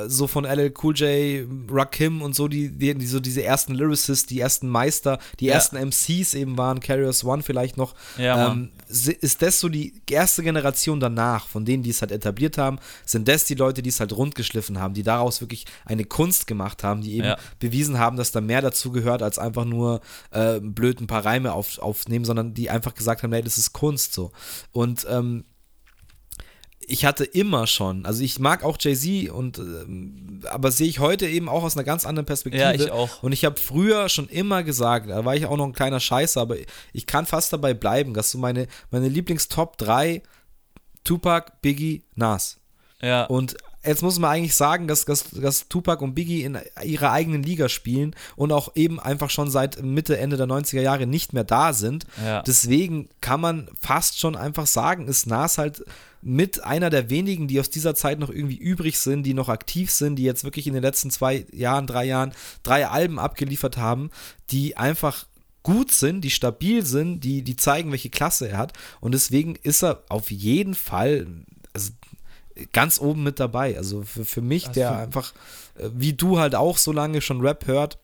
so 0.08 0.28
von 0.28 0.46
LL 0.46 0.74
Cool 0.82 0.96
J, 0.96 1.48
Rakim 1.70 2.22
und 2.22 2.36
so, 2.36 2.48
die, 2.48 2.70
die, 2.70 2.94
die, 2.96 3.06
so 3.06 3.20
diese 3.20 3.44
ersten 3.44 3.74
Lyricists, 3.74 4.26
die 4.26 4.40
ersten 4.40 4.68
Meister, 4.68 5.20
die 5.40 5.46
ja. 5.46 5.56
ersten 5.56 5.78
MCs 5.78 6.34
eben 6.34 6.58
waren, 6.58 6.80
Carriers 6.80 7.24
One 7.24 7.44
vielleicht 7.44 7.78
noch. 7.78 7.96
Ja, 8.18 8.52
ähm, 8.52 8.70
ist 8.88 9.42
das 9.42 9.60
so 9.60 9.70
die 9.70 9.94
erste 10.10 10.44
Generation 10.44 11.00
danach, 11.00 11.48
von 11.48 11.64
denen, 11.64 11.84
die 11.84 11.92
es 11.92 12.02
halt 12.02 12.12
etabliert 12.12 12.58
haben, 12.58 12.80
sind 13.06 13.28
das 13.28 13.46
die 13.46 13.56
Leute, 13.56 13.82
die 13.82 13.90
es 13.90 14.00
halt 14.00 14.14
rundgeschliffen 14.14 14.80
haben, 14.80 14.94
die 14.94 15.04
daraus 15.04 15.42
wirklich 15.42 15.66
eine 15.86 16.06
Kunst 16.06 16.48
gemacht 16.48 16.84
haben, 16.84 17.02
die 17.02 17.14
eben 17.14 17.28
ja. 17.28 17.38
bewiesen 17.60 18.00
haben, 18.00 18.18
dass 18.18 18.32
da 18.32 18.42
mehr 18.42 18.62
dazu 18.62 18.92
gehört, 18.92 19.22
als 19.22 19.38
einfach 19.38 19.66
nur 19.66 20.02
äh, 20.32 20.60
blöd 20.60 21.02
ein 21.02 21.08
paar 21.08 21.24
Reime 21.24 21.54
auf, 21.54 21.78
aufnehmen, 21.80 22.26
sondern 22.26 22.54
die 22.54 22.70
einfach 22.70 22.96
gesagt 22.96 23.22
haben, 23.22 23.30
nee, 23.30 23.42
das 23.42 23.58
ist 23.58 23.74
Kunst 23.74 24.14
so. 24.14 24.32
Und 24.72 25.06
ähm, 25.10 25.44
ich 26.90 27.06
hatte 27.06 27.24
immer 27.24 27.68
schon, 27.68 28.06
also 28.06 28.24
ich 28.24 28.40
mag 28.40 28.64
auch 28.64 28.78
Jay-Z 28.80 29.30
und 29.30 29.60
ähm, 29.60 30.42
aber 30.50 30.72
sehe 30.72 30.88
ich 30.88 31.00
heute 31.00 31.28
eben 31.28 31.48
auch 31.48 31.64
aus 31.64 31.78
einer 31.78 31.84
ganz 31.84 32.06
anderen 32.06 32.26
Perspektive. 32.26 32.64
Ja, 32.64 32.74
ich 32.74 32.92
auch. 32.92 33.22
Und 33.22 33.32
ich 33.32 33.46
habe 33.46 33.60
früher 33.60 34.10
schon 34.10 34.28
immer 34.28 34.64
gesagt, 34.64 35.10
da 35.10 35.24
war 35.24 35.36
ich 35.36 35.46
auch 35.46 35.58
noch 35.58 35.66
ein 35.66 35.74
kleiner 35.74 36.00
Scheißer, 36.00 36.42
aber 36.42 36.58
ich 36.94 37.06
kann 37.06 37.26
fast 37.26 37.54
dabei 37.54 37.74
bleiben, 37.74 38.14
dass 38.14 38.32
so 38.32 38.38
meine, 38.38 38.68
meine 38.92 39.08
Lieblings-Top 39.08 39.78
3 39.78 40.22
Tupac, 41.04 41.54
Biggie, 41.62 42.04
Nas. 42.16 42.58
Ja. 43.02 43.26
Und 43.26 43.56
jetzt 43.84 44.02
muss 44.02 44.20
man 44.20 44.32
eigentlich 44.32 44.56
sagen, 44.56 44.88
dass, 44.88 45.06
dass, 45.06 45.30
dass 45.32 45.68
Tupac 45.70 46.04
und 46.04 46.16
Biggie 46.16 46.44
in 46.44 46.58
ihrer 46.84 47.12
eigenen 47.12 47.44
Liga 47.44 47.70
spielen 47.70 48.16
und 48.36 48.52
auch 48.52 48.76
eben 48.76 49.00
einfach 49.00 49.30
schon 49.30 49.50
seit 49.50 49.82
Mitte, 49.82 50.18
Ende 50.18 50.38
der 50.38 50.48
90er 50.48 50.82
Jahre 50.82 51.08
nicht 51.08 51.34
mehr 51.34 51.44
da 51.44 51.74
sind. 51.74 52.06
Ja. 52.24 52.42
Deswegen 52.42 53.10
kann 53.22 53.42
man 53.42 53.70
fast 53.80 54.20
schon 54.20 54.36
einfach 54.36 54.68
sagen, 54.68 55.08
ist 55.08 55.28
Nas 55.28 55.58
halt 55.58 55.84
mit 56.22 56.64
einer 56.64 56.90
der 56.90 57.10
wenigen, 57.10 57.48
die 57.48 57.60
aus 57.60 57.70
dieser 57.70 57.96
Zeit 57.96 58.20
noch 58.20 58.30
irgendwie 58.30 58.58
übrig 58.58 59.00
sind, 59.00 59.24
die 59.24 59.34
noch 59.34 59.50
aktiv 59.50 59.92
sind, 59.92 60.18
die 60.18 60.24
jetzt 60.24 60.44
wirklich 60.44 60.68
in 60.68 60.74
den 60.74 60.84
letzten 60.84 61.12
zwei 61.12 61.46
Jahren, 61.52 61.88
drei 61.88 62.06
Jahren 62.06 62.34
drei 62.64 62.88
Alben 62.88 63.20
abgeliefert 63.20 63.78
haben, 63.78 64.10
die 64.50 64.78
einfach 64.78 65.26
gut 65.64 65.92
sind, 65.92 66.22
die 66.22 66.30
stabil 66.30 66.86
sind, 66.86 67.22
die, 67.22 67.42
die 67.42 67.56
zeigen, 67.56 67.92
welche 67.92 68.10
Klasse 68.10 68.50
er 68.50 68.58
hat. 68.58 68.74
Und 69.02 69.14
deswegen 69.14 69.56
ist 69.56 69.84
er 69.84 70.04
auf 70.10 70.32
jeden 70.32 70.76
Fall 70.76 71.28
also, 71.74 71.92
ganz 72.74 73.00
oben 73.00 73.24
mit 73.24 73.40
dabei. 73.40 73.78
Also 73.78 74.04
für, 74.04 74.26
für 74.26 74.42
mich, 74.42 74.68
Ach, 74.70 74.74
der 74.74 74.98
einfach, 74.98 75.34
äh, 75.78 75.90
wie 75.94 76.14
du 76.14 76.40
halt 76.40 76.56
auch 76.56 76.78
so 76.78 76.92
lange 76.92 77.22
schon 77.22 77.42
Rap 77.42 77.68
hört. 77.68 78.00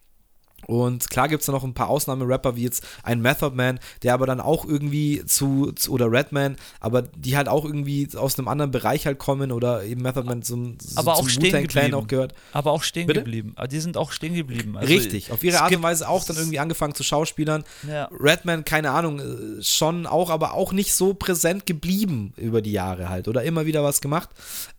Und 0.65 1.09
klar 1.09 1.27
gibt 1.29 1.41
es 1.41 1.45
da 1.45 1.51
noch 1.51 1.63
ein 1.63 1.73
paar 1.73 1.89
Ausnahmerapper, 1.89 2.55
wie 2.55 2.63
jetzt 2.63 2.85
ein 3.03 3.21
Method 3.21 3.55
Man, 3.55 3.79
der 4.03 4.13
aber 4.13 4.25
dann 4.25 4.41
auch 4.41 4.65
irgendwie 4.65 5.23
zu, 5.25 5.71
zu 5.73 5.91
oder 5.91 6.11
Redman, 6.11 6.57
aber 6.79 7.03
die 7.03 7.37
halt 7.37 7.47
auch 7.47 7.65
irgendwie 7.65 8.07
aus 8.15 8.37
einem 8.37 8.47
anderen 8.47 8.71
Bereich 8.71 9.05
halt 9.05 9.19
kommen 9.19 9.51
oder 9.51 9.83
eben 9.83 10.01
Method 10.01 10.25
Man 10.25 10.41
zum, 10.41 10.77
so 10.79 10.99
Aber 10.99 11.13
auch 11.13 11.19
zum 11.19 11.29
stehen 11.29 11.53
Wu-Tang 11.53 11.67
Clan 11.67 11.93
auch 11.93 12.07
gehört. 12.07 12.33
Aber 12.51 12.71
auch 12.71 12.83
stehen 12.83 13.07
Bitte? 13.07 13.21
geblieben. 13.23 13.53
Aber 13.55 13.67
Die 13.67 13.79
sind 13.79 13.97
auch 13.97 14.11
stehen 14.11 14.33
geblieben. 14.33 14.77
Also, 14.77 14.91
Richtig, 14.91 15.31
auf 15.31 15.43
ihre 15.43 15.61
Art 15.61 15.75
und 15.75 15.83
Weise 15.83 16.09
auch 16.09 16.23
dann 16.25 16.37
irgendwie 16.37 16.59
angefangen 16.59 16.95
zu 16.95 17.03
Schauspielern. 17.03 17.63
Ja. 17.87 18.09
Redman, 18.19 18.65
keine 18.65 18.91
Ahnung, 18.91 19.19
äh, 19.19 19.63
schon 19.63 20.07
auch, 20.07 20.29
aber 20.29 20.53
auch 20.53 20.71
nicht 20.71 20.93
so 20.93 21.13
präsent 21.13 21.65
geblieben 21.65 22.33
über 22.37 22.61
die 22.61 22.71
Jahre 22.71 23.09
halt 23.09 23.27
oder 23.27 23.43
immer 23.43 23.65
wieder 23.65 23.83
was 23.83 24.01
gemacht. 24.01 24.29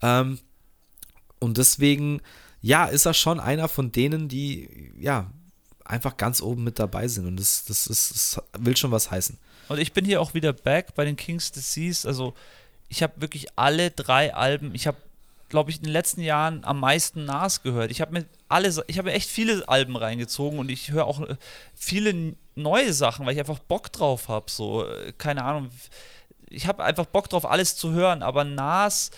Ähm, 0.02 0.38
und 1.38 1.58
deswegen, 1.58 2.20
ja, 2.60 2.86
ist 2.86 3.06
er 3.06 3.14
schon 3.14 3.40
einer 3.40 3.68
von 3.68 3.92
denen, 3.92 4.28
die, 4.28 4.92
ja, 4.98 5.30
einfach 5.88 6.16
ganz 6.16 6.42
oben 6.42 6.64
mit 6.64 6.78
dabei 6.78 7.08
sind. 7.08 7.26
Und 7.26 7.38
das, 7.38 7.64
das, 7.64 7.86
ist, 7.86 8.10
das 8.10 8.42
will 8.58 8.76
schon 8.76 8.90
was 8.90 9.10
heißen. 9.10 9.38
Und 9.68 9.78
ich 9.78 9.92
bin 9.92 10.04
hier 10.04 10.20
auch 10.20 10.34
wieder 10.34 10.52
back 10.52 10.94
bei 10.94 11.04
den 11.04 11.16
King's 11.16 11.52
Disease. 11.52 12.06
Also, 12.06 12.34
ich 12.88 13.02
habe 13.02 13.20
wirklich 13.20 13.48
alle 13.56 13.90
drei 13.90 14.34
Alben, 14.34 14.74
ich 14.74 14.86
habe, 14.86 14.98
glaube 15.48 15.70
ich, 15.70 15.78
in 15.78 15.84
den 15.84 15.92
letzten 15.92 16.20
Jahren 16.20 16.64
am 16.64 16.80
meisten 16.80 17.24
Nas 17.24 17.62
gehört. 17.62 17.90
Ich 17.90 18.00
habe 18.00 18.12
mir 18.12 18.26
alle, 18.48 18.72
ich 18.86 18.98
habe 18.98 19.12
echt 19.12 19.28
viele 19.28 19.68
Alben 19.68 19.96
reingezogen 19.96 20.58
und 20.58 20.70
ich 20.70 20.90
höre 20.92 21.06
auch 21.06 21.20
äh, 21.20 21.36
viele 21.74 22.34
neue 22.54 22.92
Sachen, 22.92 23.26
weil 23.26 23.34
ich 23.34 23.40
einfach 23.40 23.58
Bock 23.58 23.92
drauf 23.92 24.28
habe. 24.28 24.50
So, 24.50 24.86
äh, 24.86 25.12
keine 25.18 25.44
Ahnung. 25.44 25.70
Ich 26.48 26.66
habe 26.66 26.84
einfach 26.84 27.06
Bock 27.06 27.28
drauf, 27.28 27.44
alles 27.44 27.76
zu 27.76 27.92
hören, 27.92 28.22
aber 28.22 28.44
Nas. 28.44 29.10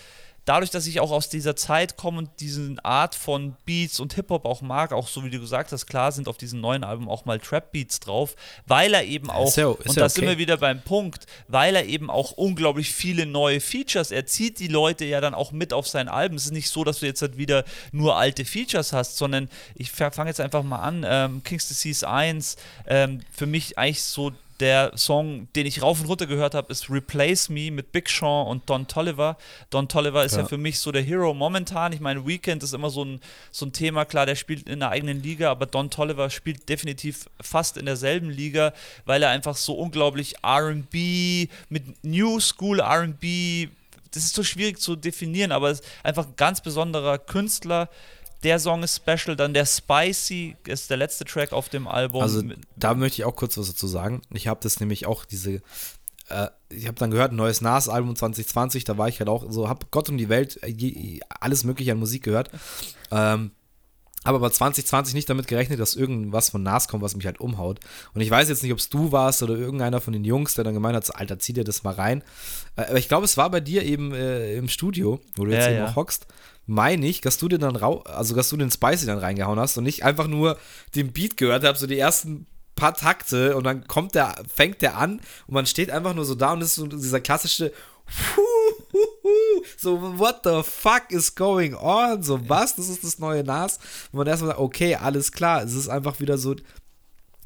Dadurch, 0.48 0.70
dass 0.70 0.86
ich 0.86 0.98
auch 1.00 1.10
aus 1.10 1.28
dieser 1.28 1.56
Zeit 1.56 1.98
komme 1.98 2.20
und 2.20 2.30
diesen 2.40 2.78
Art 2.80 3.14
von 3.14 3.54
Beats 3.66 4.00
und 4.00 4.14
Hip-Hop 4.14 4.46
auch 4.46 4.62
mag, 4.62 4.94
auch 4.94 5.06
so 5.06 5.22
wie 5.22 5.28
du 5.28 5.38
gesagt 5.38 5.72
hast, 5.72 5.86
klar 5.86 6.10
sind 6.10 6.26
auf 6.26 6.38
diesem 6.38 6.62
neuen 6.62 6.84
Album 6.84 7.10
auch 7.10 7.26
mal 7.26 7.38
Trap-Beats 7.38 8.00
drauf, 8.00 8.34
weil 8.66 8.94
er 8.94 9.04
eben 9.04 9.28
auch, 9.28 9.48
ist 9.48 9.58
und 9.58 9.94
da 9.98 10.08
sind 10.08 10.24
okay. 10.24 10.32
wir 10.32 10.38
wieder 10.38 10.56
beim 10.56 10.80
Punkt, 10.80 11.26
weil 11.48 11.76
er 11.76 11.84
eben 11.84 12.08
auch 12.08 12.32
unglaublich 12.32 12.94
viele 12.94 13.26
neue 13.26 13.60
Features, 13.60 14.10
er 14.10 14.24
zieht 14.24 14.58
die 14.58 14.68
Leute 14.68 15.04
ja 15.04 15.20
dann 15.20 15.34
auch 15.34 15.52
mit 15.52 15.74
auf 15.74 15.86
sein 15.86 16.08
Album. 16.08 16.38
Es 16.38 16.46
ist 16.46 16.52
nicht 16.52 16.70
so, 16.70 16.82
dass 16.82 17.00
du 17.00 17.06
jetzt 17.06 17.20
halt 17.20 17.36
wieder 17.36 17.64
nur 17.92 18.16
alte 18.16 18.46
Features 18.46 18.94
hast, 18.94 19.18
sondern 19.18 19.50
ich 19.74 19.92
fange 19.92 20.30
jetzt 20.30 20.40
einfach 20.40 20.62
mal 20.62 20.78
an. 20.78 21.04
Ähm, 21.06 21.42
King's 21.42 21.68
Disease 21.68 22.08
1, 22.08 22.56
ähm, 22.86 23.20
für 23.30 23.44
mich 23.44 23.76
eigentlich 23.76 24.02
so 24.02 24.32
der 24.60 24.92
Song, 24.96 25.48
den 25.54 25.66
ich 25.66 25.82
rauf 25.82 26.00
und 26.00 26.06
runter 26.06 26.26
gehört 26.26 26.54
habe, 26.54 26.72
ist 26.72 26.90
Replace 26.90 27.48
Me 27.48 27.70
mit 27.70 27.92
Big 27.92 28.08
Sean 28.08 28.46
und 28.46 28.68
Don 28.68 28.86
Tolliver. 28.88 29.36
Don 29.70 29.88
Tolliver 29.88 30.24
ist 30.24 30.32
ja. 30.32 30.40
Ja. 30.40 30.46
für 30.46 30.58
mich 30.58 30.78
so 30.78 30.92
der 30.92 31.02
Hero 31.02 31.34
momentan. 31.34 31.92
Ich 31.92 32.00
meine, 32.00 32.26
Weekend 32.26 32.62
ist 32.62 32.74
immer 32.74 32.90
so 32.90 33.04
ein, 33.04 33.20
so 33.50 33.66
ein 33.66 33.72
Thema, 33.72 34.04
klar, 34.04 34.26
der 34.26 34.34
spielt 34.34 34.68
in 34.68 34.80
der 34.80 34.90
eigenen 34.90 35.22
Liga, 35.22 35.50
aber 35.50 35.66
Don 35.66 35.90
Tolliver 35.90 36.30
spielt 36.30 36.68
definitiv 36.68 37.28
fast 37.40 37.76
in 37.76 37.86
derselben 37.86 38.30
Liga, 38.30 38.72
weil 39.04 39.22
er 39.22 39.30
einfach 39.30 39.56
so 39.56 39.74
unglaublich 39.74 40.36
RB 40.44 41.48
mit 41.68 42.04
New 42.04 42.40
School 42.40 42.80
RB, 42.80 43.68
das 44.12 44.24
ist 44.24 44.34
so 44.34 44.42
schwierig 44.42 44.80
zu 44.80 44.96
definieren, 44.96 45.52
aber 45.52 45.70
es 45.70 45.80
ist 45.80 45.88
einfach 46.02 46.26
ein 46.26 46.34
ganz 46.36 46.60
besonderer 46.60 47.18
Künstler. 47.18 47.88
Der 48.44 48.58
Song 48.60 48.82
ist 48.84 48.96
special, 48.96 49.34
dann 49.36 49.52
der 49.52 49.66
Spicy 49.66 50.56
ist 50.66 50.90
der 50.90 50.96
letzte 50.96 51.24
Track 51.24 51.52
auf 51.52 51.68
dem 51.68 51.88
Album. 51.88 52.22
Also 52.22 52.42
da 52.76 52.94
möchte 52.94 53.20
ich 53.20 53.24
auch 53.24 53.34
kurz 53.34 53.58
was 53.58 53.66
dazu 53.68 53.86
sagen. 53.88 54.22
Ich 54.32 54.46
habe 54.46 54.60
das 54.62 54.78
nämlich 54.78 55.06
auch 55.06 55.24
diese, 55.24 55.60
äh, 56.28 56.48
ich 56.68 56.86
habe 56.86 56.94
dann 56.98 57.10
gehört, 57.10 57.32
ein 57.32 57.36
neues 57.36 57.60
Nas-Album 57.60 58.14
2020, 58.14 58.84
da 58.84 58.96
war 58.96 59.08
ich 59.08 59.18
halt 59.18 59.28
auch 59.28 59.46
so, 59.50 59.68
habe 59.68 59.86
Gott 59.90 60.08
um 60.08 60.16
die 60.18 60.28
Welt, 60.28 60.62
äh, 60.62 60.68
je- 60.68 61.20
alles 61.40 61.64
mögliche 61.64 61.90
an 61.92 61.98
Musik 61.98 62.22
gehört. 62.22 62.50
Ähm, 63.10 63.50
habe 64.24 64.36
aber 64.36 64.52
2020 64.52 65.14
nicht 65.14 65.30
damit 65.30 65.46
gerechnet, 65.46 65.80
dass 65.80 65.94
irgendwas 65.94 66.50
von 66.50 66.62
Nas 66.62 66.88
kommt, 66.88 67.02
was 67.02 67.16
mich 67.16 67.24
halt 67.24 67.40
umhaut. 67.40 67.80
Und 68.14 68.20
ich 68.20 68.30
weiß 68.30 68.48
jetzt 68.48 68.62
nicht, 68.62 68.72
ob 68.72 68.78
es 68.78 68.88
du 68.88 69.10
warst 69.12 69.42
oder 69.42 69.54
irgendeiner 69.56 70.00
von 70.00 70.12
den 70.12 70.24
Jungs, 70.24 70.54
der 70.54 70.64
dann 70.64 70.74
gemeint 70.74 70.96
hat, 70.96 71.06
so, 71.06 71.12
Alter, 71.14 71.38
zieh 71.38 71.52
dir 71.54 71.64
das 71.64 71.82
mal 71.82 71.94
rein. 71.94 72.22
Äh, 72.76 72.82
aber 72.82 72.98
ich 72.98 73.08
glaube, 73.08 73.24
es 73.24 73.36
war 73.36 73.50
bei 73.50 73.60
dir 73.60 73.84
eben 73.84 74.12
äh, 74.12 74.54
im 74.54 74.68
Studio, 74.68 75.20
wo 75.36 75.44
du 75.44 75.52
jetzt 75.52 75.64
Ja, 75.64 75.70
eben 75.70 75.78
ja. 75.78 75.86
auch 75.90 75.96
hockst, 75.96 76.26
meine 76.68 77.06
ich, 77.06 77.22
dass 77.22 77.38
du 77.38 77.48
dir 77.48 77.58
dann 77.58 77.76
rau 77.76 78.02
also 78.02 78.34
dass 78.34 78.50
du 78.50 78.56
den 78.56 78.70
Spicy 78.70 79.06
dann 79.06 79.18
reingehauen 79.18 79.58
hast 79.58 79.76
und 79.78 79.84
nicht 79.84 80.04
einfach 80.04 80.26
nur 80.26 80.58
den 80.94 81.12
Beat 81.12 81.36
gehört 81.36 81.64
hast, 81.64 81.80
so 81.80 81.86
die 81.86 81.98
ersten 81.98 82.46
paar 82.76 82.94
Takte 82.94 83.56
und 83.56 83.64
dann 83.64 83.88
kommt 83.88 84.14
der, 84.14 84.36
fängt 84.54 84.82
der 84.82 84.96
an 84.98 85.20
und 85.46 85.54
man 85.54 85.66
steht 85.66 85.90
einfach 85.90 86.14
nur 86.14 86.24
so 86.24 86.34
da 86.34 86.52
und 86.52 86.60
ist 86.60 86.76
so 86.76 86.86
dieser 86.86 87.20
klassische 87.20 87.72
so, 89.76 90.18
what 90.18 90.40
the 90.44 90.62
fuck 90.62 91.10
is 91.10 91.34
going 91.34 91.74
on? 91.74 92.22
So, 92.22 92.48
was? 92.48 92.76
Das 92.76 92.88
ist 92.88 93.04
das 93.04 93.18
neue 93.18 93.44
Nas. 93.44 93.78
Und 94.12 94.18
man 94.18 94.26
erstmal 94.26 94.50
sagt, 94.50 94.60
okay, 94.60 94.94
alles 94.94 95.30
klar. 95.32 95.62
Es 95.62 95.74
ist 95.74 95.88
einfach 95.88 96.18
wieder 96.20 96.38
so 96.38 96.56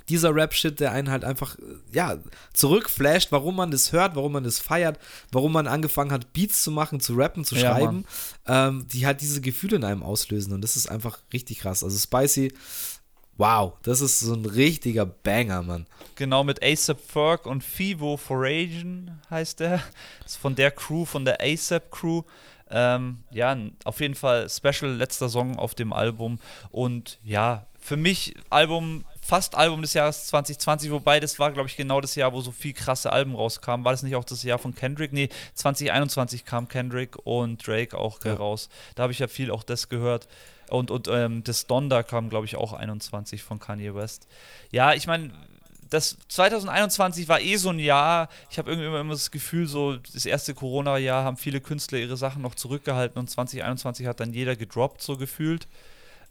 dieser 0.09 0.35
Rap-Shit, 0.35 0.81
der 0.81 0.93
einen 0.93 1.11
halt 1.11 1.25
einfach, 1.25 1.57
ja, 1.93 2.19
zurückflasht, 2.53 3.33
warum 3.33 3.57
man 3.57 3.71
das 3.71 3.93
hört, 3.93 4.17
warum 4.17 4.33
man 4.33 4.45
das 4.45 4.59
feiert, 4.59 4.99
warum 5.31 5.53
man 5.53 5.67
angefangen 5.67 6.13
hat, 6.13 6.33
Beats 6.33 6.63
zu 6.63 6.71
machen, 6.71 7.01
zu 7.01 7.15
rappen, 7.15 7.45
zu 7.45 7.55
Ja, 7.55 7.61
schreiben, 7.77 8.05
ähm, 8.47 8.87
die 8.89 9.07
halt 9.07 9.21
diese 9.21 9.41
Gefühle 9.41 9.77
in 9.77 9.85
einem 9.85 10.03
auslösen. 10.03 10.53
Und 10.53 10.63
das 10.63 10.77
ist 10.77 10.89
einfach 10.89 11.19
richtig 11.33 11.61
krass. 11.61 11.85
Also 11.85 11.99
Spicy, 11.99 12.53
wow, 13.37 13.75
das 13.83 14.01
ist 14.01 14.21
so 14.21 14.35
ein 14.35 14.45
richtiger 14.45 15.07
Banger, 15.07 15.63
Mann. 15.63 15.87
Genau, 16.15 16.45
mit 16.45 16.63
ASAP 16.63 17.01
Ferg 17.01 17.47
und 17.47 17.65
Fivo 17.65 18.17
Foragen 18.17 19.21
heißt 19.31 19.61
der. 19.61 19.83
Das 20.23 20.33
ist 20.33 20.37
von 20.37 20.55
der 20.55 20.71
Crew, 20.71 21.05
von 21.05 21.25
der 21.25 21.41
ASAP 21.41 21.91
Crew. 21.91 22.23
Ähm, 22.71 23.19
ja, 23.31 23.57
auf 23.85 24.01
jeden 24.01 24.15
Fall 24.15 24.49
Special, 24.49 24.93
letzter 24.93 25.29
Song 25.29 25.57
auf 25.59 25.75
dem 25.75 25.93
Album. 25.93 26.39
Und 26.71 27.19
ja, 27.23 27.67
für 27.79 27.97
mich 27.97 28.35
Album, 28.49 29.05
fast 29.25 29.55
Album 29.55 29.81
des 29.83 29.95
Jahres 29.95 30.27
2020, 30.27 30.91
wobei 30.91 31.21
das 31.21 31.39
war, 31.39 31.53
glaube 31.53 31.69
ich, 31.69 31.77
genau 31.77 32.01
das 32.01 32.17
Jahr, 32.17 32.33
wo 32.33 32.41
so 32.41 32.51
viel 32.51 32.73
krasse 32.73 33.13
Alben 33.13 33.35
rauskamen. 33.37 33.85
War 33.85 33.93
das 33.93 34.03
nicht 34.03 34.17
auch 34.17 34.25
das 34.25 34.43
Jahr 34.43 34.59
von 34.59 34.75
Kendrick? 34.75 35.13
Nee, 35.13 35.29
2021 35.55 36.45
kam 36.45 36.69
Kendrick 36.69 37.17
und 37.25 37.65
Drake 37.67 37.97
auch 37.97 38.19
Ja. 38.25 38.35
raus. 38.35 38.69
Da 38.97 39.05
habe 39.05 39.13
ich 39.13 39.21
ja 39.21 39.29
viel 39.29 39.51
auch 39.51 39.63
das 39.63 39.89
gehört. 39.89 40.27
Und, 40.69 40.91
und 40.91 41.07
ähm, 41.09 41.45
das 41.45 41.67
Donda 41.67 42.03
kam, 42.03 42.31
glaube 42.31 42.47
ich, 42.47 42.57
auch 42.57 42.73
21 42.73 43.43
von 43.43 43.59
Kanye 43.61 43.95
West. 43.95 44.27
Ja, 44.71 44.93
ich 44.95 45.07
meine, 45.07 45.31
das 45.91 46.17
2021 46.29 47.29
war 47.29 47.41
eh 47.41 47.57
so 47.57 47.69
ein 47.69 47.79
Jahr. 47.79 48.29
Ich 48.51 48.59
habe 48.59 48.71
irgendwie 48.71 48.89
immer, 48.89 49.01
immer 49.01 49.13
das 49.13 49.31
Gefühl, 49.31 49.67
so 49.69 49.97
das 49.97 50.25
erste 50.27 50.55
Corona-Jahr 50.55 51.25
haben 51.25 51.37
viele 51.37 51.61
Künstler 51.61 51.99
ihre 51.99 52.17
Sachen 52.17 52.43
noch 52.43 52.55
zurückgehalten 52.55 53.19
und 53.19 53.29
2021 53.29 54.07
hat 54.07 54.19
dann 54.21 54.33
jeder 54.33 54.57
gedroppt, 54.57 55.03
so 55.03 55.17
gefühlt. 55.17 55.69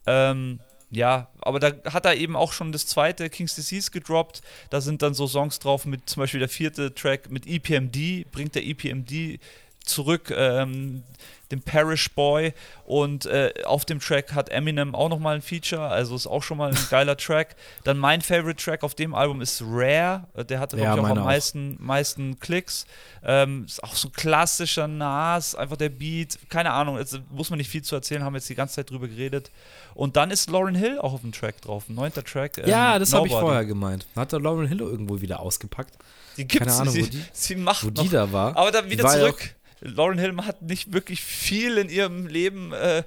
Ähm, 0.07 0.59
ja, 0.91 1.29
aber 1.39 1.59
da 1.59 1.71
hat 1.91 2.05
er 2.05 2.15
eben 2.15 2.35
auch 2.35 2.51
schon 2.51 2.73
das 2.73 2.85
zweite 2.85 3.29
King's 3.29 3.55
Disease 3.55 3.91
gedroppt. 3.91 4.41
Da 4.69 4.81
sind 4.81 5.01
dann 5.01 5.13
so 5.13 5.25
Songs 5.25 5.57
drauf 5.59 5.85
mit 5.85 6.09
zum 6.09 6.19
Beispiel 6.19 6.41
der 6.41 6.49
vierte 6.49 6.93
Track 6.93 7.31
mit 7.31 7.47
EPMD, 7.47 8.29
bringt 8.29 8.55
der 8.55 8.65
EPMD 8.65 9.39
zurück, 9.85 10.33
ähm, 10.35 11.03
dem 11.51 11.61
Parish 11.61 12.09
Boy. 12.11 12.53
Und 12.85 13.25
äh, 13.25 13.51
auf 13.65 13.83
dem 13.83 13.99
Track 13.99 14.33
hat 14.33 14.49
Eminem 14.49 14.95
auch 14.95 15.09
nochmal 15.09 15.35
ein 15.35 15.41
Feature, 15.41 15.81
also 15.87 16.15
ist 16.15 16.25
auch 16.27 16.43
schon 16.43 16.57
mal 16.57 16.69
ein 16.71 16.77
geiler 16.89 17.17
Track. 17.17 17.55
Dann 17.83 17.97
mein 17.97 18.21
Favorite 18.21 18.55
Track 18.63 18.83
auf 18.83 18.95
dem 18.95 19.13
Album 19.13 19.41
ist 19.41 19.61
Rare, 19.65 20.23
äh, 20.33 20.45
der 20.45 20.59
hatte, 20.61 20.77
glaube 20.77 20.87
Ja, 20.87 20.95
ich, 20.95 21.01
auch 21.11 21.17
am 21.17 21.23
meisten, 21.25 21.77
meisten 21.81 22.39
Klicks. 22.39 22.85
Ähm, 23.23 23.65
ist 23.65 23.83
auch 23.83 23.95
so 23.95 24.07
ein 24.07 24.13
klassischer 24.13 24.87
Nas, 24.87 25.53
einfach 25.55 25.75
der 25.77 25.89
Beat, 25.89 26.37
keine 26.49 26.71
Ahnung, 26.71 26.97
jetzt 26.97 27.19
muss 27.29 27.49
man 27.49 27.57
nicht 27.57 27.69
viel 27.69 27.81
zu 27.81 27.95
erzählen, 27.95 28.23
haben 28.23 28.35
jetzt 28.35 28.49
die 28.49 28.55
ganze 28.55 28.75
Zeit 28.75 28.89
drüber 28.89 29.07
geredet. 29.09 29.51
Und 29.93 30.15
dann 30.15 30.31
ist 30.31 30.49
Lauren 30.49 30.73
Hill 30.75 30.99
auch 30.99 31.11
auf 31.13 31.21
dem 31.21 31.33
Track 31.33 31.61
drauf, 31.61 31.89
ein 31.89 31.95
neunter 31.95 32.23
Track. 32.23 32.59
ähm, 32.59 32.69
ja, 32.69 32.97
das 32.97 33.11
habe 33.13 33.27
ich 33.27 33.33
vorher 33.33 33.65
gemeint. 33.65 34.05
Hat 34.15 34.31
der 34.31 34.39
Lauren 34.39 34.67
Hill 34.67 34.79
irgendwo 34.79 35.19
wieder 35.19 35.41
ausgepackt, 35.41 35.95
Die 36.37 36.47
gibt's, 36.47 36.65
Keine 36.67 36.79
Ahnung, 36.79 36.93
sie, 36.93 37.05
wo 37.05 37.09
die- 37.09 37.23
sie 37.33 37.55
macht 37.57 37.83
wo 37.83 37.89
noch. 37.89 38.03
die 38.03 38.09
da 38.09 38.31
war. 38.31 38.55
Aber 38.55 38.71
dann 38.71 38.89
wieder 38.89 39.05
zurück. 39.05 39.53
Lauren 39.81 40.19
Hill 40.19 40.35
hat 40.37 40.61
nicht 40.61 40.93
wirklich 40.93 41.21
viel 41.21 41.77
in 41.77 41.89
ihrem 41.89 42.27
Leben 42.27 42.71
äh, 42.71 43.03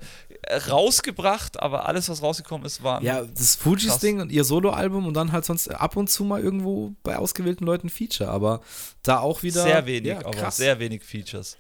rausgebracht, 0.68 1.60
aber 1.60 1.88
alles, 1.88 2.09
was 2.09 2.22
rausgekommen 2.22 2.66
ist, 2.66 2.82
war. 2.82 3.02
Ja, 3.02 3.22
das 3.22 3.55
Fujis-Ding 3.55 4.20
und 4.20 4.32
ihr 4.32 4.44
Soloalbum 4.44 5.06
und 5.06 5.14
dann 5.14 5.32
halt 5.32 5.44
sonst 5.44 5.68
ab 5.68 5.96
und 5.96 6.10
zu 6.10 6.24
mal 6.24 6.42
irgendwo 6.42 6.92
bei 7.02 7.16
ausgewählten 7.16 7.64
Leuten 7.64 7.88
Feature, 7.88 8.28
aber 8.28 8.60
da 9.02 9.20
auch 9.20 9.42
wieder. 9.42 9.62
Sehr 9.62 9.86
wenig, 9.86 10.09
ja, 10.09 10.24
aber 10.24 10.51
sehr 10.51 10.78
wenig 10.80 11.05
Features. 11.05 11.56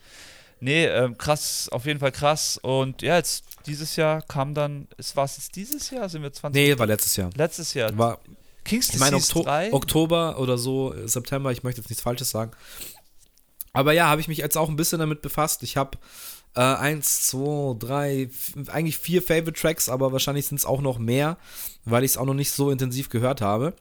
Nee, 0.60 0.86
ähm, 0.86 1.16
krass, 1.16 1.68
auf 1.70 1.86
jeden 1.86 2.00
Fall 2.00 2.12
krass. 2.12 2.58
Und 2.62 3.02
ja, 3.02 3.16
jetzt 3.16 3.44
dieses 3.66 3.96
Jahr 3.96 4.22
kam 4.22 4.54
dann, 4.54 4.88
war 5.14 5.24
es 5.24 5.36
jetzt 5.36 5.56
dieses 5.56 5.90
Jahr? 5.90 6.08
Sind 6.08 6.22
wir 6.22 6.32
20? 6.32 6.60
Nee, 6.60 6.78
war 6.78 6.86
letztes 6.86 7.16
Jahr. 7.16 7.30
Letztes 7.36 7.74
Jahr. 7.74 7.96
War, 7.96 8.18
King's 8.64 8.88
ich 8.90 8.98
meine, 8.98 9.16
Okto 9.16 9.42
3? 9.42 9.72
Oktober 9.72 10.38
oder 10.38 10.56
so, 10.56 10.94
September, 11.04 11.52
ich 11.52 11.62
möchte 11.62 11.80
jetzt 11.80 11.90
nichts 11.90 12.02
Falsches 12.02 12.30
sagen. 12.30 12.52
Aber 13.74 13.92
ja, 13.92 14.06
habe 14.06 14.20
ich 14.20 14.28
mich 14.28 14.38
jetzt 14.38 14.56
auch 14.56 14.70
ein 14.70 14.76
bisschen 14.76 15.00
damit 15.00 15.20
befasst. 15.20 15.62
Ich 15.62 15.76
habe 15.76 15.98
äh, 16.54 16.60
eins, 16.60 17.26
zwei, 17.26 17.74
drei, 17.78 18.30
eigentlich 18.68 18.96
vier 18.96 19.20
Favorite 19.20 19.60
Tracks, 19.60 19.88
aber 19.88 20.12
wahrscheinlich 20.12 20.46
sind 20.46 20.58
es 20.58 20.64
auch 20.64 20.80
noch 20.80 20.98
mehr, 20.98 21.36
weil 21.84 22.04
ich 22.04 22.12
es 22.12 22.16
auch 22.16 22.24
noch 22.24 22.34
nicht 22.34 22.52
so 22.52 22.70
intensiv 22.70 23.10
gehört 23.10 23.40
habe. 23.42 23.74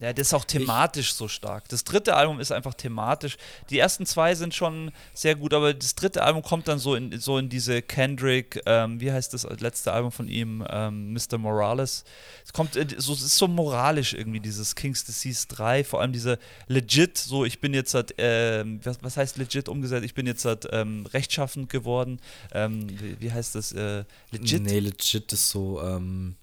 Ja, 0.00 0.14
das 0.14 0.28
ist 0.28 0.34
auch 0.34 0.46
thematisch 0.46 1.10
ich, 1.10 1.14
so 1.14 1.28
stark. 1.28 1.68
Das 1.68 1.84
dritte 1.84 2.16
Album 2.16 2.40
ist 2.40 2.52
einfach 2.52 2.72
thematisch. 2.72 3.36
Die 3.68 3.78
ersten 3.78 4.06
zwei 4.06 4.34
sind 4.34 4.54
schon 4.54 4.92
sehr 5.12 5.34
gut, 5.34 5.52
aber 5.52 5.74
das 5.74 5.94
dritte 5.94 6.22
Album 6.22 6.42
kommt 6.42 6.68
dann 6.68 6.78
so 6.78 6.94
in, 6.94 7.20
so 7.20 7.36
in 7.36 7.50
diese 7.50 7.82
Kendrick, 7.82 8.62
ähm, 8.64 8.98
wie 8.98 9.12
heißt 9.12 9.34
das 9.34 9.44
letzte 9.60 9.92
Album 9.92 10.10
von 10.10 10.26
ihm, 10.26 10.64
ähm, 10.70 11.12
Mr. 11.12 11.36
Morales. 11.36 12.04
Es 12.46 12.54
kommt, 12.54 12.74
so, 12.74 13.12
es 13.12 13.22
ist 13.22 13.36
so 13.36 13.46
moralisch 13.46 14.14
irgendwie, 14.14 14.40
dieses 14.40 14.74
King's 14.74 15.04
Disease 15.04 15.46
3, 15.48 15.84
vor 15.84 16.00
allem 16.00 16.12
diese 16.12 16.38
legit, 16.66 17.18
so 17.18 17.44
ich 17.44 17.60
bin 17.60 17.74
jetzt 17.74 17.92
halt, 17.92 18.18
äh, 18.18 18.64
was, 18.82 19.02
was, 19.02 19.18
heißt 19.18 19.36
legit 19.36 19.68
umgesetzt? 19.68 20.06
Ich 20.06 20.14
bin 20.14 20.26
jetzt 20.26 20.46
halt 20.46 20.66
ähm, 20.72 21.04
rechtschaffend 21.12 21.68
geworden. 21.68 22.20
Ähm, 22.52 22.88
wie, 22.88 23.20
wie, 23.20 23.32
heißt 23.32 23.54
das? 23.54 23.72
Äh, 23.72 24.04
legit? 24.30 24.62
Nee, 24.62 24.78
legit 24.78 25.30
ist 25.34 25.50
so, 25.50 25.82
ähm, 25.82 26.36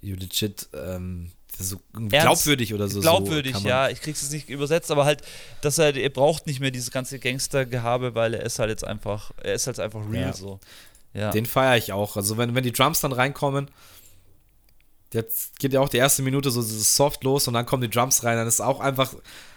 you 0.00 0.16
legit, 0.16 0.68
ähm, 0.74 1.30
so 1.64 1.80
glaubwürdig 2.08 2.74
oder 2.74 2.88
so. 2.88 3.00
Glaubwürdig, 3.00 3.56
so 3.56 3.68
ja. 3.68 3.88
Ich 3.88 4.00
krieg's 4.00 4.22
jetzt 4.22 4.32
nicht 4.32 4.48
übersetzt, 4.48 4.90
aber 4.90 5.04
halt, 5.04 5.22
dass 5.60 5.78
er, 5.78 5.94
er 5.96 6.10
braucht 6.10 6.46
nicht 6.46 6.60
mehr 6.60 6.70
dieses 6.70 6.90
ganze 6.90 7.18
Gangstergehabe, 7.18 8.14
weil 8.14 8.34
er 8.34 8.42
ist 8.42 8.58
halt 8.58 8.70
jetzt 8.70 8.84
einfach, 8.84 9.30
er 9.42 9.54
ist 9.54 9.66
halt 9.66 9.80
einfach 9.80 10.00
real 10.10 10.28
ja. 10.28 10.32
so. 10.32 10.60
Ja. 11.12 11.30
Den 11.30 11.46
feiere 11.46 11.76
ich 11.76 11.92
auch. 11.92 12.16
Also 12.16 12.36
wenn, 12.36 12.54
wenn 12.54 12.62
die 12.62 12.72
Drums 12.72 13.00
dann 13.00 13.12
reinkommen, 13.12 13.70
jetzt 15.12 15.58
geht 15.58 15.72
ja 15.72 15.80
auch 15.80 15.88
die 15.88 15.96
erste 15.96 16.22
Minute 16.22 16.50
so 16.50 16.62
soft 16.62 17.24
los 17.24 17.48
und 17.48 17.54
dann 17.54 17.66
kommen 17.66 17.82
die 17.82 17.90
Drums 17.90 18.22
rein, 18.24 18.36
dann 18.36 18.46
ist 18.46 18.60
auch 18.60 18.80
einfach 18.80 19.14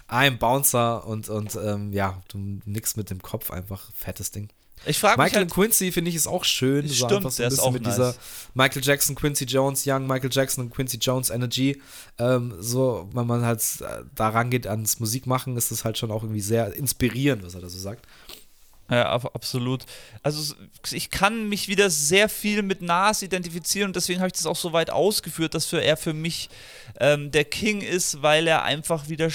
ein 0.07 0.38
Bouncer 0.38 1.05
und, 1.05 1.30
und 1.30 1.55
ähm, 1.55 1.93
ja, 1.93 2.21
du 2.27 2.38
nix 2.65 2.95
mit 2.95 3.09
dem 3.09 3.21
Kopf, 3.21 3.51
einfach 3.51 3.91
fettes 3.93 4.31
Ding. 4.31 4.49
Ich 4.85 4.99
frage 4.99 5.22
mich 5.22 5.31
Michael 5.31 5.45
halt, 5.45 5.53
Quincy 5.53 5.91
finde 5.91 6.10
ich 6.10 6.15
ist 6.15 6.27
auch 6.27 6.43
schön. 6.43 6.88
Stimmt, 6.88 6.97
so 6.97 7.15
einfach 7.15 7.31
so 7.31 7.43
ein 7.43 7.49
bisschen 7.49 7.73
mit 7.73 7.84
nice. 7.84 7.95
dieser 7.95 8.15
Michael 8.53 8.84
Jackson, 8.84 9.15
Quincy 9.15 9.45
Jones, 9.45 9.84
Young 9.85 10.07
Michael 10.07 10.30
Jackson 10.31 10.65
und 10.65 10.72
Quincy 10.72 10.97
Jones 10.97 11.30
Energy. 11.30 11.81
Ähm, 12.19 12.53
so, 12.60 13.10
wenn 13.14 13.27
man 13.27 13.45
halt 13.45 13.61
äh, 13.81 14.03
da 14.15 14.30
rangeht 14.30 14.68
ans 14.68 14.99
Musikmachen, 14.99 15.55
ist 15.57 15.72
das 15.72 15.85
halt 15.85 15.97
schon 15.97 16.11
auch 16.11 16.23
irgendwie 16.23 16.41
sehr 16.41 16.73
inspirierend, 16.73 17.43
was 17.43 17.55
er 17.55 17.61
da 17.61 17.69
so 17.69 17.80
sagt. 17.80 18.05
Ja, 18.89 19.10
absolut. 19.11 19.85
Also 20.22 20.55
ich 20.91 21.10
kann 21.10 21.47
mich 21.47 21.68
wieder 21.68 21.89
sehr 21.89 22.27
viel 22.27 22.61
mit 22.61 22.81
Nas 22.81 23.22
identifizieren 23.22 23.88
und 23.89 23.95
deswegen 23.95 24.19
habe 24.19 24.27
ich 24.27 24.34
das 24.34 24.45
auch 24.45 24.57
so 24.57 24.73
weit 24.73 24.89
ausgeführt, 24.89 25.53
dass 25.53 25.65
für 25.65 25.81
er 25.81 25.95
für 25.95 26.14
mich 26.14 26.49
ähm, 26.99 27.31
der 27.31 27.45
King 27.45 27.81
ist, 27.81 28.22
weil 28.22 28.45
er 28.45 28.64
einfach 28.64 29.07
wieder 29.07 29.30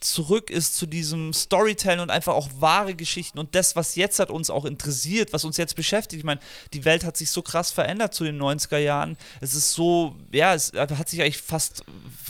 zurück 0.00 0.50
ist 0.50 0.76
zu 0.76 0.86
diesem 0.86 1.34
Storytelling 1.34 2.00
und 2.00 2.10
einfach 2.10 2.32
auch 2.34 2.48
wahre 2.58 2.94
Geschichten 2.94 3.38
und 3.38 3.54
das, 3.54 3.76
was 3.76 3.96
jetzt 3.96 4.18
hat 4.18 4.30
uns 4.30 4.48
auch 4.48 4.64
interessiert, 4.64 5.32
was 5.34 5.44
uns 5.44 5.58
jetzt 5.58 5.76
beschäftigt. 5.76 6.20
Ich 6.20 6.24
meine, 6.24 6.40
die 6.72 6.86
Welt 6.86 7.04
hat 7.04 7.18
sich 7.18 7.30
so 7.30 7.42
krass 7.42 7.70
verändert 7.70 8.14
zu 8.14 8.24
den 8.24 8.40
90er 8.40 8.78
Jahren. 8.78 9.18
Es 9.42 9.54
ist 9.54 9.72
so, 9.72 10.16
ja, 10.32 10.54
es 10.54 10.72
hat 10.72 11.08
sich 11.08 11.20
eigentlich 11.20 11.42
fast 11.42 11.84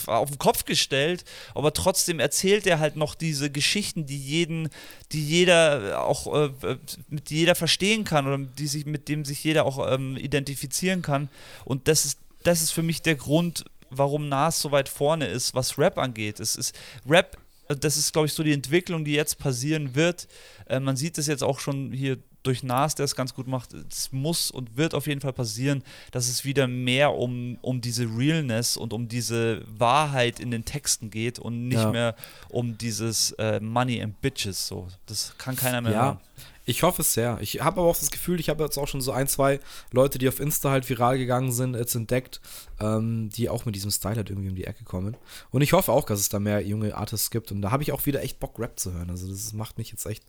auf 0.07 0.31
den 0.31 0.39
Kopf 0.39 0.65
gestellt, 0.65 1.25
aber 1.55 1.73
trotzdem 1.73 2.19
erzählt 2.19 2.67
er 2.67 2.81
halt 2.81 2.97
noch 2.97 3.15
diese 3.15 3.51
Geschichten, 3.51 4.05
die 4.05 4.19
jeden, 4.19 4.69
die 5.13 5.25
jeder 5.25 6.05
auch 6.05 6.35
äh, 6.35 6.77
mit 7.09 7.31
jeder 7.31 7.55
verstehen 7.55 8.03
kann 8.05 8.27
oder 8.27 8.39
die 8.39 8.67
sich, 8.67 8.85
mit 8.85 9.09
dem 9.09 9.25
sich 9.25 9.45
jeder 9.45 9.65
auch 9.65 9.93
ähm, 9.93 10.17
identifizieren 10.17 11.03
kann. 11.03 11.29
Und 11.65 11.87
das 11.87 12.05
ist, 12.05 12.19
das 12.43 12.63
ist 12.63 12.73
für 12.73 12.83
mich 12.83 13.03
der 13.03 13.15
Grund, 13.15 13.65
warum 13.91 14.29
Nas 14.29 14.61
so 14.61 14.73
weit 14.73 14.89
vorne 14.89 15.27
ist, 15.27 15.55
was 15.55 15.79
Rap 15.79 15.99
angeht. 15.99 16.41
Es 16.41 16.57
ist 16.57 16.75
Rap 17.09 17.37
das 17.75 17.97
ist, 17.97 18.13
glaube 18.13 18.27
ich, 18.27 18.33
so 18.33 18.43
die 18.43 18.53
Entwicklung, 18.53 19.05
die 19.05 19.13
jetzt 19.13 19.39
passieren 19.39 19.95
wird. 19.95 20.29
Äh, 20.67 20.81
man 20.81 20.97
sieht 20.97 21.19
es 21.19 21.27
jetzt 21.27 21.43
auch 21.43 21.61
schon 21.61 21.93
hier 21.93 22.19
durch 22.43 22.63
Nas, 22.63 22.95
der 22.95 23.05
es 23.05 23.15
ganz 23.15 23.35
gut 23.35 23.47
macht. 23.47 23.75
Es 23.75 24.13
muss 24.13 24.51
und 24.51 24.77
wird 24.77 24.95
auf 24.95 25.07
jeden 25.07 25.21
Fall 25.21 25.33
passieren, 25.33 25.83
dass 26.11 26.29
es 26.29 26.45
wieder 26.45 26.67
mehr 26.67 27.15
um, 27.15 27.59
um 27.61 27.81
diese 27.81 28.05
Realness 28.05 28.77
und 28.77 28.93
um 28.93 29.09
diese 29.09 29.63
Wahrheit 29.67 30.41
in 30.41 30.51
den 30.51 30.65
Texten 30.65 31.11
geht 31.11 31.39
und 31.39 31.69
nicht 31.69 31.79
ja. 31.79 31.91
mehr 31.91 32.17
um 32.49 32.79
dieses 32.79 33.33
äh, 33.33 33.61
Money 33.61 34.03
and 34.03 34.21
Bitches. 34.21 34.67
So. 34.67 34.89
Das 35.07 35.35
kann 35.39 35.57
keiner 35.57 35.81
mehr 35.81 35.93
ja. 35.93 36.05
hören. 36.05 36.21
Ich 36.67 36.83
hoffe 36.83 37.03
es 37.03 37.15
sehr. 37.15 37.39
Ich 37.41 37.63
habe 37.63 37.81
aber 37.81 37.91
auch 37.91 37.99
das 37.99 38.11
Gefühl, 38.11 38.39
ich 38.39 38.49
habe 38.49 38.63
jetzt 38.63 38.79
auch 38.79 38.87
schon 38.87 39.01
so 39.01 39.11
ein, 39.13 39.27
zwei 39.27 39.61
Leute, 39.91 40.19
die 40.19 40.29
auf 40.29 40.39
Insta 40.39 40.71
halt 40.71 40.89
viral 40.89 41.19
gegangen 41.19 41.51
sind, 41.51 41.75
jetzt 41.75 41.95
entdeckt, 41.95 42.41
ähm, 42.79 43.31
die 43.31 43.49
auch 43.49 43.65
mit 43.65 43.75
diesem 43.75 43.91
Style 43.91 44.17
halt 44.17 44.31
irgendwie 44.31 44.51
um 44.51 44.55
die 44.55 44.67
Ecke 44.67 44.85
kommen. 44.85 45.17
Und 45.51 45.63
ich 45.63 45.73
hoffe 45.73 45.91
auch, 45.91 46.05
dass 46.05 46.21
es 46.21 46.29
da 46.29 46.39
mehr 46.39 46.65
junge 46.65 46.95
Artists 46.95 47.31
gibt. 47.31 47.51
Und 47.51 47.63
da 47.63 47.71
habe 47.71 47.83
ich 47.83 47.93
auch 47.93 48.07
wieder 48.07 48.23
echt 48.23 48.39
Bock, 48.39 48.59
Rap 48.59 48.79
zu 48.79 48.93
hören. 48.93 49.11
Also 49.11 49.29
das 49.29 49.53
macht 49.53 49.79
mich 49.79 49.91
jetzt 49.91 50.07
echt 50.07 50.23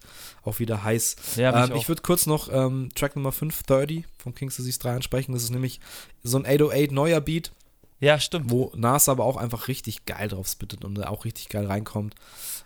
auch 0.43 0.59
wieder 0.59 0.83
heiß. 0.83 1.15
Ja, 1.35 1.65
ähm, 1.65 1.71
ich, 1.75 1.81
ich 1.83 1.88
würde 1.88 2.01
kurz 2.01 2.25
noch 2.25 2.49
ähm, 2.51 2.89
Track 2.95 3.15
Nummer 3.15 3.31
530 3.31 4.05
vom 4.17 4.33
King's 4.33 4.55
Disease 4.55 4.79
3 4.79 4.95
ansprechen. 4.95 5.33
Das 5.33 5.43
ist 5.43 5.51
nämlich 5.51 5.79
so 6.23 6.38
ein 6.38 6.45
808 6.45 6.91
neuer 6.91 7.21
Beat. 7.21 7.51
Ja, 7.99 8.19
stimmt. 8.19 8.49
Wo 8.49 8.71
Nas 8.75 9.07
aber 9.09 9.25
auch 9.25 9.38
einfach 9.38 9.67
richtig 9.67 10.05
geil 10.05 10.27
drauf 10.27 10.47
spittet 10.47 10.83
und 10.83 11.05
auch 11.05 11.23
richtig 11.23 11.49
geil 11.49 11.67
reinkommt. 11.67 12.15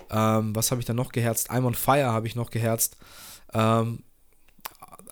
Ähm, 0.10 0.56
was 0.56 0.72
habe 0.72 0.80
ich 0.80 0.88
dann 0.88 0.96
noch 0.96 1.12
geherzt? 1.12 1.52
I'm 1.52 1.66
on 1.66 1.76
Fire 1.76 2.06
habe 2.06 2.26
ich 2.26 2.36
noch 2.36 2.52
geherzt. 2.52 2.96
Ähm, 3.56 4.04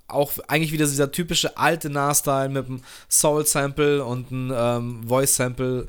auch 0.07 0.31
eigentlich 0.47 0.71
wieder 0.71 0.85
dieser 0.85 1.11
typische 1.11 1.57
alte 1.57 1.89
Nas-Style 1.89 2.49
mit 2.49 2.67
einem 2.67 2.83
Soul-Sample 3.09 4.03
und 4.05 4.31
einem 4.31 4.53
ähm, 4.55 5.07
Voice-Sample, 5.07 5.87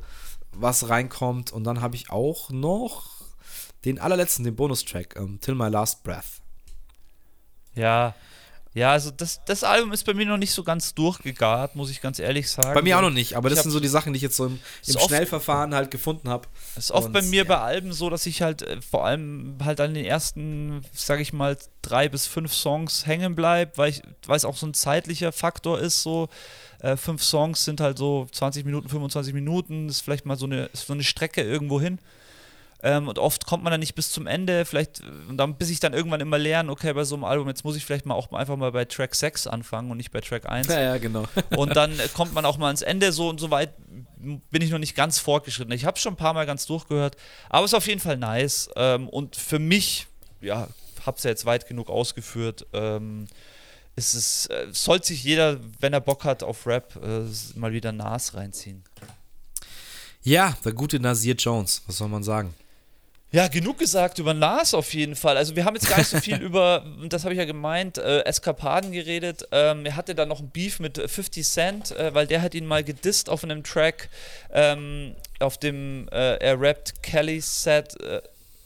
was 0.53 0.89
reinkommt. 0.89 1.51
Und 1.51 1.63
dann 1.65 1.81
habe 1.81 1.95
ich 1.95 2.09
auch 2.09 2.49
noch 2.49 3.11
den 3.83 3.99
allerletzten, 3.99 4.45
den 4.45 4.55
Bonustrack, 4.55 5.15
ähm, 5.15 5.39
Till 5.41 5.55
My 5.55 5.69
Last 5.69 6.03
Breath. 6.03 6.41
Ja, 7.75 8.15
ja, 8.75 8.91
also 8.91 9.09
das, 9.09 9.39
das 9.45 9.63
Album 9.63 9.93
ist 9.93 10.03
bei 10.03 10.13
mir 10.13 10.25
noch 10.25 10.37
nicht 10.37 10.51
so 10.51 10.61
ganz 10.61 10.93
durchgegart, 10.93 11.77
muss 11.77 11.89
ich 11.89 12.01
ganz 12.01 12.19
ehrlich 12.19 12.51
sagen. 12.51 12.73
Bei 12.73 12.81
mir 12.81 12.97
auch 12.97 13.01
noch 13.01 13.09
nicht, 13.09 13.37
aber 13.37 13.49
das 13.49 13.63
sind 13.63 13.71
so 13.71 13.79
die 13.79 13.87
Sachen, 13.87 14.11
die 14.11 14.17
ich 14.17 14.23
jetzt 14.23 14.35
so 14.35 14.47
im, 14.47 14.59
im 14.85 14.99
Schnellverfahren 14.99 15.73
halt 15.73 15.91
gefunden 15.91 16.27
habe. 16.27 16.49
Es 16.75 16.85
ist 16.85 16.91
oft 16.91 17.13
bei 17.13 17.21
mir 17.21 17.43
ja. 17.43 17.43
bei 17.45 17.57
Alben 17.57 17.93
so, 17.93 18.09
dass 18.09 18.25
ich 18.25 18.41
halt 18.41 18.63
äh, 18.63 18.81
vor 18.81 19.05
allem 19.05 19.55
halt 19.63 19.79
an 19.79 19.93
den 19.93 20.03
ersten, 20.03 20.81
sag 20.93 21.21
ich 21.21 21.31
mal, 21.31 21.57
drei 21.81 22.09
bis 22.09 22.27
fünf 22.27 22.53
Songs 22.53 23.05
hängen 23.05 23.33
bleibe, 23.33 23.71
weil 23.77 23.91
ich, 23.91 24.01
weil 24.25 24.35
es 24.35 24.43
auch 24.43 24.57
so 24.57 24.67
ein 24.67 24.73
zeitlicher 24.73 25.31
Faktor 25.31 25.79
ist, 25.79 26.03
so 26.03 26.27
äh, 26.81 26.97
fünf 26.97 27.23
Songs 27.23 27.63
sind 27.63 27.79
halt 27.79 27.97
so 27.97 28.27
20 28.29 28.65
Minuten, 28.65 28.89
25 28.89 29.33
Minuten, 29.33 29.87
ist 29.87 30.01
vielleicht 30.01 30.25
mal 30.25 30.35
so 30.35 30.47
eine, 30.47 30.69
so 30.73 30.91
eine 30.91 31.03
Strecke 31.03 31.41
irgendwo 31.41 31.79
hin. 31.79 31.97
Ähm, 32.85 33.07
und 33.07 33.17
oft 33.17 33.47
kommt 33.47 33.63
man 33.63 33.71
dann 33.71 33.79
nicht 33.79 33.95
bis 33.95 34.11
zum 34.11 34.27
Ende, 34.27 34.63
vielleicht, 34.63 35.01
und 35.27 35.37
dann, 35.37 35.55
bis 35.55 35.71
ich 35.71 35.79
dann 35.79 35.95
irgendwann 35.95 36.21
immer 36.21 36.37
lerne, 36.37 36.71
okay, 36.71 36.93
bei 36.93 37.03
so 37.03 37.15
einem 37.15 37.23
Album, 37.23 37.47
jetzt 37.47 37.63
muss 37.63 37.75
ich 37.75 37.83
vielleicht 37.83 38.05
mal 38.05 38.13
auch 38.13 38.31
einfach 38.31 38.57
mal 38.57 38.71
bei 38.71 38.85
Track 38.85 39.15
6 39.15 39.47
anfangen 39.47 39.89
und 39.89 39.97
nicht 39.97 40.11
bei 40.11 40.21
Track 40.21 40.47
1. 40.47 40.67
Ja, 40.67 40.79
ja, 40.79 40.97
genau. 40.99 41.25
und 41.57 41.75
dann 41.75 41.99
kommt 42.13 42.35
man 42.35 42.45
auch 42.45 42.59
mal 42.59 42.67
ans 42.67 42.83
Ende, 42.83 43.11
so 43.11 43.27
und 43.27 43.39
so 43.39 43.49
weit 43.49 43.73
bin 44.51 44.61
ich 44.61 44.69
noch 44.69 44.77
nicht 44.77 44.95
ganz 44.95 45.17
fortgeschritten. 45.17 45.73
Ich 45.73 45.83
habe 45.85 45.97
schon 45.97 46.13
ein 46.13 46.17
paar 46.17 46.35
Mal 46.35 46.45
ganz 46.45 46.67
durchgehört, 46.67 47.17
aber 47.49 47.65
es 47.65 47.71
ist 47.71 47.75
auf 47.75 47.87
jeden 47.87 48.01
Fall 48.01 48.17
nice. 48.17 48.69
Ähm, 48.75 49.09
und 49.09 49.35
für 49.35 49.57
mich, 49.57 50.05
ja, 50.41 50.67
habe 51.07 51.17
es 51.17 51.23
ja 51.23 51.31
jetzt 51.31 51.45
weit 51.45 51.67
genug 51.67 51.89
ausgeführt. 51.89 52.67
Ähm, 52.71 53.25
ist 53.95 54.13
es, 54.13 54.45
äh, 54.45 54.67
sollte 54.69 55.07
sich 55.07 55.23
jeder, 55.23 55.59
wenn 55.79 55.91
er 55.91 56.01
Bock 56.01 56.23
hat 56.23 56.43
auf 56.43 56.67
Rap, 56.67 56.95
äh, 57.03 57.23
mal 57.57 57.71
wieder 57.71 57.91
Nas 57.91 58.35
reinziehen. 58.35 58.83
Ja, 60.21 60.55
der 60.63 60.73
gute 60.73 60.99
Nasir 60.99 61.33
Jones, 61.33 61.81
was 61.87 61.97
soll 61.97 62.09
man 62.09 62.21
sagen? 62.21 62.53
Ja, 63.35 63.49
genug 63.49 63.79
gesagt 63.79 64.17
über 64.17 64.33
Nas 64.33 64.73
auf 64.73 64.93
jeden 64.93 65.13
Fall. 65.13 65.35
Also 65.35 65.57
wir 65.57 65.65
haben 65.65 65.75
jetzt 65.75 65.89
gar 65.89 65.97
nicht 65.97 66.07
so 66.07 66.21
viel 66.21 66.37
über, 66.41 66.85
das 67.09 67.25
habe 67.25 67.33
ich 67.33 67.37
ja 67.37 67.43
gemeint, 67.43 67.97
äh, 67.97 68.21
Eskapaden 68.21 68.93
geredet. 68.93 69.45
Ähm, 69.51 69.85
er 69.85 69.97
hatte 69.97 70.15
da 70.15 70.25
noch 70.25 70.39
ein 70.39 70.51
Beef 70.51 70.79
mit 70.79 70.97
50 70.97 71.45
Cent, 71.45 71.91
äh, 71.91 72.13
weil 72.13 72.27
der 72.27 72.41
hat 72.41 72.55
ihn 72.55 72.65
mal 72.65 72.81
gedisst 72.81 73.29
auf 73.29 73.43
einem 73.43 73.61
Track, 73.61 74.07
ähm, 74.53 75.17
auf 75.41 75.57
dem 75.57 76.07
äh, 76.13 76.37
er 76.37 76.61
rappt, 76.61 77.03
Kelly 77.03 77.41
said, 77.41 77.99
äh, 77.99 78.21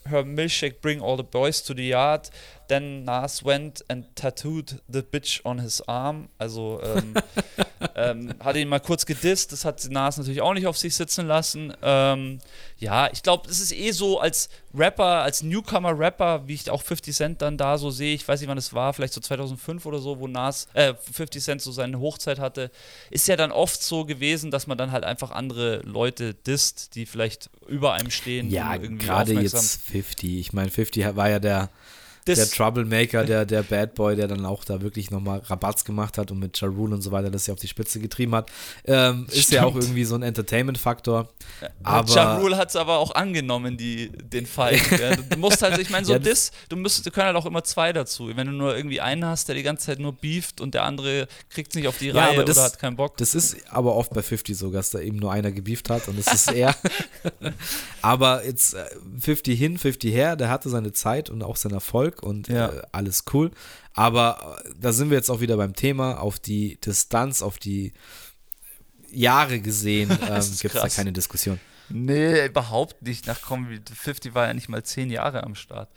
her 0.08 0.24
milkshake 0.24 0.80
bring 0.80 1.02
all 1.02 1.16
the 1.16 1.24
boys 1.24 1.64
to 1.64 1.74
the 1.74 1.88
yard. 1.88 2.30
Then 2.70 3.02
Nas 3.02 3.44
went 3.44 3.84
and 3.88 4.04
tattooed 4.14 4.80
the 4.86 5.02
bitch 5.02 5.44
on 5.44 5.58
his 5.58 5.80
arm. 5.88 6.28
Also 6.38 6.80
ähm, 6.84 7.14
ähm, 7.96 8.34
hat 8.38 8.54
ihn 8.54 8.68
mal 8.68 8.78
kurz 8.78 9.04
gedisst, 9.04 9.50
das 9.50 9.64
hat 9.64 9.84
Nas 9.90 10.18
natürlich 10.18 10.40
auch 10.40 10.54
nicht 10.54 10.68
auf 10.68 10.78
sich 10.78 10.94
sitzen 10.94 11.26
lassen. 11.26 11.74
Ähm, 11.82 12.38
ja, 12.78 13.10
ich 13.12 13.24
glaube, 13.24 13.50
es 13.50 13.60
ist 13.60 13.72
eh 13.72 13.90
so 13.90 14.20
als 14.20 14.50
Rapper, 14.72 15.22
als 15.22 15.42
Newcomer-Rapper, 15.42 16.46
wie 16.46 16.54
ich 16.54 16.70
auch 16.70 16.82
50 16.82 17.12
Cent 17.12 17.42
dann 17.42 17.58
da 17.58 17.76
so 17.76 17.90
sehe, 17.90 18.14
ich 18.14 18.28
weiß 18.28 18.38
nicht, 18.40 18.48
wann 18.48 18.56
es 18.56 18.72
war, 18.72 18.92
vielleicht 18.92 19.14
so 19.14 19.20
2005 19.20 19.84
oder 19.84 19.98
so, 19.98 20.20
wo 20.20 20.28
Nas, 20.28 20.68
äh, 20.74 20.94
50 20.94 21.42
Cent 21.42 21.62
so 21.62 21.72
seine 21.72 21.98
Hochzeit 21.98 22.38
hatte, 22.38 22.70
ist 23.10 23.26
ja 23.26 23.34
dann 23.34 23.50
oft 23.50 23.82
so 23.82 24.04
gewesen, 24.04 24.52
dass 24.52 24.68
man 24.68 24.78
dann 24.78 24.92
halt 24.92 25.02
einfach 25.02 25.32
andere 25.32 25.78
Leute 25.78 26.34
disst, 26.34 26.94
die 26.94 27.04
vielleicht 27.04 27.50
über 27.66 27.94
einem 27.94 28.12
stehen. 28.12 28.48
Ja, 28.48 28.76
gerade 28.76 29.32
jetzt 29.32 29.82
50. 29.82 30.38
Ich 30.38 30.52
meine, 30.52 30.70
50 30.70 31.16
war 31.16 31.28
ja 31.28 31.40
der, 31.40 31.68
Das- 32.24 32.38
der 32.38 32.48
Troublemaker, 32.50 33.24
der, 33.24 33.44
der 33.46 33.62
Bad 33.62 33.94
Boy, 33.94 34.14
der 34.16 34.28
dann 34.28 34.44
auch 34.46 34.64
da 34.64 34.80
wirklich 34.82 35.10
nochmal 35.10 35.38
Rabatz 35.40 35.84
gemacht 35.84 36.18
hat 36.18 36.30
und 36.30 36.38
mit 36.38 36.60
Ja 36.60 36.68
Rule 36.68 36.94
und 36.94 37.02
so 37.02 37.10
weiter 37.12 37.30
das 37.30 37.46
ja 37.46 37.54
auf 37.54 37.60
die 37.60 37.68
Spitze 37.68 38.00
getrieben 38.00 38.34
hat. 38.34 38.50
Ähm, 38.84 39.26
ist 39.30 39.50
ja 39.52 39.64
auch 39.64 39.74
irgendwie 39.74 40.04
so 40.04 40.14
ein 40.14 40.22
Entertainment-Faktor. 40.22 41.28
Aber 41.82 42.38
Rule 42.40 42.56
hat 42.56 42.70
es 42.70 42.76
aber 42.76 42.98
auch 42.98 43.14
angenommen, 43.14 43.76
die, 43.76 44.10
den 44.10 44.46
Fall. 44.46 44.74
ja, 45.00 45.16
du 45.16 45.38
musst 45.38 45.62
halt, 45.62 45.78
ich 45.78 45.90
meine, 45.90 46.04
so 46.06 46.12
Ja, 46.12 46.18
das, 46.18 46.50
du 46.68 46.76
musst, 46.76 47.04
du 47.06 47.10
können 47.10 47.26
halt 47.26 47.36
auch 47.36 47.46
immer 47.46 47.64
zwei 47.64 47.92
dazu. 47.92 48.30
Wenn 48.34 48.46
du 48.46 48.52
nur 48.52 48.76
irgendwie 48.76 49.00
einen 49.00 49.24
hast, 49.24 49.48
der 49.48 49.54
die 49.54 49.62
ganze 49.62 49.86
Zeit 49.86 49.98
nur 49.98 50.12
beeft 50.12 50.60
und 50.60 50.74
der 50.74 50.84
andere 50.84 51.26
kriegt 51.48 51.72
es 51.72 51.76
nicht 51.76 51.88
auf 51.88 51.98
die 51.98 52.08
Ja, 52.08 52.14
Reihe 52.26 52.44
das- 52.44 52.56
oder 52.56 52.64
hat 52.66 52.78
keinen 52.78 52.96
Bock. 52.96 53.16
Das 53.16 53.34
ist 53.34 53.56
aber 53.70 53.94
oft 53.96 54.12
bei 54.12 54.22
50 54.22 54.56
so, 54.56 54.70
dass 54.70 54.90
da 54.90 55.00
eben 55.00 55.16
nur 55.18 55.32
einer 55.32 55.52
gebieft 55.52 55.90
hat 55.90 56.08
und 56.08 56.18
es 56.18 56.26
ist 56.32 56.52
er. 56.52 56.74
aber 58.02 58.44
jetzt 58.44 58.74
äh, 58.74 58.84
50 59.20 59.58
hin, 59.58 59.78
50 59.78 60.12
her, 60.12 60.36
der 60.36 60.48
hatte 60.50 60.68
seine 60.68 60.92
Zeit 60.92 61.30
und 61.30 61.42
auch 61.42 61.56
seinen 61.56 61.74
Erfolg 61.74 62.09
und 62.22 62.48
Ja. 62.48 62.68
äh, 62.68 62.82
alles 62.92 63.24
cool. 63.32 63.50
Aber 63.94 64.60
äh, 64.64 64.70
da 64.80 64.92
sind 64.92 65.10
wir 65.10 65.16
jetzt 65.16 65.30
auch 65.30 65.40
wieder 65.40 65.56
beim 65.56 65.74
Thema, 65.74 66.20
auf 66.20 66.38
die 66.38 66.78
Distanz, 66.80 67.42
auf 67.42 67.58
die 67.58 67.92
Jahre 69.12 69.60
gesehen, 69.60 70.10
ähm, 70.28 70.44
gibt 70.60 70.74
es 70.74 70.82
da 70.82 70.88
keine 70.88 71.12
Diskussion. 71.12 71.60
Nee, 71.88 72.46
überhaupt 72.46 73.02
nicht. 73.02 73.26
Nach 73.26 73.40
komm, 73.42 73.66
50 73.92 74.34
war 74.34 74.46
ja 74.46 74.54
nicht 74.54 74.68
mal 74.68 74.82
zehn 74.84 75.10
Jahre 75.10 75.42
am 75.42 75.56
Start. 75.56 75.88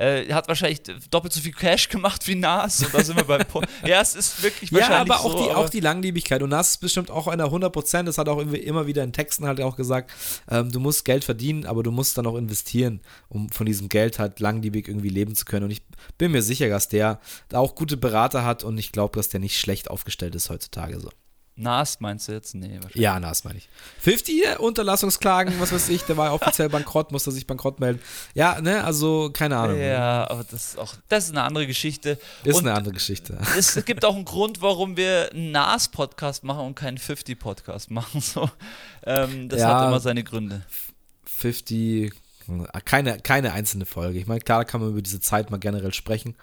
Äh, 0.00 0.28
er 0.28 0.36
hat 0.36 0.48
wahrscheinlich 0.48 0.80
doppelt 1.10 1.34
so 1.34 1.40
viel 1.40 1.52
Cash 1.52 1.90
gemacht 1.90 2.26
wie 2.26 2.34
Nas 2.34 2.82
und 2.82 2.94
da 2.94 3.04
sind 3.04 3.16
wir 3.16 3.38
Punkt. 3.44 3.68
Ja, 3.86 4.00
es 4.00 4.14
ist 4.14 4.42
wirklich 4.42 4.70
Ja, 4.70 4.78
wahrscheinlich 4.78 5.12
aber 5.12 5.20
auch, 5.20 5.32
so, 5.32 5.44
die, 5.44 5.50
aber 5.50 5.58
auch 5.58 5.68
die 5.68 5.80
Langlebigkeit. 5.80 6.42
Und 6.42 6.50
das 6.50 6.70
ist 6.70 6.76
bestimmt 6.78 7.10
auch 7.10 7.26
einer 7.26 7.44
100%. 7.44 8.04
Das 8.04 8.16
hat 8.16 8.28
auch 8.30 8.38
irgendwie 8.38 8.58
immer 8.58 8.86
wieder 8.86 9.04
in 9.04 9.12
Texten 9.12 9.46
halt 9.46 9.60
auch 9.60 9.76
gesagt. 9.76 10.10
Ähm, 10.50 10.72
du 10.72 10.80
musst 10.80 11.04
Geld 11.04 11.24
verdienen, 11.24 11.66
aber 11.66 11.82
du 11.82 11.90
musst 11.90 12.16
dann 12.16 12.26
auch 12.26 12.36
investieren, 12.36 13.02
um 13.28 13.50
von 13.50 13.66
diesem 13.66 13.90
Geld 13.90 14.18
halt 14.18 14.40
langlebig 14.40 14.88
irgendwie 14.88 15.10
leben 15.10 15.34
zu 15.34 15.44
können. 15.44 15.64
Und 15.64 15.70
ich 15.70 15.82
bin 16.16 16.32
mir 16.32 16.42
sicher, 16.42 16.70
dass 16.70 16.88
der 16.88 17.20
da 17.48 17.58
auch 17.58 17.74
gute 17.74 17.98
Berater 17.98 18.42
hat 18.42 18.64
und 18.64 18.78
ich 18.78 18.92
glaube, 18.92 19.16
dass 19.16 19.28
der 19.28 19.40
nicht 19.40 19.60
schlecht 19.60 19.90
aufgestellt 19.90 20.34
ist 20.34 20.48
heutzutage 20.48 20.98
so. 20.98 21.10
Nas 21.60 22.00
meinst 22.00 22.26
du 22.28 22.32
jetzt? 22.32 22.54
Nee, 22.54 22.74
wahrscheinlich. 22.74 22.94
Ja, 22.96 23.20
na, 23.20 23.28
das 23.28 23.44
meine 23.44 23.58
ich. 23.58 23.68
50 24.00 24.44
äh, 24.44 24.56
Unterlassungsklagen, 24.56 25.60
was 25.60 25.72
weiß 25.72 25.88
ich, 25.90 26.02
der 26.02 26.16
war 26.16 26.26
ja 26.26 26.32
offiziell 26.32 26.68
bankrott, 26.70 27.12
musste 27.12 27.30
sich 27.30 27.46
bankrott 27.46 27.78
melden. 27.80 28.00
Ja, 28.34 28.60
ne, 28.60 28.82
also 28.84 29.30
keine 29.32 29.56
Ahnung. 29.56 29.78
Ja, 29.80 30.28
aber 30.30 30.44
das 30.44 30.70
ist 30.70 30.78
auch, 30.78 30.94
das 31.08 31.24
ist 31.24 31.30
eine 31.30 31.42
andere 31.42 31.66
Geschichte. 31.66 32.18
Ist 32.44 32.56
und 32.56 32.66
eine 32.66 32.76
andere 32.76 32.94
Geschichte. 32.94 33.38
es 33.56 33.74
gibt 33.84 34.04
auch 34.04 34.14
einen 34.16 34.24
Grund, 34.24 34.62
warum 34.62 34.96
wir 34.96 35.30
einen 35.32 35.52
Nas-Podcast 35.52 36.44
machen 36.44 36.66
und 36.66 36.74
keinen 36.74 36.98
50-Podcast 36.98 37.90
machen. 37.90 38.20
So. 38.20 38.50
Ähm, 39.04 39.48
das 39.48 39.60
Ja. 39.60 39.80
hat 39.80 39.88
immer 39.88 40.00
seine 40.00 40.24
Gründe. 40.24 40.62
50, 41.24 42.12
keine, 42.84 43.18
keine 43.20 43.52
einzelne 43.52 43.86
Folge. 43.86 44.18
Ich 44.18 44.26
meine, 44.26 44.40
klar, 44.40 44.64
kann 44.64 44.80
man 44.80 44.90
über 44.90 45.02
diese 45.02 45.20
Zeit 45.20 45.50
mal 45.50 45.58
generell 45.58 45.94
sprechen. 45.94 46.34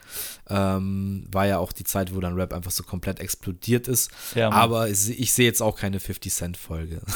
Ähm, 0.49 1.25
war 1.31 1.45
ja 1.47 1.59
auch 1.59 1.71
die 1.73 1.83
Zeit, 1.83 2.13
wo 2.15 2.19
dann 2.19 2.35
Rap 2.35 2.53
einfach 2.53 2.71
so 2.71 2.83
komplett 2.83 3.19
explodiert 3.19 3.87
ist. 3.87 4.11
Ja, 4.35 4.49
aber 4.51 4.89
ich, 4.89 5.09
ich 5.19 5.33
sehe 5.33 5.45
jetzt 5.45 5.61
auch 5.61 5.75
keine 5.77 5.99
50-Cent-Folge. 5.99 7.01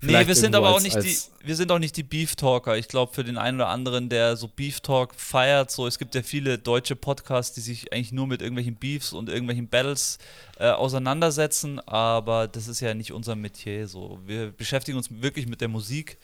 Nee, 0.00 0.08
Vielleicht 0.10 0.28
wir 0.28 0.34
sind 0.36 0.54
aber 0.54 0.68
auch 0.70 0.74
als- 0.76 0.84
nicht 0.84 0.96
als- 0.96 1.30
die, 1.40 1.46
wir 1.48 1.56
sind 1.56 1.72
auch 1.72 1.80
nicht 1.80 1.96
die 1.96 2.04
Beef 2.04 2.36
Talker. 2.36 2.76
Ich 2.78 2.86
glaube, 2.86 3.12
für 3.12 3.24
den 3.24 3.36
einen 3.36 3.56
oder 3.58 3.68
anderen, 3.68 4.08
der 4.08 4.36
so 4.36 4.46
Beef 4.46 4.80
Talk 4.80 5.12
feiert, 5.16 5.72
so 5.72 5.88
es 5.88 5.98
gibt 5.98 6.14
ja 6.14 6.22
viele 6.22 6.56
deutsche 6.56 6.94
Podcasts, 6.94 7.52
die 7.54 7.60
sich 7.60 7.92
eigentlich 7.92 8.12
nur 8.12 8.28
mit 8.28 8.40
irgendwelchen 8.40 8.76
Beefs 8.76 9.12
und 9.12 9.28
irgendwelchen 9.28 9.66
Battles 9.68 10.18
äh, 10.60 10.68
auseinandersetzen, 10.70 11.80
aber 11.80 12.46
das 12.46 12.68
ist 12.68 12.78
ja 12.80 12.94
nicht 12.94 13.12
unser 13.12 13.34
Metier. 13.34 13.88
So, 13.88 14.20
wir 14.24 14.52
beschäftigen 14.52 14.96
uns 14.96 15.08
wirklich 15.10 15.48
mit 15.48 15.60
der 15.60 15.68
Musik, 15.68 16.18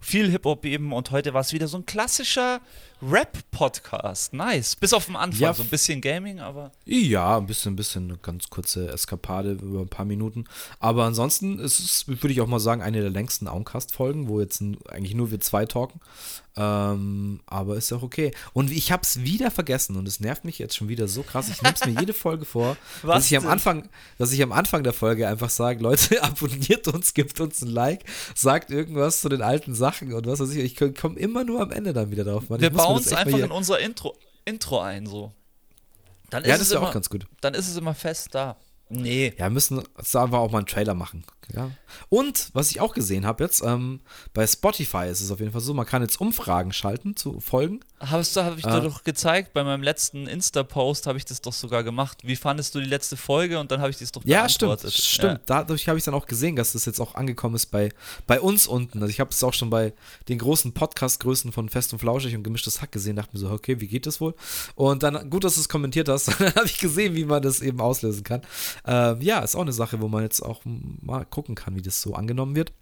viel 0.00 0.30
Hip 0.30 0.44
Hop 0.44 0.64
eben 0.64 0.92
und 0.92 1.10
heute 1.10 1.34
war 1.34 1.42
es 1.42 1.52
wieder 1.52 1.68
so 1.68 1.76
ein 1.76 1.86
klassischer 1.86 2.60
Rap 3.02 3.38
Podcast. 3.50 4.32
Nice, 4.32 4.76
bis 4.76 4.92
auf 4.92 5.06
den 5.06 5.16
Anfang, 5.16 5.40
Ja, 5.40 5.54
so 5.54 5.62
ein 5.62 5.68
bisschen 5.68 6.00
Gaming, 6.00 6.40
aber 6.40 6.72
Ja, 6.84 7.36
ein 7.38 7.46
bisschen, 7.46 7.72
ein 7.72 7.76
bisschen, 7.76 8.04
eine 8.04 8.18
ganz 8.18 8.50
kurze 8.50 8.90
Eskapade 8.90 9.52
über 9.52 9.80
ein 9.80 9.88
paar 9.88 10.04
Minuten. 10.06 10.44
Aber 10.80 11.04
ansonsten 11.04 11.58
ist 11.58 11.78
es, 11.80 12.08
würde 12.08 12.30
ich 12.32 12.40
auch 12.40 12.46
mal 12.46 12.60
sagen, 12.60 12.82
eine 12.82 13.00
der 13.00 13.10
längsten 13.10 13.46
Auncast-Folgen, 13.46 14.28
wo 14.28 14.40
jetzt 14.40 14.62
eigentlich 14.88 15.14
nur 15.14 15.30
wir 15.30 15.40
zwei 15.40 15.66
talken. 15.66 16.00
Ähm, 16.56 17.40
aber 17.46 17.76
ist 17.76 17.92
auch 17.92 18.02
okay. 18.02 18.32
Und 18.52 18.70
ich 18.72 18.90
habe 18.90 19.02
es 19.02 19.22
wieder 19.22 19.50
vergessen 19.50 19.96
und 19.96 20.06
es 20.08 20.18
nervt 20.20 20.44
mich 20.44 20.58
jetzt 20.58 20.76
schon 20.76 20.88
wieder 20.88 21.06
so 21.08 21.22
krass. 21.22 21.48
Ich 21.48 21.62
nehme 21.62 21.74
es 21.74 21.84
mir 21.86 21.98
jede 22.00 22.12
Folge 22.12 22.44
vor, 22.44 22.76
Was 23.02 23.16
dass 23.16 23.26
ich 23.30 23.36
am? 23.36 23.46
Anfang, 23.46 23.88
dass 24.18 24.32
ich 24.32 24.42
am 24.42 24.50
Anfang 24.52 24.82
der 24.82 24.92
Folge 24.92 25.28
einfach 25.28 25.48
sage, 25.50 25.80
Leute, 25.82 26.22
abonniert 26.22 26.88
uns, 26.88 27.14
gebt 27.14 27.38
uns 27.40 27.62
ein 27.62 27.68
Like, 27.68 28.04
sagt 28.34 28.70
irgendwas 28.70 29.20
zu 29.20 29.28
den 29.28 29.42
alten 29.42 29.74
Sachen 29.74 30.12
und 30.12 30.26
was 30.26 30.40
weiß 30.40 30.50
ich. 30.50 30.58
Ich 30.80 30.94
komme 31.00 31.18
immer 31.18 31.44
nur 31.44 31.60
am 31.60 31.70
Ende 31.70 31.92
dann 31.92 32.10
wieder 32.10 32.24
drauf. 32.24 32.48
Mann. 32.48 32.60
Wir 32.60 32.70
bauen 32.70 32.96
das 32.96 33.06
es 33.06 33.12
einfach 33.12 33.38
in 33.38 33.50
unser 33.52 33.78
Intro, 33.78 34.16
Intro 34.44 34.80
ein, 34.80 35.06
so. 35.06 35.32
Dann 36.30 36.44
Ja, 36.44 36.54
ist 36.54 36.60
das 36.60 36.60
es 36.62 36.66
ist 36.68 36.74
ja 36.74 36.80
auch 36.80 36.92
ganz 36.92 37.08
gut. 37.10 37.26
dann 37.40 37.54
ist 37.54 37.68
es 37.68 37.76
immer 37.76 37.94
fest 37.94 38.28
da. 38.32 38.56
Nee. 38.90 39.32
Ja, 39.38 39.48
müssen 39.48 39.82
jetzt 39.96 40.16
einfach 40.16 40.38
auch 40.38 40.50
mal 40.50 40.58
einen 40.58 40.66
Trailer 40.66 40.94
machen. 40.94 41.24
Ja. 41.54 41.70
Und 42.08 42.50
was 42.52 42.70
ich 42.70 42.80
auch 42.80 42.92
gesehen 42.92 43.24
habe 43.24 43.44
jetzt, 43.44 43.62
ähm, 43.64 44.00
bei 44.34 44.46
Spotify 44.46 45.06
ist 45.08 45.20
es 45.20 45.30
auf 45.30 45.40
jeden 45.40 45.52
Fall 45.52 45.60
so, 45.60 45.74
man 45.74 45.86
kann 45.86 46.02
jetzt 46.02 46.20
Umfragen 46.20 46.72
schalten 46.72 47.16
zu 47.16 47.40
Folgen. 47.40 47.80
Hast 48.02 48.34
du, 48.34 48.42
habe 48.42 48.58
ich 48.58 48.64
Ah. 48.64 48.80
dir 48.80 48.88
doch 48.88 49.04
gezeigt, 49.04 49.52
bei 49.52 49.62
meinem 49.62 49.82
letzten 49.82 50.26
Insta-Post 50.26 51.06
habe 51.06 51.18
ich 51.18 51.26
das 51.26 51.42
doch 51.42 51.52
sogar 51.52 51.84
gemacht. 51.84 52.18
Wie 52.24 52.34
fandest 52.34 52.74
du 52.74 52.80
die 52.80 52.86
letzte 52.86 53.16
Folge? 53.18 53.58
Und 53.60 53.70
dann 53.70 53.80
habe 53.82 53.90
ich 53.90 53.98
das 53.98 54.10
doch 54.10 54.22
Ja, 54.24 54.48
stimmt. 54.48 54.80
Stimmt. 54.90 55.40
Dadurch 55.44 55.86
habe 55.86 55.98
ich 55.98 56.04
dann 56.04 56.14
auch 56.14 56.24
gesehen, 56.26 56.56
dass 56.56 56.72
das 56.72 56.86
jetzt 56.86 56.98
auch 56.98 57.14
angekommen 57.14 57.56
ist 57.56 57.66
bei, 57.66 57.90
bei 58.26 58.40
uns 58.40 58.66
unten. 58.66 59.02
Also 59.02 59.10
ich 59.10 59.20
habe 59.20 59.30
es 59.30 59.44
auch 59.44 59.52
schon 59.52 59.68
bei 59.68 59.92
den 60.28 60.38
großen 60.38 60.72
Podcast-Größen 60.72 61.52
von 61.52 61.68
Fest 61.68 61.92
und 61.92 61.98
Flauschig 61.98 62.34
und 62.34 62.42
Gemischtes 62.42 62.80
Hack 62.80 62.90
gesehen, 62.90 63.16
dachte 63.16 63.34
mir 63.34 63.40
so, 63.40 63.50
okay, 63.50 63.80
wie 63.80 63.86
geht 63.88 64.06
das 64.06 64.18
wohl? 64.20 64.34
Und 64.76 65.02
dann, 65.02 65.28
gut, 65.28 65.44
dass 65.44 65.56
du 65.56 65.60
es 65.60 65.68
kommentiert 65.68 66.08
hast, 66.08 66.28
dann 66.40 66.54
habe 66.54 66.66
ich 66.66 66.78
gesehen, 66.78 67.14
wie 67.14 67.26
man 67.26 67.42
das 67.42 67.60
eben 67.60 67.80
auslösen 67.82 68.24
kann. 68.24 68.40
Ähm, 68.86 69.20
ja, 69.20 69.40
ist 69.40 69.54
auch 69.56 69.60
eine 69.60 69.72
Sache, 69.74 70.00
wo 70.00 70.08
man 70.08 70.22
jetzt 70.22 70.40
auch 70.40 70.62
mal 70.64 71.26
gucken 71.26 71.54
kann, 71.54 71.76
wie 71.76 71.82
das 71.82 72.00
so 72.00 72.14
angenommen 72.14 72.56
wird. 72.56 72.72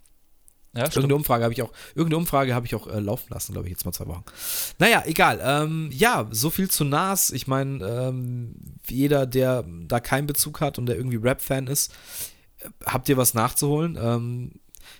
Ja, 0.73 0.81
stimmt. 0.81 0.95
Irgendeine 0.97 1.15
Umfrage 1.15 1.43
habe 1.43 1.53
ich 1.53 1.61
auch, 1.63 1.71
irgendeine 1.95 2.17
Umfrage 2.17 2.53
habe 2.53 2.65
ich 2.67 2.75
auch 2.75 2.85
äh, 2.87 2.99
laufen 2.99 3.27
lassen, 3.33 3.53
glaube 3.53 3.67
ich, 3.67 3.71
jetzt 3.71 3.85
mal 3.85 3.91
zwei 3.91 4.05
Wochen. 4.07 4.23
Naja, 4.77 5.03
egal. 5.05 5.39
Ähm, 5.43 5.89
ja, 5.91 6.27
so 6.29 6.49
viel 6.51 6.69
zu 6.69 6.83
Nas. 6.85 7.31
Ich 7.31 7.47
meine, 7.47 7.83
ähm, 7.85 8.55
jeder, 8.87 9.25
der 9.25 9.65
da 9.87 9.99
keinen 9.99 10.27
Bezug 10.27 10.61
hat 10.61 10.77
und 10.77 10.85
der 10.85 10.95
irgendwie 10.95 11.17
Rap-Fan 11.17 11.65
ist, 11.67 11.91
äh, 12.59 12.69
habt 12.85 13.09
ihr 13.09 13.17
was 13.17 13.33
nachzuholen? 13.33 13.97
Ähm, 13.99 14.51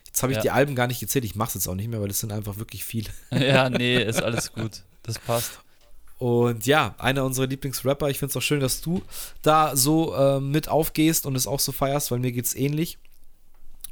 jetzt 0.08 0.24
habe 0.24 0.32
ich 0.32 0.38
Ja. 0.38 0.42
die 0.42 0.52
Alben 0.52 0.74
gar 0.76 0.88
nicht 0.88 1.00
gezählt. 1.02 1.24
Ich 1.26 1.36
mache 1.36 1.50
es 1.50 1.54
jetzt 1.54 1.68
auch 1.68 1.76
nicht 1.76 1.88
mehr, 1.90 2.02
weil 2.02 2.10
es 2.10 2.20
sind 2.20 2.32
einfach 2.32 2.58
wirklich 2.58 2.84
viele. 2.84 3.10
ja, 3.32 3.70
nee, 3.70 4.02
ist 4.04 4.24
alles 4.24 4.52
gut. 4.54 4.84
Das 5.04 5.20
passt. 5.20 5.60
Und 6.18 6.66
ja, 6.66 6.96
einer 6.98 7.24
unserer 7.24 7.48
Lieblingsrapper. 7.48 8.10
Ich 8.10 8.18
finde 8.20 8.32
es 8.32 8.36
auch 8.38 8.42
schön, 8.42 8.60
dass 8.60 8.82
du 8.82 9.04
da 9.44 9.76
so 9.78 10.14
äh, 10.16 10.40
mit 10.42 10.68
aufgehst 10.68 11.26
und 11.28 11.36
es 11.36 11.48
auch 11.48 11.60
so 11.62 11.72
feierst, 11.72 12.10
weil 12.12 12.20
mir 12.20 12.32
geht 12.32 12.46
es 12.46 12.56
ähnlich. 12.56 12.98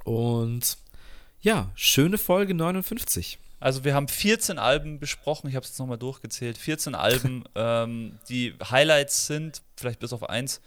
Und 0.04 0.78
ja, 1.42 1.72
schöne 1.76 2.18
Folge 2.18 2.54
59. 2.54 3.40
Also 3.60 3.84
wir 3.84 3.96
haben 3.96 4.08
14 4.08 4.60
Alben 4.60 5.00
besprochen, 5.00 5.48
ich 5.50 5.56
habe 5.56 5.64
es 5.64 5.72
jetzt 5.72 5.80
nochmal 5.80 5.98
durchgezählt. 5.98 6.58
14 6.58 6.96
Alben, 6.96 7.44
ähm, 7.56 8.20
die 8.30 8.54
Highlights 8.64 9.28
sind, 9.28 9.62
vielleicht 9.76 10.00
bis 10.00 10.14
auf 10.14 10.30
eins. 10.30 10.62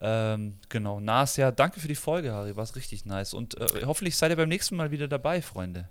Ähm, 0.00 0.58
genau, 0.68 1.00
Nas, 1.00 1.36
ja, 1.36 1.50
danke 1.50 1.80
für 1.80 1.88
die 1.88 1.94
Folge, 1.94 2.32
Harry, 2.32 2.56
war 2.56 2.74
richtig 2.74 3.04
nice. 3.04 3.34
Und 3.34 3.60
äh, 3.60 3.84
hoffentlich 3.84 4.16
seid 4.16 4.30
ihr 4.30 4.36
beim 4.36 4.48
nächsten 4.48 4.76
Mal 4.76 4.90
wieder 4.90 5.08
dabei, 5.08 5.42
Freunde. 5.42 5.88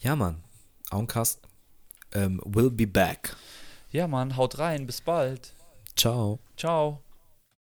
Ja, 0.00 0.16
Mann. 0.16 0.42
Auncast 0.90 1.40
ähm, 2.12 2.40
will 2.44 2.70
be 2.70 2.86
back. 2.86 3.36
Ja, 3.90 4.06
Mann, 4.08 4.36
haut 4.36 4.58
rein, 4.58 4.86
bis 4.86 5.00
bald. 5.00 5.54
Ciao. 5.96 6.38
Ciao. 6.56 7.03